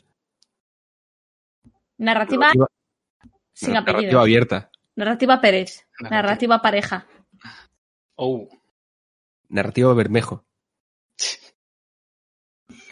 Narrativa 1.99 2.47
Narrativa, 2.47 2.67
sin 3.53 3.75
narrativa 3.75 3.99
apellido. 3.99 4.21
abierta. 4.21 4.71
Narrativa 4.97 5.41
Pérez. 5.43 5.87
Narrativa. 6.01 6.23
Narrativa 6.23 6.63
pareja. 6.63 7.07
Oh. 8.15 8.49
Narrativa 9.51 9.93
Bermejo. 9.93 10.47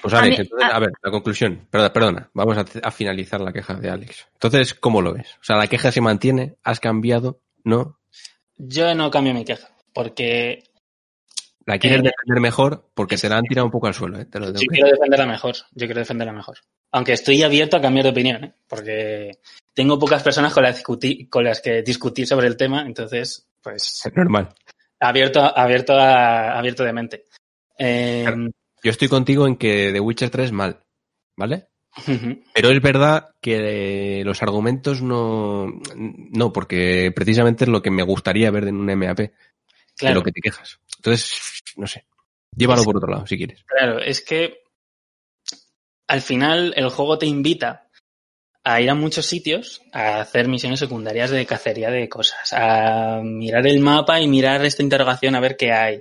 Pues 0.02 0.14
A 0.14 0.18
Alex, 0.18 0.38
mí- 0.38 0.42
entonces, 0.44 0.68
a- 0.70 0.76
a 0.76 0.78
ver, 0.80 0.90
la 1.02 1.10
conclusión. 1.10 1.66
Perdona, 1.70 1.92
perdona, 1.92 2.30
vamos 2.34 2.58
a, 2.58 2.64
a 2.82 2.90
finalizar 2.90 3.40
la 3.40 3.52
queja 3.52 3.74
de 3.74 3.88
Alex. 3.88 4.26
Entonces, 4.34 4.74
¿cómo 4.74 5.00
lo 5.00 5.14
ves? 5.14 5.28
O 5.40 5.44
sea, 5.44 5.56
la 5.56 5.68
queja 5.68 5.92
se 5.92 6.00
mantiene, 6.00 6.56
has 6.64 6.80
cambiado, 6.80 7.40
¿no? 7.64 7.98
Yo 8.56 8.94
no 8.94 9.10
cambio 9.10 9.32
mi 9.32 9.44
queja, 9.44 9.68
porque 9.94 10.64
La 11.64 11.78
quieres 11.78 12.00
Eh, 12.00 12.02
defender 12.02 12.40
mejor 12.40 12.90
porque 12.94 13.16
te 13.16 13.28
la 13.28 13.36
han 13.36 13.44
tirado 13.44 13.66
un 13.66 13.70
poco 13.70 13.86
al 13.86 13.94
suelo, 13.94 14.18
¿eh? 14.18 14.24
Te 14.24 14.40
lo 14.40 14.46
yo 14.52 14.66
quiero 14.68 14.88
defenderla 14.90 15.26
mejor. 15.26 15.54
Yo 15.72 15.86
quiero 15.86 16.00
defenderla 16.00 16.32
mejor. 16.32 16.58
Aunque 16.90 17.12
estoy 17.12 17.40
abierto 17.44 17.76
a 17.76 17.80
cambiar 17.80 18.04
de 18.06 18.10
opinión, 18.10 18.44
¿eh? 18.44 18.52
porque 18.68 19.38
tengo 19.72 19.96
pocas 19.98 20.22
personas 20.24 20.52
con 20.52 20.64
las, 20.64 20.74
discutir, 20.74 21.30
con 21.30 21.44
las 21.44 21.60
que 21.60 21.82
discutir 21.82 22.26
sobre 22.26 22.48
el 22.48 22.56
tema, 22.56 22.82
entonces, 22.82 23.46
pues, 23.62 24.02
Es 24.04 24.12
normal. 24.16 24.48
abierto, 24.98 25.40
abierto, 25.56 25.92
a- 25.94 26.58
abierto 26.58 26.82
de 26.82 26.92
mente. 26.92 27.24
Eh, 27.78 28.24
Yo 28.82 28.90
estoy 28.90 29.08
contigo 29.08 29.46
en 29.46 29.56
que 29.56 29.90
The 29.92 30.00
Witcher 30.00 30.30
3 30.30 30.52
mal, 30.52 30.80
¿vale? 31.36 31.68
Pero 32.54 32.70
es 32.70 32.80
verdad 32.80 33.34
que 33.40 34.22
los 34.24 34.42
argumentos 34.42 35.02
no... 35.02 35.66
No, 35.96 36.52
porque 36.52 37.12
precisamente 37.14 37.64
es 37.64 37.70
lo 37.70 37.82
que 37.82 37.90
me 37.90 38.02
gustaría 38.02 38.50
ver 38.50 38.68
en 38.68 38.76
un 38.76 38.86
MAP, 38.96 39.18
de 39.18 39.32
claro, 39.96 40.16
lo 40.16 40.22
que 40.22 40.32
te 40.32 40.40
quejas. 40.40 40.80
Entonces, 40.96 41.62
no 41.76 41.86
sé. 41.86 42.06
Llévalo 42.56 42.80
Es- 42.80 42.86
por 42.86 42.96
otro 42.96 43.10
lado, 43.10 43.26
si 43.26 43.36
quieres. 43.36 43.62
claro, 43.66 43.98
es 43.98 44.20
que 44.24 44.62
al 46.08 46.20
final 46.22 46.74
el 46.76 46.88
juego 46.90 47.18
te 47.18 47.26
invita 47.26 47.88
a 48.64 48.80
ir 48.80 48.90
a 48.90 48.94
muchos 48.94 49.26
sitios 49.26 49.82
a 49.92 50.20
hacer 50.20 50.48
misiones 50.48 50.78
secundarias 50.78 51.30
de 51.30 51.46
cacería 51.46 51.90
de 51.90 52.08
cosas, 52.08 52.52
a 52.52 53.20
mirar 53.22 53.66
el 53.66 53.80
mapa 53.80 54.20
y 54.20 54.28
mirar 54.28 54.64
esta 54.64 54.82
interrogación 54.82 55.34
a 55.34 55.40
ver 55.40 55.56
qué 55.56 55.72
hay. 55.72 56.00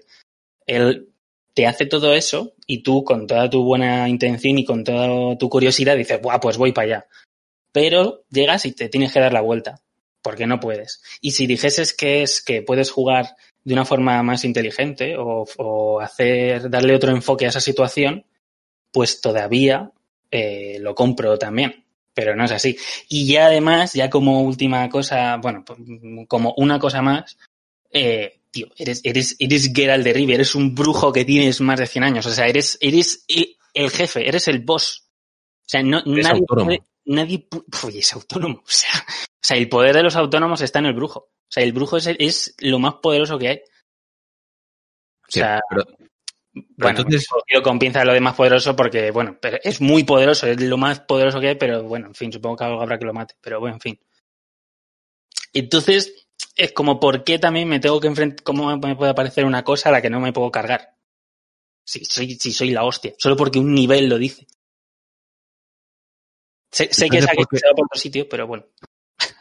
Él 0.65 1.10
te 1.53 1.67
hace 1.67 1.85
todo 1.85 2.13
eso 2.13 2.53
y 2.65 2.83
tú 2.83 3.03
con 3.03 3.27
toda 3.27 3.49
tu 3.49 3.63
buena 3.63 4.07
intención 4.07 4.57
y 4.57 4.65
con 4.65 4.83
toda 4.83 5.37
tu 5.37 5.49
curiosidad 5.49 5.97
dices, 5.97 6.21
Buah, 6.21 6.39
pues 6.39 6.57
voy 6.57 6.71
para 6.71 6.85
allá. 6.85 7.07
Pero 7.71 8.23
llegas 8.29 8.65
y 8.65 8.73
te 8.73 8.89
tienes 8.89 9.13
que 9.13 9.19
dar 9.19 9.33
la 9.33 9.41
vuelta, 9.41 9.81
porque 10.21 10.47
no 10.47 10.59
puedes. 10.59 11.01
Y 11.21 11.31
si 11.31 11.47
dijeses 11.47 11.93
que 11.93 12.23
es 12.23 12.41
que 12.43 12.61
puedes 12.61 12.91
jugar 12.91 13.35
de 13.63 13.73
una 13.73 13.85
forma 13.85 14.21
más 14.23 14.43
inteligente 14.43 15.15
o, 15.17 15.45
o 15.57 15.99
hacer, 16.01 16.69
darle 16.69 16.95
otro 16.95 17.11
enfoque 17.11 17.45
a 17.45 17.49
esa 17.49 17.61
situación, 17.61 18.25
pues 18.91 19.21
todavía 19.21 19.91
eh, 20.31 20.77
lo 20.79 20.95
compro 20.95 21.37
también. 21.37 21.85
Pero 22.13 22.35
no 22.35 22.43
es 22.43 22.51
así. 22.51 22.77
Y 23.07 23.25
ya 23.25 23.45
además, 23.45 23.93
ya 23.93 24.09
como 24.09 24.41
última 24.41 24.89
cosa, 24.89 25.37
bueno, 25.37 25.63
pues, 25.65 25.79
como 26.27 26.53
una 26.57 26.77
cosa 26.77 27.01
más, 27.01 27.37
eh, 27.91 28.40
tío, 28.51 28.67
eres, 28.77 29.01
eres, 29.03 29.35
eres 29.39 29.71
Geralt 29.73 30.03
de 30.03 30.13
Rivia, 30.13 30.35
eres 30.35 30.55
un 30.55 30.75
brujo 30.75 31.11
que 31.11 31.25
tienes 31.25 31.61
más 31.61 31.79
de 31.79 31.87
100 31.87 32.03
años. 32.03 32.25
O 32.25 32.31
sea, 32.31 32.47
eres, 32.47 32.77
eres 32.81 33.23
el, 33.27 33.55
el 33.73 33.89
jefe, 33.89 34.27
eres 34.27 34.47
el 34.47 34.59
boss. 34.59 35.07
O 35.61 35.69
sea, 35.71 35.81
no, 35.83 35.99
Eres 35.99 36.25
nadie, 36.25 36.39
autónomo. 36.41 36.71
nadie, 37.05 37.47
Uy, 37.83 37.99
es 37.99 38.13
autónomo. 38.13 38.59
O 38.65 38.69
sea, 38.69 38.89
o 38.93 39.43
sea, 39.43 39.57
el 39.57 39.69
poder 39.69 39.95
de 39.95 40.03
los 40.03 40.15
autónomos 40.15 40.61
está 40.61 40.79
en 40.79 40.85
el 40.87 40.93
brujo. 40.93 41.19
O 41.19 41.47
sea, 41.49 41.63
el 41.63 41.73
brujo 41.73 41.97
es, 41.97 42.07
es 42.07 42.55
lo 42.59 42.77
más 42.77 42.95
poderoso 43.01 43.39
que 43.39 43.47
hay. 43.47 43.57
O 45.27 45.31
sea, 45.31 45.59
pero, 45.69 45.83
Bueno, 46.53 46.99
entonces- 46.99 47.27
con 47.63 47.79
lo 48.05 48.13
de 48.13 48.19
más 48.21 48.35
poderoso 48.35 48.75
porque, 48.75 49.11
bueno, 49.11 49.37
pero 49.41 49.57
es 49.63 49.79
muy 49.81 50.03
poderoso, 50.03 50.47
es 50.47 50.61
lo 50.61 50.77
más 50.77 50.99
poderoso 51.01 51.39
que 51.39 51.49
hay, 51.49 51.55
pero 51.55 51.83
bueno, 51.83 52.07
en 52.07 52.15
fin, 52.15 52.31
supongo 52.31 52.57
que 52.57 52.63
algo 52.65 52.81
habrá 52.81 52.99
que 52.99 53.05
lo 53.05 53.13
mate, 53.13 53.35
pero 53.41 53.59
bueno, 53.59 53.75
en 53.77 53.81
fin. 53.81 53.99
Entonces, 55.53 56.20
es 56.55 56.71
como, 56.73 56.99
¿por 56.99 57.23
qué 57.23 57.39
también 57.39 57.67
me 57.67 57.79
tengo 57.79 57.99
que 57.99 58.07
enfrentar? 58.07 58.43
¿Cómo 58.43 58.75
me 58.75 58.95
puede 58.95 59.11
aparecer 59.11 59.45
una 59.45 59.63
cosa 59.63 59.89
a 59.89 59.91
la 59.91 60.01
que 60.01 60.09
no 60.09 60.19
me 60.19 60.33
puedo 60.33 60.51
cargar? 60.51 60.95
Si 61.83 62.05
soy, 62.05 62.35
si 62.35 62.51
soy 62.51 62.71
la 62.71 62.83
hostia, 62.83 63.13
solo 63.17 63.35
porque 63.35 63.59
un 63.59 63.73
nivel 63.73 64.07
lo 64.07 64.17
dice. 64.17 64.47
Sé, 66.71 66.89
sé 66.91 67.09
que 67.09 67.17
Entonces, 67.17 67.43
esa 67.53 67.73
¿por 67.75 67.85
otro 67.85 67.99
sitio, 67.99 68.29
pero 68.29 68.47
bueno. 68.47 68.65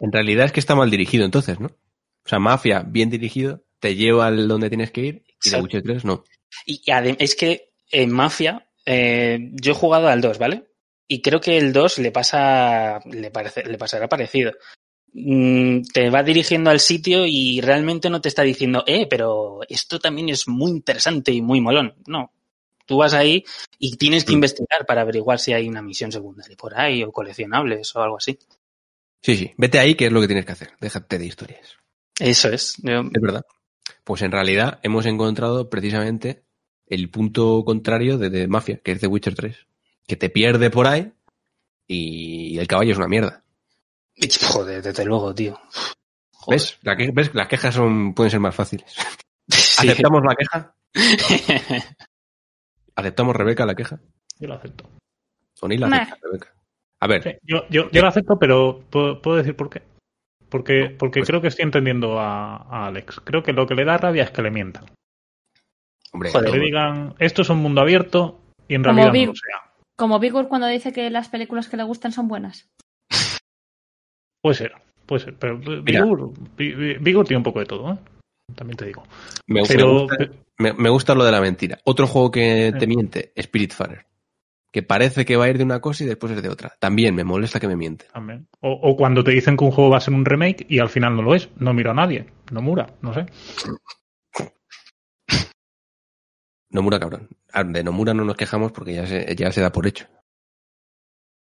En 0.01 0.11
realidad 0.11 0.47
es 0.47 0.53
que 0.53 0.61
está 0.61 0.75
mal 0.75 0.91
dirigido 0.91 1.25
entonces, 1.25 1.61
¿no? 1.61 1.69
O 1.69 2.29
sea, 2.29 2.39
Mafia, 2.39 2.83
bien 2.87 3.11
dirigido, 3.11 3.65
te 3.79 3.95
lleva 3.95 4.27
al 4.27 4.49
donde 4.49 4.69
tienes 4.69 4.91
que 4.91 5.01
ir 5.01 5.23
y 5.27 5.33
Exacto. 5.33 5.65
Witcher 5.65 5.83
3 5.83 6.05
no. 6.05 6.25
Y 6.67 6.83
es 7.19 7.35
que 7.35 7.73
en 7.91 8.11
Mafia, 8.11 8.69
eh, 8.85 9.51
yo 9.53 9.73
he 9.73 9.75
jugado 9.75 10.09
al 10.09 10.21
2, 10.21 10.39
¿vale? 10.39 10.65
Y 11.09 11.23
creo 11.23 11.41
que 11.41 11.59
el 11.59 11.73
2 11.73 11.99
le 11.99 12.13
pasa, 12.13 13.01
le 13.05 13.31
parece, 13.31 13.65
le 13.65 13.79
pasará 13.79 14.09
parecido. 14.09 14.53
Mm, 15.13 15.83
te 15.93 16.09
va 16.11 16.23
dirigiendo 16.23 16.71
al 16.71 16.79
sitio 16.81 17.27
y 17.27 17.61
realmente 17.61 18.09
no 18.11 18.21
te 18.21 18.29
está 18.29 18.43
diciendo, 18.43 18.85
eh, 18.87 19.07
pero 19.09 19.61
esto 19.69 19.99
también 19.99 20.29
es 20.29 20.47
muy 20.47 20.71
interesante 20.71 21.33
y 21.33 21.43
muy 21.43 21.61
molón. 21.61 21.95
No. 22.07 22.33
Tú 22.87 22.99
vas 22.99 23.13
ahí 23.15 23.45
y 23.79 23.97
tienes 23.97 24.25
que 24.25 24.33
Mm. 24.33 24.35
investigar 24.37 24.87
para 24.87 25.03
averiguar 25.03 25.39
si 25.39 25.53
hay 25.53 25.69
una 25.69 25.83
misión 25.83 26.11
secundaria 26.13 26.57
por 26.57 26.79
ahí 26.79 27.03
o 27.03 27.13
coleccionables 27.13 27.95
o 27.97 28.03
algo 28.03 28.17
así. 28.19 28.39
Sí, 29.23 29.37
sí, 29.37 29.53
vete 29.57 29.79
ahí 29.79 29.95
que 29.97 30.07
es 30.07 30.13
lo 30.13 30.21
que 30.21 30.27
tienes 30.29 30.47
que 30.47 30.53
hacer. 30.53 30.71
Déjate 30.81 31.19
de 31.19 31.27
historias. 31.27 31.77
Eso 32.19 32.49
es. 32.49 32.77
Yo- 32.83 33.01
Es 33.03 33.21
verdad. 33.23 33.43
Pues 34.05 34.23
en 34.23 34.33
realidad 34.33 34.81
hemos 34.83 35.07
encontrado 35.07 35.69
precisamente 35.71 36.43
el 36.87 37.11
punto 37.11 37.63
contrario 37.65 38.17
de, 38.19 38.31
de 38.31 38.49
Mafia, 38.49 38.81
que 38.83 38.93
es 38.93 39.01
The 39.01 39.07
Witcher 39.07 39.35
3. 39.35 39.57
Que 40.07 40.17
te 40.17 40.31
pierde 40.31 40.71
por 40.71 40.87
ahí 40.87 41.13
y 41.87 42.59
el 42.59 42.67
caballo 42.67 42.93
es 42.93 42.99
una 42.99 43.09
mierda. 43.09 43.45
Joder, 44.53 44.83
desde 44.83 45.05
luego, 45.05 45.35
tío. 45.35 45.59
Joder. 46.33 46.59
¿Ves? 46.61 46.79
La 46.83 46.97
que- 46.97 47.11
¿Ves? 47.13 47.35
Las 47.35 47.49
quejas 47.49 47.75
son, 47.75 48.15
pueden 48.15 48.31
ser 48.31 48.41
más 48.41 48.55
fáciles. 48.55 48.95
Sí. 49.53 49.89
¿Aceptamos 49.89 50.23
la 50.23 50.35
queja? 50.37 50.75
¿Aceptamos 52.95 53.35
Rebeca 53.37 53.67
la 53.67 53.75
queja? 53.75 53.99
Yo 54.39 54.49
lo 54.49 54.55
acepto. 54.55 54.89
¿O 55.61 55.69
ni 55.69 55.77
la 55.77 55.87
Meh. 55.89 55.97
acepta 55.97 56.19
Rebeca? 56.23 56.55
A 57.01 57.07
ver, 57.07 57.23
Sí, 57.23 57.31
yo, 57.43 57.67
yo, 57.69 57.91
yo 57.91 58.03
lo 58.03 58.09
acepto, 58.09 58.39
pero 58.39 58.85
puedo, 58.91 59.21
puedo 59.23 59.39
decir 59.39 59.57
por 59.57 59.71
qué. 59.71 59.83
Porque, 60.49 60.95
porque 60.99 61.21
Pues- 61.21 61.29
creo 61.29 61.41
que 61.41 61.49
estoy 61.49 61.65
entendiendo 61.65 62.19
a, 62.21 62.57
a 62.59 62.87
Alex. 62.87 63.21
Creo 63.25 63.43
que 63.43 63.53
lo 63.53 63.67
que 63.67 63.75
le 63.75 63.85
da 63.85 63.97
rabia 63.97 64.25
es 64.25 64.31
que 64.31 64.43
le 64.43 64.51
mientan. 64.51 64.85
hombre, 66.13 66.31
Joder, 66.31 66.51
Que 66.53 66.59
le 66.59 66.65
digan, 66.65 67.15
esto 67.19 67.43
es 67.43 67.49
un 67.51 67.59
mundo 67.59 67.81
abierto 67.81 68.41
y 68.69 68.75
en 68.75 68.83
Como 68.83 68.95
realidad 68.97 69.13
Big- 69.13 69.27
no 69.27 69.33
lo 69.33 69.37
sea. 69.37 69.73
Como 69.97 70.19
Vigor 70.19 70.49
cuando 70.49 70.67
dice 70.67 70.93
que 70.93 71.09
las 71.11 71.29
películas 71.29 71.69
que 71.69 71.77
le 71.77 71.83
gustan 71.85 72.13
son 72.13 72.29
buenas. 72.29 72.69
Puede 74.43 74.55
ser, 74.55 74.73
puede 75.07 75.25
ser. 75.25 75.35
Pero 75.39 75.59
Mira. 75.59 76.03
Vigor, 76.05 76.31
Vi- 76.57 76.95
Vigor 76.99 77.27
tiene 77.27 77.39
un 77.39 77.45
poco 77.45 77.59
de 77.61 77.67
todo, 77.67 77.93
¿eh? 77.93 77.99
También 78.55 78.77
te 78.77 78.87
digo. 78.87 79.03
me, 79.47 79.61
me 79.63 79.69
Pero, 79.69 80.01
gusta, 80.01 80.17
me- 80.59 80.73
me 80.73 80.89
gusta 80.91 81.15
lo 81.15 81.25
de 81.25 81.33
la 81.33 81.41
mentira. 81.41 81.79
Otro 81.85 82.07
juego 82.07 82.31
que 82.31 82.73
te 82.73 82.81
Sí. 82.81 82.87
miente, 82.87 83.33
Spiritfarer. 83.41 84.07
Que 84.73 84.83
parece 84.85 85.25
que 85.25 85.37
va 85.37 85.47
a 85.47 85.49
ir 85.49 85.59
de 85.59 85.65
una 85.65 85.81
cosa 85.81 86.05
y 86.05 86.07
después 86.07 86.33
es 86.33 86.43
de 86.43 86.49
otra. 86.49 86.73
También 86.79 87.15
me 87.15 87.25
molesta 87.25 87.59
que 87.61 87.67
me 87.69 87.75
miente. 87.77 88.07
también. 88.13 88.47
O, 88.61 88.71
o 88.71 88.97
cuando 88.97 89.23
te 89.25 89.33
dicen 89.33 89.57
que 89.57 89.65
un 89.65 89.73
juego 89.73 89.91
va 89.91 89.97
a 89.99 90.01
ser 90.01 90.15
un 90.15 90.25
remake 90.25 90.65
y 90.69 90.79
al 90.79 90.89
final 90.89 91.17
no 91.17 91.23
lo 91.23 91.35
es. 91.35 91.49
No 91.57 91.73
miro 91.75 91.91
a 91.91 91.95
nadie. 91.95 92.27
No 92.53 92.63
mura, 92.63 92.87
no 93.03 93.13
sé. 93.13 93.27
Nomura, 96.71 97.01
cabrón. 97.01 97.29
Ah, 97.53 97.65
De 97.65 97.83
Nomura 97.83 98.15
no 98.15 98.25
nos 98.25 98.37
quejamos 98.37 98.71
porque 98.73 98.95
ya 98.95 99.07
se, 99.07 99.35
ya 99.35 99.51
se 99.53 99.61
da 99.61 99.73
por 99.73 99.87
hecho. 99.87 100.07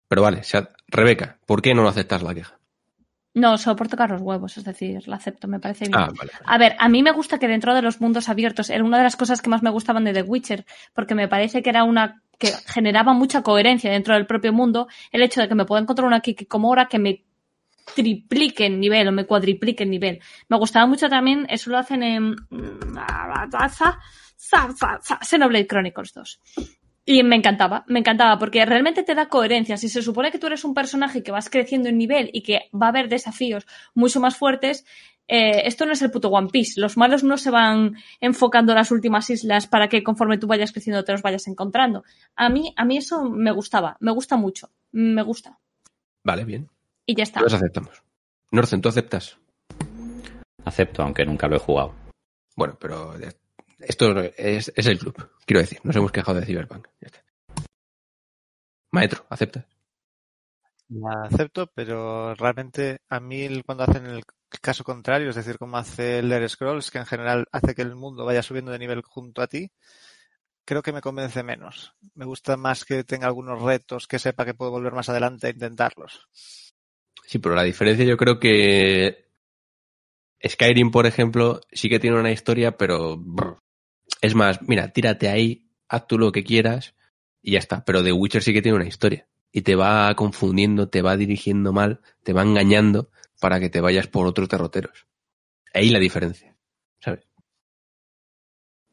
Pero 0.07 0.21
vale, 0.21 0.39
o 0.39 0.43
sea, 0.43 0.69
Rebeca, 0.87 1.39
¿por 1.45 1.61
qué 1.61 1.73
no 1.73 1.87
aceptas 1.87 2.23
la 2.23 2.33
queja? 2.33 2.58
No, 3.33 3.57
solo 3.57 3.75
por 3.75 3.87
tocar 3.87 4.09
los 4.09 4.21
huevos, 4.21 4.57
es 4.57 4.63
decir, 4.63 5.07
la 5.07 5.17
acepto, 5.17 5.47
me 5.47 5.59
parece 5.59 5.85
bien. 5.85 5.99
Ah, 5.99 6.09
vale. 6.17 6.31
A 6.43 6.57
ver, 6.57 6.75
a 6.79 6.89
mí 6.89 7.03
me 7.03 7.11
gusta 7.11 7.37
que 7.37 7.47
dentro 7.47 7.75
de 7.75 7.81
los 7.81 8.01
mundos 8.01 8.27
abiertos 8.27 8.69
era 8.69 8.83
una 8.83 8.97
de 8.97 9.03
las 9.03 9.15
cosas 9.15 9.41
que 9.41 9.49
más 9.49 9.61
me 9.61 9.69
gustaban 9.69 10.03
de 10.03 10.13
The 10.13 10.23
Witcher, 10.23 10.65
porque 10.93 11.15
me 11.15 11.27
parece 11.27 11.61
que 11.61 11.69
era 11.69 11.83
una 11.83 12.23
que 12.39 12.51
generaba 12.65 13.13
mucha 13.13 13.43
coherencia 13.43 13.91
dentro 13.91 14.15
del 14.15 14.25
propio 14.25 14.51
mundo, 14.53 14.87
el 15.11 15.21
hecho 15.21 15.41
de 15.41 15.47
que 15.47 15.55
me 15.55 15.65
pueda 15.65 15.81
encontrar 15.81 16.07
una 16.07 16.21
Kikikomora 16.21 16.87
que 16.87 16.97
me 16.97 17.25
triplique 17.95 18.65
en 18.65 18.79
nivel 18.79 19.07
o 19.07 19.11
me 19.11 19.25
cuadriplique 19.25 19.83
en 19.83 19.91
nivel. 19.91 20.19
Me 20.47 20.57
gustaba 20.57 20.85
mucho 20.87 21.09
también, 21.09 21.45
eso 21.49 21.69
lo 21.69 21.77
hacen 21.77 22.01
en 22.01 22.35
Xenoblade 25.21 25.67
Chronicles 25.67 26.13
2. 26.13 26.39
Y 27.05 27.23
me 27.23 27.35
encantaba, 27.35 27.85
me 27.87 27.99
encantaba, 27.99 28.37
porque 28.37 28.65
realmente 28.65 29.03
te 29.03 29.15
da 29.15 29.29
coherencia. 29.29 29.77
Si 29.77 29.89
se 29.89 30.01
supone 30.01 30.31
que 30.31 30.37
tú 30.37 30.47
eres 30.47 30.63
un 30.63 30.73
personaje 30.73 31.23
que 31.23 31.31
vas 31.31 31.49
creciendo 31.49 31.89
en 31.89 31.97
nivel 31.97 32.29
y 32.33 32.43
que 32.43 32.69
va 32.73 32.87
a 32.87 32.89
haber 32.89 33.09
desafíos 33.09 33.65
mucho 33.95 34.19
más 34.19 34.35
fuertes, 34.35 34.85
eh, 35.27 35.67
esto 35.67 35.85
no 35.85 35.93
es 35.93 36.01
el 36.01 36.11
puto 36.11 36.29
One 36.29 36.49
Piece. 36.51 36.81
Los 36.81 36.97
malos 36.97 37.23
no 37.23 37.37
se 37.37 37.51
van 37.51 37.95
enfocando 38.19 38.71
en 38.71 38.77
las 38.77 38.91
últimas 38.91 39.29
islas 39.29 39.67
para 39.67 39.87
que 39.87 40.03
conforme 40.03 40.39
tú 40.39 40.47
vayas 40.47 40.71
creciendo 40.71 41.03
te 41.03 41.11
los 41.11 41.21
vayas 41.21 41.47
encontrando. 41.47 42.03
A 42.35 42.49
mí, 42.49 42.73
a 42.75 42.83
mí 42.83 42.97
eso 42.97 43.23
me 43.23 43.51
gustaba, 43.51 43.95
me 43.99 44.11
gusta 44.11 44.37
mucho, 44.37 44.69
me 44.91 45.21
gusta. 45.21 45.59
Vale, 46.23 46.45
bien. 46.45 46.67
Y 47.05 47.15
ya 47.15 47.23
está. 47.23 47.41
Los 47.41 47.53
aceptamos. 47.53 48.03
Norcen, 48.51 48.81
¿tú 48.81 48.89
aceptas? 48.89 49.37
Acepto, 50.65 51.03
aunque 51.03 51.25
nunca 51.25 51.47
lo 51.47 51.55
he 51.55 51.59
jugado. 51.59 51.93
Bueno, 52.55 52.77
pero 52.79 53.13
esto 53.79 54.19
es, 54.37 54.71
es 54.75 54.85
el 54.85 54.99
club, 54.99 55.15
quiero 55.45 55.61
decir. 55.61 55.79
Nos 55.83 55.95
hemos 55.95 56.11
quejado 56.11 56.39
de 56.39 56.45
Cyberpunk. 56.45 56.87
Ya 57.01 57.07
está. 57.07 57.23
Maestro, 58.91 59.25
¿aceptas? 59.29 59.65
La 60.89 61.25
acepto, 61.25 61.67
pero 61.67 62.33
realmente 62.33 63.01
a 63.09 63.19
mí 63.19 63.61
cuando 63.63 63.83
hacen 63.83 64.07
el 64.07 64.23
caso 64.61 64.83
contrario, 64.83 65.29
es 65.29 65.35
decir, 65.35 65.59
como 65.59 65.77
hace 65.77 66.19
el 66.19 66.25
Elder 66.25 66.49
Scrolls, 66.49 66.89
que 66.89 66.97
en 66.97 67.05
general 67.05 67.45
hace 67.51 67.75
que 67.75 67.83
el 67.83 67.95
mundo 67.95 68.25
vaya 68.25 68.41
subiendo 68.41 68.71
de 68.71 68.79
nivel 68.79 69.03
junto 69.03 69.43
a 69.43 69.47
ti, 69.47 69.71
creo 70.65 70.81
que 70.81 70.91
me 70.91 71.01
convence 71.01 71.43
menos. 71.43 71.93
Me 72.15 72.25
gusta 72.25 72.57
más 72.57 72.85
que 72.85 73.03
tenga 73.03 73.27
algunos 73.27 73.61
retos, 73.61 74.07
que 74.07 74.17
sepa 74.17 74.45
que 74.45 74.55
puedo 74.55 74.71
volver 74.71 74.93
más 74.93 75.09
adelante 75.09 75.47
a 75.47 75.51
intentarlos. 75.51 76.27
Sí, 77.27 77.37
pero 77.37 77.53
la 77.53 77.63
diferencia 77.63 78.05
yo 78.05 78.17
creo 78.17 78.39
que 78.39 79.29
Skyrim, 80.43 80.89
por 80.89 81.05
ejemplo, 81.05 81.61
sí 81.71 81.89
que 81.89 81.99
tiene 81.99 82.19
una 82.19 82.31
historia, 82.31 82.77
pero 82.77 83.15
brr, 83.15 83.59
es 84.21 84.35
más, 84.35 84.61
mira, 84.61 84.91
tírate 84.91 85.29
ahí, 85.29 85.69
haz 85.87 86.07
tú 86.07 86.17
lo 86.17 86.31
que 86.31 86.43
quieras 86.43 86.95
y 87.41 87.53
ya 87.53 87.59
está. 87.59 87.83
Pero 87.85 88.03
The 88.03 88.11
Witcher 88.11 88.43
sí 88.43 88.53
que 88.53 88.61
tiene 88.61 88.77
una 88.77 88.87
historia 88.87 89.27
y 89.51 89.61
te 89.61 89.75
va 89.75 90.13
confundiendo, 90.15 90.89
te 90.89 91.01
va 91.01 91.17
dirigiendo 91.17 91.73
mal, 91.73 92.01
te 92.23 92.33
va 92.33 92.43
engañando 92.43 93.11
para 93.39 93.59
que 93.59 93.69
te 93.69 93.81
vayas 93.81 94.07
por 94.07 94.27
otros 94.27 94.49
derroteros. 94.49 95.07
Ahí 95.73 95.89
la 95.89 95.99
diferencia, 95.99 96.55
¿sabes? 96.99 97.25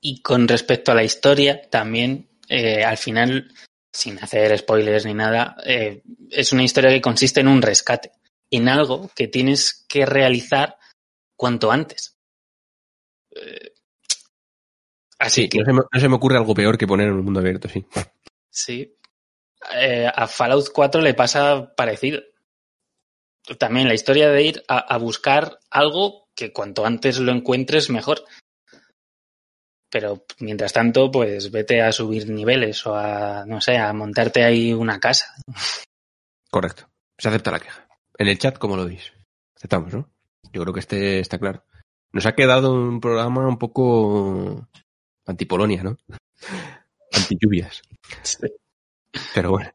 Y 0.01 0.23
con 0.23 0.47
respecto 0.47 0.93
a 0.93 0.95
la 0.95 1.05
historia, 1.05 1.69
también, 1.69 2.29
eh, 2.49 2.85
al 2.85 2.97
final, 2.97 3.53
sin 3.93 4.19
hacer 4.23 4.57
spoilers 4.57 5.07
ni 5.07 5.15
nada, 5.15 5.57
eh, 5.65 6.03
es 6.31 6.53
una 6.53 6.63
historia 6.63 6.91
que 6.91 7.01
consiste 7.01 7.41
en 7.41 7.49
un 7.49 7.63
rescate, 7.63 8.13
en 8.51 8.69
algo 8.69 9.11
que 9.17 9.27
tienes 9.27 9.85
que 9.89 10.07
realizar 10.07 10.79
cuanto 11.35 11.73
antes. 11.73 12.17
Eh, 13.35 13.73
así 15.19 15.43
Sí, 15.43 15.49
que, 15.49 15.59
no 15.59 15.65
se, 15.65 15.73
me, 15.73 15.81
no 15.93 16.01
se 16.01 16.09
me 16.09 16.15
ocurre 16.17 16.37
algo 16.37 16.55
peor 16.55 16.79
que 16.79 16.87
poner 16.87 17.09
en 17.09 17.15
un 17.15 17.25
mundo 17.25 17.41
abierto, 17.41 17.69
sí. 17.69 17.87
sí. 18.51 18.97
Eh, 19.75 20.11
a 20.13 20.27
Fallout 20.27 20.69
4 20.73 21.01
le 21.01 21.15
pasa 21.15 21.75
parecido. 21.75 22.23
También 23.59 23.89
la 23.89 23.95
historia 23.95 24.31
de 24.31 24.43
ir 24.43 24.65
a, 24.69 24.79
a 24.79 24.99
buscar 24.99 25.59
algo 25.71 26.27
que 26.35 26.53
cuanto 26.53 26.85
antes 26.85 27.19
lo 27.19 27.33
encuentres 27.33 27.91
mejor. 27.91 28.25
Pero 29.91 30.25
mientras 30.41 30.73
tanto, 30.73 31.11
pues 31.11 31.51
vete 31.51 31.81
a 31.81 31.93
subir 31.93 32.29
niveles 32.29 32.85
o 32.87 32.95
a, 32.95 33.45
no 33.47 33.61
sé, 33.61 33.79
a 33.79 33.93
montarte 33.93 34.45
ahí 34.45 34.73
una 34.73 35.01
casa. 35.01 35.35
Correcto. 36.51 36.89
Se 37.19 37.29
acepta 37.29 37.51
la 37.51 37.61
queja. 37.61 37.89
En 38.19 38.29
el 38.29 38.39
chat, 38.39 38.59
¿cómo 38.59 38.77
lo 38.77 38.85
veis? 38.85 39.13
Aceptamos, 39.57 39.95
¿no? 39.95 40.11
Yo 40.53 40.63
creo 40.63 40.75
que 40.75 40.81
este 40.81 41.21
está 41.21 41.39
claro. 41.39 41.65
Nos 42.13 42.27
ha 42.27 42.35
quedado 42.35 42.73
un 42.73 43.01
programa 43.01 43.47
un 43.47 43.59
poco 43.59 44.69
antipolonia, 45.27 45.83
¿no? 45.83 45.97
Antilluvias. 47.13 47.83
Pero 49.35 49.51
bueno. 49.51 49.71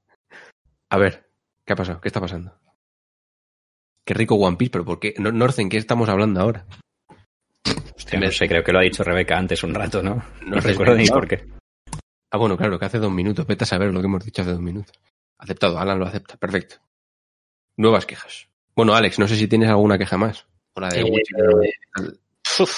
A 0.89 0.97
ver, 0.97 1.29
¿qué 1.65 1.73
ha 1.73 1.75
pasado? 1.75 2.01
¿Qué 2.01 2.09
está 2.09 2.19
pasando? 2.21 2.53
Qué 4.05 4.13
rico 4.13 4.35
One 4.35 4.57
Piece, 4.57 4.71
pero 4.71 4.85
¿por 4.85 4.99
qué? 4.99 5.13
No- 5.17 5.31
Norcen, 5.31 5.69
¿qué 5.69 5.77
estamos 5.77 6.09
hablando 6.09 6.41
ahora? 6.41 6.65
Hostia, 7.95 8.19
no 8.19 8.31
sé, 8.31 8.47
creo 8.47 8.63
que 8.63 8.71
lo 8.71 8.79
ha 8.79 8.83
dicho 8.83 9.03
Rebeca 9.03 9.37
antes 9.37 9.63
un 9.63 9.73
rato, 9.73 10.01
¿no? 10.01 10.23
No 10.45 10.59
recuerdo 10.59 10.95
ni 10.95 11.07
por 11.07 11.27
qué. 11.27 11.47
Ah, 12.31 12.37
bueno, 12.37 12.57
claro, 12.57 12.79
que 12.79 12.85
hace 12.85 12.97
dos 12.99 13.11
minutos. 13.11 13.45
Vete 13.45 13.63
a 13.63 13.67
saber 13.67 13.93
lo 13.93 13.99
que 13.99 14.07
hemos 14.07 14.23
dicho 14.25 14.41
hace 14.41 14.51
dos 14.51 14.61
minutos. 14.61 14.93
Aceptado, 15.37 15.77
Alan 15.77 15.99
lo 15.99 16.05
acepta. 16.05 16.37
Perfecto. 16.37 16.77
Nuevas 17.77 18.05
quejas. 18.05 18.47
Bueno, 18.75 18.93
Alex, 18.95 19.19
no 19.19 19.27
sé 19.27 19.35
si 19.35 19.47
tienes 19.47 19.69
alguna 19.69 19.97
queja 19.97 20.17
más. 20.17 20.45
O 20.75 20.81
la 20.81 20.89
de 20.89 21.01
Eh, 21.01 21.23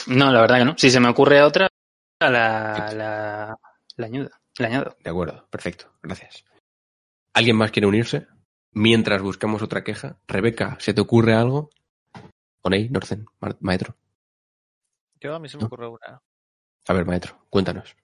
no, 0.07 0.31
la 0.31 0.41
verdad 0.41 0.57
que 0.59 0.65
no. 0.65 0.75
Si 0.77 0.89
se 0.89 0.99
me 0.99 1.09
ocurre 1.09 1.41
otra, 1.41 1.67
la, 2.29 2.91
la, 2.93 3.57
Le 3.97 4.05
añado. 4.65 4.95
De 5.03 5.09
acuerdo, 5.09 5.47
perfecto, 5.49 5.91
gracias. 6.01 6.43
¿Alguien 7.33 7.55
más 7.57 7.71
quiere 7.71 7.87
unirse? 7.87 8.27
Mientras 8.71 9.21
buscamos 9.21 9.61
otra 9.61 9.83
queja. 9.83 10.19
Rebeca, 10.27 10.77
¿se 10.79 10.93
te 10.93 11.01
ocurre 11.01 11.33
algo? 11.33 11.69
Oney, 12.61 12.89
Norcen, 12.89 13.25
ma- 13.39 13.57
maestro. 13.59 13.95
Yo 15.19 15.35
a 15.35 15.39
mí 15.39 15.47
se 15.49 15.57
me 15.57 15.61
No. 15.61 15.67
ocurre 15.67 15.87
una. 15.87 16.21
A 16.87 16.93
ver, 16.93 17.05
maestro, 17.05 17.45
cuéntanos. 17.49 17.95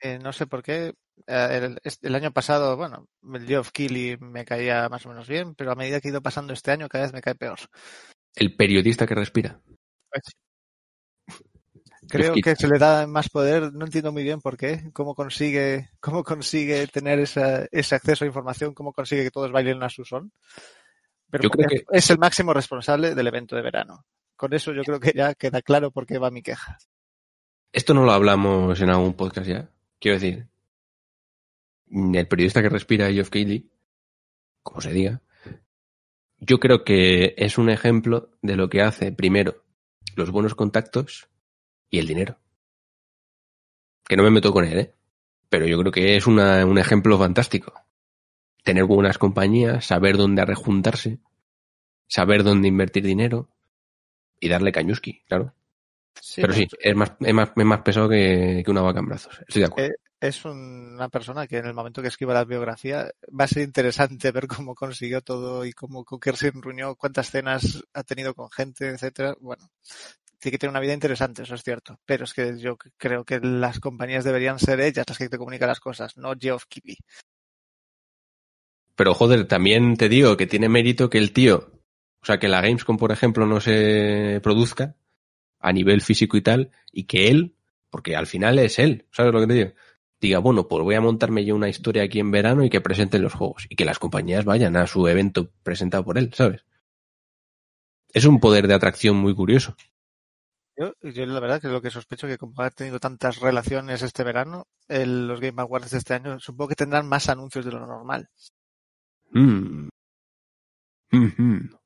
Eh, 0.00 0.18
no 0.18 0.32
sé 0.32 0.46
por 0.46 0.62
qué. 0.62 0.94
eh, 1.26 1.76
el, 1.82 1.94
el 2.02 2.14
año 2.14 2.32
pasado, 2.32 2.76
bueno, 2.76 3.06
el 3.34 3.46
Geoff 3.46 3.70
Keighley 3.70 4.16
me 4.18 4.44
caía 4.44 4.88
más 4.88 5.04
o 5.06 5.10
menos 5.10 5.28
bien, 5.28 5.54
pero 5.54 5.72
a 5.72 5.76
medida 5.76 6.00
que 6.00 6.08
he 6.08 6.10
ido 6.10 6.22
pasando 6.22 6.52
este 6.52 6.70
año, 6.70 6.88
cada 6.88 7.04
vez 7.04 7.12
me 7.12 7.20
cae 7.20 7.34
peor. 7.34 7.58
El 8.34 8.56
periodista 8.56 9.06
que 9.06 9.14
respira. 9.14 9.60
Creo 12.10 12.34
que 12.34 12.56
se 12.56 12.68
le 12.68 12.78
da 12.78 13.06
más 13.06 13.28
poder, 13.28 13.72
no 13.72 13.84
entiendo 13.84 14.12
muy 14.12 14.22
bien 14.22 14.40
por 14.40 14.56
qué, 14.56 14.90
cómo 14.92 15.14
consigue, 15.14 15.90
cómo 16.00 16.24
consigue 16.24 16.86
tener 16.88 17.20
esa, 17.20 17.66
ese 17.70 17.94
acceso 17.94 18.24
a 18.24 18.26
información, 18.26 18.74
cómo 18.74 18.92
consigue 18.92 19.22
que 19.22 19.30
todos 19.30 19.52
bailen 19.52 19.82
a 19.82 19.88
su 19.88 20.04
son. 20.04 20.32
Pero 21.30 21.44
Yo 21.44 21.50
creo 21.50 21.68
es, 21.70 21.84
es 21.90 22.10
el 22.10 22.18
máximo 22.18 22.52
responsable 22.52 23.14
del 23.14 23.26
evento 23.26 23.54
de 23.54 23.62
verano. 23.62 24.04
Con 24.36 24.52
eso 24.54 24.72
yo 24.72 24.82
creo 24.82 24.98
que 24.98 25.12
ya 25.14 25.34
queda 25.34 25.62
claro 25.62 25.90
por 25.92 26.06
qué 26.06 26.18
va 26.18 26.30
mi 26.30 26.42
queja. 26.42 26.78
Esto 27.72 27.94
no 27.94 28.04
lo 28.04 28.12
hablamos 28.12 28.80
en 28.80 28.90
algún 28.90 29.14
podcast 29.14 29.46
ya. 29.46 29.70
Quiero 30.00 30.18
decir, 30.18 30.48
el 31.90 32.26
periodista 32.26 32.62
que 32.62 32.68
respira, 32.68 33.10
Geoff 33.12 33.30
Keighley, 33.30 33.70
como 34.62 34.80
se 34.80 34.92
diga, 34.92 35.22
yo 36.38 36.58
creo 36.58 36.84
que 36.84 37.34
es 37.36 37.58
un 37.58 37.70
ejemplo 37.70 38.30
de 38.42 38.56
lo 38.56 38.68
que 38.68 38.82
hace 38.82 39.12
primero 39.12 39.62
los 40.16 40.30
buenos 40.30 40.54
contactos 40.54 41.29
y 41.90 41.98
el 41.98 42.06
dinero. 42.06 42.38
Que 44.06 44.16
no 44.16 44.22
me 44.22 44.30
meto 44.30 44.52
con 44.52 44.64
él, 44.64 44.78
¿eh? 44.78 44.94
Pero 45.48 45.66
yo 45.66 45.78
creo 45.78 45.92
que 45.92 46.16
es 46.16 46.26
una- 46.26 46.64
un 46.64 46.78
ejemplo 46.78 47.18
fantástico. 47.18 47.72
Tener 48.62 48.84
buenas 48.84 49.18
compañías, 49.18 49.84
saber 49.86 50.16
dónde 50.16 50.42
arrejuntarse, 50.42 51.18
saber 52.06 52.42
dónde 52.44 52.68
invertir 52.68 53.04
dinero 53.04 53.48
y 54.38 54.48
darle 54.48 54.72
cañuski, 54.72 55.22
claro. 55.28 55.54
Pero 56.36 56.52
sí, 56.52 56.66
es 56.80 56.94
más, 56.96 57.12
es 57.20 57.34
más, 57.34 57.50
es 57.56 57.64
más 57.64 57.80
pesado 57.82 58.08
que, 58.08 58.62
que 58.64 58.70
una 58.70 58.82
vaca 58.82 59.00
en 59.00 59.06
brazos. 59.06 59.38
Estoy 59.46 59.60
de 59.62 59.66
acuerdo. 59.66 59.90
Eh, 59.92 59.96
es 60.20 60.44
una 60.44 61.08
persona 61.08 61.46
que 61.46 61.58
en 61.58 61.66
el 61.66 61.72
momento 61.72 62.02
que 62.02 62.08
escriba 62.08 62.34
la 62.34 62.44
biografía 62.44 63.10
va 63.28 63.44
a 63.44 63.48
ser 63.48 63.62
interesante 63.62 64.30
ver 64.32 64.46
cómo 64.46 64.74
consiguió 64.74 65.22
todo 65.22 65.64
y 65.64 65.72
cómo 65.72 66.04
con 66.04 66.20
qué 66.20 66.32
se 66.34 66.50
reunió, 66.50 66.94
cuántas 66.96 67.30
cenas 67.30 67.82
ha 67.94 68.02
tenido 68.02 68.34
con 68.34 68.50
gente, 68.50 68.88
etcétera. 68.88 69.34
Bueno, 69.40 69.70
tiene 70.40 70.52
que 70.52 70.58
tener 70.58 70.70
una 70.70 70.80
vida 70.80 70.94
interesante, 70.94 71.42
eso 71.42 71.54
es 71.54 71.62
cierto. 71.62 72.00
Pero 72.06 72.24
es 72.24 72.32
que 72.32 72.58
yo 72.58 72.76
creo 72.96 73.24
que 73.24 73.40
las 73.40 73.78
compañías 73.78 74.24
deberían 74.24 74.58
ser 74.58 74.80
ellas 74.80 75.04
las 75.06 75.18
que 75.18 75.28
te 75.28 75.38
comunican 75.38 75.68
las 75.68 75.80
cosas, 75.80 76.16
no 76.16 76.32
Geoff 76.38 76.64
Keighley. 76.68 76.96
Pero 78.96 79.14
joder, 79.14 79.46
también 79.46 79.96
te 79.96 80.08
digo 80.08 80.36
que 80.36 80.46
tiene 80.46 80.68
mérito 80.68 81.08
que 81.10 81.18
el 81.18 81.32
tío, 81.32 81.70
o 82.22 82.26
sea, 82.26 82.38
que 82.38 82.48
la 82.48 82.60
Gamescom, 82.60 82.96
por 82.96 83.12
ejemplo, 83.12 83.46
no 83.46 83.60
se 83.60 84.40
produzca 84.42 84.96
a 85.60 85.72
nivel 85.72 86.00
físico 86.00 86.36
y 86.36 86.42
tal, 86.42 86.70
y 86.90 87.04
que 87.04 87.28
él, 87.28 87.54
porque 87.90 88.16
al 88.16 88.26
final 88.26 88.58
es 88.58 88.78
él, 88.78 89.06
¿sabes 89.10 89.32
lo 89.32 89.40
que 89.40 89.46
te 89.46 89.54
digo? 89.54 89.72
Diga, 90.20 90.38
bueno, 90.38 90.68
pues 90.68 90.82
voy 90.82 90.94
a 90.94 91.00
montarme 91.00 91.44
yo 91.44 91.54
una 91.54 91.68
historia 91.68 92.02
aquí 92.02 92.18
en 92.20 92.30
verano 92.30 92.62
y 92.64 92.70
que 92.70 92.82
presenten 92.82 93.22
los 93.22 93.32
juegos. 93.32 93.66
Y 93.70 93.76
que 93.76 93.86
las 93.86 93.98
compañías 93.98 94.44
vayan 94.44 94.76
a 94.76 94.86
su 94.86 95.08
evento 95.08 95.50
presentado 95.62 96.04
por 96.04 96.18
él, 96.18 96.32
¿sabes? 96.34 96.66
Es 98.12 98.26
un 98.26 98.38
poder 98.38 98.68
de 98.68 98.74
atracción 98.74 99.16
muy 99.16 99.34
curioso. 99.34 99.76
Yo, 100.80 100.94
yo 101.02 101.26
la 101.26 101.40
verdad 101.40 101.60
que 101.60 101.68
lo 101.68 101.82
que 101.82 101.90
sospecho 101.90 102.26
que 102.26 102.38
como 102.38 102.54
ha 102.62 102.70
tenido 102.70 102.98
tantas 102.98 103.38
relaciones 103.38 104.00
este 104.00 104.24
verano, 104.24 104.66
el- 104.88 105.28
los 105.28 105.38
Game 105.38 105.60
Awards 105.60 105.90
de 105.90 105.98
este 105.98 106.14
año 106.14 106.40
supongo 106.40 106.68
que 106.70 106.74
tendrán 106.74 107.06
más 107.06 107.28
anuncios 107.28 107.66
de 107.66 107.72
lo 107.72 107.86
normal. 107.86 108.30
Mm. 109.32 109.88
Mhm. 111.10 111.76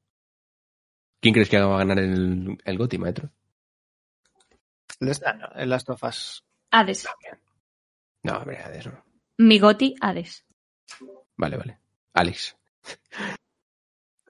¿Quién 1.20 1.34
crees 1.34 1.48
que 1.48 1.58
va 1.60 1.74
a 1.74 1.78
ganar 1.78 1.98
el, 1.98 2.56
el 2.64 2.78
GOTY, 2.78 2.98
maestro? 2.98 3.30
El 5.00 5.08
este 5.08 5.26
año, 5.28 5.48
el 5.56 5.70
Last 5.70 5.90
of 5.90 6.04
Us. 6.04 6.44
Hades. 6.70 7.08
No, 8.22 8.38
hombre, 8.38 8.62
de 8.70 8.78
eso. 8.78 8.90
no. 8.90 9.04
Mi 9.38 9.58
goti, 9.58 9.96
Hades. 10.00 10.44
Vale, 11.36 11.56
vale. 11.56 11.78
Alex. 12.12 12.56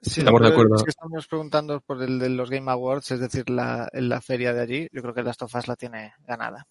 Sí, 0.05 0.19
Estamos 0.19 0.41
de 0.41 0.47
acuerdo. 0.49 0.75
es 0.75 0.83
que 0.83 0.91
estamos 0.91 1.27
preguntando 1.27 1.81
por 1.81 2.01
el 2.03 2.19
de 2.19 2.29
los 2.29 2.51
Game 2.51 2.71
Awards, 2.71 3.09
es 3.09 3.19
decir, 3.19 3.49
la, 3.49 3.89
en 3.91 4.07
la 4.07 4.21
feria 4.21 4.53
de 4.53 4.61
allí. 4.61 4.87
Yo 4.91 5.01
creo 5.01 5.15
que 5.15 5.23
Last 5.23 5.41
of 5.41 5.55
Us 5.55 5.67
la 5.67 5.75
tiene 5.75 6.13
ganada. 6.19 6.67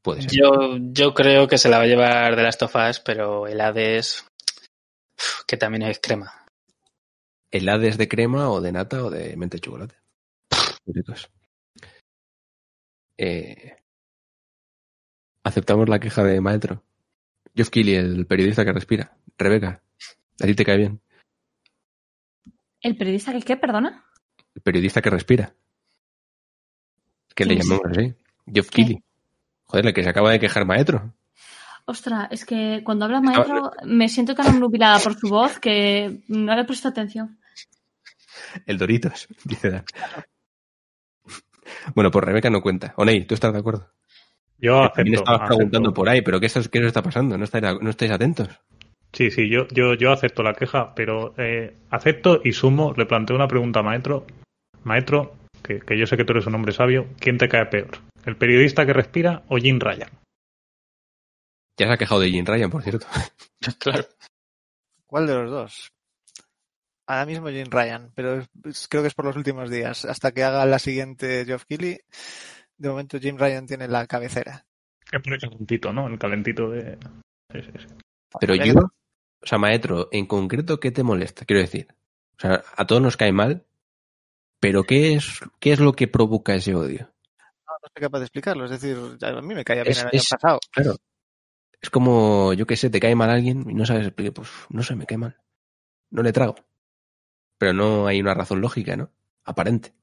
Puede 0.00 0.22
ser. 0.22 0.30
Yo, 0.32 0.78
yo 0.78 1.12
creo 1.12 1.46
que 1.46 1.58
se 1.58 1.68
la 1.68 1.76
va 1.76 1.84
a 1.84 1.86
llevar 1.86 2.34
de 2.34 2.42
las 2.42 2.56
tofas, 2.56 2.98
pero 3.00 3.46
el 3.46 3.60
Hades, 3.60 4.26
que 5.46 5.58
también 5.58 5.82
es 5.82 5.98
crema. 6.00 6.32
¿Helades 7.50 7.98
de 7.98 8.08
crema 8.08 8.50
o 8.50 8.62
de 8.62 8.72
nata 8.72 9.04
o 9.04 9.10
de 9.10 9.36
mente 9.36 9.58
de 9.58 9.60
chocolate? 9.60 9.96
Eh, 13.18 13.76
aceptamos 15.42 15.90
la 15.90 16.00
queja 16.00 16.24
de 16.24 16.40
maestro. 16.40 16.82
Geoff 17.54 17.68
Keighley, 17.68 17.96
el 17.96 18.26
periodista 18.26 18.64
que 18.64 18.72
respira. 18.72 19.16
Rebeca, 19.36 19.82
¿a 20.40 20.46
ti 20.46 20.54
te 20.54 20.64
cae 20.64 20.76
bien? 20.78 21.00
¿El 22.80 22.96
periodista 22.96 23.32
que 23.32 23.42
qué, 23.42 23.56
perdona? 23.56 24.04
El 24.54 24.62
periodista 24.62 25.00
que 25.02 25.10
respira. 25.10 25.54
Que 27.34 27.44
le 27.44 27.54
¿Quién 27.56 27.60
es? 27.60 27.68
llamamos 27.68 27.98
así. 27.98 28.14
Geoff. 28.52 28.68
Keighley. 28.70 29.02
Joder, 29.64 29.86
el 29.86 29.94
que 29.94 30.02
se 30.02 30.08
acaba 30.10 30.30
de 30.30 30.38
quejar 30.38 30.66
maestro. 30.66 31.14
Ostras, 31.86 32.28
es 32.30 32.44
que 32.44 32.82
cuando 32.84 33.04
habla 33.06 33.20
maestro 33.20 33.72
me 33.84 34.08
siento 34.08 34.34
tan 34.34 34.46
obnubilada 34.54 34.98
por 35.00 35.14
su 35.18 35.28
voz 35.28 35.58
que 35.58 36.22
no 36.28 36.54
le 36.54 36.64
presto 36.64 36.88
atención. 36.88 37.38
El 38.66 38.78
Doritos, 38.78 39.26
dice 39.44 39.70
Dan. 39.70 39.84
Bueno, 41.94 42.10
pues 42.10 42.24
Rebeca 42.24 42.50
no 42.50 42.62
cuenta. 42.62 42.94
Oney, 42.96 43.24
¿tú 43.26 43.34
estás 43.34 43.52
de 43.52 43.58
acuerdo? 43.58 43.90
Yo 44.58 44.88
También 44.94 45.16
acepto. 45.16 45.20
estabas 45.20 45.40
acepto. 45.40 45.56
preguntando 45.56 45.92
por 45.94 46.08
ahí, 46.08 46.22
pero 46.22 46.38
¿qué, 46.40 46.46
estás- 46.46 46.68
qué 46.68 46.78
nos 46.80 46.88
está 46.88 47.02
pasando? 47.02 47.36
¿No 47.36 47.44
estáis, 47.44 47.64
no 47.80 47.90
estáis 47.90 48.12
atentos? 48.12 48.48
Sí, 49.14 49.30
sí, 49.30 49.48
yo, 49.48 49.68
yo, 49.68 49.94
yo 49.94 50.10
acepto 50.10 50.42
la 50.42 50.54
queja, 50.54 50.92
pero 50.94 51.34
eh, 51.38 51.76
acepto 51.90 52.40
y 52.42 52.52
sumo, 52.52 52.92
le 52.96 53.06
planteo 53.06 53.36
una 53.36 53.46
pregunta 53.46 53.78
a 53.78 53.82
Maestro. 53.84 54.26
Maestro, 54.82 55.36
que, 55.62 55.78
que 55.78 55.96
yo 55.96 56.06
sé 56.06 56.16
que 56.16 56.24
tú 56.24 56.32
eres 56.32 56.46
un 56.46 56.56
hombre 56.56 56.72
sabio, 56.72 57.06
¿quién 57.20 57.38
te 57.38 57.48
cae 57.48 57.66
peor? 57.66 57.98
¿El 58.24 58.36
periodista 58.36 58.84
que 58.84 58.92
respira 58.92 59.44
o 59.48 59.56
Jim 59.56 59.78
Ryan? 59.78 60.10
Ya 61.78 61.86
se 61.86 61.92
ha 61.92 61.96
quejado 61.96 62.20
de 62.20 62.30
Jim 62.30 62.44
Ryan, 62.44 62.70
por 62.70 62.82
cierto. 62.82 63.06
Claro. 63.78 64.04
¿Cuál 65.06 65.26
de 65.26 65.34
los 65.34 65.50
dos? 65.50 65.92
Ahora 67.06 67.24
mismo 67.24 67.48
Jim 67.48 67.68
Ryan, 67.70 68.12
pero 68.14 68.44
creo 68.90 69.02
que 69.02 69.08
es 69.08 69.14
por 69.14 69.24
los 69.24 69.36
últimos 69.36 69.70
días. 69.70 70.04
Hasta 70.04 70.32
que 70.32 70.42
haga 70.42 70.66
la 70.66 70.78
siguiente 70.78 71.44
Geoff 71.46 71.64
Keighley, 71.64 72.00
de 72.76 72.88
momento 72.88 73.18
Jim 73.18 73.38
Ryan 73.38 73.66
tiene 73.66 73.88
la 73.88 74.06
cabecera. 74.06 74.66
Es 75.10 75.22
por 75.22 75.32
el 75.32 75.40
calentito, 75.40 75.92
¿no? 75.92 76.08
El 76.08 76.18
calentito 76.18 76.68
de... 76.70 76.98
Sí, 77.52 77.62
sí, 77.62 77.72
sí. 77.78 77.94
Pero 78.40 78.54
yo, 78.56 78.74
o 79.44 79.46
sea, 79.46 79.58
maestro, 79.58 80.08
en 80.10 80.26
concreto, 80.26 80.80
¿qué 80.80 80.90
te 80.90 81.02
molesta? 81.02 81.44
Quiero 81.44 81.60
decir, 81.60 81.88
o 82.38 82.40
sea, 82.40 82.62
a 82.76 82.86
todos 82.86 83.02
nos 83.02 83.16
cae 83.16 83.32
mal, 83.32 83.64
pero 84.60 84.84
¿qué 84.84 85.14
es, 85.14 85.40
qué 85.60 85.72
es 85.72 85.80
lo 85.80 85.92
que 85.92 86.08
provoca 86.08 86.54
ese 86.54 86.74
odio? 86.74 87.12
No, 87.66 87.72
no 87.82 87.88
soy 87.94 88.00
capaz 88.00 88.18
de 88.20 88.24
explicarlo. 88.24 88.64
Es 88.64 88.70
decir, 88.70 88.96
a 89.22 89.40
mí 89.42 89.54
me 89.54 89.64
caía 89.64 89.82
bien 89.82 89.92
Es- 89.92 89.98
el 90.00 90.06
año 90.08 90.10
es- 90.18 90.28
pasado. 90.30 90.58
Claro. 90.70 90.96
Es 91.80 91.90
como, 91.90 92.54
yo 92.54 92.66
qué 92.66 92.76
sé, 92.76 92.88
te 92.88 92.98
cae 93.00 93.14
mal 93.14 93.28
alguien 93.28 93.68
y 93.68 93.74
no 93.74 93.84
sabes 93.84 94.06
explicar, 94.06 94.32
pues 94.32 94.48
no 94.70 94.82
sé, 94.82 94.96
me 94.96 95.04
cae 95.04 95.18
mal. 95.18 95.38
No 96.10 96.22
le 96.22 96.32
trago. 96.32 96.54
Pero 97.58 97.74
no 97.74 98.06
hay 98.06 98.20
una 98.20 98.32
razón 98.34 98.62
lógica, 98.62 98.96
¿no? 98.96 99.10
Aparente. 99.44 99.94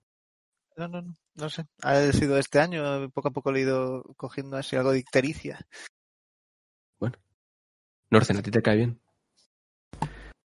No, 0.77 0.87
no, 0.87 1.01
no. 1.01 1.15
No 1.33 1.49
sé. 1.49 1.65
Ha 1.81 2.11
sido 2.11 2.37
este 2.37 2.59
año, 2.59 3.09
poco 3.11 3.29
a 3.29 3.31
poco 3.31 3.51
le 3.51 3.59
he 3.59 3.63
ido 3.63 4.03
cogiendo 4.17 4.57
así 4.57 4.75
algo 4.75 4.91
de 4.91 4.99
ictericia. 4.99 5.65
Norcen, 8.11 8.37
¿a 8.37 8.41
ti 8.43 8.51
te 8.51 8.61
cae 8.61 8.75
bien? 8.75 9.00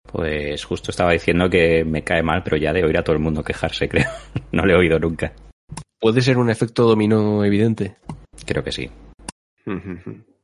Pues 0.06 0.64
justo 0.64 0.90
estaba 0.90 1.12
diciendo 1.12 1.50
que 1.50 1.84
me 1.84 2.02
cae 2.02 2.22
mal, 2.22 2.42
pero 2.42 2.56
ya 2.56 2.72
de 2.72 2.84
oír 2.84 2.96
a 2.96 3.02
todo 3.02 3.16
el 3.16 3.22
mundo 3.22 3.42
quejarse, 3.42 3.88
creo. 3.90 4.08
No 4.52 4.64
le 4.64 4.72
he 4.72 4.76
oído 4.76 4.98
nunca. 4.98 5.32
¿Puede 5.98 6.20
ser 6.20 6.38
un 6.38 6.50
efecto 6.50 6.84
dominó 6.84 7.44
evidente? 7.44 7.96
Creo 8.44 8.62
que 8.62 8.72
sí. 8.72 8.90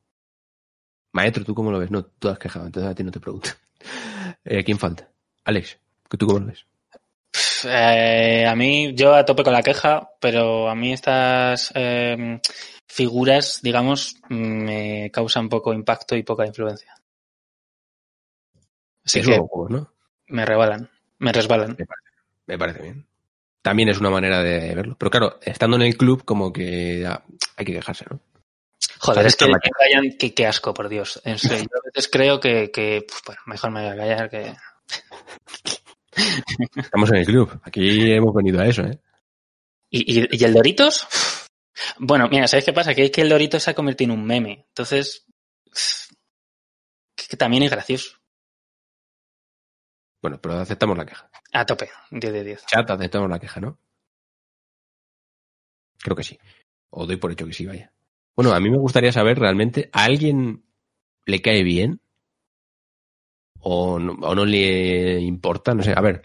Maestro, 1.13 1.45
¿tú 1.45 1.55
cómo 1.55 1.71
lo 1.71 1.79
ves? 1.79 1.91
No, 1.91 2.05
tú 2.05 2.29
has 2.29 2.39
quejado, 2.39 2.67
entonces 2.67 2.91
a 2.91 2.95
ti 2.95 3.05
no 3.05 3.11
te 3.11 3.21
pregunto. 3.21 3.51
Eh, 4.45 4.65
¿Quién 4.65 4.79
falta? 4.79 5.09
Alex, 5.45 5.79
¿que 6.09 6.17
¿tú 6.17 6.27
cómo 6.27 6.41
lo 6.41 6.47
ves? 6.47 6.67
Eh, 7.65 8.45
a 8.47 8.57
mí, 8.57 8.93
yo 8.95 9.15
a 9.15 9.25
tope 9.25 9.45
con 9.45 9.53
la 9.53 9.63
queja, 9.63 10.11
pero 10.21 10.69
a 10.69 10.75
mí 10.75 10.93
estas 10.93 11.73
eh, 11.75 12.41
figuras, 12.89 13.61
digamos, 13.63 14.17
me 14.29 15.11
causan 15.13 15.49
poco 15.49 15.73
impacto 15.73 16.17
y 16.17 16.25
poca 16.25 16.47
influencia. 16.47 16.95
Así 19.05 19.21
que 19.21 19.27
juego, 19.27 19.49
juegos, 19.49 19.71
¿no? 19.71 19.93
me 20.29 20.47
rebalan, 20.47 20.91
me 21.19 21.33
resbalan. 21.33 21.77
Me 22.47 22.59
parece 22.59 22.83
bien. 22.83 23.07
También 23.63 23.89
es 23.89 23.99
una 23.99 24.11
manera 24.11 24.43
de 24.43 24.75
verlo. 24.75 24.97
Pero 24.99 25.11
claro, 25.11 25.39
estando 25.43 25.77
en 25.77 25.83
el 25.83 25.97
club, 25.97 26.25
como 26.25 26.53
que 26.53 27.07
hay 27.57 27.65
que 27.65 27.73
quejarse, 27.73 28.05
¿no? 28.11 28.21
Joder, 28.99 29.27
es 29.27 29.37
que 29.37 29.45
Jim 29.47 29.55
Ryan, 29.55 30.17
qué, 30.19 30.35
qué 30.35 30.47
asco, 30.47 30.75
por 30.75 30.89
Dios. 30.89 31.21
En 31.25 31.39
serio, 31.39 31.65
yo 31.65 31.79
a 31.79 31.87
veces 31.87 32.09
creo 32.11 32.41
que, 32.41 32.71
que 32.71 33.05
pues, 33.07 33.21
bueno, 33.27 33.41
mejor 33.47 33.71
me 33.71 33.83
voy 33.83 33.91
a 33.91 33.97
callar 33.97 34.31
que... 34.31 34.55
Estamos 36.77 37.11
en 37.11 37.17
el 37.17 37.27
club. 37.27 37.61
Aquí 37.65 38.13
hemos 38.13 38.35
venido 38.35 38.61
a 38.61 38.67
eso, 38.67 38.83
¿eh? 38.83 38.99
¿Y, 39.91 40.21
y, 40.21 40.29
y 40.31 40.45
el 40.45 40.55
Doritos? 40.55 41.07
Bueno, 41.99 42.29
mira, 42.29 42.47
¿sabes 42.47 42.65
qué 42.65 42.73
pasa? 42.73 42.95
Que 42.95 43.05
es 43.05 43.11
que 43.11 43.23
el 43.23 43.29
Doritos 43.29 43.63
se 43.63 43.71
ha 43.71 43.75
convertido 43.75 44.13
en 44.13 44.21
un 44.21 44.27
meme. 44.27 44.67
Entonces, 44.69 45.27
que, 47.15 47.27
que 47.29 47.37
también 47.37 47.63
es 47.63 47.71
gracioso. 47.71 48.19
Bueno, 50.23 50.41
pero 50.41 50.55
aceptamos 50.55 50.97
la 50.97 51.05
queja. 51.05 51.29
A 51.53 51.67
tope, 51.67 51.91
10 52.13 52.33
de 52.33 52.45
10. 52.45 52.67
Chat, 52.67 52.89
aceptamos 52.89 53.29
la 53.29 53.41
queja, 53.41 53.61
¿no? 53.61 53.79
Creo 55.99 56.17
que 56.17 56.23
sí. 56.23 56.39
O 56.91 57.07
doy 57.07 57.17
por 57.17 57.33
hecho 57.33 57.45
que 57.45 57.53
sí, 57.53 57.67
vaya. 57.67 57.93
Bueno, 58.37 58.53
a 58.53 58.61
mí 58.61 58.71
me 58.71 58.79
gustaría 58.79 59.13
saber 59.13 59.39
realmente, 59.39 59.91
¿a 59.93 60.05
alguien 60.05 60.65
le 61.27 61.43
cae 61.43 61.65
bien? 61.65 62.01
¿O 63.61 63.99
no, 63.99 64.13
o 64.13 64.35
no 64.35 64.45
le 64.45 65.21
importa? 65.21 65.75
No 65.75 65.83
sé, 65.83 65.93
a 65.95 66.01
ver. 66.01 66.23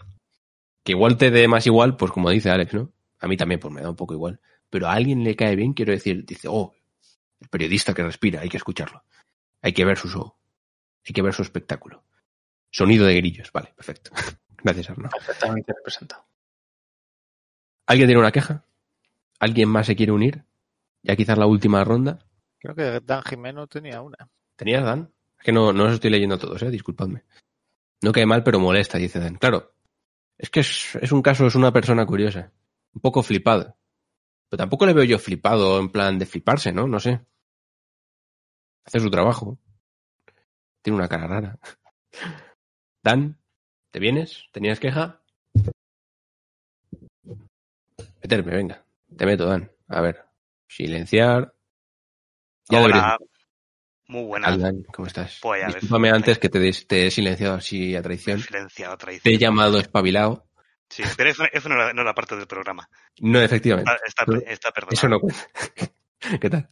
Que 0.84 0.92
igual 0.92 1.18
te 1.18 1.30
dé 1.30 1.48
más 1.48 1.66
igual, 1.66 1.96
pues 1.96 2.12
como 2.12 2.30
dice 2.30 2.50
Alex, 2.50 2.74
¿no? 2.74 2.92
A 3.20 3.26
mí 3.26 3.36
también, 3.36 3.60
pues 3.60 3.74
me 3.74 3.82
da 3.82 3.90
un 3.90 3.96
poco 3.96 4.14
igual. 4.14 4.40
Pero 4.70 4.86
a 4.86 4.92
alguien 4.92 5.24
le 5.24 5.34
cae 5.34 5.56
bien, 5.56 5.72
quiero 5.72 5.92
decir, 5.92 6.24
dice, 6.24 6.48
oh, 6.48 6.72
el 7.40 7.48
periodista 7.48 7.94
que 7.94 8.04
respira, 8.04 8.40
hay 8.40 8.48
que 8.48 8.56
escucharlo. 8.56 9.02
Hay 9.60 9.72
que 9.72 9.84
ver 9.84 9.98
su 9.98 10.08
show. 10.08 10.34
Hay 11.06 11.12
que 11.12 11.22
ver 11.22 11.34
su 11.34 11.42
espectáculo. 11.42 12.04
Sonido 12.70 13.06
de 13.06 13.16
grillos, 13.16 13.50
vale, 13.52 13.72
perfecto. 13.74 14.10
Gracias, 14.62 14.90
Arnaud. 14.90 15.10
Perfectamente 15.10 15.72
representado. 15.72 16.26
¿Alguien 17.86 18.08
tiene 18.08 18.20
una 18.20 18.32
queja? 18.32 18.64
¿Alguien 19.38 19.68
más 19.68 19.86
se 19.86 19.96
quiere 19.96 20.12
unir? 20.12 20.44
Ya 21.02 21.16
quizás 21.16 21.38
la 21.38 21.46
última 21.46 21.84
ronda. 21.84 22.18
Creo 22.58 22.74
que 22.74 23.00
Dan 23.04 23.22
Jimeno 23.22 23.66
tenía 23.66 24.02
una. 24.02 24.28
¿Tenías, 24.56 24.84
Dan? 24.84 25.12
Es 25.38 25.44
que 25.44 25.52
no, 25.52 25.72
no 25.72 25.84
los 25.84 25.94
estoy 25.94 26.10
leyendo 26.10 26.38
todos, 26.38 26.60
¿eh? 26.62 26.70
Disculpadme. 26.70 27.24
No 28.02 28.12
cae 28.12 28.26
mal, 28.26 28.42
pero 28.42 28.58
molesta, 28.58 28.98
dice 28.98 29.20
Dan. 29.20 29.36
Claro, 29.36 29.74
es 30.36 30.50
que 30.50 30.60
es, 30.60 30.96
es 31.00 31.12
un 31.12 31.22
caso, 31.22 31.46
es 31.46 31.54
una 31.54 31.72
persona 31.72 32.04
curiosa. 32.04 32.52
Un 32.92 33.00
poco 33.00 33.22
flipado. 33.22 33.76
Pero 34.48 34.58
tampoco 34.58 34.86
le 34.86 34.92
veo 34.92 35.04
yo 35.04 35.18
flipado 35.18 35.78
en 35.78 35.90
plan 35.90 36.18
de 36.18 36.26
fliparse, 36.26 36.72
¿no? 36.72 36.86
No 36.86 36.98
sé. 36.98 37.20
Hace 38.84 39.00
su 39.00 39.10
trabajo. 39.10 39.58
Tiene 40.82 40.96
una 40.96 41.08
cara 41.08 41.26
rara. 41.26 41.58
Dan, 43.08 43.38
¿te 43.90 44.00
vienes? 44.00 44.44
¿Tenías 44.52 44.78
queja? 44.80 45.22
Meterme, 48.20 48.54
venga. 48.54 48.84
Te 49.16 49.24
meto, 49.24 49.46
Dan. 49.46 49.72
A 49.88 50.02
ver. 50.02 50.26
Silenciar. 50.68 51.54
Ya 52.68 52.82
Hola. 52.82 53.16
Muy. 54.08 54.42
Dan, 54.42 54.82
¿Cómo 54.92 55.06
estás? 55.06 55.38
Pues, 55.40 55.64
a 55.64 56.14
antes 56.14 56.38
que 56.38 56.50
te, 56.50 56.58
des- 56.58 56.86
te 56.86 57.06
he 57.06 57.10
silenciado 57.10 57.54
así 57.54 57.96
a 57.96 58.02
traición. 58.02 58.40
Silenciado, 58.40 58.98
Te 58.98 59.04
he 59.04 59.18
traición. 59.18 59.38
llamado 59.38 59.78
espabilado. 59.78 60.46
Sí, 60.90 61.02
pero 61.16 61.30
eso, 61.30 61.44
eso 61.50 61.70
no, 61.70 61.76
era, 61.76 61.94
no 61.94 62.02
era 62.02 62.12
parte 62.14 62.36
del 62.36 62.46
programa. 62.46 62.90
No, 63.20 63.40
efectivamente. 63.40 63.90
Está, 64.06 64.24
está 64.46 64.70
perdonado. 64.70 64.92
Eso 64.98 65.08
no 65.08 65.18
cuenta. 65.18 65.48
¿Qué 66.42 66.50
tal? 66.50 66.68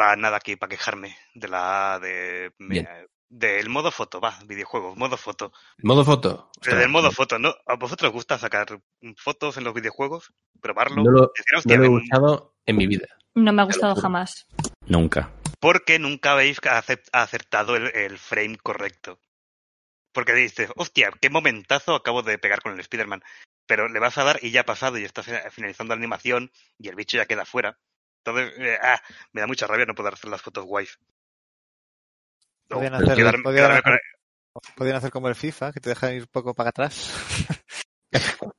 Va 0.00 0.14
nada 0.14 0.36
aquí 0.36 0.54
para 0.54 0.70
quejarme 0.70 1.16
de 1.34 1.48
la 1.48 1.98
de 2.00 2.52
me-. 2.58 2.86
Del 3.28 3.68
modo 3.68 3.90
foto, 3.90 4.20
va, 4.20 4.38
videojuegos, 4.46 4.96
modo 4.96 5.16
foto. 5.16 5.52
¿Modo 5.82 6.04
foto? 6.04 6.50
Pero 6.60 6.78
del 6.78 6.88
modo 6.88 7.12
foto, 7.12 7.38
¿no? 7.38 7.54
¿A 7.66 7.76
vosotros 7.76 8.08
os 8.08 8.12
gusta 8.14 8.38
sacar 8.38 8.80
fotos 9.16 9.56
en 9.56 9.64
los 9.64 9.74
videojuegos? 9.74 10.32
¿Probarlo? 10.60 11.04
No 11.04 11.10
lo, 11.10 11.20
Decir, 11.36 11.52
no 11.52 11.58
"Hostia, 11.58 11.76
lo 11.76 11.84
he 11.84 11.88
ven", 11.88 11.96
usado 11.96 12.54
en 12.66 12.76
mi 12.76 12.86
vida. 12.86 13.06
No 13.34 13.52
me 13.52 13.62
ha 13.62 13.64
gustado 13.66 13.94
jamás. 13.94 14.46
Nunca. 14.86 15.30
Porque 15.60 15.98
nunca 15.98 16.32
habéis 16.32 16.60
acertado 17.12 17.76
el, 17.76 17.94
el 17.94 18.18
frame 18.18 18.56
correcto. 18.56 19.20
Porque 20.12 20.32
dices, 20.32 20.70
hostia, 20.76 21.12
qué 21.20 21.30
momentazo 21.30 21.94
acabo 21.94 22.22
de 22.22 22.38
pegar 22.38 22.62
con 22.62 22.72
el 22.72 22.80
Spider-Man. 22.80 23.22
Pero 23.66 23.88
le 23.88 24.00
vas 24.00 24.16
a 24.18 24.24
dar 24.24 24.38
y 24.42 24.50
ya 24.50 24.62
ha 24.62 24.64
pasado 24.64 24.98
y 24.98 25.04
está 25.04 25.22
fi- 25.22 25.32
finalizando 25.50 25.94
la 25.94 25.98
animación 25.98 26.50
y 26.78 26.88
el 26.88 26.94
bicho 26.96 27.18
ya 27.18 27.26
queda 27.26 27.44
fuera. 27.44 27.78
Entonces, 28.24 28.54
eh, 28.58 28.78
ah, 28.82 29.00
me 29.32 29.42
da 29.42 29.46
mucha 29.46 29.66
rabia 29.66 29.84
no 29.84 29.94
poder 29.94 30.14
hacer 30.14 30.30
las 30.30 30.40
fotos 30.42 30.64
guays. 30.64 30.98
Podían 32.68 32.94
hacer, 32.94 33.16
quedarme- 33.16 33.42
podían 33.42 33.66
quedarme 33.70 33.98
podían 34.76 34.96
hacer 34.96 35.10
como 35.10 35.28
el 35.28 35.34
FIFA, 35.34 35.72
que 35.72 35.80
te 35.80 35.90
deja 35.90 36.12
ir 36.12 36.22
un 36.22 36.28
poco 36.28 36.54
para 36.54 36.70
atrás. 36.70 37.12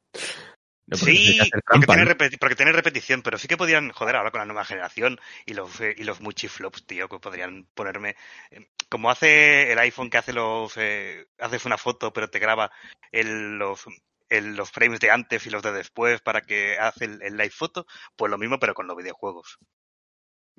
No, 0.91 0.97
porque 0.97 1.13
Sí, 1.13 1.37
porque 1.67 1.85
tiene, 1.85 2.03
¿no? 2.05 2.11
repeti- 2.11 2.37
porque 2.39 2.55
tiene 2.55 2.71
repetición, 2.71 3.21
pero 3.21 3.37
sí 3.37 3.47
que 3.47 3.57
podrían, 3.57 3.91
joder, 3.91 4.15
ahora 4.15 4.31
con 4.31 4.39
la 4.39 4.45
nueva 4.45 4.65
generación 4.65 5.19
y 5.45 5.53
los 5.53 5.79
eh, 5.81 5.93
y 5.95 6.03
los 6.03 6.19
muchiflops, 6.19 6.83
tío, 6.87 7.07
que 7.07 7.19
podrían 7.19 7.67
ponerme 7.75 8.15
eh, 8.49 8.71
como 8.89 9.11
hace 9.11 9.71
el 9.71 9.77
iPhone 9.77 10.09
que 10.09 10.17
hace 10.17 10.33
los 10.33 10.73
eh, 10.77 11.27
haces 11.37 11.65
una 11.65 11.77
foto 11.77 12.11
pero 12.11 12.31
te 12.31 12.39
graba 12.39 12.71
el, 13.11 13.59
los 13.59 13.85
el- 14.29 14.55
los 14.55 14.71
frames 14.71 14.99
de 14.99 15.11
antes 15.11 15.45
y 15.45 15.51
los 15.51 15.61
de 15.61 15.73
después 15.73 16.21
para 16.21 16.41
que 16.41 16.79
hace 16.79 17.05
el, 17.05 17.21
el 17.21 17.37
live 17.37 17.51
foto, 17.51 17.85
pues 18.15 18.31
lo 18.31 18.39
mismo 18.39 18.57
pero 18.59 18.73
con 18.73 18.87
los 18.87 18.97
videojuegos. 18.97 19.59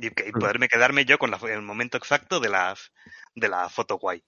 Y, 0.01 0.11
que- 0.11 0.29
y 0.29 0.33
Mm. 0.33 0.39
poderme 0.39 0.69
quedarme 0.69 1.05
yo 1.05 1.19
con 1.19 1.31
la- 1.31 1.39
el 1.45 1.63
momento 1.63 1.97
exacto 1.99 2.41
de 2.41 2.49
las 2.49 2.93
de 3.35 3.49
la 3.49 3.69
foto 3.69 3.99
guay. 3.99 4.23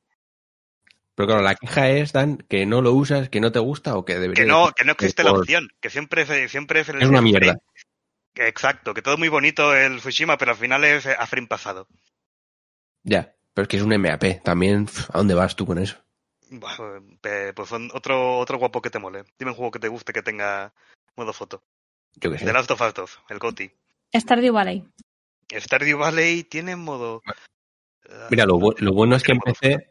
Pero 1.15 1.27
claro, 1.27 1.43
la 1.43 1.55
queja 1.55 1.89
es, 1.90 2.12
Dan, 2.12 2.39
que 2.49 2.65
no 2.66 2.81
lo 2.82 2.93
usas, 2.93 3.28
que 3.28 3.40
no 3.40 3.53
te 3.53 3.59
gusta 3.59 3.97
o 3.97 4.05
que 4.05 4.15
debería... 4.19 4.44
Que 4.44 4.49
no, 4.49 4.73
que 4.73 4.85
no 4.85 4.93
existe 4.93 5.23
la 5.23 5.31
por- 5.31 5.40
opción, 5.40 5.69
que 5.81 5.90
siempre 5.90 6.23
es, 6.23 6.51
siempre 6.51 6.81
es 6.81 6.89
el 6.89 7.03
Es 7.03 7.09
una 7.09 7.20
mierda. 7.20 7.53
frame. 7.53 7.61
Que 8.35 8.49
Exacto, 8.49 8.94
que 8.94 9.03
todo 9.03 9.19
muy 9.19 9.28
bonito 9.28 9.74
el 9.74 10.01
Fushima, 10.01 10.39
pero 10.39 10.53
al 10.53 10.57
final 10.57 10.85
es 10.85 11.05
eh, 11.05 11.15
a 11.19 11.27
frame 11.27 11.49
pasado. 11.49 11.86
Ya, 13.03 13.35
pero 13.53 13.65
es 13.65 13.69
que 13.69 13.77
es 13.77 13.82
un 13.82 13.90
MAP. 13.99 14.43
También, 14.43 14.89
¿a 15.12 15.19
dónde 15.19 15.35
vas 15.35 15.55
tú 15.55 15.66
con 15.66 15.78
eso? 15.78 15.99
Pues 16.61 17.69
son 17.69 17.90
otro, 17.93 18.39
otro 18.39 18.59
guapo 18.59 18.81
que 18.81 18.89
te 18.90 18.99
mole. 18.99 19.24
Dime 19.39 19.51
un 19.51 19.57
juego 19.57 19.70
que 19.70 19.78
te 19.81 19.89
guste 19.89 20.12
que 20.15 20.23
tenga 20.23 20.73
modo 21.16 21.32
foto. 21.35 21.62
Yo 22.15 22.31
qué 22.31 22.39
sé. 22.39 22.44
The 22.47 22.53
Last 22.55 22.70
of 22.70 22.81
Us 22.81 22.94
2, 22.94 23.19
el 23.31 23.39
GOTY. 23.39 23.70
Stardew 24.15 24.53
Valley. 24.55 24.85
Stardew 25.60 25.98
Valley 25.98 26.44
tiene 26.44 26.76
modo... 26.76 27.22
Ah, 28.08 28.28
Mira, 28.30 28.46
lo, 28.46 28.58
bu- 28.58 28.78
lo 28.78 28.92
bueno 28.92 29.16
es 29.16 29.22
que 29.22 29.32
empecé... 29.32 29.88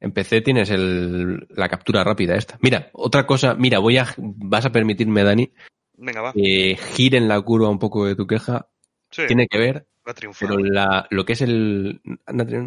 Empecé 0.00 0.42
tienes 0.42 0.68
el, 0.68 1.46
la 1.50 1.68
captura 1.68 2.04
rápida 2.04 2.34
esta. 2.36 2.58
Mira, 2.60 2.90
otra 2.92 3.26
cosa, 3.26 3.54
mira, 3.54 3.78
voy 3.78 3.96
a, 3.96 4.06
vas 4.18 4.66
a 4.66 4.70
permitirme, 4.72 5.22
Dani. 5.24 5.50
Venga, 5.96 6.20
va. 6.20 6.32
que 6.34 6.76
giren 6.94 7.26
la 7.26 7.40
curva 7.40 7.70
un 7.70 7.78
poco 7.78 8.04
de 8.04 8.14
tu 8.14 8.26
queja. 8.26 8.68
Sí, 9.10 9.22
Tiene 9.26 9.46
que 9.48 9.58
ver, 9.58 9.86
va 10.06 10.12
a 10.12 10.14
pero 10.38 10.58
la, 10.58 11.06
lo 11.08 11.24
que 11.24 11.32
es 11.34 11.40
el, 11.40 12.02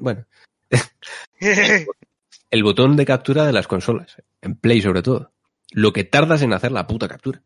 bueno, 0.01 0.25
el 2.49 2.63
botón 2.63 2.95
de 2.95 3.05
captura 3.05 3.45
de 3.45 3.53
las 3.53 3.67
consolas, 3.67 4.15
en 4.41 4.55
Play 4.55 4.81
sobre 4.81 5.01
todo. 5.03 5.31
Lo 5.71 5.91
que 5.93 6.05
tardas 6.05 6.41
en 6.41 6.53
hacer 6.53 6.71
la 6.71 6.87
puta 6.87 7.07
captura. 7.07 7.43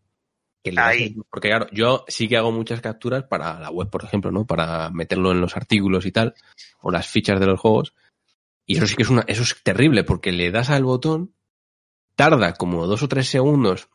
Que 0.63 0.71
le 0.71 0.81
das 0.81 0.91
Ahí. 0.91 1.03
el- 1.03 1.23
porque 1.29 1.49
claro, 1.49 1.67
yo 1.71 2.05
sí 2.07 2.27
que 2.27 2.37
hago 2.37 2.51
muchas 2.51 2.81
capturas 2.81 3.23
para 3.23 3.59
la 3.59 3.69
web, 3.71 3.89
por 3.89 4.03
ejemplo, 4.03 4.31
¿no? 4.31 4.45
Para 4.45 4.89
meterlo 4.91 5.31
en 5.31 5.41
los 5.41 5.55
artículos 5.57 6.05
y 6.05 6.11
tal, 6.11 6.35
o 6.81 6.91
las 6.91 7.07
fichas 7.07 7.39
de 7.39 7.45
los 7.47 7.59
juegos. 7.59 7.93
Y 8.65 8.77
eso 8.77 8.85
sí 8.87 8.95
que 8.95 9.03
es 9.03 9.09
una, 9.09 9.23
eso 9.27 9.43
es 9.43 9.61
terrible, 9.63 10.03
porque 10.03 10.31
le 10.31 10.51
das 10.51 10.69
al 10.69 10.83
botón, 10.83 11.33
tarda 12.15 12.53
como 12.53 12.85
dos 12.87 13.01
o 13.03 13.07
tres 13.07 13.27
segundos 13.27 13.89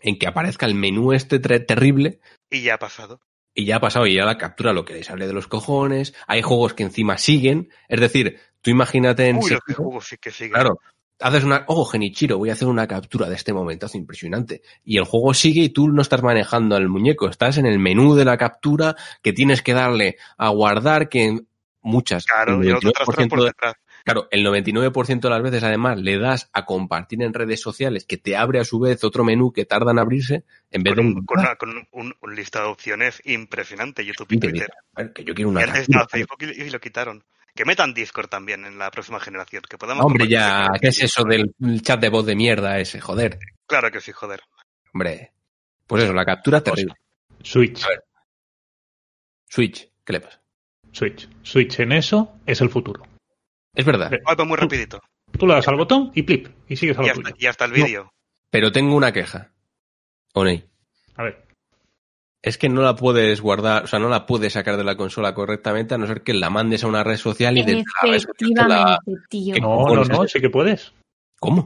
en 0.00 0.18
que 0.18 0.28
aparezca 0.28 0.66
el 0.66 0.74
menú 0.74 1.12
este 1.12 1.40
terrible, 1.40 2.20
y 2.50 2.62
ya 2.62 2.74
ha 2.74 2.78
pasado. 2.78 3.20
y 3.54 3.64
ya 3.64 3.76
ha 3.76 3.80
pasado, 3.80 4.06
y 4.06 4.14
ya 4.14 4.24
la 4.24 4.38
captura 4.38 4.72
lo 4.72 4.84
que 4.84 4.94
le 4.94 5.02
sale 5.02 5.26
de 5.26 5.32
los 5.32 5.48
cojones. 5.48 6.14
Hay 6.28 6.42
juegos 6.42 6.74
que 6.74 6.84
encima 6.84 7.18
siguen. 7.18 7.70
Es 7.88 8.00
decir, 8.00 8.38
tú 8.62 8.70
imagínate 8.70 9.26
en 9.26 9.38
Uy, 9.38 9.58
que 9.66 9.74
juegos 9.74 10.06
sí 10.06 10.16
que 10.18 10.30
siguen. 10.30 10.52
Claro. 10.52 10.78
Haces 11.20 11.42
una, 11.44 11.64
oh, 11.66 11.84
Genichiro, 11.84 12.38
voy 12.38 12.50
a 12.50 12.52
hacer 12.52 12.68
una 12.68 12.86
captura 12.86 13.28
de 13.28 13.34
este 13.34 13.52
momentazo 13.52 13.96
impresionante. 13.98 14.62
Y 14.84 14.98
el 14.98 15.04
juego 15.04 15.34
sigue 15.34 15.62
y 15.62 15.68
tú 15.70 15.88
no 15.88 16.00
estás 16.02 16.22
manejando 16.22 16.76
al 16.76 16.88
muñeco, 16.88 17.28
estás 17.28 17.58
en 17.58 17.66
el 17.66 17.78
menú 17.80 18.14
de 18.14 18.24
la 18.24 18.36
captura 18.38 18.94
que 19.22 19.32
tienes 19.32 19.62
que 19.62 19.74
darle 19.74 20.16
a 20.36 20.50
guardar, 20.50 21.08
que 21.08 21.24
en 21.24 21.48
muchas, 21.80 22.24
Claro, 22.24 22.60
el 22.62 22.68
y 22.68 22.72
otro 22.72 22.92
tras 22.92 23.08
99% 23.08 23.28
por 23.30 23.40
de- 23.40 23.46
detrás. 23.46 23.74
claro, 24.04 24.28
el 24.30 24.44
99% 24.44 25.20
de 25.28 25.30
las 25.30 25.42
veces 25.42 25.62
además 25.64 25.98
le 25.98 26.18
das 26.18 26.50
a 26.52 26.64
compartir 26.64 27.20
en 27.22 27.34
redes 27.34 27.60
sociales 27.60 28.04
que 28.04 28.16
te 28.18 28.36
abre 28.36 28.60
a 28.60 28.64
su 28.64 28.78
vez 28.78 29.02
otro 29.02 29.24
menú 29.24 29.52
que 29.52 29.64
tarda 29.64 29.90
en 29.90 29.98
abrirse, 29.98 30.44
en 30.70 30.82
vez 30.84 30.94
Con, 30.94 31.04
de... 31.06 31.12
un, 31.18 31.24
con, 31.26 31.40
una- 31.40 31.56
con 31.56 31.70
un, 31.92 32.14
un 32.20 32.34
listado 32.36 32.66
de 32.66 32.72
opciones 32.72 33.20
impresionante, 33.24 34.04
YouTube 34.04 34.28
y 34.30 34.36
Y 34.36 34.38
te 34.38 34.48
Twitter. 34.50 34.68
que 35.14 35.24
yo 35.24 35.34
quiero 35.34 35.48
una 35.50 35.62
Facebook 35.66 36.38
y 36.42 36.70
lo 36.70 36.78
quitaron. 36.80 37.24
Que 37.58 37.64
metan 37.64 37.92
Discord 37.92 38.28
también 38.28 38.64
en 38.66 38.78
la 38.78 38.88
próxima 38.88 39.18
generación. 39.18 39.64
Que 39.68 39.76
podamos 39.76 40.06
Hombre, 40.06 40.28
ya, 40.28 40.68
¿qué 40.80 40.86
es 40.90 41.02
eso 41.02 41.24
del 41.24 41.52
chat 41.82 41.98
de 42.00 42.08
voz 42.08 42.24
de 42.24 42.36
mierda 42.36 42.78
ese? 42.78 43.00
Joder. 43.00 43.36
Claro 43.66 43.90
que 43.90 44.00
sí, 44.00 44.12
joder. 44.12 44.38
Hombre. 44.94 45.32
Pues 45.84 46.04
eso, 46.04 46.12
la 46.12 46.24
captura 46.24 46.62
terrible. 46.62 46.94
Switch. 47.42 47.82
A 47.84 47.88
ver. 47.88 48.04
Switch, 49.48 49.90
¿qué 50.04 50.12
le 50.12 50.20
pasa? 50.20 50.40
Switch. 50.92 51.28
Switch 51.42 51.80
en 51.80 51.90
eso 51.90 52.38
es 52.46 52.60
el 52.60 52.70
futuro. 52.70 53.02
Es 53.74 53.84
verdad. 53.84 54.12
Ay, 54.12 54.36
pues 54.36 54.46
muy 54.46 54.56
rapidito. 54.56 55.00
Tú 55.36 55.44
le 55.48 55.54
das 55.54 55.66
al 55.66 55.74
botón 55.78 56.12
y 56.14 56.22
plip. 56.22 56.46
Y 56.68 56.76
sigues 56.76 56.96
a 56.96 57.02
Y 57.02 57.06
lo 57.06 57.10
hasta, 57.10 57.22
tuyo. 57.24 57.36
y 57.40 57.46
hasta 57.46 57.64
el 57.64 57.72
vídeo. 57.72 58.12
pero 58.50 58.70
tengo 58.70 58.94
una 58.94 59.10
queja. 59.12 59.50
Oney, 60.32 60.64
A 61.16 61.24
ver. 61.24 61.44
Es 62.42 62.56
que 62.56 62.68
no 62.68 62.82
la 62.82 62.94
puedes 62.94 63.40
guardar, 63.40 63.84
o 63.84 63.86
sea, 63.88 63.98
no 63.98 64.08
la 64.08 64.24
puedes 64.26 64.52
sacar 64.52 64.76
de 64.76 64.84
la 64.84 64.96
consola 64.96 65.34
correctamente 65.34 65.94
a 65.94 65.98
no 65.98 66.06
ser 66.06 66.22
que 66.22 66.34
la 66.34 66.50
mandes 66.50 66.84
a 66.84 66.86
una 66.86 67.02
red 67.02 67.16
social 67.16 67.58
y 67.58 67.62
de 67.64 67.74
la 67.76 67.82
red 68.10 68.18
social 68.20 68.68
la- 68.68 68.98
tío. 69.28 69.54
¿Qué 69.54 69.60
No, 69.60 69.84
no, 69.92 70.04
no, 70.04 70.28
sí 70.28 70.40
que 70.40 70.48
puedes. 70.50 70.92
¿Cómo? 71.40 71.64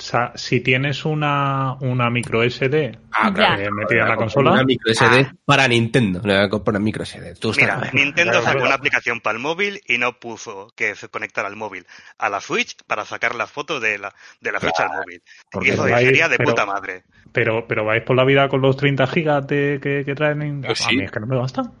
O 0.00 0.02
sea, 0.02 0.32
si 0.34 0.60
tienes 0.62 1.04
una, 1.04 1.74
una 1.80 2.08
micro 2.08 2.42
SD 2.42 2.98
Ah, 3.12 3.30
claro. 3.34 3.60
eh, 3.62 3.70
metida 3.70 3.98
en 4.00 4.04
la 4.08 4.14
Una 4.14 4.16
consola, 4.16 4.64
micro 4.64 4.90
SD 4.94 5.30
para 5.44 5.68
Nintendo. 5.68 6.22
Le 6.24 6.36
voy 6.36 6.44
a 6.44 6.48
comprar 6.48 6.72
una 6.76 6.82
micro 6.82 7.04
SD. 7.04 7.34
Tú 7.34 7.50
estás- 7.50 7.78
Mira, 7.78 7.90
Nintendo 7.92 8.30
Claro, 8.32 8.44
sacó 8.46 8.52
claro. 8.54 8.66
una 8.68 8.74
aplicación 8.76 9.20
para 9.20 9.36
el 9.36 9.42
móvil 9.42 9.82
y 9.86 9.98
no 9.98 10.18
puso 10.18 10.72
que 10.74 10.94
se 10.94 11.10
conectara 11.10 11.48
al 11.48 11.56
móvil 11.56 11.84
a 12.16 12.30
la 12.30 12.40
Switch 12.40 12.78
para 12.86 13.04
sacar 13.04 13.34
las 13.34 13.50
fotos 13.50 13.82
de 13.82 13.98
la, 13.98 14.14
de 14.40 14.52
la 14.52 14.58
Switch 14.60 14.80
al 14.80 14.88
móvil. 14.88 15.22
porque 15.50 15.68
Y 15.68 15.70
eso 15.72 15.84
vais- 15.84 15.98
sería 16.06 16.30
de 16.30 16.38
pero- 16.38 16.48
puta 16.48 16.64
madre. 16.64 17.04
pero, 17.30 17.66
pero 17.68 17.84
vais 17.84 18.02
por 18.02 18.16
la 18.16 18.24
vida 18.24 18.48
con 18.48 18.62
los 18.62 18.78
30 18.78 19.06
gigas 19.06 19.46
de, 19.46 19.80
que, 19.82 20.02
que 20.06 20.14
traen. 20.14 20.40
en- 20.40 20.62
Yo 20.62 20.70
A 20.72 20.74
sí. 20.74 20.96
mí 20.96 21.04
es 21.04 21.10
que 21.12 21.20
no 21.20 21.26
me 21.26 21.36
bastan. 21.36 21.74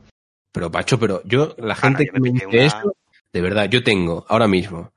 Pero, 0.52 0.70
Pacho, 0.70 0.98
pero 1.00 1.22
yo, 1.24 1.54
la 1.56 1.74
gente 1.74 2.04
yo 2.04 2.12
que 2.12 2.20
me 2.20 2.32
dice 2.32 2.44
una- 2.46 2.64
esto, 2.66 2.92
de 3.32 3.40
verdad, 3.40 3.64
yo 3.70 3.82
tengo 3.82 4.26
ahora 4.28 4.46
mismo 4.46 4.92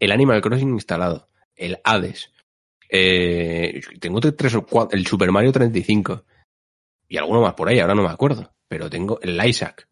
el 0.00 0.10
Animal 0.10 0.40
Crossing 0.40 0.70
instalado, 0.70 1.28
el 1.54 1.78
Hades, 1.84 2.32
eh, 2.88 3.80
tengo 4.00 4.20
tres 4.20 4.54
o 4.54 4.64
cuatro, 4.66 4.98
el 4.98 5.06
Super 5.06 5.30
Mario 5.30 5.52
35 5.52 6.24
y 7.08 7.16
alguno 7.16 7.40
más 7.40 7.54
por 7.54 7.68
ahí, 7.68 7.80
ahora 7.80 7.94
no 7.94 8.02
me 8.02 8.10
acuerdo, 8.10 8.52
pero 8.68 8.90
tengo 8.90 9.18
el 9.22 9.42
Isaac. 9.44 9.88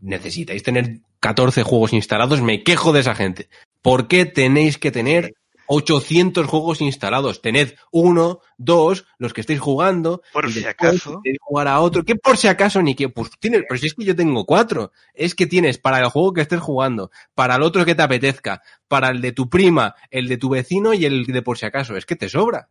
Necesitáis 0.00 0.62
tener 0.62 1.00
14 1.20 1.62
juegos 1.62 1.92
instalados, 1.92 2.40
me 2.42 2.62
quejo 2.62 2.92
de 2.92 3.00
esa 3.00 3.14
gente. 3.14 3.48
¿Por 3.82 4.08
qué 4.08 4.24
tenéis 4.24 4.78
que 4.78 4.90
tener 4.90 5.34
800 5.66 6.46
juegos 6.46 6.80
instalados? 6.80 7.42
Tened 7.42 7.74
uno, 7.90 8.40
dos, 8.58 9.06
los 9.18 9.32
que 9.32 9.40
estéis 9.40 9.60
jugando. 9.60 10.22
Por 10.32 10.48
y 10.48 10.52
si 10.52 10.64
acaso. 10.64 11.22
jugar 11.40 11.68
a 11.68 11.80
otro. 11.80 12.04
¿Qué 12.04 12.16
por 12.16 12.36
si 12.36 12.48
acaso 12.48 12.82
ni 12.82 12.94
que? 12.94 13.08
Pues 13.08 13.30
tienes, 13.38 13.62
pero 13.68 13.78
si 13.78 13.86
es 13.86 13.94
que 13.94 14.04
yo 14.04 14.14
tengo 14.16 14.44
cuatro. 14.46 14.92
Es 15.14 15.34
que 15.34 15.46
tienes 15.46 15.78
para 15.78 15.98
el 15.98 16.06
juego 16.08 16.32
que 16.32 16.40
estés 16.42 16.60
jugando, 16.60 17.10
para 17.34 17.56
el 17.56 17.62
otro 17.62 17.84
que 17.84 17.94
te 17.94 18.02
apetezca, 18.02 18.62
para 18.88 19.08
el 19.10 19.20
de 19.20 19.32
tu 19.32 19.48
prima, 19.48 19.94
el 20.10 20.28
de 20.28 20.36
tu 20.36 20.48
vecino 20.48 20.94
y 20.94 21.04
el 21.04 21.24
de 21.26 21.42
por 21.42 21.58
si 21.58 21.66
acaso. 21.66 21.96
Es 21.96 22.06
que 22.06 22.16
te 22.16 22.28
sobra. 22.28 22.68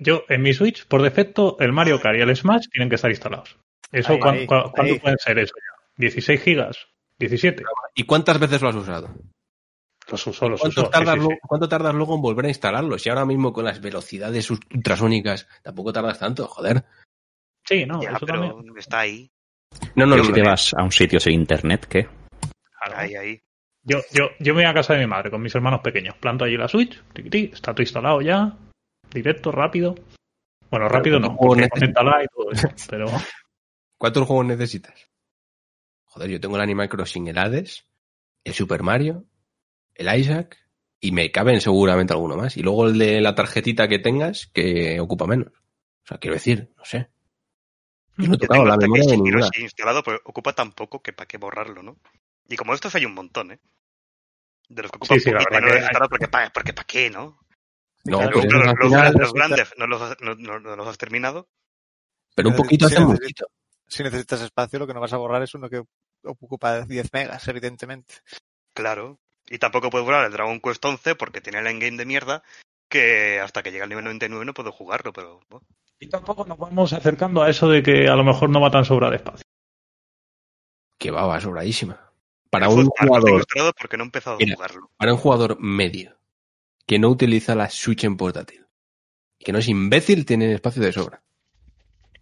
Yo, 0.00 0.24
en 0.28 0.42
mi 0.42 0.52
Switch, 0.52 0.86
por 0.86 1.00
defecto, 1.02 1.56
el 1.60 1.72
Mario 1.72 2.00
Kart 2.00 2.18
y 2.18 2.22
el 2.22 2.34
Smash 2.34 2.66
tienen 2.72 2.88
que 2.88 2.96
estar 2.96 3.10
instalados. 3.10 3.56
¿Eso 3.92 4.14
Ahí, 4.14 4.18
cuán- 4.20 4.34
ahí, 4.34 4.46
cuán- 4.46 4.70
cuánto 4.72 4.92
ahí. 4.94 4.98
pueden 4.98 5.18
ser 5.18 5.38
eso 5.38 5.54
ya? 5.56 6.04
¿16 6.04 6.40
gigas? 6.40 6.76
¿17? 7.20 7.62
¿Y 7.94 8.02
cuántas 8.02 8.38
veces 8.40 8.60
lo 8.62 8.68
has 8.70 8.74
usado? 8.76 9.10
Los 10.08 10.26
usó, 10.26 10.48
los 10.48 10.60
¿Cuánto, 10.60 10.82
usó. 10.82 10.90
tardas 10.90 11.14
sí, 11.14 11.20
sí. 11.20 11.26
luego, 11.26 11.40
cuánto 11.42 11.68
tardas 11.68 11.94
luego 11.94 12.14
en 12.14 12.22
volver 12.22 12.44
a 12.46 12.48
instalarlo? 12.48 12.98
Si 12.98 13.08
ahora 13.08 13.24
mismo 13.26 13.52
con 13.52 13.64
las 13.64 13.80
velocidades 13.80 14.50
ultrasónicas 14.50 15.48
tampoco 15.62 15.92
tardas 15.92 16.18
tanto, 16.18 16.46
joder. 16.46 16.84
Sí, 17.64 17.84
no, 17.86 18.00
Ya, 18.00 18.10
eso 18.10 18.24
pero 18.26 18.40
también. 18.40 18.78
está 18.78 19.00
ahí, 19.00 19.30
No, 19.96 20.06
no, 20.06 20.16
Yo. 20.16 20.24
Si 20.24 20.32
te 20.32 20.42
vas 20.42 20.74
a 20.74 20.82
un 20.84 20.92
sitio 20.92 21.18
sin 21.18 21.32
internet, 21.32 21.86
¿qué? 21.88 22.08
Claro. 22.80 22.98
ahí, 22.98 23.14
ahí. 23.16 23.42
Yo, 23.82 23.98
yo, 24.12 24.30
yo 24.40 24.54
me 24.54 24.62
voy 24.62 24.70
a 24.70 24.74
casa 24.74 24.94
de 24.94 25.00
mi 25.00 25.06
madre 25.06 25.30
con 25.30 25.42
mis 25.42 25.54
hermanos 25.54 25.80
pequeños. 25.80 26.16
Planto 26.16 26.44
allí 26.44 26.56
la 26.56 26.68
Switch, 26.68 27.02
está 27.14 27.72
todo 27.72 27.82
instalado 27.82 28.20
ya, 28.20 28.56
directo, 29.12 29.50
rápido. 29.52 29.94
Bueno, 30.70 30.88
rápido 30.88 31.18
no, 31.20 31.36
¿cuántos 31.36 31.46
porque 31.46 31.68
juegos 31.68 31.78
conéctala 31.80 32.24
y 32.24 32.26
todo 32.26 32.50
eso. 32.52 32.68
Pero 32.90 33.06
¿Cuántos 33.98 34.26
juegos 34.26 34.46
necesitas? 34.46 35.08
Joder, 36.04 36.30
yo 36.30 36.40
tengo 36.40 36.56
el 36.56 36.62
Animal 36.62 36.88
Crossing, 36.88 37.28
el 37.28 37.38
Hades, 37.38 37.86
el 38.44 38.54
Super 38.54 38.82
Mario, 38.82 39.24
el 39.96 40.18
Isaac 40.20 40.56
y 41.00 41.12
me 41.12 41.30
caben 41.30 41.60
seguramente 41.60 42.12
alguno 42.12 42.36
más. 42.36 42.56
Y 42.56 42.62
luego 42.62 42.86
el 42.86 42.98
de 42.98 43.20
la 43.20 43.34
tarjetita 43.34 43.88
que 43.88 43.98
tengas 43.98 44.46
que 44.48 44.98
ocupa 45.00 45.26
menos. 45.26 45.48
O 45.48 46.06
sea, 46.08 46.18
quiero 46.18 46.34
decir, 46.34 46.72
no 46.76 46.84
sé. 46.84 47.10
Yo 48.16 48.28
no 48.28 48.34
he 48.34 48.38
tocado 48.38 48.64
la 48.64 48.76
memoria 48.76 49.04
de 49.04 49.10
si 49.10 49.20
ninguna. 49.20 49.48
he 49.56 49.60
instalado, 49.60 50.02
pero 50.02 50.20
ocupa 50.24 50.52
tan 50.54 50.72
poco 50.72 51.02
que 51.02 51.12
para 51.12 51.26
qué 51.26 51.36
borrarlo, 51.36 51.82
¿no? 51.82 51.98
Y 52.48 52.56
como 52.56 52.72
estos 52.74 52.94
hay 52.94 53.04
un 53.04 53.14
montón, 53.14 53.50
¿eh? 53.52 53.60
De 54.68 54.82
los 54.82 54.90
que 54.90 54.96
ocupan 54.96 55.18
Sí, 55.18 55.24
sí, 55.24 55.30
poquito 55.32 55.50
no 55.50 55.56
que 55.58 55.60
los 55.60 55.70
he 55.70 55.74
hay- 55.74 55.82
instalado 55.82 56.08
porque 56.08 56.28
para 56.28 56.50
porque 56.50 56.72
pa 56.72 56.84
qué, 56.84 57.10
¿no? 57.10 57.38
No, 58.04 58.18
Claro, 58.18 58.32
pues 58.32 58.44
esos 58.46 58.60
al 58.60 58.66
los, 58.76 58.76
final- 58.88 59.14
los 59.18 59.32
grandes 59.34 59.72
no 59.76 59.86
los, 59.86 60.00
has- 60.02 60.16
no, 60.20 60.34
no- 60.36 60.60
no- 60.60 60.76
los 60.76 60.88
has 60.88 60.96
terminado. 60.98 61.48
pero 62.34 62.48
un 62.50 62.56
poquito 62.56 62.88
sí, 62.88 62.94
hace 62.94 63.04
sí, 63.04 63.10
muchito. 63.10 63.46
Si 63.88 64.02
necesitas 64.02 64.40
espacio, 64.42 64.78
lo 64.78 64.86
que 64.86 64.94
no 64.94 65.00
vas 65.00 65.12
a 65.12 65.16
borrar 65.18 65.42
es 65.42 65.54
uno 65.54 65.68
que 65.68 65.82
ocupa 66.24 66.82
10 66.82 67.12
megas, 67.12 67.46
evidentemente. 67.48 68.14
Claro. 68.74 69.18
Y 69.48 69.58
tampoco 69.58 69.90
puedo 69.90 70.04
borrar 70.04 70.26
el 70.26 70.32
Dragon 70.32 70.60
Quest 70.60 70.84
11 70.84 71.14
porque 71.14 71.40
tiene 71.40 71.60
el 71.60 71.66
endgame 71.66 71.96
de 71.96 72.04
mierda 72.04 72.42
que 72.88 73.40
hasta 73.40 73.62
que 73.62 73.70
llega 73.70 73.84
al 73.84 73.90
nivel 73.90 74.04
99 74.04 74.44
no 74.44 74.54
puedo 74.54 74.72
jugarlo, 74.72 75.12
pero... 75.12 75.40
bueno. 75.48 75.66
y 75.98 76.08
tampoco 76.08 76.44
nos 76.44 76.58
vamos 76.58 76.92
acercando 76.92 77.42
a 77.42 77.50
eso 77.50 77.68
de 77.68 77.82
que 77.82 78.08
a 78.08 78.16
lo 78.16 78.24
mejor 78.24 78.50
no 78.50 78.60
va 78.60 78.70
tan 78.70 78.84
sobra 78.84 79.10
de 79.10 79.16
espacio. 79.16 79.44
Que 80.98 81.10
va, 81.10 81.26
va 81.26 81.40
sobradísima. 81.40 82.12
Para 82.50 82.68
un 82.68 82.86
jugador, 82.86 83.44
porque 83.78 83.96
no 83.96 84.04
he 84.04 84.06
empezado 84.06 84.38
Mira. 84.38 84.54
a 84.54 84.56
jugarlo. 84.56 84.90
para 84.96 85.12
un 85.12 85.18
jugador 85.18 85.58
medio 85.60 86.16
que 86.86 86.98
no 86.98 87.08
utiliza 87.08 87.54
la 87.54 87.68
Switch 87.68 88.04
en 88.04 88.16
portátil, 88.16 88.66
que 89.38 89.52
no 89.52 89.58
es 89.58 89.68
imbécil, 89.68 90.24
tiene 90.24 90.54
espacio 90.54 90.82
de 90.82 90.92
sobra. 90.92 91.22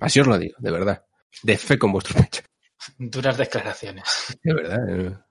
Así 0.01 0.21
os 0.21 0.27
lo 0.27 0.39
digo, 0.39 0.57
de 0.59 0.71
verdad. 0.71 1.05
De 1.43 1.57
fe 1.57 1.79
con 1.79 1.93
vuestro 1.93 2.21
pecho. 2.21 2.43
Duras 2.99 3.37
declaraciones. 3.37 4.39
De 4.43 4.55
verdad. 4.55 5.25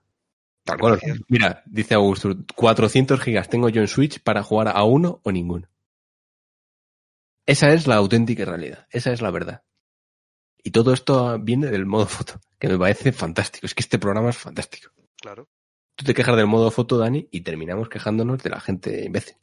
Tal 0.64 0.78
cual. 0.78 0.98
Mira, 1.28 1.62
dice 1.66 1.94
Augusto, 1.94 2.34
400 2.54 3.20
gigas 3.20 3.48
tengo 3.48 3.68
yo 3.68 3.82
en 3.82 3.88
Switch 3.88 4.20
para 4.20 4.42
jugar 4.42 4.68
a 4.68 4.82
uno 4.84 5.20
o 5.22 5.30
ninguno. 5.30 5.68
Esa 7.46 7.72
es 7.74 7.86
la 7.86 7.96
auténtica 7.96 8.44
realidad. 8.44 8.86
Esa 8.90 9.12
es 9.12 9.20
la 9.20 9.30
verdad. 9.30 9.62
Y 10.62 10.70
todo 10.70 10.94
esto 10.94 11.38
viene 11.38 11.66
del 11.66 11.84
modo 11.84 12.06
foto, 12.06 12.40
que 12.58 12.68
me 12.68 12.78
parece 12.78 13.12
fantástico. 13.12 13.66
Es 13.66 13.74
que 13.74 13.82
este 13.82 13.98
programa 13.98 14.30
es 14.30 14.38
fantástico. 14.38 14.90
Claro. 15.20 15.48
Tú 15.94 16.06
te 16.06 16.14
quejas 16.14 16.36
del 16.36 16.46
modo 16.46 16.70
foto, 16.70 16.96
Dani, 16.96 17.28
y 17.30 17.42
terminamos 17.42 17.90
quejándonos 17.90 18.42
de 18.42 18.50
la 18.50 18.60
gente 18.60 19.04
imbécil. 19.04 19.36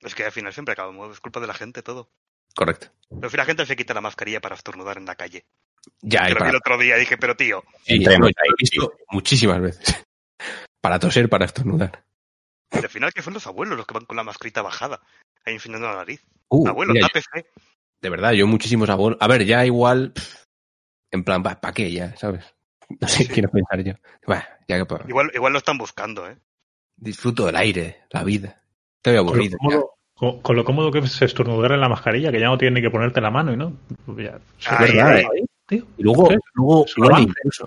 Es 0.00 0.14
que 0.14 0.24
al 0.24 0.32
final 0.32 0.52
siempre 0.52 0.72
acabamos, 0.72 1.12
es 1.12 1.20
culpa 1.20 1.40
de 1.40 1.46
la 1.46 1.54
gente 1.54 1.82
todo. 1.82 2.10
Correcto. 2.54 2.88
Pero 3.08 3.30
si 3.30 3.36
la 3.36 3.44
gente 3.44 3.64
se 3.64 3.76
quita 3.76 3.94
la 3.94 4.00
mascarilla 4.00 4.40
para 4.40 4.56
estornudar 4.56 4.98
en 4.98 5.06
la 5.06 5.14
calle. 5.14 5.46
Ya, 6.00 6.22
Que 6.22 6.32
vi 6.32 6.38
para... 6.38 6.50
el 6.50 6.56
otro 6.56 6.78
día 6.78 6.96
dije, 6.96 7.16
pero 7.16 7.36
tío, 7.36 7.62
sí, 7.84 8.00
no, 8.00 8.10
yo 8.10 8.18
lo 8.18 8.28
he 8.28 8.54
visto 8.58 8.92
muchísimas 9.10 9.60
veces. 9.60 10.05
Para 10.86 11.00
toser, 11.00 11.28
para 11.28 11.44
estornudar. 11.46 12.04
y 12.70 12.78
al 12.78 12.88
final 12.88 13.12
que 13.12 13.20
son 13.22 13.34
los 13.34 13.44
abuelos 13.48 13.76
los 13.76 13.86
que 13.86 13.94
van 13.94 14.04
con 14.04 14.16
la 14.16 14.22
mascarita 14.22 14.62
bajada, 14.62 15.00
ahí 15.44 15.54
enseñando 15.54 15.88
la 15.88 15.96
nariz. 15.96 16.24
Uh, 16.48 16.68
Abuelo, 16.68 16.92
mira, 16.92 17.08
tápese. 17.08 17.44
de 18.00 18.08
verdad, 18.10 18.30
yo 18.34 18.46
muchísimos 18.46 18.88
abuelos. 18.88 19.18
A 19.20 19.26
ver, 19.26 19.44
ya 19.44 19.66
igual. 19.66 20.12
pff, 20.12 20.44
En 21.10 21.24
plan, 21.24 21.42
¿para 21.42 21.72
qué 21.74 21.90
ya? 21.90 22.16
¿Sabes? 22.16 22.44
No 23.00 23.08
sé, 23.08 23.24
Sí. 23.24 23.28
quiero 23.28 23.48
pensar 23.50 23.82
yo. 23.82 23.94
Bah, 24.28 24.46
ya 24.68 24.78
que 24.78 24.86
pa- 24.86 25.04
Igual, 25.08 25.32
igual 25.34 25.52
lo 25.54 25.58
están 25.58 25.76
buscando, 25.76 26.28
¿eh? 26.30 26.36
disfruto 26.96 27.46
del 27.46 27.56
aire, 27.56 28.04
la 28.10 28.22
vida. 28.22 28.62
Estoy 28.98 29.16
Con 29.16 29.26
lo, 29.26 29.30
aburrido. 29.32 29.58
cómodo, 29.58 29.90
con, 30.14 30.40
con 30.40 30.54
lo 30.56 30.64
cómodo 30.64 30.92
que 30.92 31.00
es 31.00 31.20
estornudar 31.20 31.72
en 31.72 31.80
la 31.80 31.88
mascarilla, 31.88 32.30
que 32.30 32.38
ya 32.38 32.46
no 32.46 32.56
tienes 32.56 32.76
ni 32.76 32.82
que 32.86 32.92
ponerte 32.92 33.20
la 33.20 33.32
mano 33.32 33.52
y 33.52 33.56
no. 33.56 33.76
Pues 34.06 34.18
ya, 34.18 34.78
verdad, 34.78 35.20
tío. 35.66 35.84
Y 35.98 36.02
luego, 36.04 36.28
luego 36.54 37.18
incluso. 37.18 37.66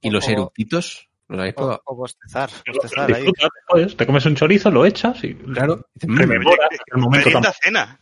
Y 0.00 0.08
los 0.10 0.26
eructitos, 0.28 1.10
¿los 1.28 1.38
habéis 1.38 1.54
O, 1.54 1.56
probado? 1.56 1.82
o 1.86 1.96
bostezar. 1.96 2.50
bostezar 2.66 3.12
ahí. 3.12 3.22
Disfruta, 3.24 3.48
pues, 3.68 3.96
te 3.96 4.06
comes 4.06 4.26
un 4.26 4.36
chorizo, 4.36 4.70
lo 4.70 4.84
echas 4.86 5.22
y 5.24 5.34
Claro. 5.34 5.86
Dicen, 5.94 6.14
"Mm, 6.14 6.18
rememoras 6.18 6.68
el 6.86 6.98
momento 7.00 7.30
tan 7.30 7.42
Merienda 7.42 7.52
cena. 7.62 8.00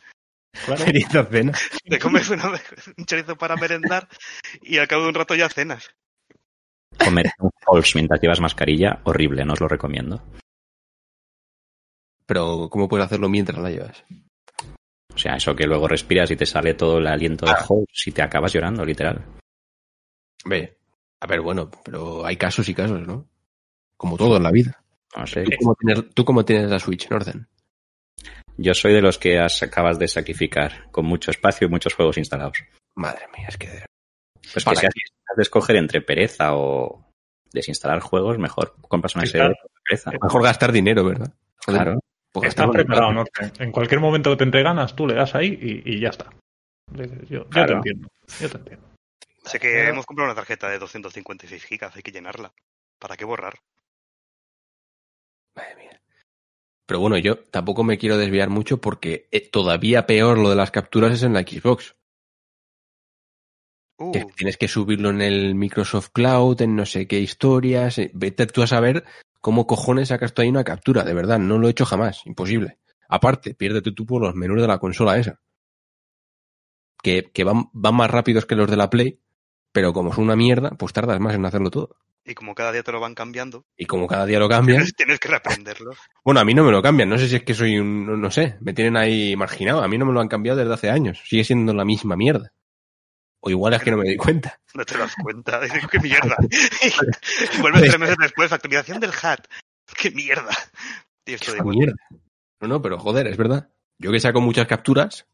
claro. 0.66 0.86
merienda 0.86 1.24
cena. 1.26 1.52
Te 1.84 1.98
comes 1.98 2.28
una- 2.30 2.60
un 2.98 3.04
chorizo 3.06 3.36
para 3.36 3.56
merendar 3.56 4.08
y 4.60 4.78
al 4.78 4.88
cabo 4.88 5.02
de 5.04 5.08
un 5.08 5.14
rato 5.14 5.34
ya 5.34 5.48
cenas. 5.48 5.90
Comer 7.02 7.30
un 7.38 7.50
Halls 7.66 7.94
mientras 7.94 8.20
llevas 8.20 8.40
mascarilla, 8.40 9.00
horrible, 9.04 9.44
no 9.46 9.54
os 9.54 9.60
lo 9.60 9.68
recomiendo. 9.68 10.22
Pero, 12.26 12.68
¿cómo 12.70 12.88
puedes 12.88 13.06
hacerlo 13.06 13.28
mientras 13.28 13.58
la 13.58 13.70
llevas? 13.70 14.04
O 15.14 15.18
sea, 15.18 15.36
eso 15.36 15.54
que 15.54 15.66
luego 15.66 15.88
respiras 15.88 16.30
y 16.30 16.36
te 16.36 16.46
sale 16.46 16.74
todo 16.74 16.98
el 16.98 17.06
aliento 17.06 17.44
de 17.46 17.52
Ah. 17.52 17.64
Halls 17.68 18.06
y 18.06 18.12
te 18.12 18.22
acabas 18.22 18.52
llorando, 18.52 18.84
literal. 18.84 19.24
Ve. 20.44 20.78
A 21.22 21.26
ver, 21.26 21.40
bueno, 21.40 21.70
pero 21.84 22.26
hay 22.26 22.36
casos 22.36 22.68
y 22.68 22.74
casos, 22.74 23.06
¿no? 23.06 23.28
Como 23.96 24.16
todo 24.16 24.36
en 24.38 24.42
la 24.42 24.50
vida. 24.50 24.82
No 25.16 25.24
sé. 25.26 25.44
¿Tú 25.44 25.50
cómo 25.62 25.74
tienes, 25.76 26.10
tú 26.14 26.24
cómo 26.24 26.44
tienes 26.44 26.68
la 26.68 26.78
Switch 26.80 27.06
en 27.06 27.14
orden? 27.14 27.46
Yo 28.56 28.74
soy 28.74 28.92
de 28.92 29.00
los 29.02 29.18
que 29.18 29.38
has- 29.38 29.62
acabas 29.62 29.98
de 30.00 30.08
sacrificar, 30.08 30.90
con 30.90 31.06
mucho 31.06 31.30
espacio 31.30 31.66
y 31.66 31.70
muchos 31.70 31.94
juegos 31.94 32.18
instalados. 32.18 32.58
Madre 32.96 33.26
mía, 33.36 33.46
es 33.48 33.56
que... 33.56 33.68
Pues 34.52 34.64
¿Para 34.64 34.80
que 34.80 34.88
si 34.92 35.00
has 35.30 35.36
de 35.36 35.42
escoger 35.42 35.76
entre 35.76 36.00
pereza 36.00 36.56
o 36.56 37.06
desinstalar 37.52 38.00
juegos, 38.00 38.38
mejor 38.38 38.74
compras 38.88 39.14
una 39.14 39.24
Sí, 39.26 39.32
claro. 39.32 39.54
por 39.62 39.70
pereza. 39.84 40.10
Mejor 40.20 40.42
gastar 40.42 40.72
dinero, 40.72 41.04
¿verdad? 41.04 41.32
Joder, 41.64 41.82
Claro. 41.82 42.00
en 42.34 42.70
preparado. 42.72 43.12
¿no? 43.12 43.24
En 43.60 43.70
cualquier 43.70 44.00
momento 44.00 44.30
que 44.30 44.36
te 44.38 44.44
entre 44.44 44.62
ganas, 44.64 44.96
tú 44.96 45.06
le 45.06 45.14
das 45.14 45.34
ahí 45.36 45.56
y, 45.86 45.94
y 45.94 46.00
ya 46.00 46.08
está. 46.08 46.30
Yo, 47.28 47.48
yo 47.48 47.66
te 47.66 47.72
entiendo. 47.72 48.08
Yo 48.40 48.50
te 48.50 48.56
entiendo. 48.58 48.91
Sé 49.44 49.58
que 49.58 49.88
hemos 49.88 50.06
comprado 50.06 50.30
una 50.30 50.36
tarjeta 50.36 50.68
de 50.68 50.78
256 50.78 51.64
gigas, 51.64 51.96
hay 51.96 52.02
que 52.02 52.12
llenarla. 52.12 52.52
¿Para 52.98 53.16
qué 53.16 53.24
borrar? 53.24 53.58
Madre 55.56 55.76
mía. 55.76 56.02
Pero 56.86 57.00
bueno, 57.00 57.18
yo 57.18 57.38
tampoco 57.44 57.84
me 57.84 57.98
quiero 57.98 58.16
desviar 58.16 58.50
mucho 58.50 58.80
porque 58.80 59.28
eh, 59.30 59.48
todavía 59.50 60.06
peor 60.06 60.38
lo 60.38 60.50
de 60.50 60.56
las 60.56 60.70
capturas 60.70 61.12
es 61.12 61.22
en 61.22 61.32
la 61.32 61.40
Xbox. 61.40 61.96
Uh, 63.98 64.12
que 64.12 64.24
tienes 64.36 64.56
que 64.56 64.68
subirlo 64.68 65.10
en 65.10 65.20
el 65.20 65.54
Microsoft 65.54 66.10
Cloud, 66.12 66.62
en 66.62 66.76
no 66.76 66.86
sé 66.86 67.06
qué 67.06 67.18
historias. 67.18 67.98
eh, 67.98 68.10
Vete 68.14 68.46
tú 68.46 68.62
a 68.62 68.66
saber 68.66 69.04
cómo 69.40 69.66
cojones 69.66 70.08
sacas 70.08 70.34
tú 70.34 70.42
ahí 70.42 70.48
una 70.48 70.64
captura, 70.64 71.04
de 71.04 71.14
verdad, 71.14 71.38
no 71.38 71.58
lo 71.58 71.68
he 71.68 71.72
hecho 71.72 71.84
jamás, 71.84 72.26
imposible. 72.26 72.78
Aparte, 73.08 73.54
piérdete 73.54 73.92
tú 73.92 74.06
por 74.06 74.22
los 74.22 74.34
menús 74.34 74.60
de 74.60 74.68
la 74.68 74.78
consola 74.78 75.18
esa. 75.18 75.40
Que, 77.02 77.30
que 77.32 77.44
van, 77.44 77.68
van 77.72 77.96
más 77.96 78.10
rápidos 78.10 78.46
que 78.46 78.54
los 78.54 78.70
de 78.70 78.76
la 78.76 78.88
Play, 78.88 79.20
pero 79.72 79.92
como 79.92 80.12
son 80.14 80.24
una 80.24 80.36
mierda, 80.36 80.70
pues 80.70 80.92
tardas 80.92 81.18
más 81.20 81.34
en 81.34 81.44
hacerlo 81.44 81.70
todo. 81.70 81.96
y 82.24 82.34
como 82.34 82.54
cada 82.54 82.72
día 82.72 82.82
te 82.82 82.92
lo 82.92 83.00
van 83.00 83.14
cambiando, 83.14 83.64
Y 83.76 83.86
como 83.86 84.06
cada 84.06 84.26
día 84.26 84.38
lo 84.38 84.48
cambian, 84.48 84.78
tienes, 84.78 84.94
tienes 84.96 85.18
que 85.18 85.28
reaprenderlo. 85.28 85.92
bueno, 86.24 86.40
a 86.40 86.44
mí 86.44 86.54
no 86.54 86.64
me 86.64 86.70
lo 86.72 86.82
cambian, 86.82 87.08
no 87.08 87.18
sé 87.18 87.28
si 87.28 87.36
es 87.36 87.42
que 87.42 87.54
soy 87.54 87.78
un, 87.78 88.06
no, 88.06 88.16
no 88.16 88.30
sé, 88.30 88.56
me 88.60 88.72
tienen 88.72 88.96
ahí 88.96 89.34
marginado, 89.36 89.82
a 89.82 89.88
mí 89.88 89.98
no 89.98 90.06
me 90.06 90.12
lo 90.12 90.20
han 90.20 90.28
cambiado 90.28 90.58
desde 90.58 90.74
hace 90.74 90.90
años, 90.90 91.20
sigue 91.24 91.44
siendo 91.44 91.74
la 91.74 91.84
misma 91.84 92.16
mierda. 92.16 92.52
O 93.44 93.50
igual 93.50 93.74
es 93.74 93.82
que 93.82 93.90
no 93.90 93.96
me 93.96 94.08
di 94.08 94.16
cuenta. 94.16 94.60
No 94.72 94.84
te 94.84 94.96
das 94.96 95.16
cuenta. 95.16 95.60
¡Qué 95.90 95.98
mierda! 95.98 96.36
y 97.58 97.60
vuelves 97.60 97.82
tres 97.82 97.98
meses 97.98 98.16
después, 98.16 98.52
actualización 98.52 99.00
del 99.00 99.10
hat. 99.20 99.40
¡Qué 99.98 100.12
mierda! 100.12 100.56
Y 101.26 101.32
esto 101.34 101.52
de 101.52 101.62
mierda. 101.64 101.96
No, 102.60 102.68
no, 102.68 102.80
pero 102.80 103.00
joder, 103.00 103.26
es 103.26 103.36
verdad. 103.36 103.68
Yo 103.98 104.12
que 104.12 104.20
saco 104.20 104.40
muchas 104.40 104.68
capturas, 104.68 105.26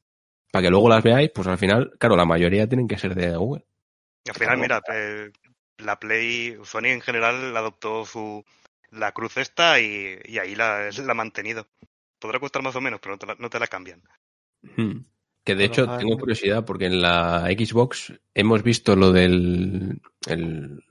para 0.50 0.62
que 0.62 0.70
luego 0.70 0.88
las 0.88 1.02
veáis, 1.02 1.30
pues 1.34 1.46
al 1.48 1.58
final, 1.58 1.92
claro, 1.98 2.16
la 2.16 2.24
mayoría 2.24 2.66
tienen 2.66 2.88
que 2.88 2.96
ser 2.96 3.14
de 3.14 3.36
Google. 3.36 3.66
Y 4.28 4.30
al 4.30 4.36
final, 4.36 4.58
mira, 4.58 4.82
eh, 4.92 5.30
la 5.78 5.98
Play, 5.98 6.56
Sony 6.64 6.86
en 6.86 7.00
general 7.00 7.56
adoptó 7.56 8.04
su 8.04 8.44
la 8.90 9.12
cruz 9.12 9.36
esta 9.36 9.80
y, 9.80 10.18
y 10.24 10.38
ahí 10.38 10.54
la, 10.54 10.90
la 10.90 11.12
ha 11.12 11.14
mantenido. 11.14 11.66
Podrá 12.18 12.40
costar 12.40 12.62
más 12.62 12.74
o 12.76 12.80
menos, 12.80 13.00
pero 13.00 13.14
no 13.14 13.18
te 13.18 13.26
la, 13.26 13.36
no 13.38 13.50
te 13.50 13.58
la 13.58 13.66
cambian. 13.66 14.02
Hmm. 14.76 15.00
Que 15.44 15.54
de 15.54 15.64
hecho 15.64 15.86
tengo 15.98 16.18
curiosidad 16.18 16.64
porque 16.64 16.86
en 16.86 17.00
la 17.00 17.46
Xbox 17.56 18.12
hemos 18.34 18.62
visto 18.62 18.96
lo 18.96 19.12
del 19.12 20.00
el- 20.26 20.84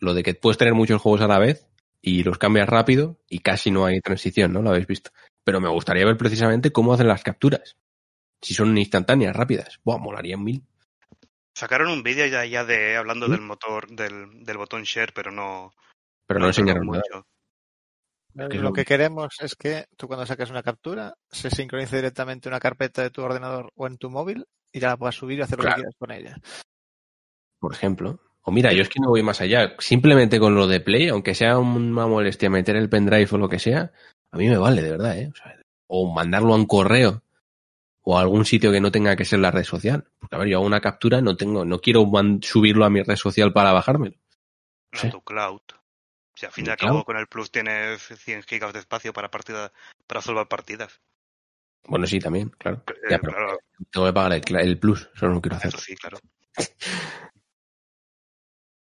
lo 0.00 0.14
de 0.14 0.22
que 0.22 0.34
puedes 0.34 0.56
tener 0.58 0.74
muchos 0.74 1.00
juegos 1.00 1.20
a 1.20 1.28
la 1.28 1.38
vez 1.38 1.68
y 2.00 2.22
los 2.24 2.38
cambias 2.38 2.68
rápido 2.68 3.20
y 3.28 3.40
casi 3.40 3.70
no 3.70 3.84
hay 3.84 4.00
transición, 4.00 4.52
¿no? 4.52 4.62
Lo 4.62 4.70
habéis 4.70 4.86
visto. 4.86 5.10
Pero 5.44 5.60
me 5.60 5.68
gustaría 5.68 6.06
ver 6.06 6.16
precisamente 6.16 6.72
cómo 6.72 6.94
hacen 6.94 7.06
las 7.08 7.22
capturas. 7.22 7.76
Si 8.40 8.54
son 8.54 8.76
instantáneas, 8.78 9.36
rápidas. 9.36 9.78
Buah, 9.84 9.98
molaría 9.98 10.36
mil. 10.38 10.64
Sacaron 11.54 11.90
un 11.90 12.02
vídeo 12.02 12.26
ya, 12.26 12.44
ya 12.44 12.64
de 12.64 12.96
hablando 12.96 13.28
¿Mm? 13.28 13.30
del 13.30 13.40
motor, 13.40 13.88
del, 13.88 14.44
del 14.44 14.56
botón 14.56 14.82
share, 14.84 15.12
pero 15.12 15.30
no, 15.30 15.72
Pero 16.26 16.40
no, 16.40 16.46
enseñaron 16.46 16.86
mucho. 16.86 17.00
nada. 18.34 18.46
Eh, 18.46 18.48
que 18.48 18.58
Lo 18.58 18.72
que 18.72 18.84
queremos 18.84 19.34
es 19.40 19.56
que 19.56 19.86
tú 19.96 20.06
cuando 20.06 20.24
saques 20.24 20.50
una 20.50 20.62
captura 20.62 21.14
se 21.30 21.50
sincronice 21.50 21.96
directamente 21.96 22.48
una 22.48 22.60
carpeta 22.60 23.02
de 23.02 23.10
tu 23.10 23.22
ordenador 23.22 23.72
o 23.74 23.86
en 23.86 23.98
tu 23.98 24.08
móvil 24.08 24.46
y 24.72 24.78
ya 24.78 24.88
la 24.88 24.96
puedas 24.96 25.16
subir 25.16 25.38
y 25.38 25.42
hacer 25.42 25.58
lo 25.58 25.64
que 25.64 25.74
quieras 25.74 25.94
con 25.98 26.12
ella. 26.12 26.36
por 27.58 27.72
ejemplo. 27.72 28.20
O 28.42 28.52
mira, 28.52 28.72
yo 28.72 28.82
es 28.82 28.88
que 28.88 29.00
no 29.00 29.08
voy 29.10 29.22
más 29.22 29.40
allá. 29.40 29.74
Simplemente 29.78 30.38
con 30.40 30.54
lo 30.54 30.66
de 30.66 30.80
Play, 30.80 31.08
aunque 31.08 31.34
sea 31.34 31.58
una 31.58 32.06
molestia 32.06 32.48
meter 32.48 32.76
el 32.76 32.88
pendrive 32.88 33.28
o 33.32 33.38
lo 33.38 33.48
que 33.48 33.58
sea, 33.58 33.92
a 34.30 34.36
mí 34.38 34.48
me 34.48 34.56
vale, 34.56 34.80
de 34.80 34.90
verdad, 34.92 35.18
¿eh? 35.18 35.30
O, 35.30 35.36
sea, 35.36 35.60
o 35.88 36.12
mandarlo 36.12 36.54
a 36.54 36.56
un 36.56 36.66
correo 36.66 37.22
o 38.02 38.16
a 38.18 38.20
algún 38.22 38.44
sitio 38.44 38.72
que 38.72 38.80
no 38.80 38.90
tenga 38.90 39.14
que 39.16 39.24
ser 39.24 39.38
la 39.40 39.50
red 39.50 39.64
social. 39.64 40.08
Porque, 40.18 40.36
a 40.36 40.38
ver, 40.38 40.48
yo 40.48 40.58
hago 40.58 40.66
una 40.66 40.80
captura, 40.80 41.20
no 41.20 41.36
tengo, 41.36 41.64
no 41.64 41.80
quiero 41.80 42.08
subirlo 42.42 42.84
a 42.84 42.90
mi 42.90 43.02
red 43.02 43.16
social 43.16 43.52
para 43.52 43.72
bajármelo. 43.72 44.16
a 44.92 44.96
Sí. 44.98 45.10
tu 45.10 45.20
cloud. 45.22 45.60
Sea, 46.34 46.48
al 46.48 46.52
fin 46.54 46.66
y 46.66 46.70
al 46.70 46.76
cabo, 46.78 47.04
con 47.04 47.16
el 47.18 47.26
Plus 47.26 47.50
tienes 47.50 48.00
100 48.02 48.42
gigas 48.44 48.72
de 48.72 48.78
espacio 48.78 49.12
para 49.12 49.30
partida, 49.30 49.72
para 50.06 50.22
salvar 50.22 50.48
partidas. 50.48 51.00
Bueno, 51.86 52.06
sí, 52.06 52.18
también, 52.18 52.48
claro. 52.50 52.82
Eh, 52.88 52.94
Ya, 53.10 53.18
pero 53.18 53.32
claro, 53.34 53.58
tengo 53.90 54.06
que 54.06 54.12
pagar 54.12 54.32
el, 54.32 54.56
el 54.56 54.78
plus, 54.78 55.08
eso 55.14 55.28
no 55.28 55.40
quiero 55.40 55.56
hacer. 55.56 55.68
eso 55.68 55.78
sí, 55.78 55.94
claro. 55.96 56.18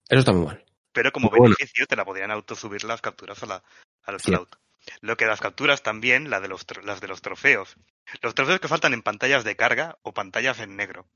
Eso 0.09 0.19
está 0.19 0.33
muy 0.33 0.45
mal. 0.45 0.65
Pero 0.91 1.11
como 1.11 1.29
Bueno. 1.29 1.43
beneficio 1.55 1.87
te 1.87 1.95
la 1.95 2.03
podrían 2.03 2.31
autosubir 2.31 2.83
las 2.83 3.01
capturas 3.01 3.41
a 3.43 3.45
la, 3.45 3.63
al 4.03 4.19
Cierto. 4.19 4.45
cloud. 4.45 4.61
Lo 5.01 5.15
que 5.17 5.25
las 5.25 5.39
capturas 5.41 5.83
también, 5.83 6.29
la 6.29 6.39
de 6.39 6.47
los, 6.47 6.65
las 6.83 7.01
de 7.01 7.07
los 7.07 7.21
trofeos. 7.21 7.75
Los 8.21 8.33
trofeos 8.35 8.59
que 8.59 8.67
faltan 8.67 8.93
en 8.93 9.01
pantallas 9.03 9.43
de 9.43 9.55
carga 9.55 9.97
o 10.01 10.13
pantallas 10.13 10.59
en 10.59 10.75
negro. 10.75 11.07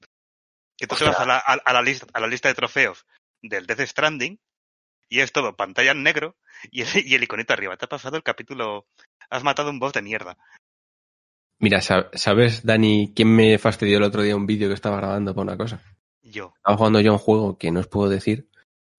Que 0.77 0.87
tú 0.87 0.95
te 0.95 1.05
vas 1.05 1.19
a 1.19 1.25
la, 1.25 1.37
a, 1.37 1.53
a 1.53 1.73
la 1.73 1.81
lista, 1.81 2.05
a 2.13 2.19
la 2.19 2.27
lista 2.27 2.47
de 2.49 2.55
trofeos 2.55 3.05
del 3.41 3.65
Death 3.65 3.81
Stranding 3.87 4.39
y 5.09 5.19
es 5.19 5.31
todo 5.31 5.55
pantalla 5.55 5.91
en 5.91 6.03
negro 6.03 6.35
y 6.71 6.81
el, 6.81 6.87
y 7.07 7.15
el 7.15 7.23
iconito 7.23 7.53
arriba. 7.53 7.77
Te 7.77 7.85
ha 7.85 7.89
pasado 7.89 8.17
el 8.17 8.23
capítulo... 8.23 8.87
Has 9.29 9.43
matado 9.43 9.69
un 9.71 9.79
boss 9.79 9.93
de 9.93 10.01
mierda. 10.03 10.37
Mira, 11.59 11.81
sa- 11.81 12.09
¿sabes, 12.13 12.63
Dani, 12.65 13.13
quién 13.15 13.33
me 13.35 13.57
fastidió 13.57 13.97
el 13.97 14.03
otro 14.03 14.21
día 14.21 14.35
un 14.35 14.45
vídeo 14.45 14.67
que 14.67 14.73
estaba 14.73 14.97
grabando 14.97 15.33
para 15.33 15.43
una 15.43 15.57
cosa? 15.57 15.81
Yo. 16.21 16.53
Estaba 16.57 16.77
jugando 16.77 16.99
yo 16.99 17.11
a 17.11 17.13
un 17.13 17.19
juego 17.19 17.57
que 17.57 17.71
no 17.71 17.79
os 17.79 17.87
puedo 17.87 18.09
decir, 18.09 18.49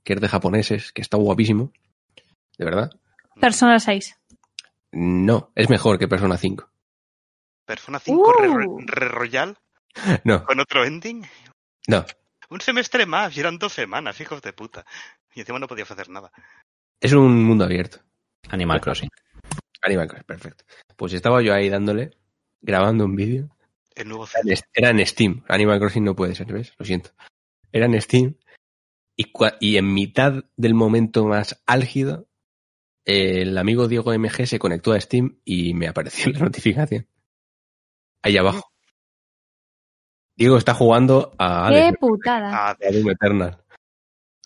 que 0.04 0.14
es 0.14 0.20
de 0.20 0.28
japoneses, 0.28 0.92
que 0.92 1.02
está 1.02 1.16
guapísimo. 1.16 1.72
De 2.58 2.64
verdad. 2.64 2.90
Persona 3.40 3.78
6. 3.78 4.16
No, 4.98 5.52
es 5.54 5.68
mejor 5.68 5.98
que 5.98 6.08
Persona 6.08 6.38
5. 6.38 6.70
Persona 7.66 7.98
5 7.98 8.32
re, 8.32 8.48
Uh. 8.48 8.78
re 8.86 9.08
Royal 9.08 9.58
No, 10.24 10.42
con 10.44 10.58
otro 10.60 10.84
ending. 10.84 11.22
no. 11.88 12.04
Un 12.48 12.60
semestre 12.60 13.06
más 13.06 13.36
y 13.36 13.40
eran 13.40 13.58
dos 13.58 13.72
semanas, 13.72 14.20
hijos 14.20 14.40
de 14.40 14.52
puta. 14.52 14.86
Y 15.34 15.40
encima 15.40 15.58
no 15.58 15.66
podía 15.66 15.82
hacer 15.84 16.08
nada. 16.08 16.30
Es 17.00 17.12
un 17.12 17.44
mundo 17.44 17.64
abierto. 17.64 17.98
Animal 18.50 18.80
Crossing. 18.80 19.08
Animal 19.82 20.06
Crossing, 20.06 20.26
perfecto. 20.26 20.64
Pues 20.96 21.12
estaba 21.12 21.42
yo 21.42 21.52
ahí 21.52 21.68
dándole, 21.68 22.16
grabando 22.62 23.04
un 23.04 23.16
vídeo. 23.16 23.50
El 23.96 24.08
nuevo 24.08 24.26
Era 24.32 24.40
en- 24.54 24.58
Era 24.72 24.90
en 24.90 25.06
Steam. 25.06 25.44
Animal 25.48 25.80
Crossing 25.80 26.04
no 26.04 26.14
puede 26.14 26.34
ser, 26.36 26.52
¿ves? 26.52 26.72
Lo 26.78 26.86
siento. 26.86 27.10
Era 27.72 27.86
en 27.86 28.00
Steam. 28.00 28.36
Y, 29.16 29.32
y 29.60 29.76
en 29.76 29.92
mitad 29.92 30.44
del 30.56 30.74
momento 30.74 31.26
más 31.26 31.60
álgido, 31.66 32.28
el 33.06 33.56
amigo 33.56 33.88
Diego 33.88 34.12
MG 34.12 34.46
se 34.46 34.58
conectó 34.58 34.92
a 34.92 35.00
Steam 35.00 35.40
y 35.44 35.72
me 35.74 35.88
apareció 35.88 36.30
la 36.32 36.40
notificación. 36.40 37.08
Ahí 38.22 38.36
abajo. 38.36 38.70
Diego 40.36 40.58
está 40.58 40.74
jugando 40.74 41.32
a 41.38 41.70
¡Qué 41.70 41.92
putada! 41.98 42.70
A 42.70 42.74
Doom 42.74 43.10
Eternal. 43.10 43.64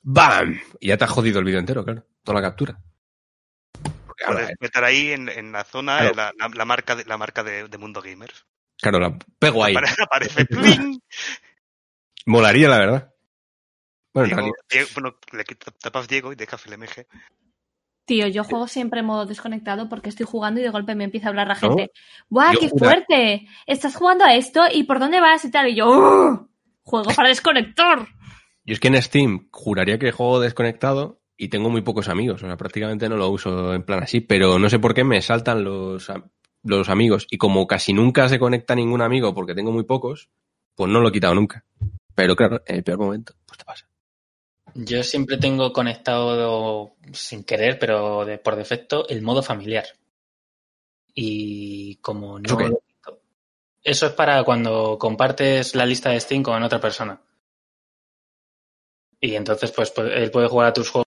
¡Bam! 0.03 0.61
Y 0.79 0.89
ya 0.89 0.97
te 0.97 1.05
has 1.05 1.11
jodido 1.11 1.41
el 1.41 1.45
vídeo 1.45 1.59
entero, 1.59 1.85
claro. 1.85 2.07
Toda 2.23 2.41
la 2.41 2.49
captura. 2.49 2.79
Porque, 4.07 4.25
ahora, 4.25 4.41
puedes 4.43 4.57
meter 4.61 4.85
ahí 4.85 5.11
en, 5.13 5.29
en 5.29 5.51
la 5.53 5.65
zona 5.65 5.99
Claro. 5.99 6.13
eh, 6.13 6.17
la, 6.17 6.33
la- 6.39 6.55
la 6.55 6.65
marca 6.65 6.95
de 6.95 7.05
la 7.07 7.17
marca 7.19 7.43
de, 7.43 7.67
de 7.69 7.79
Mundo 7.79 8.01
Gamers. 8.03 8.47
claro, 8.81 9.01
la 9.01 9.19
pego 9.39 9.65
ahí. 9.65 9.75
Apare- 9.75 9.97
Aparece 10.05 10.45
¡pling! 10.47 11.01
Molaría, 12.27 12.69
la 12.69 12.79
verdad. 12.79 13.15
Bueno, 14.15 14.29
en 14.29 14.37
Diego- 14.37 14.41
realidad, 14.41 14.65
Diego- 14.71 14.89
bueno, 14.95 15.17
le 15.33 15.45
tapas 15.81 16.07
Diego 16.09 16.33
y 16.33 16.37
dejas 16.37 16.65
el 16.67 16.75
MG. 16.79 17.07
Tío, 18.11 18.27
yo 18.27 18.43
juego 18.43 18.67
siempre 18.67 18.99
en 19.01 19.07
modo 19.07 19.25
desconectado 19.25 19.89
porque 19.89 20.09
estoy 20.09 20.27
jugando 20.27 20.59
y 20.59 20.65
de 20.65 20.71
golpe 20.71 20.97
me 20.97 21.05
empieza 21.05 21.27
a 21.27 21.31
hablar 21.31 21.47
la 21.47 21.55
¿No? 21.55 21.61
gente. 21.61 21.93
¡Buah, 22.29 22.55
Yo 22.55 22.59
qué 22.59 22.69
jura- 22.69 22.91
fuerte! 22.91 23.47
¿Estás 23.69 23.95
jugando 23.95 24.25
a 24.25 24.35
esto? 24.35 24.63
¿Y 24.73 24.83
por 24.83 24.99
dónde 24.99 25.21
vas? 25.21 25.45
Y 25.45 25.51
tal. 25.53 25.69
Y 25.69 25.77
yo, 25.77 25.87
"¡Oh! 25.89 26.49
Juego 26.83 27.13
para 27.15 27.29
desconectar. 27.29 28.09
Yo 28.65 28.73
es 28.75 28.81
que 28.81 28.89
en 28.89 29.01
Steam 29.01 29.47
juraría 29.53 30.01
que 30.01 30.11
juego 30.11 30.41
desconectado 30.41 31.21
y 31.37 31.51
tengo 31.51 31.71
muy 31.71 31.83
pocos 31.83 32.09
amigos. 32.09 32.43
O 32.43 32.47
sea, 32.47 32.57
prácticamente 32.57 33.09
no 33.09 33.17
lo 33.17 33.29
uso 33.31 33.75
en 33.75 33.85
plan 33.85 34.03
así, 34.03 34.21
pero 34.21 34.59
no 34.59 34.69
sé 34.69 34.81
por 34.81 34.93
qué 34.93 35.05
me 35.05 35.23
saltan 35.23 35.63
los, 35.63 36.11
los 36.65 36.89
amigos. 36.89 37.29
Y 37.31 37.39
como 37.39 37.69
casi 37.69 37.93
nunca 37.93 38.29
se 38.29 38.41
conecta 38.41 38.75
ningún 38.75 39.03
amigo 39.03 39.33
porque 39.37 39.55
tengo 39.55 39.71
muy 39.71 39.85
pocos, 39.85 40.31
pues 40.75 40.91
no 40.91 40.99
lo 40.99 41.11
he 41.11 41.13
quitado 41.13 41.37
nunca. 41.37 41.65
Pero 42.17 42.35
claro, 42.35 42.61
en 42.67 42.75
el 42.75 42.83
peor 42.83 42.99
momento, 42.99 43.35
pues 43.47 43.57
te 43.59 43.65
pasa. 43.65 43.87
Yo 44.75 45.03
siempre 45.03 45.37
tengo 45.37 45.73
conectado, 45.73 46.95
sin 47.13 47.45
querer, 47.45 47.79
pero 47.79 48.25
de- 48.25 48.39
por 48.39 48.57
defecto, 48.57 49.09
el 49.09 49.23
modo 49.23 49.43
familiar. 49.43 49.85
Y 51.15 51.97
como 51.97 52.39
no... 52.39 52.47
¿Eso 53.83 54.07
es 54.07 54.13
para 54.13 54.45
cuando 54.45 54.99
compartes 54.99 55.75
la 55.75 55.87
lista 55.87 56.11
de 56.11 56.21
Steam 56.21 56.43
con 56.43 56.63
otra 56.63 56.81
persona. 56.81 57.21
Y 59.21 59.35
entonces, 59.35 59.71
pues, 59.73 59.95
pu- 59.95 60.11
él 60.11 60.31
puede 60.31 60.49
jugar 60.49 60.69
a 60.69 60.73
tus 60.73 60.91
juegos. 60.91 61.07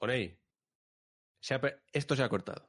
It's 0.00 0.04
equally 0.04 0.14
Orey, 0.14 0.36
se 1.40 1.54
ha 1.54 1.60
esto 1.92 2.16
se 2.16 2.22
ha 2.22 2.28
cortado. 2.28 2.68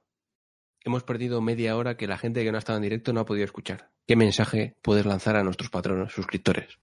Hemos 0.83 1.03
perdido 1.03 1.41
media 1.41 1.77
hora 1.77 1.95
que 1.95 2.07
la 2.07 2.17
gente 2.17 2.43
que 2.43 2.51
no 2.51 2.57
ha 2.57 2.59
estado 2.59 2.77
en 2.77 2.83
directo 2.83 3.13
no 3.13 3.21
ha 3.21 3.25
podido 3.25 3.45
escuchar. 3.45 3.89
¿Qué 4.07 4.15
mensaje 4.15 4.73
puedes 4.81 5.05
lanzar 5.05 5.35
a 5.35 5.43
nuestros 5.43 5.69
patronos, 5.69 6.11
suscriptores? 6.11 6.79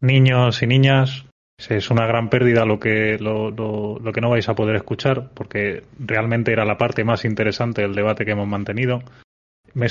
Niños 0.00 0.62
y 0.62 0.66
niñas, 0.66 1.26
es 1.68 1.90
una 1.90 2.06
gran 2.06 2.30
pérdida 2.30 2.64
lo 2.64 2.78
que, 2.78 3.18
lo, 3.18 4.12
que 4.12 4.20
no 4.20 4.30
vais 4.30 4.48
a 4.48 4.54
poder 4.54 4.76
escuchar, 4.76 5.30
porque 5.34 5.84
realmente 5.98 6.52
era 6.52 6.64
la 6.64 6.78
parte 6.78 7.04
más 7.04 7.24
interesante 7.24 7.82
del 7.82 7.94
debate 7.94 8.24
que 8.24 8.32
hemos 8.32 8.48
mantenido. 8.48 9.02
Me, 9.74 9.88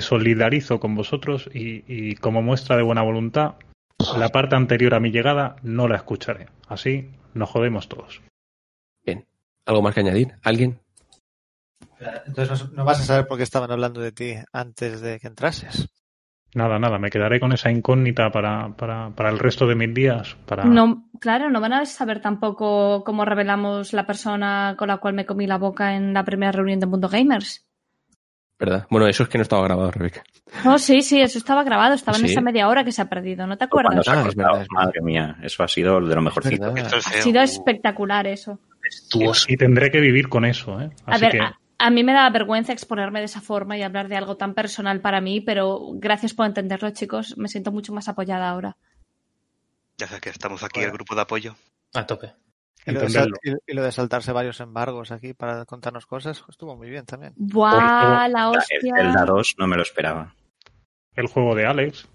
solidarizo 0.00 0.80
con 0.80 0.96
vosotros 0.96 1.48
y 1.54 2.16
como 2.16 2.42
muestra 2.42 2.76
de 2.76 2.82
buena 2.82 3.02
voluntad, 3.02 3.54
la 4.16 4.30
parte 4.30 4.56
anterior 4.56 4.94
a 4.94 5.00
mi 5.00 5.10
llegada 5.10 5.56
no 5.62 5.86
la 5.86 5.96
escucharé. 5.96 6.48
Así 6.66 7.10
nos 7.34 7.50
jodemos 7.50 7.88
todos. 7.88 8.20
¿Algo 9.66 9.82
más 9.82 9.94
que 9.94 10.00
añadir? 10.00 10.34
¿Alguien? 10.42 10.80
Entonces 12.26 12.64
no- 12.70 12.76
no 12.76 12.84
vas 12.84 13.00
a 13.00 13.04
saber 13.04 13.26
por 13.26 13.36
qué 13.36 13.42
estaban 13.42 13.70
hablando 13.70 14.00
de 14.00 14.12
ti 14.12 14.34
antes 14.52 15.00
de 15.00 15.20
que 15.20 15.26
entrases. 15.26 15.88
Nada, 16.54 16.78
nada, 16.80 16.98
me 16.98 17.10
quedaré 17.10 17.38
con 17.38 17.52
esa 17.52 17.70
incógnita 17.70 18.30
para, 18.30 18.74
para, 18.76 19.10
para 19.10 19.30
el 19.30 19.38
resto 19.38 19.66
de 19.66 19.76
mis 19.76 19.94
días. 19.94 20.36
Para... 20.46 20.64
No, 20.64 21.08
claro, 21.20 21.48
no 21.48 21.60
van 21.60 21.74
a 21.74 21.86
saber 21.86 22.20
tampoco 22.20 23.04
cómo 23.04 23.24
revelamos 23.24 23.92
la 23.92 24.04
persona 24.06 24.74
con 24.76 24.88
la 24.88 24.96
cual 24.96 25.14
me 25.14 25.26
comí 25.26 25.46
la 25.46 25.58
boca 25.58 25.94
en 25.94 26.12
la 26.12 26.24
primera 26.24 26.50
reunión 26.52 26.80
de 26.80 26.86
Mundo 26.86 27.08
Gamers. 27.08 27.66
¿Verdad? 28.58 28.86
Bueno, 28.90 29.06
eso 29.06 29.22
es 29.22 29.28
que 29.28 29.38
no 29.38 29.42
estaba 29.42 29.62
grabado, 29.62 29.90
Rebeca. 29.92 30.22
Oh, 30.66 30.76
sí, 30.76 31.02
sí, 31.02 31.20
eso 31.20 31.38
estaba 31.38 31.62
grabado, 31.64 31.94
estaba 31.94 32.18
en 32.18 32.24
esa 32.26 32.40
media 32.40 32.68
hora 32.68 32.84
que 32.84 32.92
se 32.92 33.00
ha 33.00 33.08
perdido, 33.08 33.46
¿no 33.46 33.56
te 33.56 33.64
acuerdas? 33.64 34.04
se 34.04 34.10
ha 34.10 34.14
Ah, 34.14 34.28
es 34.28 34.34
verdad, 34.34 34.52
es 34.62 34.68
verdad. 34.68 34.84
madre 34.84 35.00
mía, 35.02 35.36
eso 35.42 35.62
ha 35.62 35.68
sido 35.68 36.00
de 36.00 36.14
lo 36.14 36.20
mejorcito. 36.22 36.74
es, 36.76 36.92
Ha 36.92 37.00
sido 37.22 37.40
espectacular 37.40 38.26
eso. 38.26 38.58
Majestuoso. 38.90 39.46
Y 39.48 39.56
tendré 39.56 39.90
que 39.90 40.00
vivir 40.00 40.28
con 40.28 40.44
eso, 40.44 40.80
¿eh? 40.80 40.90
A 41.06 41.18
ver, 41.18 41.32
que 41.32 41.40
a, 41.40 41.58
a 41.78 41.90
mí 41.90 42.02
me 42.04 42.12
da 42.12 42.28
vergüenza 42.30 42.72
exponerme 42.72 43.20
de 43.20 43.26
esa 43.26 43.40
forma 43.40 43.76
y 43.78 43.82
hablar 43.82 44.08
de 44.08 44.16
algo 44.16 44.36
tan 44.36 44.54
personal 44.54 45.00
para 45.00 45.20
mí, 45.20 45.40
pero 45.40 45.80
gracias 45.94 46.34
por 46.34 46.46
entenderlo, 46.46 46.90
chicos. 46.90 47.36
Me 47.38 47.48
siento 47.48 47.72
mucho 47.72 47.92
más 47.92 48.08
apoyada 48.08 48.48
ahora. 48.50 48.76
Ya 49.98 50.06
sabes 50.06 50.20
que 50.22 50.30
estamos 50.30 50.62
aquí, 50.62 50.80
el 50.80 50.90
grupo 50.92 51.14
de 51.14 51.20
apoyo. 51.22 51.54
A 51.94 52.06
tope. 52.06 52.32
Y 52.86 52.92
lo, 52.92 53.00
de 53.00 53.10
sal- 53.10 53.28
entenderlo. 53.28 53.58
y- 53.66 53.72
y 53.72 53.74
lo 53.74 53.82
de 53.82 53.92
saltarse 53.92 54.32
varios 54.32 54.58
embargos 54.60 55.12
aquí 55.12 55.34
para 55.34 55.64
contarnos 55.66 56.06
cosas 56.06 56.42
estuvo 56.48 56.76
muy 56.76 56.88
bien 56.88 57.04
también. 57.04 57.34
¡Buah, 57.36 58.26
la 58.28 58.50
El 58.50 58.56
hostia! 58.58 58.80
Zelda 58.96 59.24
2 59.26 59.54
no 59.58 59.66
me 59.66 59.76
lo 59.76 59.82
esperaba. 59.82 60.34
el 61.16 61.26
juego 61.26 61.54
de 61.54 61.66
Alex, 61.66 62.08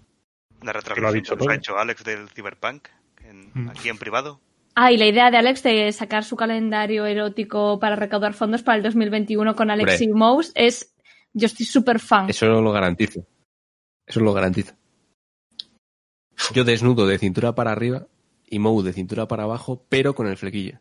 La 0.62 0.64
lo 0.64 0.70
ha 0.70 0.72
retransmisión 0.72 1.14
dicho 1.14 1.34
que 1.36 1.38
todo. 1.38 1.50
ha 1.50 1.54
hecho 1.54 1.78
Alex 1.78 2.02
del 2.02 2.28
Cyberpunk, 2.30 2.88
en- 3.22 3.50
Mm. 3.54 3.68
aquí 3.70 3.88
en 3.88 3.98
privado. 3.98 4.40
Ah, 4.78 4.92
y 4.92 4.98
la 4.98 5.06
idea 5.06 5.30
de 5.30 5.38
Alex 5.38 5.62
de 5.62 5.90
sacar 5.92 6.22
su 6.22 6.36
calendario 6.36 7.06
erótico 7.06 7.78
para 7.80 7.96
recaudar 7.96 8.34
fondos 8.34 8.62
para 8.62 8.76
el 8.76 8.82
2021 8.82 9.56
con 9.56 9.70
Alex 9.70 9.92
Hombre. 9.92 10.04
y 10.04 10.08
Mouse 10.12 10.52
es... 10.54 10.94
Yo 11.32 11.46
estoy 11.46 11.64
súper 11.66 11.98
fan. 11.98 12.28
Eso 12.30 12.46
lo 12.46 12.72
garantizo. 12.72 13.26
Eso 14.06 14.20
lo 14.20 14.32
garantizo. 14.34 14.74
Yo 16.54 16.64
desnudo 16.64 17.06
de 17.06 17.18
cintura 17.18 17.54
para 17.54 17.72
arriba 17.72 18.06
y 18.46 18.58
Mou 18.58 18.82
de 18.82 18.92
cintura 18.92 19.26
para 19.26 19.44
abajo, 19.44 19.84
pero 19.88 20.14
con 20.14 20.26
el 20.28 20.36
flequillo. 20.36 20.78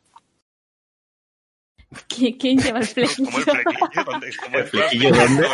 ¿Qui- 2.10 2.38
¿Quién 2.40 2.58
lleva 2.58 2.80
el 2.80 2.86
flequillo? 2.86 3.26
Como 3.32 3.38
el 3.38 3.44
flequillo, 3.46 4.04
¿dónde? 4.06 4.32
Como 4.44 4.58
¿El 4.58 4.66
flequillo 4.66 5.10
dónde? 5.12 5.48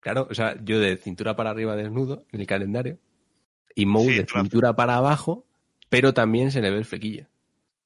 Claro, 0.00 0.26
o 0.30 0.34
sea, 0.34 0.56
yo 0.64 0.78
de 0.78 0.96
cintura 0.96 1.34
para 1.36 1.50
arriba 1.50 1.74
desnudo 1.76 2.24
en 2.32 2.40
el 2.40 2.46
calendario 2.46 2.98
y 3.78 3.86
Mou 3.86 4.04
Sí, 4.04 4.16
de 4.16 4.24
claro. 4.26 4.42
cintura 4.44 4.72
para 4.74 4.96
abajo, 4.96 5.44
pero 5.88 6.12
también 6.12 6.50
se 6.50 6.60
le 6.60 6.70
ve 6.70 6.78
el 6.78 6.84
flequillo. 6.84 7.26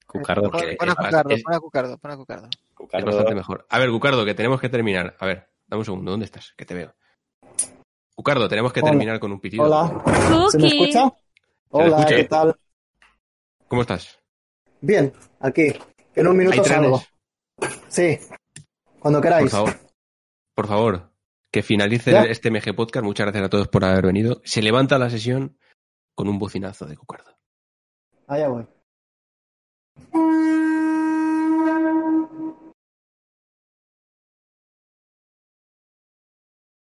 Cucardo, 0.06 0.50
Pon, 0.50 0.60
a 0.60 0.94
Cucardo, 0.94 1.30
es- 1.34 1.42
pon 1.42 1.54
a 1.54 1.60
Cucardo, 1.60 1.98
pon 1.98 2.10
a 2.10 2.16
Cucardo. 2.16 2.48
Es 2.92 3.04
bastante 3.04 3.34
mejor. 3.34 3.66
A 3.70 3.78
ver, 3.78 3.90
Cucardo, 3.90 4.24
que 4.24 4.34
tenemos 4.34 4.60
que 4.60 4.68
terminar. 4.68 5.16
A 5.20 5.26
ver, 5.26 5.48
dame 5.66 5.80
un 5.80 5.84
segundo, 5.84 6.10
¿dónde 6.10 6.26
estás? 6.26 6.52
Que 6.56 6.64
te 6.64 6.74
veo. 6.74 6.94
Cucardo, 8.14 8.48
tenemos 8.48 8.72
que 8.72 8.80
Hola. 8.80 8.90
terminar 8.90 9.20
con 9.20 9.32
un 9.32 9.40
pitido. 9.40 9.64
Hola, 9.64 10.02
¿se 10.50 10.58
me 10.58 10.66
escucha? 10.68 11.12
Hola, 11.70 11.86
escucha. 11.98 12.16
¿qué 12.16 12.24
tal? 12.24 12.56
¿Cómo 13.68 13.82
estás? 13.82 14.18
Bien, 14.80 15.12
aquí. 15.40 15.72
En 16.14 16.26
un 16.26 16.36
minuto 16.36 16.60
¿Hay 16.62 16.68
salgo. 16.68 17.02
Sí, 17.88 18.18
cuando 18.98 19.20
Por 19.20 19.28
queráis. 19.28 19.50
favor. 19.50 19.74
Por 20.54 20.66
favor, 20.66 21.10
que 21.50 21.62
finalice 21.62 22.10
¿Ya? 22.12 22.24
este 22.24 22.50
MG 22.50 22.74
Podcast. 22.74 23.04
Muchas 23.04 23.24
gracias 23.26 23.44
a 23.44 23.48
todos 23.48 23.68
por 23.68 23.84
haber 23.84 24.06
venido. 24.06 24.42
Se 24.44 24.60
levanta 24.60 24.98
la 24.98 25.08
sesión 25.08 25.56
con 26.14 26.28
un 26.28 26.38
bocinazo 26.38 26.86
de 26.86 26.96
Cucardo. 26.96 27.36
Allá 28.26 28.48
voy. 28.48 28.66